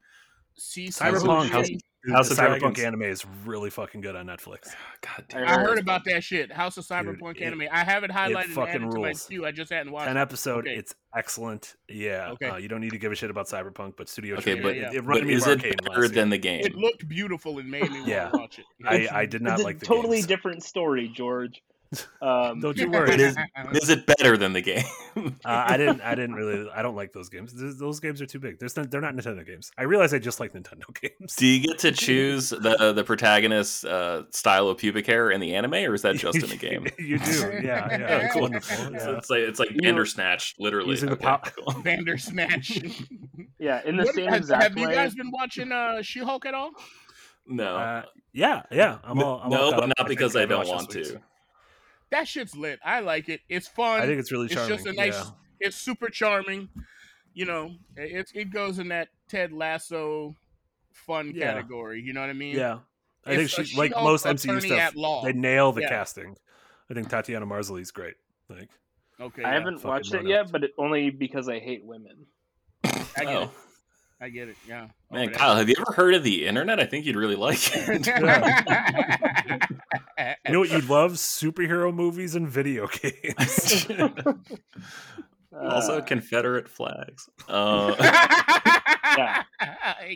Cyberpunk. 0.57 1.79
House- 2.11 2.29
the 2.29 2.33
of 2.33 2.39
Cyberpunk 2.51 2.59
Dragons. 2.75 2.79
anime 2.81 3.01
is 3.03 3.25
really 3.45 3.69
fucking 3.69 4.01
good 4.01 4.15
on 4.15 4.25
Netflix. 4.25 4.73
God 5.01 5.19
I 5.19 5.23
damn. 5.29 5.47
I 5.47 5.53
heard 5.61 5.79
about 5.79 6.03
that 6.05 6.23
shit. 6.23 6.51
House 6.51 6.75
of 6.77 6.85
Cyberpunk 6.85 7.37
it- 7.37 7.43
anime. 7.43 7.63
I 7.71 7.83
have 7.83 8.03
it 8.03 8.11
highlighted 8.11 8.45
and 8.45 8.53
fucking 8.53 8.75
added 8.75 8.91
to 8.91 8.99
my 8.99 9.13
queue. 9.13 9.45
I 9.45 9.51
just 9.51 9.71
hadn't 9.71 9.91
watched 9.91 10.09
an 10.09 10.17
episode, 10.17 10.67
Okay. 10.67 10.75
it's 10.77 10.93
excellent. 11.15 11.75
Yeah, 11.87 12.31
Okay. 12.31 12.47
uh, 12.47 12.57
you 12.57 12.67
don't 12.67 12.81
need 12.81 12.91
to 12.91 12.97
give 12.97 13.11
a 13.11 13.15
shit 13.15 13.29
about 13.29 13.47
Cyberpunk, 13.47 13.93
but 13.97 14.09
Studio 14.09 14.35
Okay, 14.35 14.53
Trigger, 14.55 14.61
but, 14.63 14.75
it, 14.75 14.81
yeah. 14.81 14.91
it 14.99 15.05
but 15.05 15.27
is 15.29 15.47
it 15.47 15.61
better 15.85 16.07
than 16.07 16.29
the 16.29 16.37
game? 16.37 16.61
It 16.65 16.75
looked 16.75 17.07
beautiful 17.07 17.59
and 17.59 17.69
made 17.71 17.83
me 17.91 17.99
want 17.99 18.07
Yeah. 18.07 18.29
to 18.29 18.37
watch 18.37 18.59
it. 18.59 18.65
I, 18.85 19.07
I 19.21 19.25
did 19.25 19.41
not 19.41 19.55
it's 19.59 19.63
like 19.63 19.77
a 19.77 19.79
the 19.79 19.85
totally 19.85 20.17
games. 20.17 20.27
different 20.27 20.63
story, 20.63 21.07
George. 21.15 21.61
Um, 22.21 22.59
Don't 22.61 22.77
you 22.77 22.89
worry. 22.89 23.11
It 23.13 23.19
is- 23.19 23.35
Is 23.73 23.89
it 23.89 24.05
better 24.05 24.37
than 24.37 24.53
the 24.53 24.61
game? 24.61 24.83
Uh, 25.17 25.29
I 25.45 25.77
didn't. 25.77 26.01
I 26.01 26.15
didn't 26.15 26.35
really. 26.35 26.69
I 26.71 26.81
don't 26.81 26.95
like 26.95 27.11
those 27.13 27.29
games. 27.29 27.53
Those, 27.53 27.77
those 27.77 27.99
games 27.99 28.21
are 28.21 28.25
too 28.25 28.39
big. 28.39 28.59
There's 28.59 28.75
no, 28.77 28.83
they're 28.83 29.01
not 29.01 29.13
Nintendo 29.13 29.45
games. 29.45 29.71
I 29.77 29.83
realize 29.83 30.13
I 30.13 30.19
just 30.19 30.39
like 30.39 30.53
Nintendo 30.53 30.83
games. 31.01 31.35
Do 31.35 31.45
you 31.47 31.61
get 31.67 31.79
to 31.79 31.91
choose 32.05 32.49
the 32.49 32.93
the 32.95 33.03
protagonist's 33.03 33.83
uh, 33.83 34.23
style 34.31 34.67
of 34.69 34.77
pubic 34.77 35.05
hair 35.05 35.31
in 35.31 35.39
the 35.41 35.53
anime, 35.55 35.73
or 35.75 35.93
is 35.93 36.01
that 36.03 36.15
just 36.15 36.37
in 36.41 36.49
the 36.49 36.55
game? 36.57 36.87
you 36.97 37.19
do. 37.19 37.59
Yeah. 37.63 37.87
Yeah. 37.91 38.17
It's 38.17 38.33
Cool. 38.33 38.41
wonderful. 38.43 38.75
So 38.77 38.91
Yeah. 39.11 39.17
it's 39.17 39.29
like 39.29 39.39
it's 39.41 39.59
like 39.59 39.71
You- 39.71 39.81
Bandersnatch, 39.81 40.55
literally. 40.59 40.91
Using 40.91 41.09
the 41.09 41.15
Okay, 41.15 41.23
pop- 41.25 41.51
cool. 41.55 41.81
Bandersnatch. 41.83 42.79
yeah, 43.59 43.81
in 43.85 43.97
the 43.97 44.03
What- 44.05 44.15
same 44.15 44.27
have, 44.27 44.37
exact 44.37 44.63
have 44.63 44.75
way. 44.75 44.81
you 44.83 44.87
guys 44.89 45.15
been 45.15 45.31
watching 45.31 45.71
uh, 45.71 46.01
She-Hulk 46.01 46.45
at 46.45 46.53
all? 46.53 46.71
No, 47.45 47.75
Uh, 47.75 48.03
yeah. 48.31 48.63
Yeah. 48.71 48.97
I'm 49.03 49.21
all. 49.21 49.41
I'm 49.43 49.49
no, 49.49 49.71
caught 49.71 49.79
but 49.81 49.93
not 49.99 50.07
because 50.07 50.35
I 50.35 50.43
I've 50.43 50.49
don't 50.49 50.67
want 50.67 50.89
this 50.89 51.09
to. 51.11 51.21
Week's. 52.13 52.19
That 52.19 52.27
shit's 52.27 52.55
lit. 52.55 52.79
I 52.83 52.99
like 53.01 53.29
it. 53.29 53.41
It's 53.49 53.67
fun. 53.67 54.01
I 54.01 54.05
think 54.05 54.19
it's 54.19 54.31
really 54.31 54.47
charming. 54.47 54.73
it's 54.73 54.83
just 54.83 54.95
a 54.95 54.97
nice. 54.97 55.13
yeah. 55.15 55.31
It's 55.59 55.75
super 55.77 56.09
charming. 56.09 56.69
You 57.33 57.45
know, 57.45 57.71
it 57.95 58.31
it 58.33 58.51
goes 58.51 58.79
in 58.79 58.89
that 58.89 59.09
Ted 59.27 59.51
Lasso 59.51 60.35
fun 60.91 61.31
Yeah. 61.35 61.53
category. 61.53 62.01
You 62.01 62.13
know 62.13 62.21
what 62.21 62.29
I 62.29 62.33
mean? 62.33 62.55
Yeah. 62.55 62.79
I 63.25 63.35
think 63.35 63.43
It's 63.43 63.57
a 63.57 63.63
she 63.63 63.77
like 63.77 63.91
most 63.91 64.25
MCU 64.25 64.61
stuff. 64.61 65.23
They 65.23 65.33
nail 65.33 65.71
the 65.71 65.81
Yeah. 65.81 65.89
casting. 65.89 66.35
I 66.89 66.93
think 66.93 67.09
Tatiana 67.09 67.45
Maslany's 67.45 67.91
great. 67.91 68.15
Like 68.49 68.69
Okay. 69.19 69.43
I 69.43 69.53
haven't 69.53 69.77
fucking 69.77 69.89
watched 69.89 70.13
it 70.13 70.25
yet, 70.27 70.51
but 70.51 70.63
it, 70.65 70.71
only 70.77 71.09
because 71.09 71.47
I 71.47 71.59
hate 71.59 71.83
women. 71.85 72.25
I 72.83 72.89
oh. 72.91 73.23
get 73.23 73.27
Oh. 73.27 73.51
It. 74.23 74.25
I 74.25 74.29
get 74.29 74.49
it. 74.49 74.55
Yeah. 74.67 74.87
Man, 75.11 75.29
Oh, 75.29 75.37
Kyle, 75.37 75.55
have 75.55 75.69
you 75.69 75.75
ever 75.79 75.91
heard 75.93 76.15
of 76.15 76.23
the 76.23 76.45
internet? 76.47 76.79
I 76.79 76.85
think 76.85 77.05
you'd 77.05 77.15
really 77.15 77.35
like 77.35 77.59
it. 77.75 78.07
you 80.45 80.53
know 80.53 80.59
what 80.59 80.71
you'd 80.71 80.89
love? 80.89 81.13
Superhero 81.13 81.93
movies 81.93 82.35
and 82.35 82.47
video 82.47 82.87
games. 82.87 83.85
also, 85.61 85.97
Uh, 85.97 86.01
Confederate 86.01 86.69
flags. 86.69 87.29
Uh, 87.47 87.95
Yeah. 89.15 89.43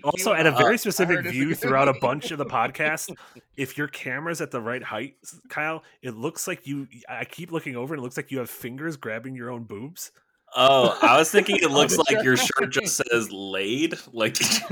also, 0.04 0.34
at 0.34 0.48
a 0.48 0.52
very 0.52 0.78
specific 0.78 1.18
heard 1.18 1.28
view 1.28 1.54
throughout 1.54 1.88
a 1.88 1.94
bunch 2.02 2.32
of 2.32 2.40
the 2.40 2.46
podcast, 2.46 3.14
if 3.56 3.78
your 3.78 3.88
camera's 3.88 4.42
at 4.42 4.50
the 4.50 4.60
right 4.62 4.82
height, 4.82 5.16
Kyle, 5.50 5.84
it 6.02 6.16
looks 6.16 6.48
like 6.48 6.66
you. 6.66 6.88
I 7.08 7.26
keep 7.26 7.52
looking 7.52 7.76
over, 7.76 7.94
and 7.94 8.02
it 8.02 8.04
looks 8.04 8.18
like 8.18 8.32
you 8.32 8.40
have 8.40 8.50
fingers 8.50 8.98
grabbing 8.98 9.36
your 9.36 9.52
own 9.52 9.66
boobs. 9.66 10.12
Oh, 10.56 10.98
I 11.02 11.18
was 11.18 11.30
thinking 11.30 11.58
it 11.58 11.70
looks 11.72 11.98
like 11.98 12.24
your 12.24 12.38
shirt. 12.38 12.50
shirt 12.58 12.70
just 12.72 12.96
says 13.12 13.32
"laid." 13.32 13.96
Like, 14.14 14.38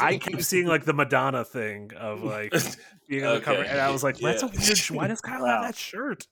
I 0.00 0.18
keep 0.22 0.40
seeing 0.42 0.66
like 0.66 0.84
the 0.84 0.92
Madonna 0.94 1.44
thing 1.44 1.90
of 1.98 2.22
like 2.22 2.54
being 3.08 3.24
on 3.24 3.34
the 3.36 3.40
cover, 3.40 3.62
and 3.62 3.80
I 3.80 3.90
was 3.90 4.02
like, 4.02 4.18
"That's 4.18 4.42
a 4.42 4.46
yeah. 4.46 4.52
weird. 4.52 4.76
sh- 4.78 4.90
Why 4.90 5.06
does 5.08 5.20
Kyle 5.20 5.42
Wow. 5.42 5.62
have 5.62 5.62
that 5.72 5.76
shirt?" 5.76 6.26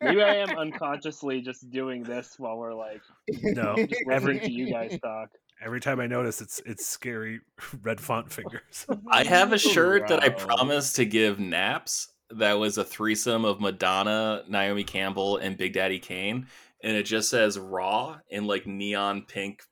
Maybe 0.00 0.22
I 0.22 0.36
am 0.36 0.50
unconsciously 0.58 1.40
just 1.40 1.70
doing 1.70 2.02
this 2.02 2.34
while 2.38 2.56
we're 2.58 2.74
like 2.74 3.00
No, 3.42 3.74
just 3.76 3.94
every 4.10 4.38
to 4.40 4.50
you 4.50 4.70
guys 4.70 4.98
talk. 5.02 5.30
every 5.62 5.80
time 5.80 5.98
I 6.00 6.06
notice, 6.06 6.40
it's 6.40 6.60
it's 6.66 6.86
scary 6.86 7.40
red 7.82 8.00
font 8.00 8.30
fingers. 8.32 8.86
I 9.10 9.24
have 9.24 9.52
a 9.52 9.58
shirt 9.74 10.08
that 10.08 10.22
I 10.22 10.28
promised 10.28 10.96
to 10.96 11.04
give 11.04 11.38
Naps. 11.40 12.08
That 12.30 12.54
was 12.58 12.76
a 12.76 12.84
threesome 12.84 13.46
of 13.46 13.58
Madonna, 13.60 14.42
Naomi 14.48 14.84
Campbell, 14.84 15.38
and 15.38 15.56
Big 15.56 15.72
Daddy 15.72 15.98
Kane, 15.98 16.46
and 16.82 16.96
it 16.96 17.04
just 17.04 17.30
says 17.30 17.58
"Raw" 17.58 18.18
in 18.28 18.46
like 18.46 18.66
neon 18.66 19.22
pink 19.22 19.62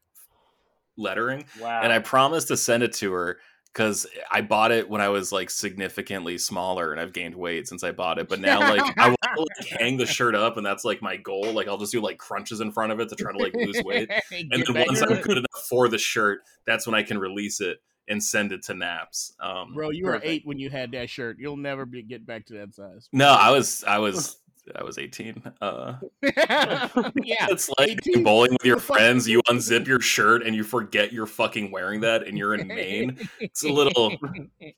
lettering. 0.96 1.44
Wow. 1.60 1.80
and 1.82 1.92
I 1.92 1.98
promised 1.98 2.48
to 2.48 2.56
send 2.56 2.82
it 2.82 2.92
to 2.94 3.12
her 3.12 3.38
because 3.76 4.06
I 4.30 4.40
bought 4.40 4.72
it 4.72 4.88
when 4.88 5.02
I 5.02 5.10
was 5.10 5.32
like 5.32 5.50
significantly 5.50 6.38
smaller 6.38 6.92
and 6.92 7.00
I've 7.00 7.12
gained 7.12 7.34
weight 7.34 7.68
since 7.68 7.84
I 7.84 7.92
bought 7.92 8.18
it. 8.18 8.26
But 8.26 8.40
now, 8.40 8.60
like, 8.60 8.80
I 8.98 9.08
want 9.08 9.18
to 9.36 9.46
like 9.60 9.80
hang 9.80 9.98
the 9.98 10.06
shirt 10.06 10.34
up, 10.34 10.56
and 10.56 10.64
that's 10.64 10.84
like 10.84 11.02
my 11.02 11.18
goal. 11.18 11.52
Like, 11.52 11.68
I'll 11.68 11.76
just 11.76 11.92
do 11.92 12.00
like 12.00 12.16
crunches 12.16 12.60
in 12.60 12.72
front 12.72 12.92
of 12.92 13.00
it 13.00 13.10
to 13.10 13.16
try 13.16 13.32
to 13.32 13.38
like 13.38 13.54
lose 13.54 13.82
weight. 13.84 14.10
And 14.32 14.50
then 14.50 14.86
once 14.86 15.02
I'm 15.02 15.20
good 15.20 15.36
enough 15.36 15.66
for 15.68 15.88
the 15.88 15.98
shirt, 15.98 16.40
that's 16.64 16.86
when 16.86 16.94
I 16.94 17.02
can 17.02 17.18
release 17.18 17.60
it 17.60 17.78
and 18.08 18.22
send 18.22 18.52
it 18.52 18.62
to 18.62 18.74
Naps. 18.74 19.34
Um, 19.40 19.74
Bro, 19.74 19.90
you 19.90 20.06
were 20.06 20.20
eight 20.22 20.42
when 20.46 20.58
you 20.58 20.70
had 20.70 20.92
that 20.92 21.10
shirt. 21.10 21.36
You'll 21.38 21.56
never 21.58 21.84
be, 21.84 22.02
get 22.02 22.26
back 22.26 22.46
to 22.46 22.54
that 22.54 22.74
size. 22.74 23.08
No, 23.12 23.28
I 23.28 23.50
was, 23.50 23.84
I 23.84 23.98
was, 23.98 24.38
I 24.74 24.82
was 24.82 24.98
18. 24.98 25.42
Uh, 25.60 25.94
yeah. 26.22 26.88
it's 27.48 27.70
like 27.78 27.90
18. 28.06 28.24
bowling 28.24 28.52
with 28.52 28.64
your 28.64 28.78
friends. 28.80 29.28
You 29.28 29.40
unzip 29.48 29.86
your 29.88 30.00
shirt 30.00 30.42
and 30.44 30.56
you 30.56 30.64
forget 30.64 31.12
you're 31.12 31.26
fucking 31.26 31.70
wearing 31.70 32.00
that, 32.00 32.26
and 32.26 32.36
you're 32.36 32.54
in 32.54 32.66
Maine. 32.66 33.28
It's 33.38 33.62
a 33.62 33.68
little. 33.68 34.16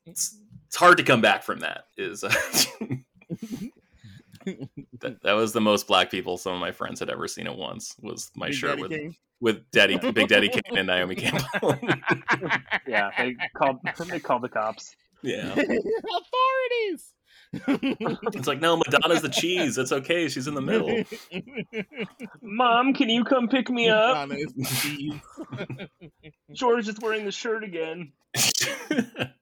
It's, 0.04 0.38
it's 0.66 0.76
hard 0.76 0.98
to 0.98 1.02
come 1.02 1.20
back 1.20 1.42
from 1.42 1.60
that. 1.60 1.84
Is 1.96 2.24
uh, 2.24 2.34
that, 5.00 5.22
that 5.22 5.32
was 5.32 5.52
the 5.52 5.60
most 5.60 5.86
black 5.86 6.10
people 6.10 6.36
some 6.36 6.52
of 6.54 6.60
my 6.60 6.72
friends 6.72 7.00
had 7.00 7.08
ever 7.10 7.26
seen 7.28 7.46
at 7.46 7.56
once. 7.56 7.94
Was 8.02 8.30
my 8.36 8.48
Big 8.48 8.56
shirt 8.56 8.70
Daddy 8.70 8.82
with 8.82 8.90
Kane. 8.90 9.16
with 9.40 9.70
Daddy 9.70 9.98
Big 10.12 10.28
Daddy 10.28 10.48
Kane 10.48 10.76
and 10.76 10.86
Naomi 10.86 11.14
Campbell. 11.14 11.76
yeah, 12.86 13.10
they 13.16 13.36
called 13.56 13.78
they 14.08 14.20
called 14.20 14.42
the 14.42 14.48
cops. 14.48 14.94
yeah, 15.22 15.52
Authorities. 15.52 17.14
It's 17.52 18.46
like 18.46 18.60
no, 18.60 18.76
Madonna's 18.76 19.22
the 19.22 19.28
cheese. 19.28 19.78
It's 19.78 19.92
okay. 19.92 20.28
She's 20.28 20.46
in 20.46 20.54
the 20.54 20.60
middle. 20.60 21.02
Mom, 22.42 22.92
can 22.92 23.08
you 23.08 23.24
come 23.24 23.48
pick 23.48 23.70
me 23.70 23.88
up? 23.88 24.28
Madonna 24.28 24.34
is. 24.34 24.52
George 26.52 26.88
is 26.88 26.98
wearing 27.00 27.24
the 27.24 27.32
shirt 27.32 27.64
again. 27.64 28.12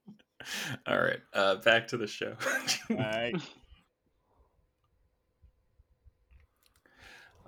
All 0.86 0.98
right, 0.98 1.20
uh, 1.34 1.56
back 1.56 1.88
to 1.88 1.96
the 1.96 2.06
show. 2.06 2.34
All 2.90 2.96
right. 2.96 3.34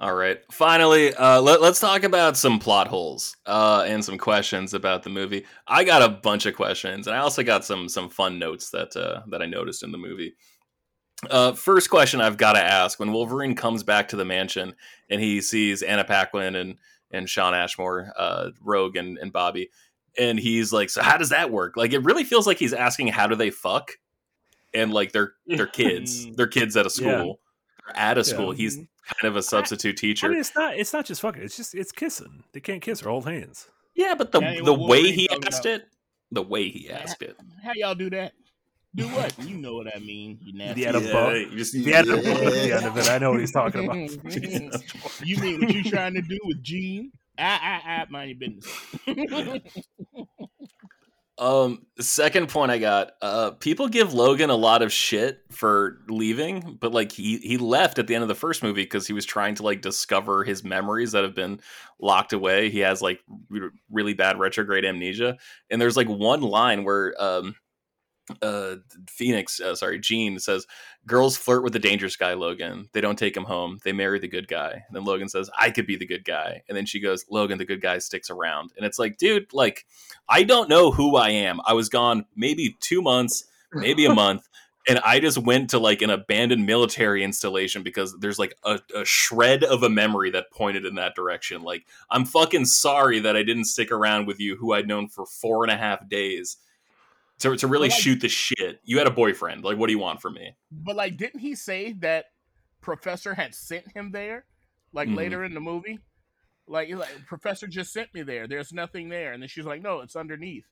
All 0.00 0.14
right. 0.14 0.38
Finally, 0.52 1.12
uh, 1.14 1.40
let, 1.40 1.60
us 1.60 1.80
talk 1.80 2.04
about 2.04 2.36
some 2.36 2.60
plot 2.60 2.86
holes 2.86 3.36
uh, 3.46 3.84
and 3.86 4.04
some 4.04 4.16
questions 4.16 4.72
about 4.72 5.02
the 5.02 5.10
movie. 5.10 5.44
I 5.66 5.82
got 5.82 6.02
a 6.02 6.08
bunch 6.08 6.46
of 6.46 6.54
questions, 6.54 7.08
and 7.08 7.16
I 7.16 7.18
also 7.18 7.42
got 7.42 7.64
some 7.64 7.88
some 7.88 8.08
fun 8.08 8.38
notes 8.38 8.70
that 8.70 8.96
uh, 8.96 9.22
that 9.30 9.42
I 9.42 9.46
noticed 9.46 9.82
in 9.82 9.90
the 9.90 9.98
movie. 9.98 10.34
Uh, 11.28 11.52
first 11.52 11.90
question 11.90 12.20
I've 12.20 12.36
got 12.36 12.52
to 12.52 12.62
ask: 12.62 13.00
When 13.00 13.12
Wolverine 13.12 13.56
comes 13.56 13.82
back 13.82 14.06
to 14.08 14.16
the 14.16 14.24
mansion 14.24 14.76
and 15.10 15.20
he 15.20 15.40
sees 15.40 15.82
Anna 15.82 16.04
Paquin 16.04 16.54
and 16.54 16.76
and 17.10 17.28
Shawn 17.28 17.54
Ashmore, 17.54 18.12
uh, 18.16 18.50
Rogue 18.62 18.96
and, 18.96 19.18
and 19.18 19.32
Bobby, 19.32 19.70
and 20.16 20.38
he's 20.38 20.72
like, 20.72 20.90
"So 20.90 21.02
how 21.02 21.16
does 21.16 21.30
that 21.30 21.50
work?" 21.50 21.76
Like, 21.76 21.92
it 21.92 22.04
really 22.04 22.22
feels 22.22 22.46
like 22.46 22.58
he's 22.58 22.72
asking, 22.72 23.08
"How 23.08 23.26
do 23.26 23.34
they 23.34 23.50
fuck?" 23.50 23.98
And 24.72 24.92
like 24.92 25.10
they're 25.10 25.32
they're 25.46 25.66
kids, 25.66 26.28
they're 26.36 26.46
kids 26.46 26.76
at 26.76 26.86
a 26.86 26.90
school, 26.90 27.26
Yeah. 27.26 27.47
They're 27.88 27.96
at 28.02 28.16
a 28.18 28.20
Yeah. 28.20 28.24
school. 28.24 28.52
He's 28.52 28.76
mm-hmm. 28.76 28.84
kind 29.20 29.30
of 29.30 29.36
a 29.36 29.42
substitute 29.42 29.96
teacher. 29.96 30.26
I 30.26 30.30
mean, 30.30 30.40
it's 30.40 30.54
not. 30.54 30.76
It's 30.76 30.92
not 30.92 31.06
just 31.06 31.20
fucking. 31.20 31.42
It's 31.42 31.56
just 31.56 31.74
it's 31.74 31.92
kissing. 31.92 32.44
They 32.52 32.60
can't 32.60 32.82
kiss 32.82 33.02
or 33.02 33.10
hold 33.10 33.26
hands. 33.28 33.68
Yeah, 33.94 34.14
but 34.16 34.32
the 34.32 34.40
That 34.40 34.56
ain't 34.56 34.64
the 34.64 34.72
what 34.74 34.90
way 34.90 35.10
he 35.10 35.28
asked 35.30 35.64
about. 35.64 35.80
it, 35.80 35.88
the 36.30 36.42
way 36.42 36.68
he 36.68 36.90
asked 36.90 37.22
it. 37.22 37.36
How 37.64 37.72
y'all 37.74 37.94
do 37.94 38.10
that? 38.10 38.32
Do 38.94 39.04
what? 39.08 39.34
You 39.44 39.56
know 39.56 39.74
what 39.74 39.94
I 39.94 39.98
mean. 39.98 40.38
You 40.42 40.52
nasty. 40.54 40.80
He 40.80 40.86
had 40.86 40.96
a 40.96 41.00
Yeah, 41.00 41.34
you 41.34 41.56
just- 41.56 41.74
He 41.74 41.90
had 41.90 42.06
a 42.08 42.16
bow 42.16 42.30
at 42.30 42.52
the 42.52 42.72
end 42.76 42.86
of 42.86 42.96
it. 42.96 43.08
I 43.10 43.18
know 43.18 43.32
what 43.32 43.40
he's 43.40 43.52
talking 43.52 43.84
about. 43.84 43.96
you 45.26 45.36
mean 45.38 45.60
what 45.60 45.74
you 45.74 45.84
trying 45.84 46.14
to 46.14 46.22
do 46.22 46.38
with 46.44 46.62
Jean? 46.62 47.12
I 47.36 47.80
I 47.86 48.02
I 48.02 48.06
mind 48.10 48.30
your 48.30 48.38
business. 48.38 49.78
Um, 51.38 51.86
second 52.00 52.48
point 52.48 52.72
I 52.72 52.78
got. 52.78 53.12
Uh, 53.22 53.52
people 53.52 53.88
give 53.88 54.12
Logan 54.12 54.50
a 54.50 54.56
lot 54.56 54.82
of 54.82 54.92
shit 54.92 55.40
for 55.50 56.00
leaving, 56.08 56.76
but 56.80 56.92
like 56.92 57.12
he 57.12 57.38
he 57.38 57.58
left 57.58 57.98
at 58.00 58.08
the 58.08 58.14
end 58.14 58.22
of 58.22 58.28
the 58.28 58.34
first 58.34 58.62
movie 58.62 58.82
because 58.82 59.06
he 59.06 59.12
was 59.12 59.24
trying 59.24 59.54
to 59.56 59.62
like 59.62 59.80
discover 59.80 60.42
his 60.42 60.64
memories 60.64 61.12
that 61.12 61.22
have 61.22 61.36
been 61.36 61.60
locked 62.00 62.32
away. 62.32 62.70
He 62.70 62.80
has 62.80 63.00
like 63.00 63.20
re- 63.48 63.70
really 63.90 64.14
bad 64.14 64.38
retrograde 64.40 64.84
amnesia, 64.84 65.38
and 65.70 65.80
there's 65.80 65.96
like 65.96 66.08
one 66.08 66.40
line 66.42 66.82
where 66.82 67.14
um 67.22 67.54
uh 68.42 68.76
phoenix 69.08 69.60
uh, 69.60 69.74
sorry 69.74 69.98
jean 69.98 70.38
says 70.38 70.66
girls 71.08 71.36
flirt 71.36 71.64
with 71.64 71.72
the 71.72 71.78
dangerous 71.78 72.16
guy 72.16 72.34
logan. 72.34 72.88
They 72.92 73.00
don't 73.00 73.18
take 73.18 73.36
him 73.36 73.44
home. 73.44 73.78
They 73.82 73.92
marry 73.92 74.18
the 74.20 74.28
good 74.28 74.46
guy. 74.46 74.72
And 74.72 74.94
then 74.94 75.04
logan 75.04 75.28
says 75.28 75.50
i 75.58 75.70
could 75.70 75.86
be 75.86 75.96
the 75.96 76.06
good 76.06 76.24
guy. 76.24 76.62
And 76.68 76.76
then 76.76 76.86
she 76.86 77.00
goes 77.00 77.24
logan 77.30 77.58
the 77.58 77.64
good 77.64 77.80
guy 77.80 77.98
sticks 77.98 78.30
around. 78.30 78.72
And 78.76 78.86
it's 78.86 78.98
like 78.98 79.16
dude 79.16 79.52
like 79.52 79.86
i 80.28 80.44
don't 80.44 80.68
know 80.68 80.92
who 80.92 81.16
i 81.16 81.30
am. 81.30 81.60
I 81.64 81.72
was 81.72 81.88
gone 81.88 82.26
maybe 82.36 82.76
two 82.80 83.02
months 83.02 83.44
maybe 83.72 84.06
a 84.06 84.14
month 84.24 84.48
and 84.86 85.00
i 85.04 85.18
just 85.18 85.38
went 85.38 85.70
to 85.70 85.78
like 85.78 86.02
an 86.02 86.10
abandoned 86.10 86.64
military 86.64 87.22
installation 87.24 87.82
because 87.82 88.16
there's 88.20 88.38
like 88.38 88.56
a, 88.64 88.78
a 88.94 89.04
shred 89.04 89.64
of 89.64 89.82
a 89.82 89.90
memory 89.90 90.30
that 90.30 90.50
pointed 90.52 90.86
in 90.86 90.94
that 90.96 91.14
direction. 91.14 91.62
Like 91.62 91.86
i'm 92.10 92.24
fucking 92.24 92.66
sorry 92.66 93.20
that 93.20 93.36
i 93.36 93.42
didn't 93.42 93.64
stick 93.64 93.90
around 93.90 94.26
with 94.26 94.38
you 94.40 94.56
who 94.56 94.72
i'd 94.72 94.88
known 94.88 95.08
for 95.08 95.26
four 95.26 95.64
and 95.64 95.72
a 95.72 95.76
half 95.76 96.08
days 96.08 96.58
to, 97.40 97.56
to 97.56 97.66
really 97.66 97.88
like- 97.88 97.98
shoot 97.98 98.20
the 98.20 98.28
shit. 98.28 98.80
You 98.84 98.98
had 98.98 99.06
a 99.06 99.10
boyfriend. 99.12 99.64
Like, 99.64 99.78
what 99.78 99.86
do 99.86 99.92
you 99.92 99.98
want 99.98 100.20
from 100.20 100.34
me? 100.34 100.54
but 100.70 100.96
like, 100.96 101.16
didn't 101.16 101.40
he 101.40 101.54
say 101.54 101.92
that 102.00 102.26
Professor 102.80 103.34
had 103.34 103.54
sent 103.54 103.90
him 103.94 104.10
there? 104.12 104.44
Like 104.92 105.08
Mhm. 105.08 105.16
later 105.16 105.44
in 105.44 105.52
the 105.54 105.60
movie, 105.60 105.98
like, 106.66 106.88
like 106.90 107.26
Professor 107.26 107.66
just 107.66 107.92
sent 107.92 108.12
me 108.14 108.22
there. 108.22 108.46
There's 108.46 108.72
nothing 108.72 109.08
there, 109.08 109.32
and 109.32 109.42
then 109.42 109.48
she's 109.48 109.66
like, 109.66 109.82
"No, 109.82 110.00
it's 110.00 110.16
underneath." 110.16 110.64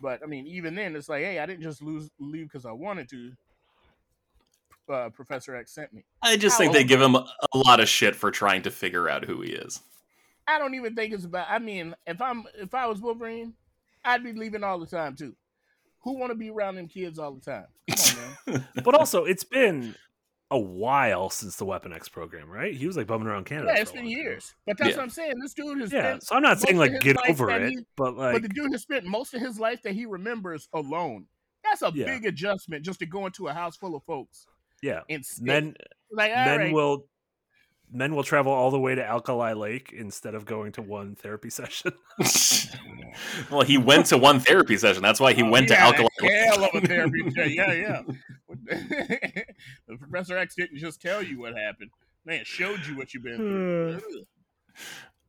But 0.00 0.20
I 0.22 0.26
mean, 0.26 0.46
even 0.48 0.74
then, 0.74 0.96
it's 0.96 1.08
like, 1.08 1.22
"Hey, 1.22 1.38
I 1.38 1.46
didn't 1.46 1.62
just 1.62 1.80
lose 1.82 2.10
leave 2.18 2.46
because 2.46 2.66
I 2.66 2.72
wanted 2.72 3.08
to." 3.10 3.32
Uh, 4.88 5.08
Professor 5.10 5.54
X 5.54 5.72
sent 5.74 5.92
me. 5.92 6.04
I 6.22 6.36
just 6.36 6.58
think 6.58 6.72
they 6.72 6.82
give 6.84 7.00
him 7.00 7.14
a 7.14 7.26
lot 7.54 7.78
of 7.78 7.88
shit 7.88 8.16
for 8.16 8.30
trying 8.32 8.62
to 8.62 8.70
figure 8.70 9.08
out 9.08 9.24
who 9.24 9.40
he 9.40 9.52
is. 9.52 9.80
I 10.48 10.58
don't 10.58 10.74
even 10.74 10.96
think 10.96 11.14
it's 11.14 11.24
about. 11.24 11.46
I 11.48 11.60
mean, 11.60 11.94
if 12.06 12.20
I'm 12.20 12.44
if 12.56 12.74
I 12.74 12.86
was 12.86 13.00
Wolverine, 13.00 13.54
I'd 14.04 14.24
be 14.24 14.32
leaving 14.32 14.64
all 14.64 14.78
the 14.78 14.86
time 14.86 15.16
too. 15.16 15.34
Who 16.00 16.18
want 16.18 16.30
to 16.32 16.34
be 16.36 16.50
around 16.50 16.74
them 16.76 16.88
kids 16.88 17.18
all 17.18 17.32
the 17.32 17.40
time? 17.40 17.66
Come 17.88 18.18
on, 18.46 18.52
man. 18.54 18.66
But 18.84 18.94
also, 18.94 19.24
it's 19.24 19.44
been 19.44 19.94
a 20.50 20.58
while 20.58 21.30
since 21.30 21.56
the 21.56 21.64
Weapon 21.64 21.92
X 21.92 22.08
program, 22.08 22.50
right? 22.50 22.74
He 22.74 22.86
was 22.86 22.96
like 22.96 23.06
bumming 23.06 23.26
around 23.28 23.44
Canada. 23.46 23.72
yeah, 23.74 23.80
it's 23.80 23.92
been 23.92 24.04
long 24.04 24.12
time. 24.12 24.22
years. 24.24 24.54
But 24.66 24.76
that's 24.78 24.90
Yeah. 24.90 24.96
what 24.96 25.02
I'm 25.04 25.10
saying. 25.10 25.34
This 25.40 25.54
dude 25.54 25.80
has 25.80 25.92
Yeah, 25.92 26.18
so 26.20 26.34
I'm 26.36 26.42
not 26.42 26.60
saying 26.60 26.76
like 26.76 27.00
get 27.00 27.16
over 27.28 27.50
it, 27.50 27.70
he- 27.70 27.86
but 27.96 28.16
like 28.16 28.34
but 28.34 28.42
the 28.42 28.48
dude 28.48 28.72
has 28.72 28.82
spent 28.82 29.06
most 29.06 29.32
of 29.32 29.40
his 29.40 29.58
life 29.58 29.80
that 29.82 29.92
he 29.94 30.04
remembers 30.04 30.68
alone. 30.74 31.26
That's 31.64 31.80
a 31.82 31.92
Yeah. 31.94 32.04
big 32.06 32.26
adjustment 32.26 32.84
just 32.84 32.98
to 32.98 33.06
go 33.06 33.24
into 33.26 33.46
a 33.48 33.52
house 33.54 33.76
full 33.76 33.94
of 33.94 34.02
folks 34.04 34.46
yeah, 34.82 35.02
and 35.08 35.24
men 35.40 35.74
like, 36.10 36.32
men 36.32 36.58
right. 36.58 36.72
will 36.72 37.06
men 37.92 38.14
will 38.14 38.22
travel 38.24 38.52
all 38.52 38.70
the 38.70 38.78
way 38.80 38.94
to 38.94 39.04
Alkali 39.04 39.52
Lake 39.52 39.92
instead 39.92 40.34
of 40.34 40.44
going 40.46 40.72
to 40.72 40.82
one 40.82 41.14
therapy 41.14 41.50
session. 41.60 41.92
well, 43.50 43.62
he 43.62 43.78
went 43.78 44.06
to 44.06 44.18
one 44.18 44.40
therapy 44.40 44.76
session. 44.76 45.02
That's 45.02 45.20
why 45.20 45.32
he 45.34 45.42
Oh, 45.42 45.50
went 45.50 45.68
to 45.68 45.74
yeah, 45.74 45.86
Alkali. 45.86 46.08
Hell 46.22 46.64
of 46.64 46.70
a 46.74 46.80
therapy. 46.86 47.30
session. 47.30 47.52
yeah, 47.54 47.72
yeah. 47.72 48.02
the 49.88 49.96
Professor 49.98 50.36
X 50.38 50.54
didn't 50.54 50.78
just 50.78 51.00
tell 51.00 51.22
you 51.22 51.38
what 51.38 51.56
happened. 51.56 51.90
Man, 52.24 52.42
showed 52.44 52.86
you 52.86 52.96
what 52.96 53.12
you've 53.14 53.24
been 53.24 53.36
through. 53.36 54.00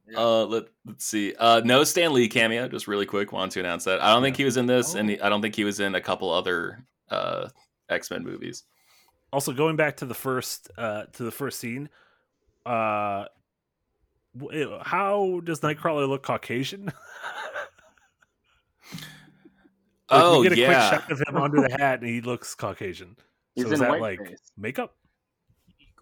Yeah. 0.06 0.20
Uh, 0.20 0.46
let, 0.48 0.64
let's 0.86 1.06
see. 1.06 1.34
Uh, 1.40 1.62
no 1.64 1.86
Stan 1.86 2.12
Lee 2.12 2.28
cameo. 2.28 2.68
Just 2.68 2.90
really 2.90 3.06
quick, 3.06 3.32
want 3.32 3.54
to 3.54 3.62
announce 3.62 3.86
that. 3.86 4.02
I 4.02 4.14
don't 4.14 4.22
think 4.22 4.36
he 4.36 4.44
was 4.44 4.58
in 4.58 4.66
this, 4.66 4.96
and 4.96 5.10
Oh. 5.10 5.14
he, 5.14 5.22
I 5.22 5.30
don't 5.30 5.42
think 5.42 5.56
he 5.56 5.64
was 5.64 5.80
in 5.80 5.96
a 5.96 6.02
couple 6.02 6.30
other 6.30 6.84
uh, 7.10 7.48
X 7.88 8.12
Men 8.12 8.22
movies. 8.26 8.66
also, 9.32 9.54
going 9.54 9.78
back 9.78 9.96
to 9.98 10.06
the 10.06 10.14
first 10.14 10.70
uh 10.78 11.04
to 11.14 11.24
the 11.24 11.32
first 11.32 11.58
scene, 11.58 11.88
uh, 12.66 13.26
how 14.82 15.42
does 15.44 15.60
Nightcrawler 15.62 16.08
look 16.08 16.24
Caucasian? 16.24 16.92
Like, 20.12 20.22
oh 20.22 20.40
we 20.42 20.50
get 20.50 20.58
a 20.58 20.62
yeah, 20.62 20.90
quick 20.90 21.02
shot 21.02 21.12
of 21.12 21.22
him 21.28 21.38
under 21.42 21.62
the 21.62 21.72
hat, 21.72 22.00
and 22.02 22.08
he 22.10 22.22
looks 22.22 22.54
Caucasian. 22.54 23.16
He's 23.56 23.66
so 23.66 23.72
is 23.72 23.80
that 23.80 23.90
like 23.90 24.20
whiteface. 24.20 24.52
makeup? 24.58 24.96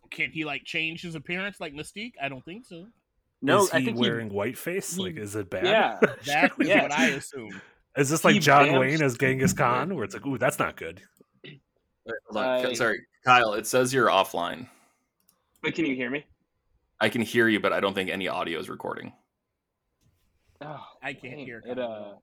Can 0.10 0.32
he 0.32 0.44
like 0.44 0.64
change 0.66 1.02
his 1.02 1.16
appearance 1.16 1.60
like 1.62 1.74
Mystique? 1.74 2.14
I 2.22 2.28
don't 2.28 2.44
think 2.44 2.66
so. 2.66 2.88
No, 3.42 3.64
is 3.64 3.72
I 3.72 3.80
he 3.80 3.86
think 3.86 3.98
he- 3.98 4.02
wearing 4.02 4.30
whiteface? 4.30 4.96
he- 4.96 5.04
Like, 5.04 5.18
is 5.18 5.36
it 5.36 5.50
bad? 5.50 5.66
Yeah, 5.66 5.98
That 6.26 6.52
is 6.60 6.68
Yes. 6.68 6.82
what 6.84 6.92
I 6.92 7.06
assume. 7.10 7.62
Is 7.96 8.10
this 8.10 8.26
like 8.26 8.34
He 8.34 8.40
John 8.40 8.66
bamfs- 8.68 8.80
Wayne 8.80 9.02
as 9.02 9.18
Genghis 9.18 9.54
Khan, 9.54 9.96
where 9.96 10.04
it's 10.04 10.14
like, 10.14 10.26
ooh, 10.26 10.38
that's 10.38 10.60
not 10.60 10.76
good. 10.78 11.02
Wait, 11.44 11.62
hold 12.30 12.44
on. 12.46 12.66
I- 12.66 12.74
Sorry, 12.74 13.00
Kyle. 13.24 13.54
It 13.54 13.68
says 13.68 13.94
you're 13.94 14.08
offline. 14.10 14.68
but 15.62 15.74
can 15.76 15.86
you 15.86 15.96
hear 15.96 16.10
me? 16.10 16.26
I 17.02 17.10
can 17.10 17.22
hear 17.22 17.48
you, 17.50 17.60
but 17.60 17.74
I 17.74 17.80
don't 17.80 17.94
think 17.96 18.10
any 18.10 18.28
audio 18.28 18.60
is 18.60 18.70
recording. 18.70 19.12
Oh, 20.62 20.80
I 21.02 21.14
can't 21.14 21.36
dang, 21.38 21.46
hear 21.46 21.64
it. 21.66 21.76
Kyle. 21.76 22.20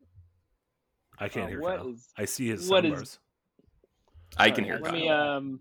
Uh, 1.19 1.23
I 1.25 1.29
can't 1.29 1.47
uh, 1.47 1.49
hear 1.49 1.61
what 1.61 1.79
Kyle. 1.79 1.89
is- 1.91 2.09
I 2.17 2.25
see 2.25 2.49
his 2.49 2.71
what 2.71 2.85
is- 2.87 2.93
soundbars. 2.93 3.19
I 4.37 4.51
can 4.53 4.63
hear 4.65 4.75
Let 4.81 4.85
Kyle. 4.85 4.93
me 4.93 5.09
um. 5.09 5.61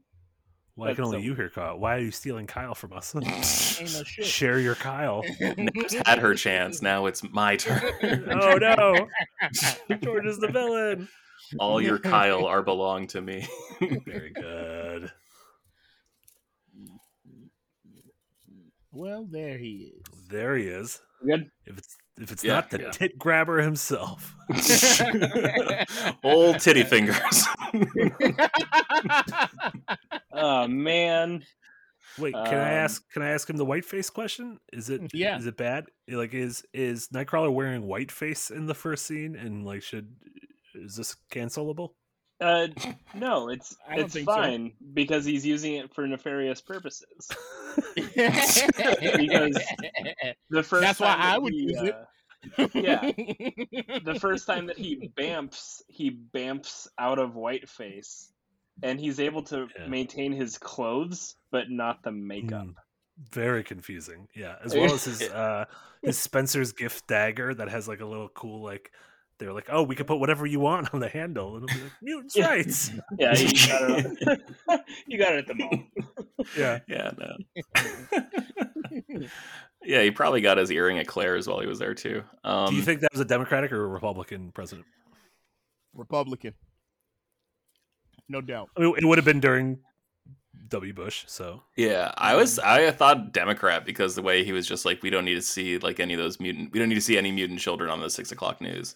Why 0.75 0.93
can 0.93 1.05
only 1.05 1.17
so- 1.17 1.23
you 1.23 1.33
hear 1.33 1.49
Kyle? 1.49 1.79
Why 1.79 1.95
are 1.95 1.99
you 1.99 2.11
stealing 2.11 2.45
Kyle 2.45 2.75
from 2.75 2.93
us? 2.93 3.15
Ain't 3.15 3.25
no 3.25 4.03
shit. 4.03 4.23
Share 4.25 4.59
your 4.59 4.75
Kyle. 4.75 5.23
Nibs 5.57 5.95
had 6.05 6.19
her 6.19 6.35
chance. 6.35 6.83
Now 6.83 7.07
it's 7.07 7.23
my 7.23 7.55
turn. 7.55 7.81
oh 8.39 8.57
no, 8.57 9.07
George 10.03 10.27
is 10.27 10.37
the 10.37 10.49
villain. 10.49 11.07
All 11.59 11.81
your 11.81 11.97
Kyle 11.97 12.45
are 12.45 12.61
belong 12.61 13.07
to 13.07 13.21
me. 13.21 13.47
Very 13.79 14.29
good. 14.35 15.11
Well, 18.97 19.25
there 19.29 19.57
he 19.57 19.91
is. 19.95 20.27
There 20.29 20.55
he 20.55 20.65
is. 20.65 21.01
Good. 21.25 21.49
If 21.65 21.77
it's 21.77 21.97
if 22.19 22.31
it's 22.31 22.43
Yeah, 22.43 22.53
not 22.55 22.69
the 22.69 22.81
yeah. 22.81 22.91
tit 22.91 23.17
grabber 23.17 23.59
himself, 23.61 24.35
Old 26.23 26.59
titty 26.59 26.83
fingers. 26.83 27.45
Oh 30.39 30.67
man. 30.67 31.43
wait, 32.19 32.33
can 32.33 32.45
I 32.59 32.77
Um, 32.77 32.83
ask? 32.83 33.03
Can 33.11 33.21
I 33.23 33.29
ask 33.29 33.49
him 33.49 33.57
the 33.57 33.65
whiteface 33.65 34.11
question? 34.13 34.59
Is 34.71 34.89
it 34.89 35.01
Yeah. 35.13 35.37
Is 35.37 35.47
it 35.47 35.57
bad? 35.57 35.85
Like, 36.07 36.33
is 36.33 36.63
is 36.73 37.07
Nightcrawler 37.09 37.51
wearing 37.51 37.83
whiteface 37.83 38.51
in 38.51 38.67
the 38.67 38.75
first 38.75 39.05
scene? 39.05 39.35
And 39.35 39.65
like, 39.65 39.81
should 39.81 40.15
is 40.75 40.95
this 40.95 41.15
cancelable? 41.31 41.93
Uh, 42.39 42.67
no, 43.15 43.49
it's 43.49 43.75
it's 43.91 44.13
think 44.13 44.27
so. 44.29 44.35
fine 44.35 44.71
because 44.93 45.25
he's 45.25 45.45
using 45.45 45.75
it 45.75 45.93
for 45.93 46.07
nefarious 46.07 46.61
purposes. 46.61 47.29
because 47.95 49.57
The 50.49 50.63
first 50.63 50.81
That's 50.81 50.99
why 50.99 51.15
I 51.17 51.37
would 51.37 51.53
he, 51.53 51.59
use 51.59 51.81
it. 51.81 51.95
uh, 51.95 52.67
yeah. 52.73 53.01
the 54.03 54.17
first 54.19 54.45
time 54.47 54.67
that 54.67 54.77
he 54.77 55.09
bamps, 55.17 55.81
he 55.87 56.11
bamps 56.11 56.87
out 56.99 57.19
of 57.19 57.31
whiteface, 57.35 58.31
and 58.83 58.99
he's 58.99 59.19
able 59.19 59.41
to 59.43 59.67
Yeah. 59.77 59.87
maintain 59.87 60.31
his 60.31 60.57
clothes 60.57 61.35
but 61.51 61.69
not 61.69 62.03
the 62.03 62.11
makeup. 62.11 62.65
Mm, 62.67 62.75
very 63.31 63.63
confusing. 63.63 64.27
Yeah, 64.35 64.55
as 64.63 64.75
well 64.75 64.93
as 64.93 65.05
his 65.05 65.21
uh 65.23 65.65
his 66.03 66.19
Spencer's 66.19 66.71
gift 66.71 67.07
dagger 67.07 67.53
that 67.55 67.69
has 67.69 67.87
like 67.87 68.01
a 68.01 68.05
little 68.05 68.29
cool 68.29 68.61
like 68.63 68.91
they're 69.39 69.53
like, 69.53 69.67
oh, 69.71 69.83
we 69.83 69.95
can 69.95 70.05
put 70.05 70.19
whatever 70.19 70.45
you 70.45 70.59
want 70.59 70.93
on 70.93 70.99
the 70.99 71.09
handle, 71.09 71.55
and 71.57 71.63
it'll 71.69 71.77
be 71.77 71.83
like 71.83 71.91
mutants' 72.01 72.35
Yeah. 72.35 72.47
rights. 72.47 72.91
Yeah, 73.19 73.35
you 73.35 73.67
got 73.67 74.05
it. 74.05 74.41
you 75.07 75.17
got 75.17 75.33
it 75.33 75.37
at 75.39 75.47
the 75.47 75.53
mall. 75.55 75.83
Yeah, 76.57 76.79
yeah, 76.87 77.11
no. 77.17 77.37
yeah, 79.83 80.01
he 80.01 80.11
probably 80.11 80.41
got 80.41 80.57
his 80.57 80.71
earring 80.71 80.97
at 80.99 81.07
Claire's 81.07 81.47
while 81.47 81.59
he 81.59 81.67
was 81.67 81.79
there 81.79 81.93
too. 81.93 82.23
Um, 82.43 82.69
Do 82.69 82.75
you 82.75 82.81
think 82.81 83.01
that 83.01 83.11
was 83.11 83.21
a 83.21 83.25
Democratic 83.25 83.71
or 83.71 83.83
a 83.83 83.87
Republican 83.87 84.51
president? 84.51 84.85
Republican. 85.93 86.53
No 88.29 88.41
doubt. 88.41 88.69
I 88.77 88.81
mean, 88.81 88.93
it 88.97 89.05
would 89.05 89.17
have 89.17 89.25
been 89.25 89.39
during 89.39 89.79
W. 90.67 90.93
Bush, 90.93 91.23
so 91.27 91.63
Yeah, 91.77 92.11
I 92.17 92.35
was. 92.35 92.59
I 92.59 92.91
thought 92.91 93.31
Democrat 93.31 93.85
because 93.85 94.15
the 94.15 94.21
way 94.21 94.43
he 94.43 94.51
was 94.51 94.67
just 94.67 94.83
like, 94.85 95.01
we 95.01 95.09
don't 95.09 95.23
need 95.25 95.35
to 95.35 95.41
see 95.41 95.77
like 95.77 95.99
any 95.99 96.13
of 96.13 96.19
those 96.19 96.39
mutant. 96.39 96.71
We 96.73 96.79
don't 96.79 96.89
need 96.89 96.95
to 96.95 97.01
see 97.01 97.17
any 97.17 97.31
mutant 97.31 97.59
children 97.59 97.89
on 97.89 98.01
the 98.01 98.09
six 98.09 98.31
o'clock 98.31 98.59
news. 98.59 98.95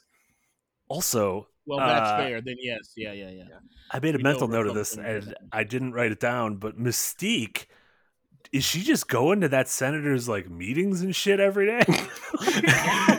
Also 0.91 1.47
Well, 1.65 1.79
that's 1.79 2.09
Uh, 2.11 2.17
fair. 2.17 2.41
Then 2.41 2.55
yes, 2.59 2.93
yeah, 2.97 3.13
yeah, 3.13 3.29
yeah. 3.29 3.43
I 3.91 3.99
made 3.99 4.15
a 4.15 4.17
We 4.17 4.23
mental 4.23 4.47
note 4.47 4.67
of 4.67 4.75
this 4.75 4.97
and 4.97 5.35
I 5.51 5.63
didn't 5.63 5.93
write 5.93 6.11
it 6.11 6.19
down, 6.19 6.57
but 6.57 6.77
Mystique 6.77 7.65
is 8.51 8.65
she 8.65 8.81
just 8.81 9.07
going 9.07 9.41
to 9.41 9.47
that 9.49 9.69
senator's 9.69 10.27
like 10.27 10.49
meetings 10.49 11.01
and 11.01 11.15
shit 11.15 11.39
every 11.39 11.67
day? 11.67 11.83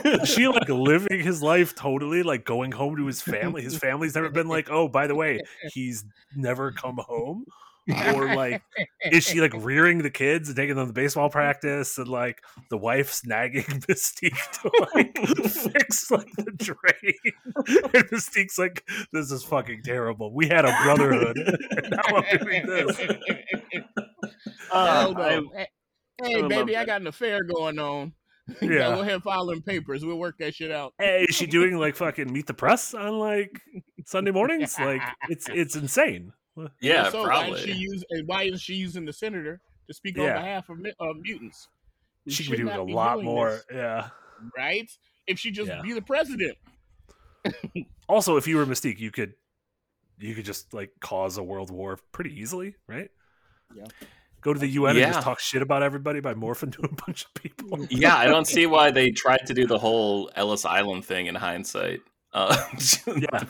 Is 0.05 0.29
she 0.29 0.47
like 0.47 0.69
living 0.69 1.21
his 1.21 1.41
life 1.41 1.73
totally, 1.73 2.21
like 2.21 2.45
going 2.45 2.71
home 2.71 2.95
to 2.97 3.05
his 3.07 3.21
family. 3.21 3.63
His 3.63 3.77
family's 3.77 4.13
never 4.13 4.29
been 4.29 4.47
like, 4.47 4.69
oh, 4.69 4.87
by 4.87 5.07
the 5.07 5.15
way, 5.15 5.39
he's 5.71 6.05
never 6.35 6.71
come 6.71 6.97
home. 6.97 7.45
Or 8.15 8.33
like, 8.35 8.61
is 9.11 9.23
she 9.25 9.41
like 9.41 9.53
rearing 9.57 9.99
the 10.03 10.09
kids 10.09 10.47
and 10.49 10.55
taking 10.55 10.75
them 10.75 10.87
to 10.87 10.93
baseball 10.93 11.29
practice 11.29 11.97
and 11.97 12.07
like 12.07 12.41
the 12.69 12.77
wife's 12.77 13.25
nagging 13.25 13.63
Mystique 13.89 14.61
to 14.61 14.71
like 14.95 15.17
fix 15.49 16.09
like 16.11 16.31
the 16.37 16.51
drain? 16.57 17.33
And 17.93 18.09
Mystique's 18.09 18.57
like, 18.57 18.87
this 19.11 19.31
is 19.31 19.43
fucking 19.43 19.81
terrible. 19.83 20.33
We 20.33 20.47
had 20.47 20.65
a 20.65 20.75
brotherhood. 20.83 21.37
and 21.37 21.89
now 21.91 22.17
I'm 22.17 22.37
doing 22.37 22.65
this. 22.65 22.99
Uh. 24.71 25.13
I- 25.17 25.67
Hey, 26.21 26.43
I 26.43 26.47
baby, 26.47 26.77
I 26.77 26.85
got 26.85 27.01
an 27.01 27.07
affair 27.07 27.43
going 27.43 27.79
on. 27.79 28.13
Yeah. 28.61 28.69
Yeah. 28.69 28.95
go 28.95 29.01
ahead 29.01 29.21
them 29.47 29.61
papers. 29.63 30.05
We'll 30.05 30.17
work 30.19 30.35
that 30.39 30.53
shit 30.53 30.71
out. 30.71 30.93
Hey, 30.99 31.25
is 31.27 31.35
she 31.35 31.47
doing 31.47 31.77
like 31.77 31.95
fucking 31.95 32.31
meet 32.31 32.45
the 32.45 32.53
press 32.53 32.93
on 32.93 33.17
like 33.19 33.59
Sunday 34.05 34.31
mornings? 34.31 34.77
Like 34.79 35.01
it's 35.29 35.49
it's 35.49 35.75
insane. 35.75 36.31
Yeah, 36.81 37.09
so 37.09 37.23
why 37.23 37.47
is 37.49 37.59
she 37.59 37.65
probably. 37.67 37.73
use, 37.81 38.03
and 38.11 38.27
why 38.27 38.43
is 38.43 38.61
she 38.61 38.75
using 38.75 39.05
the 39.05 39.13
senator 39.13 39.59
to 39.87 39.93
speak 39.93 40.17
on 40.19 40.25
behalf 40.25 40.69
of 40.69 40.77
uh, 40.99 41.13
mutants? 41.19 41.67
We 42.25 42.31
She 42.31 42.43
could 42.43 42.51
do 42.57 42.63
doing 42.63 42.67
not 42.67 42.79
a 42.79 42.83
lot 42.83 43.23
more. 43.23 43.49
this, 43.49 43.65
Yeah. 43.73 44.09
right? 44.57 44.89
If 45.27 45.39
she 45.39 45.51
just 45.51 45.67
Yeah. 45.69 45.81
be 45.81 45.93
the 45.93 46.01
president. 46.01 46.57
Also, 48.09 48.35
if 48.37 48.47
you 48.47 48.57
were 48.57 48.65
Mystique, 48.65 48.99
you 48.99 49.11
could 49.11 49.33
you 50.19 50.35
could 50.35 50.45
just 50.45 50.73
like 50.73 50.91
cause 50.99 51.37
a 51.37 51.43
world 51.43 51.71
war 51.71 51.97
pretty 52.11 52.39
easily, 52.39 52.75
right? 52.87 53.09
Yeah. 53.73 53.85
Go 54.41 54.53
to 54.53 54.59
the 54.59 54.67
UN 54.67 54.97
and 54.97 55.05
just 55.13 55.21
talk 55.23 55.39
shit 55.39 55.61
about 55.61 55.83
everybody 55.83 56.19
by 56.19 56.33
morphing 56.33 56.71
to 56.73 56.81
a 56.83 56.93
bunch 57.05 57.25
of 57.25 57.33
people. 57.33 57.87
Yeah, 57.89 58.15
I 58.15 58.25
don't 58.25 58.45
see 58.45 58.65
why 58.67 58.91
they 58.97 59.09
tried 59.11 59.45
to 59.47 59.53
do 59.53 59.65
the 59.65 59.79
whole 59.79 60.29
Ellis 60.35 60.65
Island 60.65 61.05
thing 61.05 61.27
in 61.27 61.35
hindsight. 61.35 62.01
Uh, 62.33 62.55
Yeah. 63.07 63.43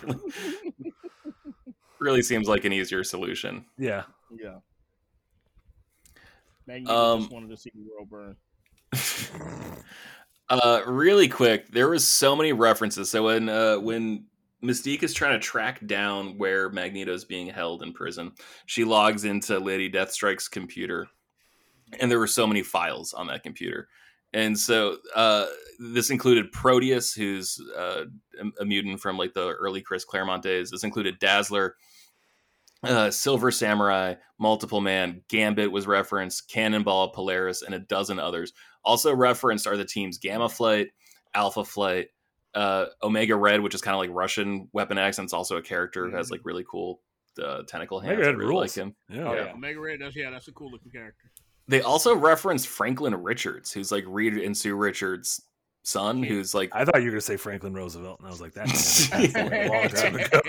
Really 2.04 2.22
seems 2.22 2.48
like 2.48 2.66
an 2.66 2.74
easier 2.74 3.04
solution. 3.04 3.66
Yeah. 3.78 4.04
Yeah. 4.40 4.58
Man, 6.68 6.88
Um, 6.88 7.22
just 7.22 7.32
wanted 7.32 7.50
to 7.50 7.58
see 7.58 7.72
the 7.74 7.84
world 7.90 8.10
burn. 8.10 8.36
Uh, 10.50 10.82
really 10.86 11.28
quick, 11.30 11.70
there 11.70 11.90
was 11.90 12.06
so 12.06 12.36
many 12.36 12.52
references. 12.52 13.10
So 13.10 13.24
when 13.24 13.48
uh, 13.50 13.78
when 13.80 14.26
Mystique 14.64 15.02
is 15.02 15.14
trying 15.14 15.40
to 15.40 15.40
track 15.40 15.84
down 15.88 16.38
where 16.38 16.70
Magneto's 16.70 17.24
being 17.26 17.48
held 17.48 17.82
in 17.82 17.94
prison, 17.94 18.34
she 18.66 18.84
logs 18.84 19.24
into 19.24 19.58
Lady 19.58 19.90
Deathstrike's 19.90 20.50
computer, 20.50 21.08
and 22.00 22.12
there 22.12 22.20
were 22.20 22.28
so 22.28 22.46
many 22.46 22.62
files 22.62 23.14
on 23.14 23.28
that 23.28 23.42
computer. 23.42 23.88
And 24.34 24.60
so 24.60 24.98
uh, 25.16 25.46
this 25.80 26.10
included 26.12 26.52
Proteus, 26.52 27.14
who's 27.14 27.60
uh, 27.76 28.04
a- 28.40 28.62
a 28.62 28.66
mutant 28.66 29.00
from 29.00 29.18
like 29.18 29.34
the 29.34 29.48
early 29.54 29.82
Chris 29.82 30.04
Claremont 30.06 30.44
days. 30.44 30.70
This 30.70 30.84
included 30.84 31.20
Dazzler, 31.20 31.78
uh, 32.84 33.12
Silver 33.12 33.52
Samurai, 33.52 34.16
Multiple 34.40 34.82
Man, 34.82 35.24
Gambit 35.30 35.72
was 35.72 35.88
referenced, 35.88 36.50
Cannonball, 36.50 37.10
Polaris, 37.10 37.62
and 37.62 37.74
a 37.74 37.80
dozen 37.80 38.20
others. 38.20 38.54
Also 38.84 39.14
referenced 39.16 39.68
are 39.68 39.78
the 39.78 39.86
teams 39.86 40.18
Gamma 40.18 40.50
Flight, 40.50 40.90
Alpha 41.34 41.64
Flight, 41.64 42.08
uh, 42.54 42.86
Omega 43.02 43.36
Red, 43.36 43.62
which 43.62 43.74
is 43.74 43.82
kind 43.82 43.96
of 43.96 44.00
like 44.00 44.10
Russian 44.12 44.70
Weapon 44.74 44.98
X, 44.98 45.18
and 45.18 45.26
it's 45.26 45.34
also 45.34 45.58
a 45.58 45.62
character 45.62 46.10
who 46.10 46.16
has 46.16 46.30
like 46.30 46.42
really 46.44 46.66
cool 46.70 47.02
uh, 47.44 47.64
tentacle 47.68 48.00
hands. 48.00 48.14
Omega 48.14 48.24
I 48.24 48.32
Red 48.32 48.38
really 48.38 48.50
rules. 48.50 48.78
like 48.78 48.86
him. 48.86 48.96
Yeah. 49.10 49.18
Yeah. 49.18 49.46
yeah. 49.46 49.54
Omega 49.54 49.80
Red 49.80 50.00
does, 50.00 50.16
yeah, 50.16 50.30
that's 50.30 50.48
a 50.48 50.52
cool 50.52 50.72
looking 50.72 50.92
character. 50.92 51.32
They 51.68 51.82
also 51.82 52.16
referenced 52.16 52.68
Franklin 52.68 53.16
Richards, 53.16 53.72
who's 53.72 53.92
like 53.92 54.04
Reed 54.06 54.34
and 54.34 54.56
Sue 54.56 54.76
Richards' 54.76 55.42
son, 55.84 56.24
who's 56.24 56.54
like 56.56 56.70
I 56.74 56.86
thought 56.86 57.00
you 57.00 57.06
were 57.06 57.12
gonna 57.12 57.22
say 57.22 57.38
Franklin 57.38 57.74
Roosevelt, 57.74 58.20
and 58.20 58.28
I 58.28 58.32
was 58.32 58.42
like, 58.42 58.54
that's 58.54 59.12
a 59.14 59.68
long 59.70 59.90
time 59.90 60.16
ago. 60.16 60.42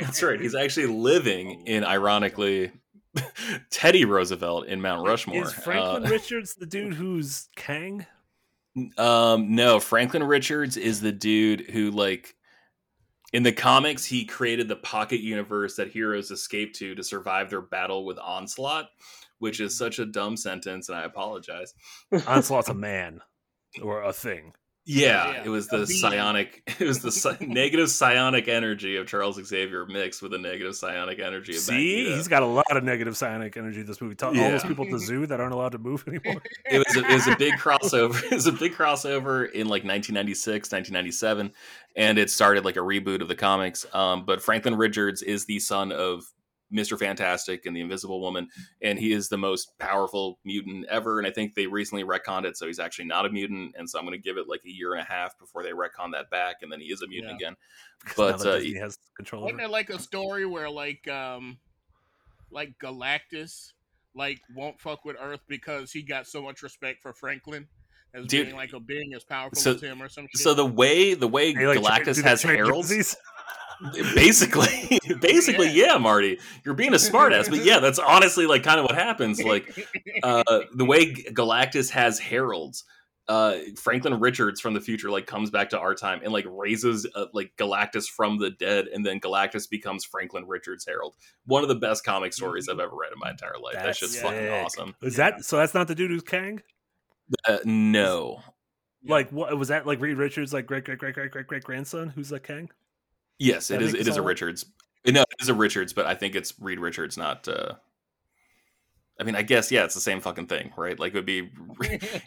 That's 0.00 0.22
right. 0.22 0.40
He's 0.40 0.54
actually 0.54 0.86
living 0.86 1.66
in, 1.66 1.84
ironically, 1.84 2.72
Teddy 3.70 4.04
Roosevelt 4.04 4.66
in 4.66 4.80
Mount 4.80 5.06
Rushmore. 5.06 5.42
Is 5.42 5.52
Franklin 5.52 6.06
Uh, 6.06 6.08
Richards 6.10 6.54
the 6.54 6.66
dude 6.66 6.94
who's 6.94 7.48
Kang? 7.56 8.06
Um, 8.96 9.54
no, 9.56 9.80
Franklin 9.80 10.22
Richards 10.22 10.76
is 10.76 11.00
the 11.00 11.10
dude 11.12 11.62
who, 11.70 11.90
like, 11.90 12.36
in 13.32 13.42
the 13.42 13.52
comics, 13.52 14.04
he 14.04 14.24
created 14.24 14.68
the 14.68 14.76
pocket 14.76 15.20
universe 15.20 15.74
that 15.76 15.90
heroes 15.90 16.30
escape 16.30 16.74
to 16.74 16.94
to 16.94 17.02
survive 17.02 17.50
their 17.50 17.62
battle 17.62 18.04
with 18.04 18.18
Onslaught, 18.18 18.88
which 19.38 19.60
is 19.60 19.76
such 19.76 19.98
a 19.98 20.06
dumb 20.06 20.36
sentence, 20.36 20.88
and 20.88 20.96
I 20.96 21.02
apologize. 21.04 21.74
Onslaught's 22.26 22.68
a 22.68 22.74
man 22.74 23.20
or 23.82 24.02
a 24.02 24.12
thing. 24.12 24.52
Yeah, 24.92 25.30
Yeah, 25.32 25.42
it 25.44 25.48
was 25.48 25.68
the 25.68 25.86
psionic. 25.86 26.62
It 26.80 26.86
was 26.86 27.00
the 27.00 27.12
psi- 27.12 27.36
negative 27.40 27.90
psionic 27.90 28.48
energy 28.48 28.96
of 28.96 29.06
Charles 29.06 29.42
Xavier 29.44 29.86
mixed 29.86 30.22
with 30.22 30.32
the 30.32 30.38
negative 30.38 30.74
psionic 30.74 31.18
energy 31.18 31.52
of 31.52 31.58
See, 31.60 31.72
Magneto. 31.72 32.16
he's 32.16 32.28
got 32.28 32.42
a 32.42 32.46
lot 32.46 32.76
of 32.76 32.82
negative 32.84 33.16
psionic 33.16 33.56
energy 33.56 33.82
this 33.82 34.00
movie. 34.00 34.14
Tell 34.14 34.28
all 34.30 34.34
those 34.34 34.64
people 34.64 34.84
at 34.86 34.90
the 34.90 34.98
zoo 34.98 35.26
that 35.26 35.40
aren't 35.40 35.52
allowed 35.52 35.72
to 35.72 35.78
move 35.78 36.04
anymore. 36.08 36.42
it 36.70 36.78
was 36.78 36.96
a, 36.96 37.00
it 37.08 37.14
was 37.14 37.28
a 37.28 37.36
big 37.36 37.54
crossover. 37.54 38.22
It 38.24 38.32
was 38.32 38.46
a 38.46 38.52
big 38.52 38.72
crossover 38.74 39.50
in 39.50 39.66
like 39.68 39.84
1996, 39.84 40.72
1997, 40.72 41.52
and 41.96 42.18
it 42.18 42.30
started 42.30 42.64
like 42.64 42.76
a 42.76 42.80
reboot 42.80 43.20
of 43.22 43.28
the 43.28 43.36
comics. 43.36 43.86
Um, 43.92 44.24
but 44.24 44.42
Franklin 44.42 44.76
Richards 44.76 45.22
is 45.22 45.44
the 45.44 45.58
son 45.60 45.92
of 45.92 46.24
Mister 46.70 46.96
Fantastic 46.96 47.66
and 47.66 47.74
the 47.76 47.80
Invisible 47.80 48.20
Woman, 48.20 48.48
and 48.80 48.98
he 48.98 49.12
is 49.12 49.28
the 49.28 49.36
most 49.38 49.76
powerful 49.78 50.38
mutant 50.44 50.86
ever. 50.86 51.18
And 51.18 51.26
I 51.26 51.30
think 51.30 51.54
they 51.54 51.66
recently 51.66 52.04
retconned 52.04 52.44
it, 52.44 52.56
so 52.56 52.66
he's 52.66 52.78
actually 52.78 53.06
not 53.06 53.26
a 53.26 53.30
mutant. 53.30 53.74
And 53.78 53.88
so 53.88 53.98
I'm 53.98 54.04
going 54.04 54.18
to 54.18 54.22
give 54.22 54.36
it 54.36 54.48
like 54.48 54.60
a 54.64 54.70
year 54.70 54.92
and 54.92 55.00
a 55.02 55.04
half 55.04 55.38
before 55.38 55.62
they 55.62 55.70
retcon 55.70 56.12
that 56.12 56.30
back, 56.30 56.56
and 56.62 56.70
then 56.70 56.80
he 56.80 56.86
is 56.86 57.02
a 57.02 57.08
mutant 57.08 57.34
again. 57.34 57.56
now 58.06 58.12
But 58.16 58.38
that 58.38 58.48
uh, 58.48 58.58
Disney 58.58 58.78
has 58.78 58.98
control 59.16 59.42
Wasn't 59.42 59.60
over. 59.60 59.62
there 59.62 59.70
like 59.72 59.90
a 59.90 59.98
story 59.98 60.46
where 60.46 60.70
like 60.70 61.06
um 61.08 61.58
like 62.50 62.78
Galactus 62.82 63.72
like 64.14 64.40
won't 64.54 64.80
fuck 64.80 65.04
with 65.04 65.16
Earth 65.20 65.40
because 65.48 65.92
he 65.92 66.02
got 66.02 66.26
so 66.26 66.42
much 66.42 66.62
respect 66.62 67.02
for 67.02 67.12
Franklin 67.12 67.68
as 68.12 68.26
Dude, 68.26 68.46
being 68.46 68.56
like 68.56 68.72
a 68.72 68.80
being 68.80 69.12
as 69.14 69.22
powerful 69.22 69.56
so- 69.60 69.74
as 69.74 69.80
him 69.82 70.02
or 70.02 70.08
some 70.08 70.26
shit? 70.34 70.40
so 70.42 70.54
the 70.54 70.66
way 70.66 71.14
the 71.14 71.28
way 71.28 71.52
They, 71.54 71.66
like, 71.66 71.78
Galactus 71.78 72.22
has 72.22 72.42
trade 72.42 72.56
heralds. 72.56 73.16
jerseys? 73.94 74.14
basically 74.14 74.98
basically 75.20 75.70
yeah 75.70 75.96
marty 75.98 76.38
you're 76.64 76.74
being 76.74 76.92
a 76.92 76.96
smartass 76.96 77.48
but 77.48 77.64
yeah 77.64 77.78
that's 77.78 77.98
honestly 77.98 78.46
like 78.46 78.62
kind 78.62 78.78
of 78.78 78.84
what 78.86 78.94
happens 78.94 79.42
like 79.42 79.86
uh 80.22 80.42
the 80.74 80.84
way 80.84 81.12
galactus 81.14 81.90
has 81.90 82.18
heralds 82.18 82.84
uh 83.28 83.56
franklin 83.76 84.18
richards 84.18 84.60
from 84.60 84.74
the 84.74 84.80
future 84.80 85.10
like 85.10 85.26
comes 85.26 85.50
back 85.50 85.70
to 85.70 85.78
our 85.78 85.94
time 85.94 86.20
and 86.24 86.32
like 86.32 86.44
raises 86.48 87.06
uh, 87.14 87.26
like 87.32 87.52
galactus 87.58 88.06
from 88.06 88.38
the 88.38 88.50
dead 88.50 88.86
and 88.86 89.04
then 89.06 89.20
galactus 89.20 89.68
becomes 89.70 90.04
franklin 90.04 90.44
richards 90.48 90.84
herald 90.86 91.14
one 91.46 91.62
of 91.62 91.68
the 91.68 91.74
best 91.74 92.02
comic 92.04 92.32
stories 92.32 92.68
i've 92.68 92.80
ever 92.80 92.94
read 92.96 93.12
in 93.12 93.18
my 93.18 93.30
entire 93.30 93.58
life 93.62 93.74
that 93.74 93.84
That's 93.84 93.98
shit's 93.98 94.14
sick. 94.14 94.22
fucking 94.22 94.48
awesome 94.48 94.94
Is 95.02 95.16
Yeah. 95.18 95.30
that 95.32 95.44
so? 95.44 95.56
That's 95.58 95.74
not 95.74 95.86
the 95.88 95.94
dude 95.94 96.10
who's 96.10 96.22
Kang. 96.22 96.60
uh, 97.46 97.58
no 97.64 98.40
Like, 99.06 99.30
what 99.30 99.56
was 99.56 99.68
that? 99.68 99.86
Like 99.86 100.00
Reed 100.00 100.16
Richards, 100.18 100.52
like 100.52 100.66
great 100.66 100.84
great 100.84 100.98
great 100.98 101.14
great 101.14 101.30
great 101.30 101.46
great 101.46 101.62
grandson, 101.64 102.08
who's 102.08 102.32
like 102.32 102.42
Kang? 102.42 102.68
Yes 103.40 103.70
it 103.70 103.82
is 103.82 103.94
it 103.94 104.06
is 104.06 104.16
a 104.16 104.22
richards 104.22 104.64
no 105.06 105.22
it 105.22 105.42
is 105.42 105.48
a 105.48 105.54
richards 105.54 105.92
but 105.92 106.06
i 106.06 106.14
think 106.14 106.36
it's 106.36 106.54
reed 106.60 106.78
richards 106.78 107.16
not 107.16 107.48
uh 107.48 107.74
I 109.20 109.22
mean, 109.22 109.36
I 109.36 109.42
guess 109.42 109.70
yeah, 109.70 109.84
it's 109.84 109.94
the 109.94 110.00
same 110.00 110.22
fucking 110.22 110.46
thing, 110.46 110.72
right? 110.78 110.98
Like 110.98 111.12
it 111.12 111.16
would 111.16 111.26
be, 111.26 111.50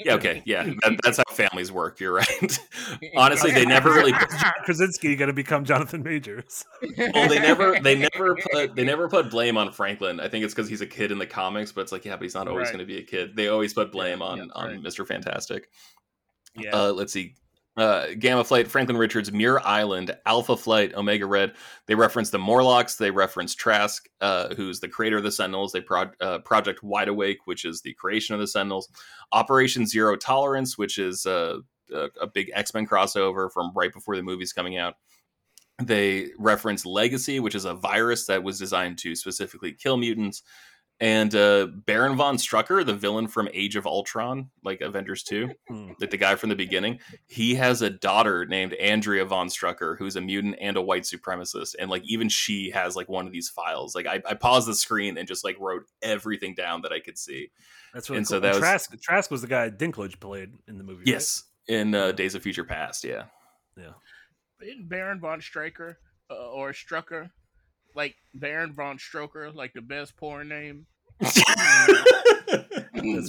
yeah, 0.05 0.13
okay, 0.13 0.43
yeah, 0.45 0.61
that, 0.63 0.99
that's 1.03 1.17
how 1.17 1.23
families 1.33 1.71
work. 1.71 1.99
You're 1.99 2.13
right. 2.13 2.59
Honestly, 3.17 3.49
they 3.49 3.65
never 3.65 3.89
really, 3.89 4.11
Krasinski 4.63 5.15
going 5.15 5.27
to 5.27 5.33
become 5.33 5.65
Jonathan 5.65 6.03
Majors. 6.03 6.63
well, 6.95 7.27
they 7.27 7.39
never, 7.39 7.79
they 7.79 7.97
never 7.97 8.35
put, 8.35 8.75
they 8.75 8.83
never 8.83 9.09
put 9.09 9.31
blame 9.31 9.57
on 9.57 9.71
Franklin. 9.71 10.19
I 10.19 10.27
think 10.27 10.45
it's 10.45 10.53
because 10.53 10.69
he's 10.69 10.81
a 10.81 10.85
kid 10.85 11.11
in 11.11 11.17
the 11.17 11.25
comics, 11.25 11.71
but 11.71 11.81
it's 11.81 11.91
like, 11.91 12.05
yeah, 12.05 12.15
but 12.15 12.21
he's 12.21 12.35
not 12.35 12.47
always 12.47 12.65
Right. 12.67 12.73
going 12.73 12.87
to 12.87 12.93
be 12.93 12.99
a 12.99 13.03
kid. 13.03 13.35
They 13.35 13.47
always 13.47 13.73
put 13.73 13.91
blame 13.91 14.21
on 14.21 14.37
yeah, 14.37 14.43
on 14.53 14.67
right. 14.67 14.81
Mister 14.83 15.03
Fantastic. 15.03 15.69
yeah. 16.55 16.75
Uh, 16.75 16.91
let's 16.91 17.11
see. 17.11 17.33
Uh, 17.75 18.09
Gamma 18.19 18.43
Flight, 18.43 18.67
Franklin 18.67 18.97
Richards, 18.97 19.31
Muir 19.31 19.59
Island, 19.65 20.15
Alpha 20.27 20.55
Flight, 20.55 20.93
Omega 20.93 21.25
Red. 21.25 21.53
They 21.87 21.95
reference 21.95 22.29
the 22.29 22.37
Morlocks. 22.37 22.97
They 22.97 23.09
reference 23.09 23.55
Trask, 23.55 24.07
uh, 24.21 24.53
who's 24.53 24.79
the 24.79 24.87
creator 24.87 25.17
of 25.17 25.23
the 25.23 25.31
Sentinels. 25.31 25.71
They 25.71 25.81
pro- 25.81 26.11
uh, 26.21 26.39
Project 26.39 26.83
Wide 26.83 27.07
Awake, 27.07 27.39
which 27.45 27.65
is 27.65 27.81
the 27.81 27.93
creation 27.93 28.35
of 28.35 28.41
the 28.41 28.47
Sentinels. 28.47 28.89
Operation 29.31 29.87
Zero 29.87 30.15
Tolerance, 30.15 30.77
which 30.77 30.99
is 30.99 31.25
uh, 31.25 31.61
a, 31.91 32.09
a 32.21 32.27
big 32.27 32.51
X 32.53 32.75
Men 32.75 32.85
crossover 32.85 33.51
from 33.51 33.71
right 33.75 33.91
before 33.91 34.15
the 34.15 34.21
movie's 34.21 34.53
coming 34.53 34.77
out. 34.77 34.95
They 35.81 36.29
reference 36.37 36.85
Legacy, 36.85 37.39
which 37.39 37.55
is 37.55 37.65
a 37.65 37.73
virus 37.73 38.27
that 38.27 38.43
was 38.43 38.59
designed 38.59 38.99
to 38.99 39.15
specifically 39.15 39.73
kill 39.73 39.97
mutants. 39.97 40.43
And 40.99 41.35
uh, 41.35 41.67
Baron 41.85 42.15
von 42.15 42.37
Strucker, 42.37 42.85
the 42.85 42.93
villain 42.93 43.27
from 43.27 43.49
Age 43.51 43.75
of 43.75 43.85
Ultron, 43.85 44.49
like 44.63 44.79
Avengers 44.79 45.23
2, 45.23 45.49
Hmm. 45.67 45.91
like 45.99 46.11
the 46.11 46.17
guy 46.17 46.35
from 46.35 46.49
the 46.49 46.55
beginning, 46.55 46.99
he 47.27 47.55
has 47.55 47.81
a 47.81 47.89
daughter 47.89 48.45
named 48.45 48.73
Andrea 48.75 49.25
von 49.25 49.47
Strucker, 49.47 49.97
who's 49.97 50.15
a 50.15 50.21
mutant 50.21 50.55
and 50.61 50.77
a 50.77 50.81
white 50.81 51.03
supremacist. 51.03 51.75
And 51.77 51.89
like 51.89 52.03
even 52.05 52.29
she 52.29 52.69
has 52.69 52.95
like 52.95 53.09
one 53.09 53.25
of 53.25 53.33
these 53.33 53.49
files. 53.49 53.95
Like 53.95 54.05
I, 54.05 54.21
I 54.25 54.33
paused 54.35 54.67
the 54.67 54.75
screen 54.75 55.17
and 55.17 55.27
just 55.27 55.43
like 55.43 55.59
wrote 55.59 55.83
everything 56.01 56.53
down 56.55 56.83
that 56.83 56.93
I 56.93 56.99
could 57.01 57.17
see. 57.17 57.49
That's 57.93 58.09
really 58.09 58.19
And 58.19 58.27
cool. 58.27 58.35
so 58.35 58.39
that 58.39 58.47
And 58.47 58.55
was- 58.55 58.61
Trask. 58.61 59.01
Trask 59.01 59.31
was 59.31 59.41
the 59.41 59.47
guy 59.47 59.69
Dinklage 59.71 60.19
played 60.21 60.53
in 60.67 60.77
the 60.77 60.83
movie. 60.85 60.99
right? 60.99 61.07
Yes. 61.07 61.43
In 61.67 61.93
uh, 61.95 62.11
Days 62.13 62.35
of 62.35 62.43
Future 62.43 62.63
Past, 62.65 63.03
yeah. 63.03 63.23
Isn't 64.61 64.87
Baron 64.87 65.19
von 65.19 65.41
Stryker 65.41 65.97
uh, 66.29 66.35
or 66.51 66.71
Strucker 66.71 67.31
like 67.95 68.15
Baron 68.33 68.73
von 68.73 68.97
Stroker 68.97 69.53
like 69.53 69.73
the 69.73 69.81
best 69.81 70.17
porn 70.17 70.49
name? 70.49 70.87
That's 71.19 71.37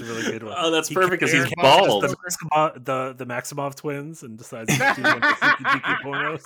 a 0.01 0.05
really 0.05 0.23
good 0.23 0.43
one. 0.43 0.55
Oh, 0.57 0.70
that's 0.70 0.89
He 0.89 0.95
perfect 0.95 1.20
because 1.20 1.32
he's 1.32 1.53
bald. 1.57 2.05
The, 2.05 2.09
Maximoff, 2.09 2.85
the 2.85 3.15
the 3.16 3.27
Maximoff 3.27 3.74
twins 3.74 4.23
and 4.23 4.39
decides 4.39 4.73
to 4.73 4.78
do 4.78 4.85
a 5.03 5.20
bunch 5.20 5.24
of 5.24 5.39
pornos. 6.05 6.43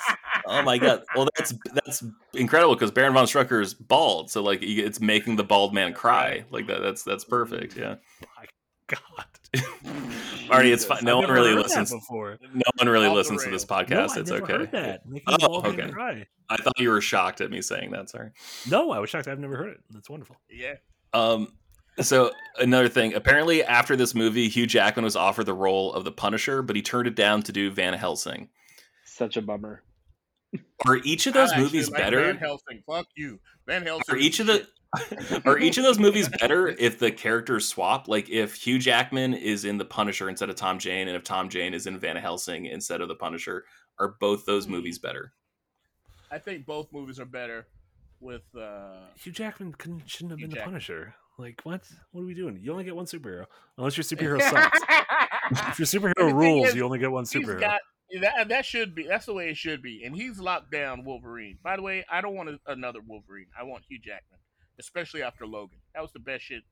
Oh 0.47 0.63
my 0.63 0.79
god! 0.79 1.03
Well, 1.15 1.29
that's 1.37 1.55
that's 1.73 2.03
incredible 2.35 2.75
because 2.75 2.91
Baron 2.91 3.15
von 3.15 3.27
Strucker 3.27 3.63
is 3.63 3.75
bald, 3.75 4.31
so 4.31 4.43
like 4.43 4.61
it's 4.63 5.01
making 5.01 5.37
the 5.37 5.45
bald 5.45 5.75
man 5.75 5.93
cry. 5.93 6.45
Like 6.51 6.67
that. 6.69 6.81
That's 6.81 7.03
that's 7.03 7.25
perfect. 7.25 7.77
Yeah, 7.77 7.97
My 8.37 8.47
God, 8.87 9.27
Marty, 10.49 10.73
it's 10.73 10.85
fine. 10.85 11.05
No 11.05 11.19
one 11.19 11.31
really 11.31 11.55
listens. 11.55 11.93
before. 11.93 12.39
No 12.55 12.63
one 12.77 12.89
really 12.89 13.07
Off 13.07 13.15
listens 13.15 13.45
to 13.45 13.51
this 13.51 13.65
podcast. 13.65 14.15
no, 14.15 14.21
it's 14.21 14.31
okay. 14.31 14.53
heard 14.53 14.73
that. 14.73 15.03
Oh, 15.27 15.33
the 15.33 15.39
bald 15.39 15.77
man 15.77 15.95
okay. 15.95 16.27
I 16.51 16.57
thought 16.57 16.79
you 16.79 16.91
were 16.91 17.01
shocked 17.01 17.41
at 17.41 17.51
me 17.51 17.61
saying 17.61 17.91
that. 17.93 18.11
Sorry. 18.11 18.31
No, 18.71 18.91
I 18.91 18.99
was 18.99 19.11
shocked. 19.11 19.29
I've 19.29 19.39
never 19.39 19.57
heard 19.57 19.71
it. 19.71 19.79
That's 19.91 20.09
wonderful. 20.09 20.37
Yeah. 20.51 20.75
Um. 21.13 21.53
So 22.01 22.31
another 22.59 22.89
thing. 22.89 23.15
Apparently, 23.15 23.65
after 23.65 23.97
this 23.97 24.15
movie, 24.15 24.49
Hugh 24.49 24.67
Jackman 24.67 25.05
was 25.05 25.17
offered 25.17 25.47
the 25.47 25.55
role 25.55 25.93
of 25.93 26.05
the 26.05 26.13
Punisher, 26.13 26.63
but 26.63 26.77
he 26.77 26.83
turned 26.83 27.09
it 27.09 27.17
down 27.17 27.43
to 27.43 27.53
do 27.53 27.71
Van 27.71 27.95
Helsing. 27.95 28.49
Such 29.05 29.37
a 29.37 29.43
bummer. 29.43 29.83
Are 30.87 30.97
each 30.97 31.27
of 31.27 31.35
those 31.35 31.53
I 31.53 31.59
movies 31.59 31.91
like 31.91 32.01
better? 32.01 32.25
Van 32.25 32.37
Helsing. 32.37 32.83
Fuck 32.87 33.09
you. 33.17 33.41
Van 33.67 33.83
Helsing. 33.85 34.15
Are 34.15 34.17
each 34.17 34.41
of 34.41 34.47
the 34.47 34.59
shit. 34.59 34.69
are 35.45 35.59
each 35.59 35.77
of 35.77 35.85
those 35.85 35.99
movies 35.99 36.29
better 36.41 36.69
if 36.69 36.99
the 36.99 37.11
characters 37.11 37.67
swap? 37.67 38.09
Like 38.09 38.31
if 38.31 38.55
Hugh 38.55 38.79
Jackman 38.79 39.35
is 39.35 39.65
in 39.65 39.77
The 39.79 39.85
Punisher 39.85 40.29
instead 40.29 40.51
of 40.51 40.57
Tom 40.57 40.79
Jane, 40.79 41.09
and 41.09 41.17
if 41.17 41.25
Tom 41.25 41.49
Jane 41.49 41.75
is 41.75 41.87
in 41.87 41.99
Van 41.99 42.17
Helsing 42.17 42.67
instead 42.67 43.01
of 43.01 43.09
The 43.09 43.15
Punisher, 43.15 43.65
are 43.99 44.17
both 44.21 44.47
those 44.47 44.67
movies 44.67 44.99
better? 44.99 45.33
I 46.31 46.39
think 46.39 46.67
both 46.67 46.93
movies 46.93 47.21
are 47.21 47.27
better 47.27 47.67
with 48.21 48.43
uh 48.57 48.97
Hugh 49.17 49.33
Jackman 49.33 49.75
couldn't, 49.75 50.09
shouldn't 50.09 50.33
have 50.33 50.39
Hugh 50.39 50.49
been 50.49 50.59
the 50.59 50.65
Punisher. 50.65 51.15
Like 51.39 51.61
what? 51.63 51.83
What 52.11 52.23
are 52.23 52.27
we 52.27 52.35
doing? 52.35 52.59
You 52.61 52.73
only 52.73 52.85
get 52.85 52.97
one 52.97 53.07
superhero 53.07 53.47
unless 53.77 53.97
your 53.97 54.05
superhero 54.05 54.41
sucks. 54.51 54.81
if 55.69 55.79
your 55.79 55.87
superhero 55.87 56.33
rules, 56.33 56.69
is, 56.69 56.75
you 56.75 56.85
only 56.85 56.99
get 56.99 57.11
one 57.11 57.25
superhero. 57.25 57.61
got 57.61 57.81
that. 58.21 58.49
That 58.49 58.65
should 58.65 58.95
be. 58.95 59.07
That's 59.07 59.27
the 59.27 59.35
way 59.35 59.51
it 59.51 59.57
should 59.57 59.83
be. 59.83 60.03
And 60.05 60.17
he's 60.17 60.39
locked 60.41 60.73
down 60.73 61.05
Wolverine. 61.05 61.59
By 61.63 61.77
the 61.77 61.83
way, 61.83 62.05
I 62.11 62.21
don't 62.21 62.35
want 62.35 62.49
a, 62.49 62.59
another 62.67 63.01
Wolverine. 63.07 63.47
I 63.59 63.63
want 63.63 63.85
Hugh 63.89 64.01
Jackman, 64.01 64.41
especially 64.79 65.23
after 65.23 65.47
Logan. 65.47 65.79
That 65.95 66.03
was 66.03 66.13
the 66.13 66.21
best 66.21 66.45
shit. 66.45 66.63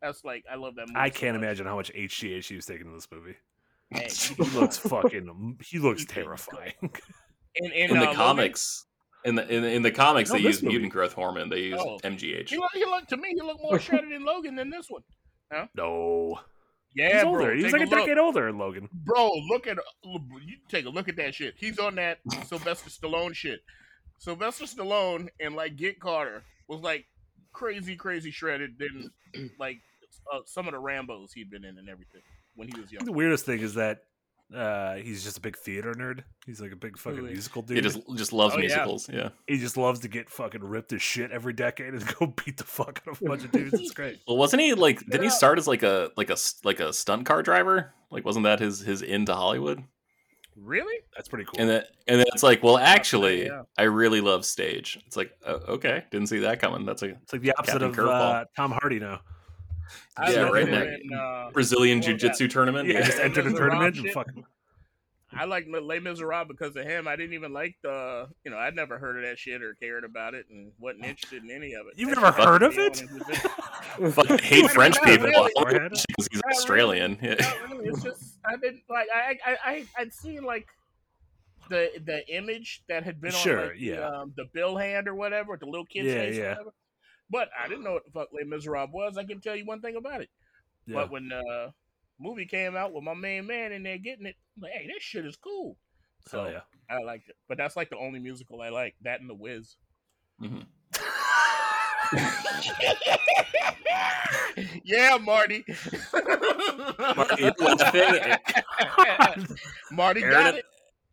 That's 0.00 0.24
like 0.24 0.44
I 0.50 0.56
love 0.56 0.74
that 0.76 0.88
movie. 0.88 0.98
I 0.98 1.10
so 1.10 1.14
can't 1.18 1.36
much. 1.36 1.42
imagine 1.44 1.66
how 1.66 1.76
much 1.76 1.92
HGH 1.92 2.46
he 2.48 2.56
was 2.56 2.66
taking 2.66 2.86
in 2.86 2.94
this 2.94 3.06
movie. 3.12 3.36
Hey, 3.90 4.08
He 4.10 4.34
looks 4.58 4.78
fucking. 4.78 5.58
He 5.64 5.78
looks 5.78 6.00
He 6.02 6.06
terrifying. 6.06 6.72
in, 7.56 7.70
in, 7.72 7.90
In 7.90 7.90
uh, 7.90 8.00
the 8.00 8.00
Logan, 8.06 8.14
comics, 8.16 8.86
in 9.24 9.34
the 9.36 9.46
in, 9.54 9.64
in 9.64 9.82
the 9.82 9.90
comics, 9.90 10.30
No, 10.30 10.36
they 10.38 10.42
use 10.44 10.62
movie. 10.62 10.72
mutant 10.74 10.92
growth 10.92 11.12
hormone. 11.12 11.48
They 11.50 11.60
use 11.60 11.78
Oh. 11.78 11.98
MGH. 12.02 12.48
He 12.48 12.56
look, 12.56 12.70
he 12.74 12.84
look 12.84 13.06
to 13.08 13.16
me. 13.16 13.28
He 13.34 13.40
looked 13.42 13.62
more 13.62 13.78
shredded 13.78 14.10
in 14.10 14.24
Logan 14.24 14.56
than 14.56 14.70
this 14.70 14.86
one. 14.88 15.02
no, 15.76 16.40
Yeah, 16.96 17.12
he's 17.12 17.22
bro. 17.22 17.30
older. 17.32 17.54
He 17.54 17.62
was 17.64 17.72
like 17.72 17.82
a 17.82 17.84
look. 17.84 17.98
decade 18.00 18.18
older 18.18 18.48
in 18.48 18.58
Logan. 18.58 18.88
Bro, 18.92 19.30
look 19.50 19.66
at 19.66 19.76
you. 20.04 20.56
Take 20.68 20.86
a 20.86 20.90
look 20.90 21.08
at 21.08 21.16
that 21.16 21.34
shit. 21.34 21.54
He's 21.58 21.78
on 21.78 21.94
that 21.96 22.18
Sylvester 22.46 22.90
Stallone 22.90 23.34
shit. 23.34 23.60
Sylvester 24.18 24.64
Stallone 24.64 25.28
and 25.38 25.54
like 25.54 25.76
Get 25.76 26.00
Carter 26.00 26.42
was 26.68 26.80
like 26.80 27.04
crazy, 27.52 27.96
crazy 27.96 28.30
shredded 28.30 28.78
than 28.78 29.10
like 29.58 29.78
uh, 30.32 30.40
some 30.46 30.66
of 30.68 30.72
the 30.72 30.78
Rambo's 30.78 31.32
he'd 31.32 31.50
been 31.50 31.64
in 31.64 31.78
and 31.78 31.88
everything 31.88 32.22
when 32.54 32.68
he 32.68 32.80
was 32.80 32.92
young. 32.92 33.04
the 33.04 33.12
weirdest 33.12 33.46
thing 33.46 33.60
is 33.60 33.74
that 33.74 34.02
uh, 34.54 34.96
he's 34.96 35.24
just 35.24 35.38
a 35.38 35.40
big 35.40 35.56
theater 35.56 35.94
nerd. 35.94 36.24
He's 36.44 36.60
like 36.60 36.72
a 36.72 36.76
big 36.76 36.98
fucking 36.98 37.18
Really? 37.20 37.32
musical 37.32 37.62
dude. 37.62 37.76
He 37.78 37.80
just 37.82 38.00
just 38.16 38.32
loves 38.34 38.54
Oh, 38.54 38.58
musicals. 38.58 39.08
Yeah. 39.10 39.30
he 39.46 39.56
just 39.58 39.78
loves 39.78 40.00
to 40.00 40.08
get 40.08 40.28
fucking 40.28 40.62
ripped 40.62 40.90
to 40.90 40.98
shit 40.98 41.30
every 41.30 41.54
decade 41.54 41.94
and 41.94 42.06
go 42.18 42.26
beat 42.26 42.58
the 42.58 42.64
fuck 42.64 43.00
out 43.08 43.12
of 43.16 43.22
a 43.22 43.24
bunch 43.24 43.44
of 43.44 43.52
dudes. 43.52 43.72
It's 43.72 43.92
great. 43.92 44.20
Well, 44.28 44.36
wasn't 44.36 44.60
he 44.60 44.74
like? 44.74 45.00
Didn't 45.06 45.22
he 45.24 45.30
start 45.30 45.56
as 45.58 45.66
like 45.66 45.82
a 45.82 46.10
like 46.18 46.28
a 46.28 46.36
like 46.64 46.80
a 46.80 46.92
stunt 46.92 47.24
car 47.24 47.42
driver? 47.42 47.94
Like, 48.10 48.26
wasn't 48.26 48.44
that 48.44 48.60
his 48.60 48.80
his 48.80 49.00
into 49.00 49.34
Hollywood? 49.34 49.82
Really? 50.56 50.94
That's 51.16 51.28
pretty 51.28 51.44
cool. 51.44 51.54
And 51.60 51.68
then 51.68 51.84
and 52.08 52.18
then 52.20 52.26
it's 52.32 52.42
like, 52.42 52.62
well, 52.62 52.78
actually, 52.78 53.46
yeah. 53.46 53.62
I 53.78 53.84
really 53.84 54.20
love 54.20 54.44
stage. 54.44 54.98
It's 55.06 55.16
like, 55.16 55.32
uh, 55.46 55.58
okay, 55.68 56.04
didn't 56.10 56.28
see 56.28 56.40
that 56.40 56.60
coming. 56.60 56.84
That's 56.84 57.02
a 57.02 57.06
it's 57.10 57.32
like 57.32 57.42
the 57.42 57.52
opposite 57.58 57.80
Captain 57.80 58.00
of 58.00 58.08
uh, 58.08 58.44
Tom 58.56 58.72
Hardy 58.72 58.98
now. 59.00 59.20
I 60.16 60.32
Yeah, 60.32 60.42
right 60.50 60.68
now. 61.04 61.18
uh, 61.18 61.50
Brazilian 61.50 61.98
Well, 61.98 62.08
Jiu 62.08 62.16
Jitsu 62.16 62.48
tournament. 62.48 62.88
Yeah, 62.88 62.98
Yeah, 63.00 63.06
just 63.06 63.18
entered 63.18 63.46
a 63.46 63.50
the 63.50 63.56
tournament 63.56 63.96
and 63.96 64.04
shit. 64.06 64.14
fucking. 64.14 64.44
I 65.34 65.46
like 65.46 65.66
Les 65.66 65.98
Miserables 65.98 66.48
because 66.48 66.76
of 66.76 66.84
him. 66.84 67.08
I 67.08 67.16
didn't 67.16 67.32
even 67.32 67.54
like 67.54 67.76
the, 67.82 68.28
you 68.44 68.50
know, 68.50 68.58
I'd 68.58 68.76
never 68.76 68.98
heard 68.98 69.16
of 69.16 69.22
that 69.22 69.38
shit 69.38 69.62
or 69.62 69.74
cared 69.74 70.04
about 70.04 70.34
it 70.34 70.44
and 70.50 70.72
wasn't 70.78 71.04
interested 71.06 71.42
in 71.42 71.50
any 71.50 71.72
of 71.72 71.86
it. 71.86 71.94
You've 71.96 72.10
That 72.10 72.20
never 72.20 72.32
heard 72.32 72.62
of 72.62 72.74
it? 72.76 73.02
Me 73.98 74.04
on 74.04 74.08
as 74.08 74.12
a- 74.18 74.22
Fucking 74.22 74.38
hate 74.38 74.62
Not 74.62 74.70
French 74.72 75.02
people 75.02 75.26
really. 75.28 75.50
because 75.88 76.28
he's 76.30 76.40
Not 76.44 76.52
Australian. 76.52 77.18
Yeah. 77.22 77.52
Really. 77.70 77.88
It's 77.88 78.02
just 78.02 78.38
I 78.44 78.56
didn't 78.56 78.82
like 78.88 79.08
I 79.14 79.38
I 79.46 79.56
I 79.64 79.84
I'd 79.98 80.12
seen 80.12 80.42
like 80.44 80.66
the 81.68 81.90
the 82.04 82.26
image 82.34 82.82
that 82.88 83.04
had 83.04 83.20
been 83.20 83.30
Sure, 83.32 83.60
on 83.60 83.66
like, 83.68 83.78
the, 83.78 83.84
yeah. 83.84 84.08
um, 84.08 84.32
the 84.36 84.44
bill 84.52 84.76
hand 84.76 85.08
or 85.08 85.14
whatever, 85.14 85.56
the 85.56 85.66
little 85.66 85.86
kid's 85.86 86.08
Yeah, 86.08 86.14
face 86.14 86.36
or 86.36 86.40
yeah. 86.40 86.48
whatever. 86.50 86.74
But 87.30 87.48
I 87.58 87.68
didn't 87.68 87.84
know 87.84 87.92
what 87.92 88.04
the 88.04 88.10
fuck 88.10 88.28
Les 88.32 88.44
Miserables 88.44 88.92
was. 88.92 89.16
I 89.16 89.24
can 89.24 89.40
tell 89.40 89.56
you 89.56 89.64
one 89.64 89.80
thing 89.80 89.96
about 89.96 90.20
it. 90.20 90.28
Yeah. 90.86 90.94
But 90.96 91.10
when 91.10 91.28
the 91.28 91.72
movie 92.20 92.44
came 92.46 92.76
out 92.76 92.92
with 92.92 93.04
my 93.04 93.14
main 93.14 93.46
man 93.46 93.72
in 93.72 93.82
there 93.84 93.96
getting 93.98 94.26
it, 94.26 94.36
I'm 94.56 94.62
like, 94.64 94.72
hey, 94.72 94.86
this 94.86 95.02
shit 95.02 95.24
is 95.24 95.36
cool. 95.36 95.76
So 96.28 96.42
Hell 96.44 96.52
yeah. 96.52 96.60
I 96.90 97.02
liked 97.02 97.28
it. 97.30 97.36
But 97.48 97.56
that's 97.58 97.74
like 97.76 97.88
the 97.90 97.96
only 97.96 98.18
musical 98.20 98.60
I 98.60 98.68
like. 98.68 98.94
That 99.02 99.20
and 99.20 99.30
the 99.30 99.34
Wiz. 99.34 99.76
Mhm. 100.42 100.66
yeah, 104.84 105.18
Marty. 105.20 105.64
Marty, 109.90 110.20
you're 110.20 110.32
laughing. 110.32 110.32
Got 110.32 110.46
Aaron, 110.46 110.56
it. 110.56 110.64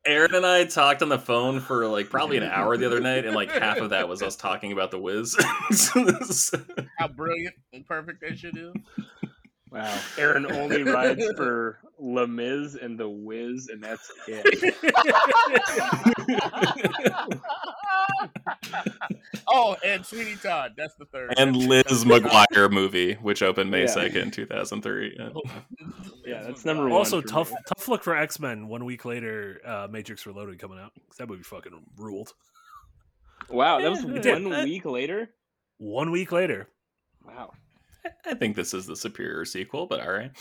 Aaron 0.05 0.35
and 0.35 0.45
I 0.45 0.65
talked 0.65 1.01
on 1.01 1.09
the 1.09 1.19
phone 1.19 1.59
for 1.59 1.87
like 1.87 2.09
probably 2.09 2.37
an 2.37 2.43
hour 2.43 2.77
the 2.77 2.85
other 2.85 2.99
night, 2.99 3.25
and 3.25 3.35
like 3.35 3.51
half 3.51 3.77
of 3.77 3.89
that 3.91 4.07
was 4.07 4.21
us 4.21 4.35
talking 4.35 4.71
about 4.71 4.91
the 4.91 4.99
Wiz. 4.99 5.35
How 6.97 7.07
brilliant 7.07 7.55
and 7.73 7.85
perfect 7.85 8.21
that 8.21 8.37
shit 8.37 8.57
is. 8.57 8.73
Wow. 9.71 9.99
Aaron 10.17 10.51
only 10.51 10.83
rides 10.93 11.25
for 11.35 11.79
Les 11.99 12.25
Mis 12.27 12.75
and 12.75 12.99
The 12.99 13.09
Wiz, 13.09 13.67
and 13.71 13.83
that's 13.83 14.11
it. 14.27 14.75
oh, 19.47 19.75
and 19.85 20.05
Sweeney 20.05 20.35
Todd. 20.41 20.73
That's 20.77 20.95
the 20.95 21.05
third. 21.05 21.33
and 21.37 21.55
Liz 21.55 22.05
McGuire 22.05 22.71
movie, 22.71 23.13
which 23.15 23.41
opened 23.41 23.71
May 23.71 23.81
Yeah. 23.81 23.87
second, 23.87 24.33
two 24.33 24.45
thousand 24.45 24.81
three. 24.81 25.17
Yeah, 26.25 26.43
that's 26.43 26.65
number 26.65 26.83
one. 26.83 26.91
Also, 26.93 27.21
tough 27.21 27.51
me. 27.51 27.57
tough 27.75 27.87
look 27.87 28.03
for 28.03 28.15
X 28.15 28.39
Men. 28.39 28.67
One 28.67 28.85
week 28.85 29.05
later, 29.05 29.61
uh, 29.65 29.87
Matrix 29.89 30.25
Reloaded 30.25 30.59
coming 30.59 30.79
out. 30.79 30.91
'Cause 31.09 31.17
That 31.17 31.29
movie 31.29 31.43
fucking 31.43 31.71
ruled. 31.97 32.33
Wow, 33.49 33.79
that 33.81 33.89
was 33.89 34.03
Yeah. 34.03 34.33
one 34.39 34.63
week 34.63 34.85
later. 34.85 35.29
One 35.77 36.11
week 36.11 36.31
later, 36.31 36.67
Wow. 37.25 37.53
I 38.25 38.33
think 38.35 38.55
this 38.55 38.73
is 38.73 38.85
the 38.85 38.95
superior 38.95 39.45
sequel, 39.45 39.87
but 39.87 39.99
all 40.01 40.11
right. 40.11 40.31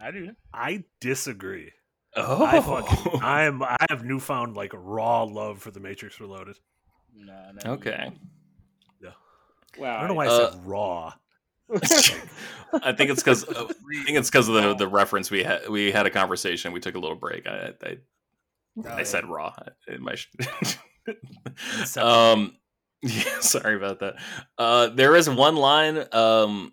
I 0.00 0.10
do. 0.10 0.30
I 0.52 0.84
disagree. 1.00 1.72
Oh, 2.16 2.44
I 2.44 2.60
fucking, 2.60 3.20
I'm 3.22 3.62
I 3.62 3.76
have 3.90 4.04
newfound 4.04 4.56
like 4.56 4.72
raw 4.74 5.22
love 5.24 5.60
for 5.60 5.70
the 5.70 5.80
Matrix 5.80 6.20
Reloaded. 6.20 6.56
Nah, 7.16 7.52
not 7.52 7.66
okay. 7.66 8.12
Yeah. 9.02 9.10
Wow. 9.78 9.96
I 9.96 10.00
don't 10.00 10.08
know 10.08 10.14
why 10.14 10.26
I 10.26 10.28
Uh, 10.28 10.50
said 10.52 10.66
raw. 10.66 11.12
I 12.82 12.92
think 12.92 13.10
it's 13.10 13.22
because 13.22 13.44
I 13.48 13.64
think 14.04 14.18
it's 14.18 14.30
because 14.30 14.48
of 14.48 14.54
the 14.54 14.74
the 14.74 14.88
reference 14.88 15.30
we 15.30 15.42
had. 15.44 15.68
We 15.68 15.90
had 15.92 16.06
a 16.06 16.10
conversation. 16.10 16.72
We 16.72 16.80
took 16.80 16.94
a 16.94 16.98
little 16.98 17.16
break. 17.16 17.46
I 17.46 17.72
I, 17.82 17.96
I 18.88 19.02
said 19.04 19.24
raw 19.26 19.54
in 19.88 20.02
my. 20.02 20.14
sh- 20.14 20.28
Inception. 21.78 22.02
um, 22.02 22.56
yeah, 23.04 23.38
sorry 23.40 23.76
about 23.76 24.00
that. 24.00 24.16
Uh, 24.58 24.88
there 24.88 25.14
is 25.14 25.28
one 25.28 25.56
line 25.56 26.04
um 26.12 26.72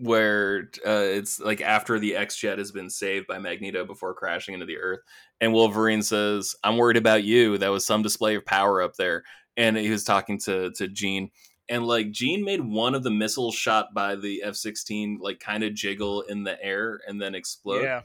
where 0.00 0.70
uh, 0.86 1.04
it's 1.04 1.38
like 1.38 1.60
after 1.60 1.98
the 1.98 2.16
X 2.16 2.36
jet 2.36 2.58
has 2.58 2.72
been 2.72 2.88
saved 2.88 3.26
by 3.26 3.38
Magneto 3.38 3.84
before 3.84 4.14
crashing 4.14 4.54
into 4.54 4.66
the 4.66 4.78
Earth, 4.78 5.00
and 5.40 5.52
Wolverine 5.52 6.02
says, 6.02 6.54
"I'm 6.64 6.76
worried 6.76 6.96
about 6.96 7.24
you." 7.24 7.58
That 7.58 7.68
was 7.68 7.84
some 7.84 8.02
display 8.02 8.36
of 8.36 8.46
power 8.46 8.80
up 8.80 8.94
there, 8.96 9.24
and 9.56 9.76
he 9.76 9.90
was 9.90 10.04
talking 10.04 10.38
to 10.40 10.70
to 10.72 10.88
Jean. 10.88 11.30
And 11.68 11.86
like 11.86 12.10
Jean 12.10 12.44
made 12.44 12.60
one 12.60 12.94
of 12.94 13.02
the 13.02 13.10
missiles 13.10 13.54
shot 13.54 13.94
by 13.94 14.14
the 14.16 14.42
F 14.44 14.54
sixteen 14.54 15.18
like 15.20 15.40
kind 15.40 15.62
of 15.64 15.74
jiggle 15.74 16.22
in 16.22 16.44
the 16.44 16.62
air 16.62 17.00
and 17.06 17.20
then 17.20 17.34
explode. 17.34 17.82
Yeah. 17.82 18.02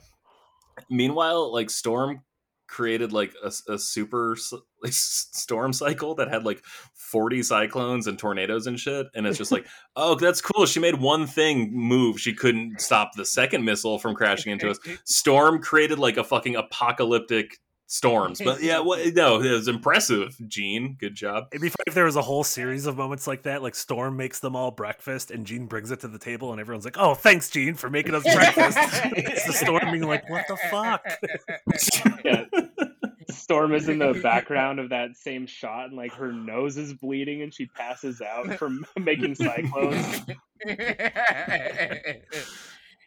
Meanwhile, 0.90 1.52
like 1.52 1.70
Storm 1.70 2.22
created 2.68 3.12
like 3.12 3.34
a, 3.42 3.52
a 3.72 3.78
super 3.78 4.36
like, 4.82 4.92
storm 4.92 5.72
cycle 5.72 6.14
that 6.14 6.28
had 6.28 6.44
like 6.44 6.62
40 6.94 7.42
cyclones 7.42 8.06
and 8.06 8.18
tornadoes 8.18 8.66
and 8.66 8.78
shit 8.78 9.06
and 9.14 9.26
it's 9.26 9.38
just 9.38 9.50
like 9.50 9.66
oh 9.96 10.14
that's 10.14 10.40
cool 10.40 10.66
she 10.66 10.78
made 10.78 11.00
one 11.00 11.26
thing 11.26 11.72
move 11.72 12.20
she 12.20 12.34
couldn't 12.34 12.80
stop 12.80 13.12
the 13.16 13.24
second 13.24 13.64
missile 13.64 13.98
from 13.98 14.14
crashing 14.14 14.52
into 14.52 14.70
us. 14.70 14.78
Storm 15.04 15.60
created 15.60 15.98
like 15.98 16.16
a 16.16 16.24
fucking 16.24 16.56
apocalyptic 16.56 17.58
storms 17.88 18.40
but 18.44 18.62
yeah 18.62 18.78
what 18.78 19.04
no 19.14 19.40
it 19.40 19.50
was 19.50 19.66
impressive 19.66 20.36
jean 20.46 20.96
good 21.00 21.14
job 21.14 21.48
It'd 21.50 21.62
be 21.62 21.70
funny 21.70 21.84
if 21.86 21.94
there 21.94 22.04
was 22.04 22.16
a 22.16 22.22
whole 22.22 22.44
series 22.44 22.84
of 22.86 22.96
moments 22.96 23.26
like 23.26 23.42
that. 23.42 23.62
Like 23.62 23.74
Storm 23.74 24.16
makes 24.16 24.40
them 24.40 24.54
all 24.54 24.70
breakfast, 24.70 25.30
and 25.30 25.46
Jean 25.46 25.66
brings 25.66 25.90
it 25.90 26.00
to 26.00 26.08
the 26.08 26.18
table, 26.18 26.52
and 26.52 26.60
everyone's 26.60 26.84
like, 26.84 26.98
"Oh, 26.98 27.14
thanks, 27.14 27.48
Jean, 27.48 27.74
for 27.74 27.88
making 27.88 28.14
us 28.14 28.22
breakfast." 28.22 28.76
it's 29.16 29.46
the 29.46 29.52
Storm 29.54 29.90
being 29.90 30.06
like, 30.06 30.28
"What 30.28 30.46
the 30.46 30.56
fuck?" 30.70 31.04
Yeah. 32.24 32.44
Storm 33.30 33.74
is 33.74 33.88
in 33.88 33.98
the 33.98 34.18
background 34.22 34.78
of 34.78 34.90
that 34.90 35.16
same 35.16 35.46
shot, 35.46 35.86
and 35.86 35.96
like 35.96 36.12
her 36.12 36.32
nose 36.32 36.76
is 36.76 36.92
bleeding, 36.92 37.42
and 37.42 37.52
she 37.52 37.66
passes 37.66 38.20
out 38.20 38.54
from 38.58 38.84
making 38.98 39.34
cyclones. 39.34 40.20
and 40.66 40.88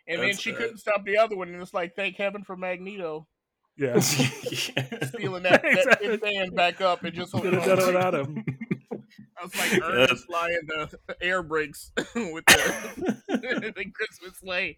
then 0.07 0.35
she 0.35 0.53
uh, 0.53 0.55
couldn't 0.55 0.77
stop 0.79 1.05
the 1.05 1.17
other 1.17 1.35
one, 1.35 1.49
and 1.49 1.61
it's 1.61 1.73
like, 1.73 1.95
thank 1.95 2.15
heaven 2.15 2.43
for 2.43 2.55
Magneto 2.57 3.27
Yeah, 3.77 3.99
stealing 3.99 5.43
that, 5.43 5.61
that 5.61 5.65
Exactly. 5.65 6.07
big 6.09 6.21
fan 6.21 6.49
back 6.51 6.81
up 6.81 7.03
and 7.03 7.13
just 7.13 7.31
could 7.31 7.53
have 7.53 7.63
done 7.65 7.79
it 7.79 7.85
without 7.87 8.13
him. 8.13 8.43
I 9.39 9.43
was 9.43 9.55
like 9.57 9.81
Ernest 9.81 10.25
flying 10.25 10.59
the 10.67 10.99
air 11.21 11.41
brakes 11.41 11.91
with 11.97 12.45
the, 12.45 13.73
the 13.75 13.85
Christmas 13.95 14.37
sleigh. 14.39 14.77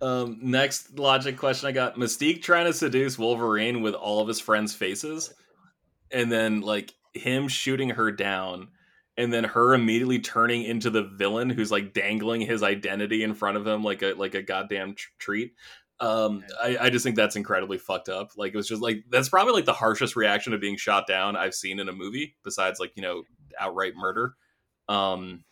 um 0.00 0.38
next 0.40 0.96
logic 0.98 1.36
question 1.36 1.68
i 1.68 1.72
got 1.72 1.96
mystique 1.96 2.40
trying 2.42 2.66
to 2.66 2.72
seduce 2.72 3.18
wolverine 3.18 3.82
with 3.82 3.94
all 3.94 4.20
of 4.20 4.28
his 4.28 4.38
friends 4.38 4.72
faces 4.72 5.34
and 6.12 6.30
then 6.30 6.60
like 6.60 6.94
him 7.14 7.48
shooting 7.48 7.90
her 7.90 8.12
down 8.12 8.68
and 9.16 9.32
then 9.32 9.42
her 9.42 9.74
immediately 9.74 10.20
turning 10.20 10.62
into 10.62 10.88
the 10.90 11.02
villain 11.02 11.50
who's 11.50 11.72
like 11.72 11.92
dangling 11.92 12.40
his 12.40 12.62
identity 12.62 13.24
in 13.24 13.34
front 13.34 13.56
of 13.56 13.66
him 13.66 13.82
like 13.82 14.02
a 14.02 14.12
like 14.14 14.34
a 14.36 14.42
goddamn 14.42 14.94
tr- 14.94 15.08
treat 15.18 15.54
um 16.00 16.44
I, 16.62 16.76
I 16.82 16.90
just 16.90 17.04
think 17.04 17.16
that's 17.16 17.36
incredibly 17.36 17.78
fucked 17.78 18.08
up 18.08 18.30
like 18.36 18.54
it 18.54 18.56
was 18.56 18.68
just 18.68 18.80
like 18.82 19.04
that's 19.10 19.28
probably 19.28 19.52
like 19.54 19.64
the 19.64 19.72
harshest 19.72 20.14
reaction 20.16 20.52
to 20.52 20.58
being 20.58 20.76
shot 20.76 21.06
down 21.06 21.34
i've 21.36 21.54
seen 21.54 21.80
in 21.80 21.88
a 21.88 21.92
movie 21.92 22.36
besides 22.44 22.78
like 22.78 22.92
you 22.96 23.02
know 23.02 23.22
outright 23.58 23.94
murder 23.96 24.34
um 24.88 25.44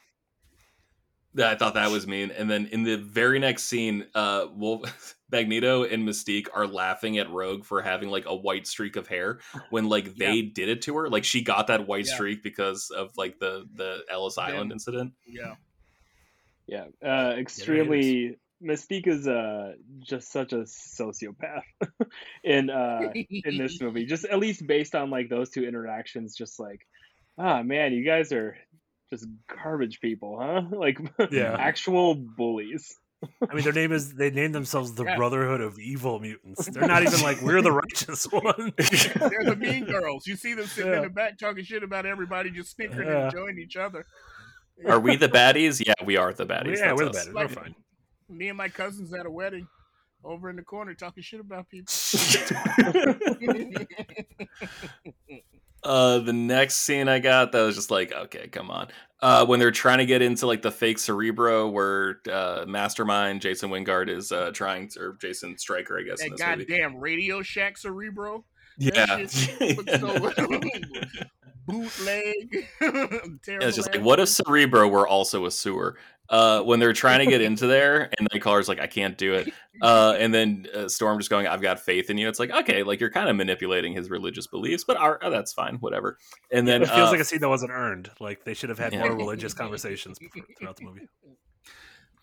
yeah, 1.35 1.51
I 1.51 1.55
thought 1.55 1.75
that 1.75 1.91
was 1.91 2.07
mean. 2.07 2.31
And 2.31 2.49
then 2.51 2.67
in 2.73 2.83
the 2.83 2.97
very 2.97 3.39
next 3.39 3.65
scene, 3.65 4.07
uh, 4.15 4.47
Wolf, 4.55 5.15
Magneto 5.31 5.85
and 5.85 6.09
Mystique 6.09 6.47
are 6.55 6.67
laughing 6.67 7.19
at 7.19 7.29
Rogue 7.31 7.63
for 7.67 7.83
having 7.83 8.09
like 8.09 8.25
a 8.25 8.35
white 8.35 8.67
streak 8.67 8.97
of 8.97 9.07
hair 9.07 9.41
when 9.69 9.87
like 9.87 10.15
they 10.17 10.41
did 10.41 10.71
it 10.71 10.81
to 10.83 10.97
her. 10.97 11.11
Like 11.11 11.25
she 11.25 11.43
got 11.43 11.67
that 11.67 11.87
white 11.87 12.07
Yeah. 12.07 12.15
streak 12.15 12.43
because 12.43 12.89
of 12.89 13.11
like 13.19 13.39
the 13.39 13.69
the 13.75 13.99
Ellis 14.11 14.39
Island 14.39 14.71
Them. 14.71 14.77
incident. 14.77 15.13
Yeah. 15.27 15.57
Yeah, 16.67 16.87
uh, 17.05 17.35
extremely. 17.37 18.39
Mystique 18.65 19.07
is 19.07 19.29
uh, 19.29 19.73
just 20.01 20.33
such 20.33 20.53
a 20.53 20.65
sociopath 20.65 21.63
in 22.45 22.71
uh, 22.71 23.01
in 23.15 23.59
this 23.59 23.81
movie. 23.83 24.07
Just 24.07 24.25
at 24.25 24.39
least 24.39 24.67
based 24.67 24.95
on 24.95 25.11
like 25.11 25.29
those 25.29 25.51
two 25.51 25.65
interactions, 25.65 26.35
just 26.37 26.59
like, 26.59 26.81
ah 27.39 27.63
man, 27.63 27.93
you 27.93 28.05
guys 28.05 28.33
are 28.33 28.57
just 29.11 29.27
garbage 29.63 30.01
people, 30.01 30.39
huh? 30.41 30.63
Like, 30.77 30.99
Yeah. 31.31 31.55
actual 31.59 32.15
bullies. 32.15 32.97
I 33.49 33.55
mean, 33.55 33.65
their 33.65 33.73
name 33.73 33.93
is 33.93 34.15
they 34.15 34.31
named 34.31 34.55
themselves 34.55 34.95
the 34.95 35.05
Yeah. 35.05 35.17
Brotherhood 35.17 35.61
of 35.61 35.79
Evil 35.79 36.19
Mutants. 36.21 36.67
They're 36.67 36.87
not 36.87 37.03
even 37.03 37.21
like 37.23 37.41
we're 37.43 37.63
the 37.63 37.73
righteous 37.73 38.27
ones. 38.31 38.73
They're 38.77 39.45
the 39.45 39.57
mean 39.59 39.85
girls. 39.87 40.27
You 40.27 40.37
see 40.37 40.55
them 40.55 40.67
sitting 40.67 40.93
in 40.93 41.03
the 41.03 41.09
back 41.11 41.39
talking 41.39 41.65
shit 41.65 41.83
about 41.83 42.05
everybody, 42.07 42.51
just 42.51 42.75
snickering 42.77 43.09
Yeah. 43.09 43.17
and 43.17 43.25
enjoying 43.27 43.59
each 43.59 43.77
other. 43.77 44.07
Are 44.87 45.01
we 45.01 45.17
the 45.17 45.29
baddies? 45.29 45.85
Yeah, 45.85 45.95
we 46.05 46.17
are 46.19 46.33
the 46.35 46.45
baddies. 46.47 46.77
yeah, 46.79 46.89
That's 46.89 46.99
we're 47.01 47.07
the 47.07 47.19
baddies. 47.19 47.33
Like- 47.35 47.49
We're 47.49 47.55
fine. 47.55 47.75
Me 48.29 48.49
and 48.49 48.59
my 48.59 48.69
cousins 48.69 49.13
at 49.13 49.27
a 49.27 49.31
wedding, 49.31 49.69
over 50.25 50.51
in 50.51 50.57
the 50.57 50.63
corner 50.63 50.95
talking 50.95 51.23
shit 51.23 51.41
about 51.41 51.69
people. 51.69 51.93
Uh, 55.87 56.19
the 56.19 56.33
next 56.33 56.79
scene 56.79 57.07
I 57.07 57.21
got 57.21 57.53
that 57.53 57.63
was 57.63 57.77
just 57.77 57.93
like, 57.93 58.13
okay, 58.13 58.49
come 58.49 58.73
on. 58.73 58.89
Uh, 59.21 59.47
when 59.47 59.61
they're 59.61 59.71
trying 59.71 59.99
to 59.99 60.07
get 60.07 60.21
into 60.21 60.47
like 60.47 60.61
the 60.61 60.73
fake 60.73 60.99
Cerebro, 60.99 61.69
where 61.69 62.21
uh, 62.31 62.65
Mastermind 62.67 63.41
Jason 63.41 63.71
Wyngarde 63.71 64.09
is 64.09 64.33
uh, 64.33 64.51
trying 64.53 64.89
to, 64.91 65.01
or 65.01 65.17
Jason 65.21 65.57
Stryker, 65.57 65.97
I 65.97 66.03
guess, 66.03 66.21
in 66.23 66.31
that 66.31 66.59
this 66.59 66.69
movie. 66.69 66.81
goddamn 66.81 66.99
Radio 66.99 67.41
Shack 67.41 67.79
Cerebro. 67.79 68.45
Yeah, 68.79 69.07
bootleg. 71.67 72.67
Yeah, 72.81 73.21
it's 73.47 73.77
just 73.77 73.95
like, 73.95 74.03
what 74.03 74.19
if 74.19 74.29
Cerebro 74.29 74.89
were 74.89 75.07
also 75.07 75.47
a 75.47 75.53
sewer? 75.53 75.97
Uh, 76.29 76.61
when 76.63 76.79
they're 76.81 76.93
trying 76.93 77.25
to 77.25 77.27
get 77.31 77.41
into 77.41 77.67
there, 77.77 78.11
and 78.19 78.29
Nightcrawler's 78.31 78.69
like, 78.69 78.81
"I 78.81 78.87
can't 78.87 79.17
do 79.19 79.35
it," 79.35 79.53
uh, 79.83 80.17
and 80.19 80.33
then 80.35 80.67
uh, 80.75 80.89
Storm 80.89 81.19
just 81.19 81.31
going, 81.31 81.47
"I've 81.47 81.63
got 81.63 81.81
faith 81.81 82.11
in 82.11 82.19
you." 82.19 82.29
It's 82.29 82.39
like, 82.39 82.51
okay, 82.51 82.83
like 82.83 83.01
you're 83.01 83.11
kind 83.11 83.29
of 83.29 83.37
manipulating 83.37 83.93
his 83.93 84.11
religious 84.11 84.47
beliefs, 84.47 84.85
but 84.85 84.97
our, 84.97 85.19
oh, 85.23 85.31
that's 85.31 85.53
fine, 85.53 85.77
whatever. 85.77 86.19
And 86.51 86.67
then 86.67 86.83
it 86.83 86.87
feels 86.89 87.09
uh, 87.09 87.11
like 87.13 87.21
a 87.21 87.25
scene 87.25 87.41
that 87.41 87.49
wasn't 87.49 87.73
earned. 87.73 88.11
Like 88.21 88.45
they 88.45 88.55
should 88.55 88.71
have 88.71 88.79
had 88.79 88.93
Yeah. 88.93 89.01
more 89.01 89.17
religious 89.17 89.55
conversations 89.55 90.19
before- 90.19 90.43
throughout 90.59 90.77
the 90.77 90.85
movie. 90.85 91.09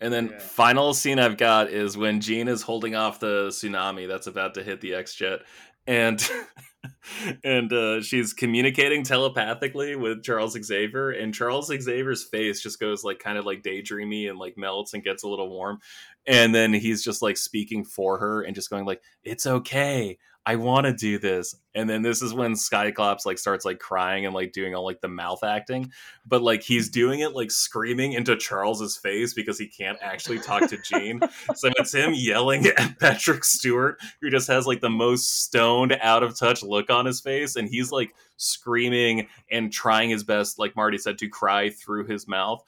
And 0.00 0.12
then 0.12 0.30
Yeah. 0.32 0.38
final 0.40 0.92
scene 0.92 1.18
I've 1.18 1.36
got 1.36 1.68
is 1.70 1.96
when 1.96 2.20
Jean 2.20 2.48
is 2.48 2.62
holding 2.62 2.94
off 2.94 3.20
the 3.20 3.48
tsunami 3.48 4.08
that's 4.08 4.26
about 4.26 4.54
to 4.54 4.62
hit 4.62 4.80
the 4.80 4.94
X 4.94 5.14
jet, 5.14 5.40
and 5.86 6.20
and 7.44 7.72
uh, 7.72 8.00
she's 8.02 8.32
communicating 8.32 9.02
telepathically 9.02 9.96
with 9.96 10.22
Charles 10.22 10.56
Xavier, 10.60 11.10
and 11.10 11.34
Charles 11.34 11.66
Xavier's 11.68 12.24
face 12.24 12.62
just 12.62 12.80
goes 12.80 13.04
like 13.04 13.18
kind 13.18 13.38
of 13.38 13.44
like 13.44 13.62
daydreamy 13.62 14.28
and 14.28 14.38
like 14.38 14.56
melts 14.56 14.94
and 14.94 15.04
gets 15.04 15.22
a 15.22 15.28
little 15.28 15.48
warm, 15.48 15.78
and 16.26 16.54
then 16.54 16.72
he's 16.72 17.02
just 17.02 17.22
like 17.22 17.36
speaking 17.36 17.84
for 17.84 18.18
her 18.18 18.42
and 18.42 18.54
just 18.54 18.70
going 18.70 18.84
like, 18.84 19.02
"It's 19.22 19.46
okay." 19.46 20.18
I 20.46 20.56
want 20.56 20.84
to 20.84 20.92
do 20.92 21.18
this, 21.18 21.56
and 21.74 21.88
then 21.88 22.02
this 22.02 22.20
is 22.20 22.34
when 22.34 22.54
Cyclops 22.54 23.24
like 23.24 23.38
starts 23.38 23.64
like 23.64 23.78
crying 23.78 24.26
and 24.26 24.34
like 24.34 24.52
doing 24.52 24.74
all 24.74 24.84
like 24.84 25.00
the 25.00 25.08
mouth 25.08 25.42
acting, 25.42 25.90
but 26.26 26.42
like 26.42 26.62
he's 26.62 26.90
doing 26.90 27.20
it 27.20 27.32
like 27.32 27.50
screaming 27.50 28.12
into 28.12 28.36
Charles's 28.36 28.94
face 28.96 29.32
because 29.32 29.58
he 29.58 29.66
can't 29.66 29.96
actually 30.02 30.38
talk 30.38 30.68
to 30.68 30.76
Jean. 30.76 31.20
so 31.54 31.70
it's 31.78 31.94
him 31.94 32.12
yelling 32.12 32.66
at 32.78 32.98
Patrick 32.98 33.42
Stewart, 33.42 33.98
who 34.20 34.28
just 34.28 34.48
has 34.48 34.66
like 34.66 34.82
the 34.82 34.90
most 34.90 35.42
stoned, 35.44 35.96
out 36.02 36.22
of 36.22 36.38
touch 36.38 36.62
look 36.62 36.90
on 36.90 37.06
his 37.06 37.20
face, 37.20 37.56
and 37.56 37.66
he's 37.66 37.90
like 37.90 38.14
screaming 38.36 39.28
and 39.50 39.72
trying 39.72 40.10
his 40.10 40.24
best, 40.24 40.58
like 40.58 40.76
Marty 40.76 40.98
said, 40.98 41.16
to 41.18 41.28
cry 41.28 41.70
through 41.70 42.04
his 42.04 42.28
mouth. 42.28 42.62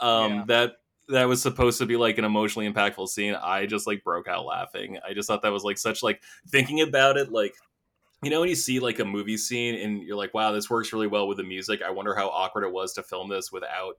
Um, 0.00 0.32
Yeah. 0.32 0.44
That 0.48 0.72
that 1.08 1.24
was 1.28 1.42
supposed 1.42 1.78
to 1.78 1.86
be 1.86 1.96
like 1.96 2.18
an 2.18 2.24
emotionally 2.24 2.70
impactful 2.70 3.08
scene. 3.08 3.34
I 3.34 3.66
just 3.66 3.86
like 3.86 4.04
broke 4.04 4.28
out 4.28 4.44
laughing. 4.46 4.98
I 5.06 5.14
just 5.14 5.26
thought 5.28 5.42
that 5.42 5.52
was 5.52 5.64
like 5.64 5.78
such 5.78 6.02
like 6.02 6.22
thinking 6.48 6.80
about 6.80 7.16
it 7.16 7.30
like 7.32 7.54
you 8.22 8.30
know 8.30 8.38
when 8.40 8.48
you 8.48 8.54
see 8.54 8.78
like 8.78 9.00
a 9.00 9.04
movie 9.04 9.36
scene 9.36 9.74
and 9.74 10.00
you're 10.04 10.16
like 10.16 10.32
wow 10.32 10.52
this 10.52 10.70
works 10.70 10.92
really 10.92 11.08
well 11.08 11.26
with 11.26 11.38
the 11.38 11.42
music 11.42 11.80
i 11.84 11.90
wonder 11.90 12.14
how 12.14 12.28
awkward 12.28 12.62
it 12.62 12.70
was 12.72 12.92
to 12.92 13.02
film 13.02 13.28
this 13.28 13.50
without 13.50 13.98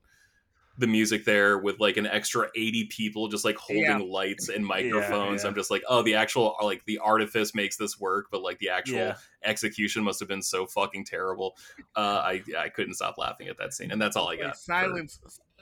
the 0.77 0.87
music 0.87 1.25
there 1.25 1.57
with 1.57 1.77
like 1.81 1.97
an 1.97 2.07
extra 2.07 2.47
80 2.55 2.85
people 2.85 3.27
just 3.27 3.43
like 3.43 3.57
holding 3.57 3.83
Yeah. 3.83 3.97
lights 3.97 4.47
and 4.47 4.65
microphones 4.65 5.43
yeah. 5.43 5.49
i'm 5.49 5.55
just 5.55 5.69
like 5.69 5.83
oh 5.89 6.03
the 6.03 6.15
actual 6.15 6.55
like 6.63 6.85
the 6.85 6.99
artifice 6.99 7.53
makes 7.53 7.75
this 7.75 7.99
work 7.99 8.27
but 8.31 8.41
like 8.41 8.59
the 8.59 8.69
actual 8.69 8.95
Yeah. 8.99 9.15
execution 9.43 10.05
must 10.05 10.21
have 10.21 10.29
been 10.29 10.41
so 10.41 10.65
fucking 10.67 11.03
terrible 11.03 11.57
uh 11.97 12.21
i 12.23 12.41
i 12.57 12.69
couldn't 12.69 12.93
stop 12.93 13.17
laughing 13.17 13.49
at 13.49 13.57
that 13.57 13.73
scene 13.73 13.91
and 13.91 14.01
that's 14.01 14.15
all 14.15 14.27
i 14.29 14.31
Wait, 14.35 14.41
got 14.43 14.55
for- 14.55 14.61
silence, 14.63 15.19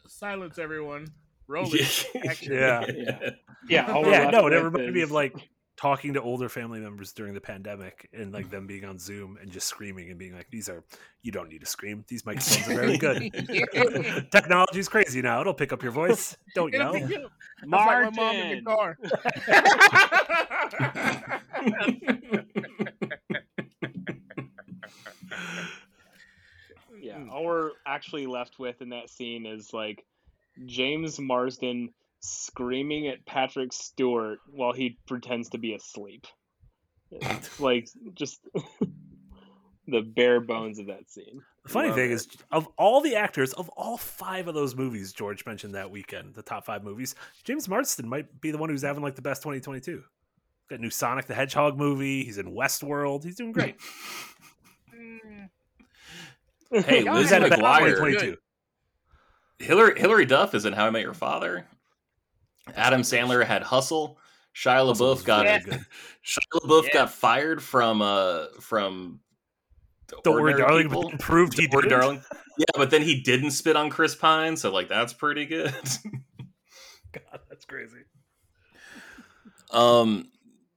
silence, 0.07 0.59
everyone. 0.59 1.07
Roll 1.47 1.67
Yeah. 2.41 2.85
Yeah. 2.87 3.29
Yeah, 3.67 3.91
all 3.93 4.05
yeah, 4.07 4.29
no, 4.29 4.47
it 4.47 4.53
with 4.53 4.63
reminded 4.63 4.93
me 4.93 5.01
of 5.01 5.11
like 5.11 5.35
talking 5.77 6.13
to 6.13 6.21
older 6.21 6.49
family 6.49 6.79
members 6.79 7.11
during 7.11 7.33
the 7.33 7.41
pandemic 7.41 8.09
and 8.13 8.31
like 8.31 8.49
them 8.49 8.67
being 8.67 8.85
on 8.85 8.99
Zoom 8.99 9.37
and 9.41 9.51
just 9.51 9.67
screaming 9.67 10.09
and 10.09 10.19
being 10.19 10.33
like, 10.33 10.47
"These 10.51 10.69
are 10.69 10.83
you 11.21 11.31
don't 11.31 11.49
need 11.49 11.61
to 11.61 11.65
scream. 11.65 12.03
These 12.07 12.25
microphones 12.25 12.67
are 12.67 12.75
very 12.75 12.97
good. 12.97 14.27
Technology's 14.31 14.89
crazy 14.89 15.21
now. 15.21 15.41
It'll 15.41 15.53
pick 15.53 15.71
up 15.73 15.83
your 15.83 15.91
voice. 15.91 16.35
Don't 16.55 16.73
It'll 16.73 16.97
yell." 16.97 17.07
be 17.07 17.13
you. 17.13 17.27
That's 17.69 17.71
like 17.71 18.15
my 18.15 18.23
mom 18.23 18.35
in 18.35 18.63
the 18.63 18.63
car. 18.63 18.97
Yeah, 27.01 27.25
all 27.31 27.45
we're 27.45 27.71
actually 27.85 28.27
left 28.27 28.59
with 28.59 28.81
in 28.81 28.89
that 28.89 29.09
scene 29.09 29.45
is 29.47 29.73
like 29.73 30.05
James 30.65 31.19
Marsden 31.19 31.93
screaming 32.19 33.07
at 33.07 33.25
Patrick 33.25 33.73
Stewart 33.73 34.39
while 34.51 34.73
he 34.73 34.97
pretends 35.07 35.49
to 35.49 35.57
be 35.57 35.73
asleep. 35.73 36.27
Like 37.59 37.89
just 38.13 38.39
the 39.87 40.01
bare 40.01 40.39
bones 40.39 40.79
of 40.79 40.87
that 40.87 41.11
scene. 41.11 41.41
The 41.63 41.69
funny 41.69 41.89
Love 41.89 41.97
thing 41.97 42.11
it. 42.11 42.13
is, 42.13 42.27
of 42.51 42.67
all 42.77 43.01
the 43.01 43.15
actors, 43.15 43.51
of 43.53 43.69
all 43.69 43.97
five 43.97 44.47
of 44.47 44.55
those 44.55 44.75
movies 44.75 45.11
George 45.11 45.45
mentioned 45.45 45.75
that 45.75 45.91
weekend, 45.91 46.33
the 46.33 46.41
top 46.41 46.65
five 46.65 46.83
movies, 46.83 47.13
James 47.43 47.67
Marsden 47.67 48.07
might 48.07 48.39
be 48.39 48.51
the 48.51 48.57
one 48.57 48.69
who's 48.69 48.81
having 48.81 49.03
like 49.03 49.15
the 49.15 49.21
best 49.21 49.41
2022. 49.41 50.01
Got 50.69 50.79
a 50.79 50.81
new 50.81 50.89
Sonic 50.89 51.25
the 51.25 51.33
Hedgehog 51.33 51.77
movie. 51.77 52.23
He's 52.23 52.37
in 52.37 52.55
Westworld. 52.55 53.25
He's 53.25 53.35
doing 53.35 53.51
great. 53.51 53.75
hey 56.71 57.03
Y'all 57.03 57.21
had 57.21 57.43
a 57.43 57.49
bad 57.49 57.57
2022. 57.57 58.37
Hillary 59.61 59.99
hilary 59.99 60.25
duff 60.25 60.53
is 60.55 60.65
in 60.65 60.73
how 60.73 60.85
i 60.85 60.89
met 60.89 61.01
your 61.03 61.13
father 61.13 61.65
adam 62.75 63.01
sandler 63.01 63.45
had 63.45 63.63
hustle 63.63 64.17
shia 64.55 64.85
labeouf 64.85 64.99
was 64.99 65.21
got 65.23 65.45
Yeah. 65.45 65.59
Shia 65.59 66.39
LaBeouf 66.61 66.83
Yeah. 66.87 66.93
got 66.93 67.11
fired 67.13 67.63
from 67.63 68.01
uh 68.01 68.45
from 68.59 69.19
Don't 70.23 70.35
worry, 70.35 70.53
Ordinary 70.53 70.61
darling. 70.67 70.89
People. 70.89 71.11
Proved 71.19 71.57
he 71.57 71.67
Don't 71.67 71.75
Worry, 71.75 71.83
did. 71.83 71.89
darling. 71.89 72.23
Yeah, 72.57 72.65
but 72.75 72.89
then 72.91 73.01
he 73.01 73.21
didn't 73.21 73.51
spit 73.51 73.75
on 73.75 73.89
Chris 73.89 74.13
Pine, 74.13 74.57
so 74.57 74.71
like 74.71 74.87
that's 74.89 75.13
pretty 75.13 75.45
good. 75.45 75.73
God, 77.13 77.39
that's 77.49 77.65
crazy. 77.65 77.97
um, 79.71 80.27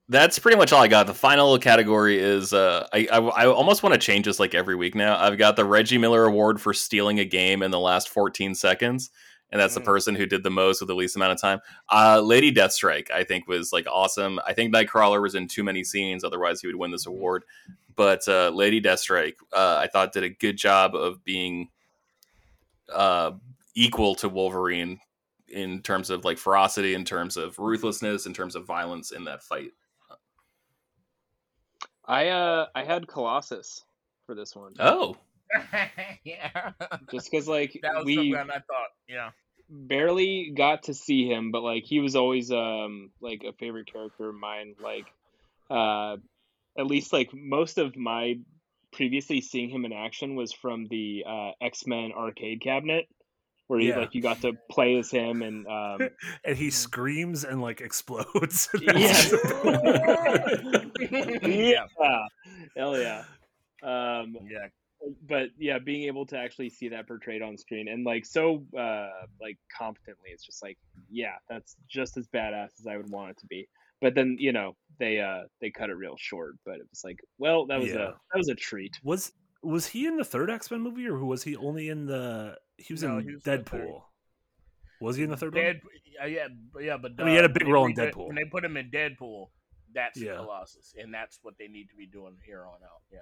that's 0.09 0.39
pretty 0.39 0.57
much 0.59 0.73
all 0.73 0.83
I 0.83 0.89
got. 0.89 1.07
The 1.07 1.15
final 1.15 1.59
category 1.59 2.19
is 2.19 2.53
uh, 2.53 2.87
I 2.93 3.09
I, 3.11 3.19
I 3.19 3.47
almost 3.47 3.83
want 3.83 3.95
to 3.95 3.99
change 3.99 4.27
this 4.27 4.39
like 4.39 4.55
every 4.55 4.77
week 4.77 4.95
now. 4.95 5.19
I've 5.19 5.39
got 5.39 5.57
the 5.57 5.65
Reggie 5.65 5.99
Miller 5.99 6.25
Award 6.25 6.61
for 6.61 6.75
stealing 6.75 7.21
a 7.21 7.25
game 7.25 7.63
in 7.63 7.71
the 7.71 7.81
last 7.81 8.09
14 8.11 8.55
seconds. 8.55 9.11
And 9.51 9.61
that's 9.61 9.75
the 9.75 9.81
Mm. 9.81 9.85
person 9.85 10.15
who 10.17 10.27
did 10.27 10.43
the 10.43 10.51
most 10.51 10.81
with 10.81 10.89
the 10.89 10.95
least 10.97 11.15
amount 11.15 11.33
of 11.33 11.41
time. 11.41 11.61
Uh, 11.89 12.21
Lady 12.21 12.53
Deathstrike, 12.53 13.11
I 13.13 13.23
think, 13.23 13.47
was 13.47 13.73
like 13.73 13.87
awesome. 13.89 14.41
I 14.45 14.53
think 14.53 14.75
Nightcrawler 14.75 15.23
was 15.23 15.37
in 15.37 15.47
too 15.47 15.63
many 15.63 15.85
scenes, 15.85 16.25
otherwise 16.25 16.61
he 16.61 16.67
would 16.67 16.75
win 16.77 16.91
this 16.91 17.07
award. 17.07 17.45
But 17.95 18.27
uh, 18.27 18.49
Lady 18.51 18.81
Deathstrike, 18.81 19.35
uh, 19.53 19.77
I 19.81 19.87
thought 19.87 20.13
did 20.13 20.25
a 20.25 20.31
good 20.31 20.57
job 20.57 20.97
of 20.97 21.23
being 21.25 21.69
uh, 22.93 23.33
equal 23.75 24.15
to 24.17 24.29
Wolverine 24.29 24.99
in 25.49 25.83
terms 25.83 26.11
of 26.11 26.25
like 26.25 26.39
ferocity, 26.39 26.95
in 26.95 27.05
terms 27.05 27.37
of 27.37 27.57
ruthlessness, 27.59 28.27
in 28.27 28.35
terms 28.35 28.57
of 28.57 28.65
violence 28.67 29.13
in 29.13 29.23
that 29.25 29.43
fight. 29.43 29.71
I 32.07 32.29
uh 32.29 32.67
I 32.75 32.85
had 32.85 33.07
Colossus 33.07 33.85
for 34.27 34.35
this 34.35 34.55
one. 34.55 34.75
Oh, 34.79 35.17
yeah. 36.25 36.73
Just 37.11 37.31
because 37.31 37.49
like 37.49 37.79
That 37.83 37.97
was 37.97 38.05
we 38.05 38.35
I 38.37 38.45
thought. 38.45 38.91
Yeah. 39.09 39.31
barely 39.69 40.53
got 40.57 40.85
to 40.85 40.95
see 40.95 41.27
him, 41.29 41.51
but 41.51 41.63
like 41.63 41.85
he 41.85 42.01
was 42.01 42.17
always 42.17 42.51
um 42.51 43.11
like 43.21 43.43
a 43.45 43.53
favorite 43.53 43.91
character 43.93 44.29
of 44.29 44.35
mine. 44.35 44.75
Like 44.83 45.07
uh 45.71 46.17
at 46.79 46.87
least 46.87 47.13
like 47.13 47.31
most 47.33 47.79
of 47.79 47.97
my 47.97 48.37
previously 48.93 49.41
seeing 49.41 49.69
him 49.69 49.85
in 49.85 49.93
action 49.93 50.37
was 50.37 50.53
from 50.53 50.87
the 50.89 51.25
uh, 51.29 51.51
X 51.61 51.87
Men 51.87 52.13
arcade 52.13 52.61
cabinet, 52.61 53.07
where 53.67 53.81
you 53.81 53.91
Yeah. 53.91 53.99
like 54.01 54.15
you 54.15 54.21
got 54.23 54.41
to 54.43 54.53
play 54.71 54.97
as 54.99 55.11
him 55.11 55.43
and 55.43 55.67
um 55.67 56.09
And 56.45 56.57
he 56.57 56.71
screams 56.71 57.45
and 57.45 57.61
like 57.63 57.81
explodes. 57.81 58.69
Yeah. 58.81 59.13
yeah, 61.47 61.87
hell 62.77 62.99
yeah. 62.99 63.25
Um, 63.83 64.37
Yeah. 64.49 64.69
but 65.29 65.49
yeah, 65.59 65.79
being 65.79 66.05
able 66.05 66.27
to 66.27 66.39
actually 66.39 66.71
see 66.71 66.89
that 66.89 67.07
portrayed 67.07 67.43
on 67.43 67.59
screen 67.59 67.89
and 67.89 68.05
like 68.05 68.25
so 68.25 68.65
uh 68.79 69.09
like 69.41 69.59
competently, 69.77 70.31
it's 70.33 70.45
just 70.45 70.63
like 70.63 70.79
yeah, 71.11 71.35
that's 71.49 71.77
just 71.89 72.17
as 72.17 72.27
badass 72.29 72.71
as 72.81 72.87
I 72.89 72.97
would 72.97 73.11
want 73.11 73.31
it 73.31 73.39
to 73.39 73.47
be. 73.47 73.69
But 74.01 74.15
then 74.15 74.37
you 74.39 74.53
know 74.53 74.77
they 74.99 75.21
uh 75.21 75.43
they 75.61 75.71
cut 75.71 75.91
it 75.91 75.95
real 75.95 76.17
short. 76.19 76.55
But 76.65 76.77
it 76.77 76.87
was 76.91 77.03
like, 77.05 77.21
well, 77.39 77.67
that 77.67 77.81
was 77.81 77.91
Yeah. 77.91 77.95
a 77.95 78.07
that 78.33 78.37
was 78.39 78.49
a 78.49 78.55
treat. 78.55 78.93
was 79.03 79.33
was 79.63 79.87
he 79.87 80.07
in 80.07 80.17
the 80.17 80.25
third 80.25 80.51
X 80.51 80.71
Men 80.71 80.83
movie, 80.83 81.07
or 81.07 81.25
was 81.25 81.43
he 81.43 81.57
only 81.57 81.89
in 81.89 82.07
the? 82.07 82.57
He 82.77 82.93
was 82.93 83.03
No, 83.03 83.19
in 83.19 83.25
he 83.29 83.35
was 83.35 83.47
in 83.47 83.59
the 83.59 83.65
third. 83.65 83.67
Deadpool. 83.67 84.03
Was 85.01 85.17
he 85.17 85.25
in 85.25 85.31
the 85.31 85.37
third 85.37 85.55
one? 85.55 85.63
Dead, 85.65 85.81
yeah, 86.21 86.27
yeah, 86.27 86.49
but- 86.73 86.83
yeah, 86.83 86.97
but 86.97 87.13
I 87.19 87.25
mean, 87.25 87.29
he 87.31 87.37
had 87.37 87.45
a 87.45 87.51
uh, 87.51 87.53
big 87.53 87.69
role 87.69 87.87
in 87.87 87.95
Deadpool. 87.95 88.27
When 88.29 88.37
they 88.37 88.45
put 88.45 88.65
him 88.65 88.77
in 88.77 88.91
Deadpool, 88.91 89.49
that's 89.93 90.21
Yeah. 90.21 90.37
Colossus, 90.37 90.95
and 90.99 91.13
that's 91.13 91.39
what 91.43 91.55
they 91.59 91.69
need 91.69 91.89
to 91.91 91.97
be 91.97 92.07
doing 92.07 92.37
here 92.45 92.65
on 92.65 92.83
out. 92.83 93.03
Yeah. 93.13 93.19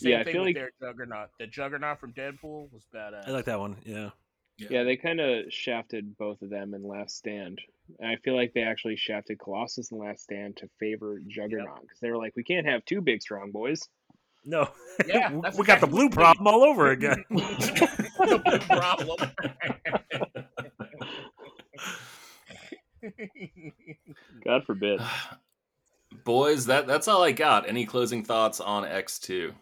Yeah, 0.00 0.18
Same 0.18 0.20
I 0.20 0.24
thing 0.24 0.32
feel 0.32 0.42
with 0.42 0.46
like- 0.48 0.54
their 0.56 0.70
Juggernaut. 0.80 1.30
The 1.38 1.46
Juggernaut 1.46 1.98
from 2.00 2.12
Deadpool 2.14 2.72
was 2.72 2.86
badass. 2.94 3.26
I 3.28 3.30
like 3.32 3.46
that 3.46 3.58
one. 3.58 3.76
Yeah. 3.84 4.10
Yeah, 4.58 4.82
they 4.82 4.96
kind 4.96 5.20
of 5.20 5.50
shafted 5.50 6.18
both 6.18 6.42
of 6.42 6.50
them 6.50 6.74
in 6.74 6.82
Last 6.82 7.16
Stand. 7.16 7.60
And 7.98 8.10
I 8.10 8.16
feel 8.16 8.34
like 8.36 8.52
they 8.52 8.62
actually 8.62 8.96
shafted 8.96 9.38
Colossus 9.38 9.90
in 9.90 9.96
Last 9.98 10.22
Stand 10.24 10.58
to 10.58 10.68
favor 10.78 11.18
Juggernaut 11.26 11.80
because 11.80 11.98
they 12.00 12.10
were 12.10 12.18
like, 12.18 12.36
we 12.36 12.44
can't 12.44 12.66
have 12.66 12.84
two 12.84 13.00
big 13.00 13.22
strong 13.22 13.52
boys. 13.52 13.88
No. 14.44 14.70
Yeah, 15.06 15.32
we 15.32 15.40
that's 15.42 15.58
we 15.58 15.64
got 15.64 15.80
the 15.80 15.86
blue 15.86 16.08
problem 16.10 16.46
all 16.46 16.64
over 16.64 16.90
again. 16.90 17.24
The 18.20 18.38
big 18.44 18.60
problem. 18.60 19.16
God 24.44 24.64
forbid. 24.66 25.00
Boys, 26.24 26.66
that 26.66 26.86
that's 26.86 27.08
all 27.08 27.22
I 27.22 27.32
got. 27.32 27.66
Any 27.66 27.86
closing 27.86 28.24
thoughts 28.24 28.60
on 28.60 28.84
X 28.84 29.18
two? 29.18 29.54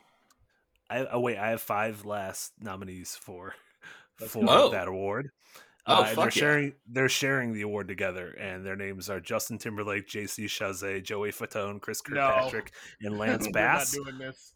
I, 0.91 1.07
oh 1.07 1.21
wait, 1.21 1.39
I 1.39 1.51
have 1.51 1.61
five 1.61 2.05
last 2.05 2.53
nominees 2.61 3.15
for 3.15 3.55
Let's 4.21 4.33
for 4.33 4.45
go. 4.45 4.49
Oh. 4.51 4.69
that 4.71 4.89
award. 4.89 5.31
Oh, 5.89 6.03
Uh, 6.03 6.15
they're 6.15 6.25
yeah. 6.25 6.31
sharing 6.31 6.73
they're 6.87 7.09
sharing 7.09 7.55
the 7.55 7.63
award 7.63 7.89
together, 7.89 8.29
and 8.39 8.65
their 8.65 8.77
names 8.77 9.09
are 9.09 9.21
Justin 9.21 9.59
Timberlake, 9.59 10.07
J.C. 10.07 10.45
Chasez, 10.47 11.03
Joey 11.03 11.33
Fatone, 11.33 11.81
Chris 11.81 12.03
No. 12.09 12.15
Kirkpatrick, 12.29 12.73
and 13.01 13.19
Lance 13.19 13.49
Bass 13.53 13.97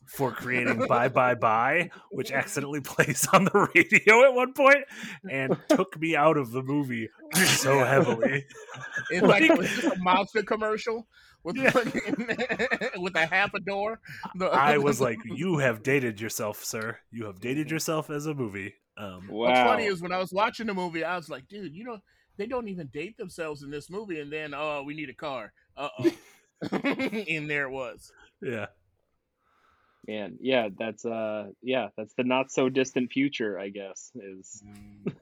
for 0.07 0.31
creating 0.33 0.87
"Bye 0.89 1.09
Bye 1.09 1.35
Bye," 1.35 1.91
which 2.11 2.31
accidentally 2.33 2.81
plays 2.93 3.27
on 3.33 3.45
the 3.45 3.69
radio 3.75 4.25
at 4.25 4.35
one 4.35 4.53
point 4.53 4.85
and 5.31 5.57
took 5.69 5.99
me 5.99 6.15
out 6.15 6.37
of 6.37 6.51
the 6.53 6.63
movie 6.63 7.09
so 7.35 7.85
heavily. 7.85 8.45
It's 9.11 9.23
like, 9.27 9.49
Like- 9.49 9.59
was 9.59 9.77
this 9.77 9.85
a 9.93 9.99
monster 9.99 10.43
commercial 10.43 11.09
with 11.45 11.57
Yeah. 11.57 11.73
with 12.99 13.17
a 13.17 13.27
half 13.27 13.55
a 13.55 13.61
door? 13.61 14.01
I 14.41 14.79
was 14.79 15.01
like, 15.01 15.19
"You 15.25 15.59
have 15.59 15.83
dated 15.83 16.21
yourself, 16.21 16.63
sir. 16.65 16.99
You 17.11 17.25
have 17.27 17.41
dated 17.41 17.71
yourself 17.71 18.11
as 18.11 18.27
a 18.27 18.35
movie." 18.35 18.75
Um, 18.97 19.27
What's 19.29 19.59
funny 19.61 19.87
is 19.87 20.03
when 20.03 20.13
I 20.13 20.19
was 20.19 20.33
watching 20.33 20.67
the 20.67 20.75
movie, 20.75 21.05
I 21.05 21.17
was 21.17 21.29
like, 21.29 21.49
dude, 21.49 21.75
you 21.75 21.85
know, 21.85 21.99
they 22.37 22.47
don't 22.47 22.69
even 22.69 22.89
date 22.89 23.17
themselves 23.17 23.63
in 23.63 23.71
this 23.71 23.91
movie, 23.91 24.21
and 24.21 24.33
then 24.33 24.55
oh, 24.55 24.83
we 24.85 24.95
need 24.95 25.11
a 25.11 25.15
car. 25.15 25.53
Uh 25.77 25.89
oh, 25.99 26.13
and 26.73 27.49
there 27.49 27.67
it 27.67 27.71
was. 27.71 28.13
yeah, 28.43 28.67
Man, 30.07 30.37
yeah, 30.41 30.69
that's 30.77 31.05
uh, 31.05 31.49
yeah, 31.63 31.89
that's 31.97 32.15
the 32.15 32.25
not 32.25 32.51
so 32.51 32.69
distant 32.69 33.13
future, 33.13 33.59
I 33.59 33.69
guess. 33.69 34.11
Is 34.15 34.63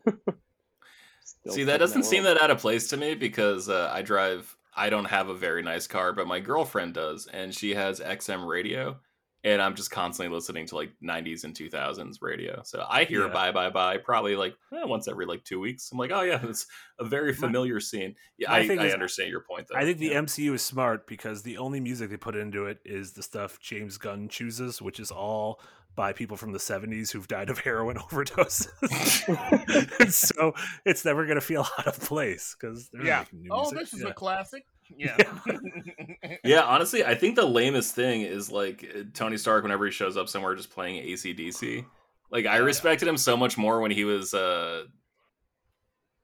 See, 1.50 1.64
that 1.64 1.78
doesn't 1.78 2.04
seem 2.04 2.24
that 2.24 2.40
out 2.40 2.50
of 2.50 2.58
place 2.58 2.88
to 2.88 2.96
me 2.96 3.14
because 3.14 3.68
uh, 3.68 3.90
I 3.92 4.02
drive. 4.02 4.56
I 4.74 4.88
don't 4.88 5.06
have 5.06 5.28
a 5.28 5.34
very 5.34 5.62
nice 5.62 5.86
car, 5.86 6.12
but 6.12 6.26
my 6.26 6.40
girlfriend 6.40 6.94
does, 6.94 7.26
and 7.26 7.54
she 7.54 7.74
has 7.74 8.00
XM 8.00 8.46
radio, 8.46 8.98
and 9.42 9.62
I'm 9.62 9.74
just 9.74 9.90
constantly 9.90 10.34
listening 10.34 10.66
to 10.66 10.74
like 10.76 10.92
90s 11.02 11.44
and 11.44 11.54
2000s 11.54 12.16
radio. 12.20 12.60
So 12.64 12.84
I 12.88 13.04
hear 13.04 13.26
Yeah. 13.26 13.32
"Bye 13.32 13.52
Bye 13.52 13.70
Bye" 13.70 13.96
probably 13.98 14.36
like 14.36 14.54
eh, 14.72 14.84
once 14.84 15.08
every 15.08 15.26
like 15.26 15.44
two 15.44 15.58
weeks. 15.60 15.90
I'm 15.90 15.98
like, 15.98 16.10
oh 16.12 16.22
yeah, 16.22 16.40
it's 16.44 16.66
a 16.98 17.04
very 17.04 17.32
familiar 17.32 17.80
scene. 17.80 18.16
Yeah, 18.38 18.52
I, 18.52 18.58
I 18.58 18.60
is- 18.86 18.94
understand 18.94 19.30
your 19.30 19.40
point 19.42 19.68
though. 19.68 19.78
I 19.78 19.84
think 19.84 19.98
the 19.98 20.08
Yeah. 20.08 20.20
MCU 20.20 20.54
is 20.54 20.62
smart 20.62 21.06
because 21.06 21.42
the 21.42 21.58
only 21.58 21.80
music 21.80 22.10
they 22.10 22.16
put 22.18 22.36
into 22.36 22.66
it 22.66 22.78
is 22.84 23.12
the 23.12 23.22
stuff 23.22 23.58
James 23.60 23.96
Gunn 23.98 24.28
chooses, 24.28 24.82
which 24.82 25.00
is 25.00 25.10
all 25.10 25.60
by 25.96 26.12
people 26.12 26.36
from 26.36 26.52
the 26.52 26.58
70s 26.58 27.10
who've 27.10 27.26
died 27.26 27.50
of 27.50 27.58
heroin 27.66 27.96
overdoses. 27.96 28.68
so 30.12 30.54
it's 30.84 31.04
never 31.04 31.24
going 31.24 31.34
to 31.36 31.40
feel 31.40 31.66
out 31.78 31.86
of 31.86 31.98
place 32.00 32.54
because 32.58 32.88
Yeah. 33.02 33.24
new 33.32 33.50
Oh, 33.52 33.70
this 33.70 33.92
is 33.92 34.02
Yeah. 34.02 34.08
a 34.10 34.12
classic. 34.14 34.64
Yeah. 34.96 35.16
Yeah, 36.44 36.62
honestly, 36.62 37.04
I 37.04 37.14
think 37.14 37.36
the 37.36 37.44
lamest 37.44 37.94
thing 37.94 38.22
is 38.22 38.50
like 38.50 38.84
uh, 38.96 39.02
Tony 39.12 39.36
Stark 39.36 39.62
whenever 39.62 39.84
he 39.84 39.90
shows 39.90 40.16
up 40.16 40.28
somewhere 40.28 40.54
just 40.54 40.70
playing 40.70 40.96
AC/DC. 40.96 41.84
Like 42.30 42.46
I 42.46 42.58
respected 42.58 43.08
him 43.08 43.16
so 43.16 43.36
much 43.36 43.58
more 43.58 43.80
when 43.80 43.90
he 43.90 44.04
was 44.04 44.32
uh 44.32 44.84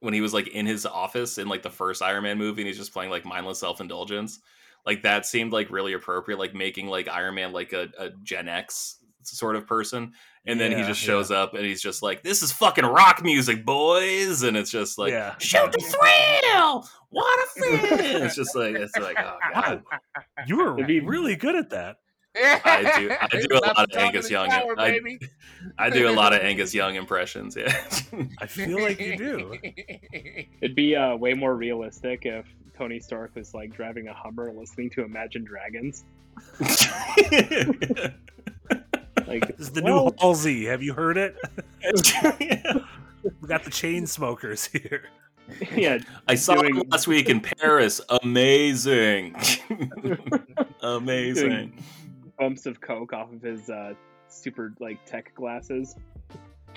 when 0.01 0.15
he 0.15 0.21
was 0.21 0.33
like 0.33 0.49
in 0.49 0.65
his 0.67 0.87
office 0.87 1.39
in 1.39 1.49
like 1.49 1.63
the 1.63 1.71
first 1.71 2.03
Iron 2.03 2.23
Man 2.23 2.39
movie 2.39 2.63
and 2.63 2.69
he's 2.69 2.79
just 2.79 2.93
playing 2.93 3.11
like 3.11 3.25
mindless 3.25 3.59
self-indulgence. 3.59 4.41
Like 4.85 5.03
that 5.03 5.27
seemed 5.27 5.53
like 5.53 5.71
really 5.71 5.93
appropriate, 5.95 6.39
like 6.39 6.55
making 6.55 6.87
like 6.87 7.09
Iron 7.09 7.35
Man 7.35 7.53
like 7.53 7.73
a, 7.73 7.89
a 7.99 8.11
Gen 8.23 8.49
X 8.49 8.99
sort 9.35 9.57
of 9.57 9.67
person. 9.67 10.13
And 10.45 10.61
then 10.61 10.71
he 10.71 10.79
Yeah, 10.79 10.87
just 10.87 11.03
yeah. 11.03 11.07
shows 11.07 11.31
up 11.33 11.55
and 11.55 11.65
he's 11.65 11.83
just 11.83 12.03
like, 12.03 12.23
This 12.23 12.43
is 12.43 12.53
fucking 12.53 12.85
rock 12.85 13.25
music, 13.25 13.65
boys 13.65 14.43
and 14.43 14.57
it's 14.57 14.71
just 14.71 14.99
like 14.99 15.11
Yeah. 15.11 15.35
shoot 15.39 15.73
to 15.73 15.81
thrill! 15.81 16.89
What 17.11 17.39
a 17.41 17.47
thrill! 17.59 18.23
it's 18.23 18.37
just 18.37 18.55
like 18.55 18.77
it's 18.77 18.97
like, 18.97 19.17
oh 19.19 19.39
god. 19.55 19.83
You 20.47 20.59
were 20.59 20.75
It'd 20.75 20.87
be- 20.87 21.01
really 21.01 21.35
good 21.35 21.57
at 21.57 21.71
that. 21.71 21.97
I 22.39 22.93
do- 22.99 23.11
I 23.19 23.41
do 23.41 23.47
a 23.57 23.65
lot 23.67 23.79
of 23.91 23.97
Angus 23.99 24.31
Young. 24.31 24.51
shower, 24.51 24.75
I- 24.79 25.01
I 25.79 25.89
do 25.91 26.07
a 26.07 26.13
lot 26.13 26.35
of 26.35 26.41
Angus 26.43 26.75
Young 26.75 26.95
impressions. 26.95 27.57
Yeah. 27.57 27.75
I 28.39 28.47
feel 28.47 28.79
like 28.81 29.01
you 29.01 29.17
do. 29.17 29.57
It'd 30.61 30.77
be 30.77 30.95
uh, 30.95 31.17
way 31.17 31.33
more 31.33 31.57
realistic 31.57 32.27
if 32.27 32.45
Tony 32.77 33.01
Stark 33.01 33.35
was 33.35 33.55
like 33.55 33.75
driving 33.75 34.09
a 34.09 34.13
Hummer, 34.15 34.53
listening 34.53 34.91
to 34.91 35.03
Imagine 35.03 35.45
Dragons. 35.45 36.05
Like, 39.27 39.57
This 39.59 39.69
is 39.69 39.73
the 39.73 39.83
well, 39.83 40.07
new 40.07 40.13
Halsey. 40.21 40.67
Have 40.67 40.83
you 40.83 40.93
heard 40.95 41.17
it? 41.17 41.37
We 43.41 43.49
got 43.49 43.65
the 43.65 43.71
Chainsmokers 43.71 44.71
here. 44.71 45.07
yeah, 45.75 45.99
I 46.29 46.37
saw 46.37 46.55
Doing- 46.55 46.77
him 46.77 46.83
last 46.91 47.09
week 47.09 47.29
in 47.29 47.41
Paris. 47.41 48.01
Amazing. 48.23 49.35
Amazing. 50.83 51.73
bumps 52.39 52.67
of 52.67 52.81
coke 52.81 53.13
off 53.13 53.33
of 53.33 53.43
his 53.43 53.69
uh, 53.69 53.95
super 54.29 54.73
like 54.79 55.05
tech 55.07 55.35
glasses. 55.35 55.97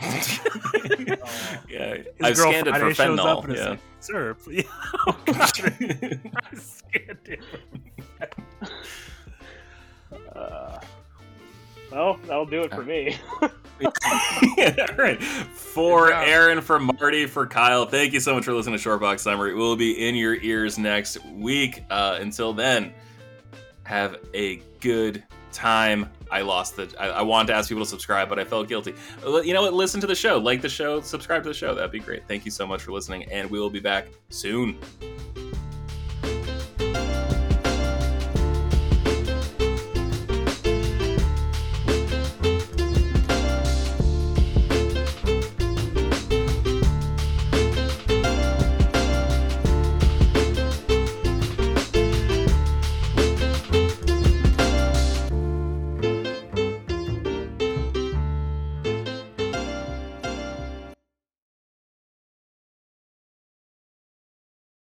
yeah, 0.02 0.08
His 1.68 2.06
I've 2.24 2.38
scanned 2.38 2.68
it 2.68 2.74
for 2.74 2.80
Friday 2.80 2.94
shows 2.96 3.20
up 3.20 3.44
fentanyl. 3.44 3.44
and 3.46 3.56
Yeah. 3.56 3.70
like, 3.70 3.80
Sir, 4.00 4.34
please. 4.34 4.66
Oh, 5.08 5.20
God. 5.26 5.38
I 5.38 6.56
scanned 6.56 7.20
it. 7.28 7.40
Uh, 10.36 10.80
well, 11.92 12.20
that'll 12.26 12.46
do 12.46 12.62
it 12.62 12.74
for 12.74 12.84
me. 12.84 13.18
All 13.86 14.96
right. 14.98 15.22
For 15.24 16.12
Aaron, 16.12 16.62
for 16.62 16.80
Marty, 16.80 17.26
for 17.26 17.48
Kyle, 17.48 17.86
thank 17.86 18.12
you 18.14 18.20
so 18.20 18.34
much 18.36 18.44
for 18.46 18.54
listening 18.54 18.78
to 18.78 18.90
Shortbox 18.90 19.20
Summary. 19.20 19.56
We'll 19.56 19.78
be 19.78 20.06
in 20.08 20.16
your 20.16 20.36
ears 20.36 20.78
next 20.78 21.24
week. 21.26 21.84
Uh, 21.90 22.18
until 22.20 22.52
then, 22.52 22.94
have 23.84 24.18
a 24.34 24.58
good 24.82 25.24
time. 25.54 26.10
I 26.32 26.42
lost 26.42 26.76
the. 26.76 26.94
I, 27.00 27.08
I 27.08 27.22
wanted 27.22 27.48
to 27.48 27.54
ask 27.54 27.70
people 27.70 27.84
to 27.84 27.90
subscribe, 27.90 28.28
but 28.30 28.38
I 28.38 28.44
felt 28.44 28.68
guilty. 28.68 28.94
Uh, 29.26 29.42
You 29.42 29.54
know 29.54 29.62
what? 29.62 29.74
Listen 29.74 30.02
to 30.02 30.08
the 30.08 30.16
show, 30.16 30.38
like 30.38 30.62
the 30.62 30.70
show, 30.70 31.02
subscribe 31.02 31.44
to 31.44 31.50
the 31.50 31.56
show. 31.56 31.74
That'd 31.74 31.92
be 31.92 32.00
great. 32.00 32.28
Thank 32.28 32.46
you 32.46 32.52
so 32.52 32.68
much 32.68 32.82
for 32.84 32.92
listening, 32.92 33.24
and 33.32 33.50
we 33.50 33.60
will 33.60 33.70
be 33.70 33.80
back 33.80 34.08
soon. 34.30 34.78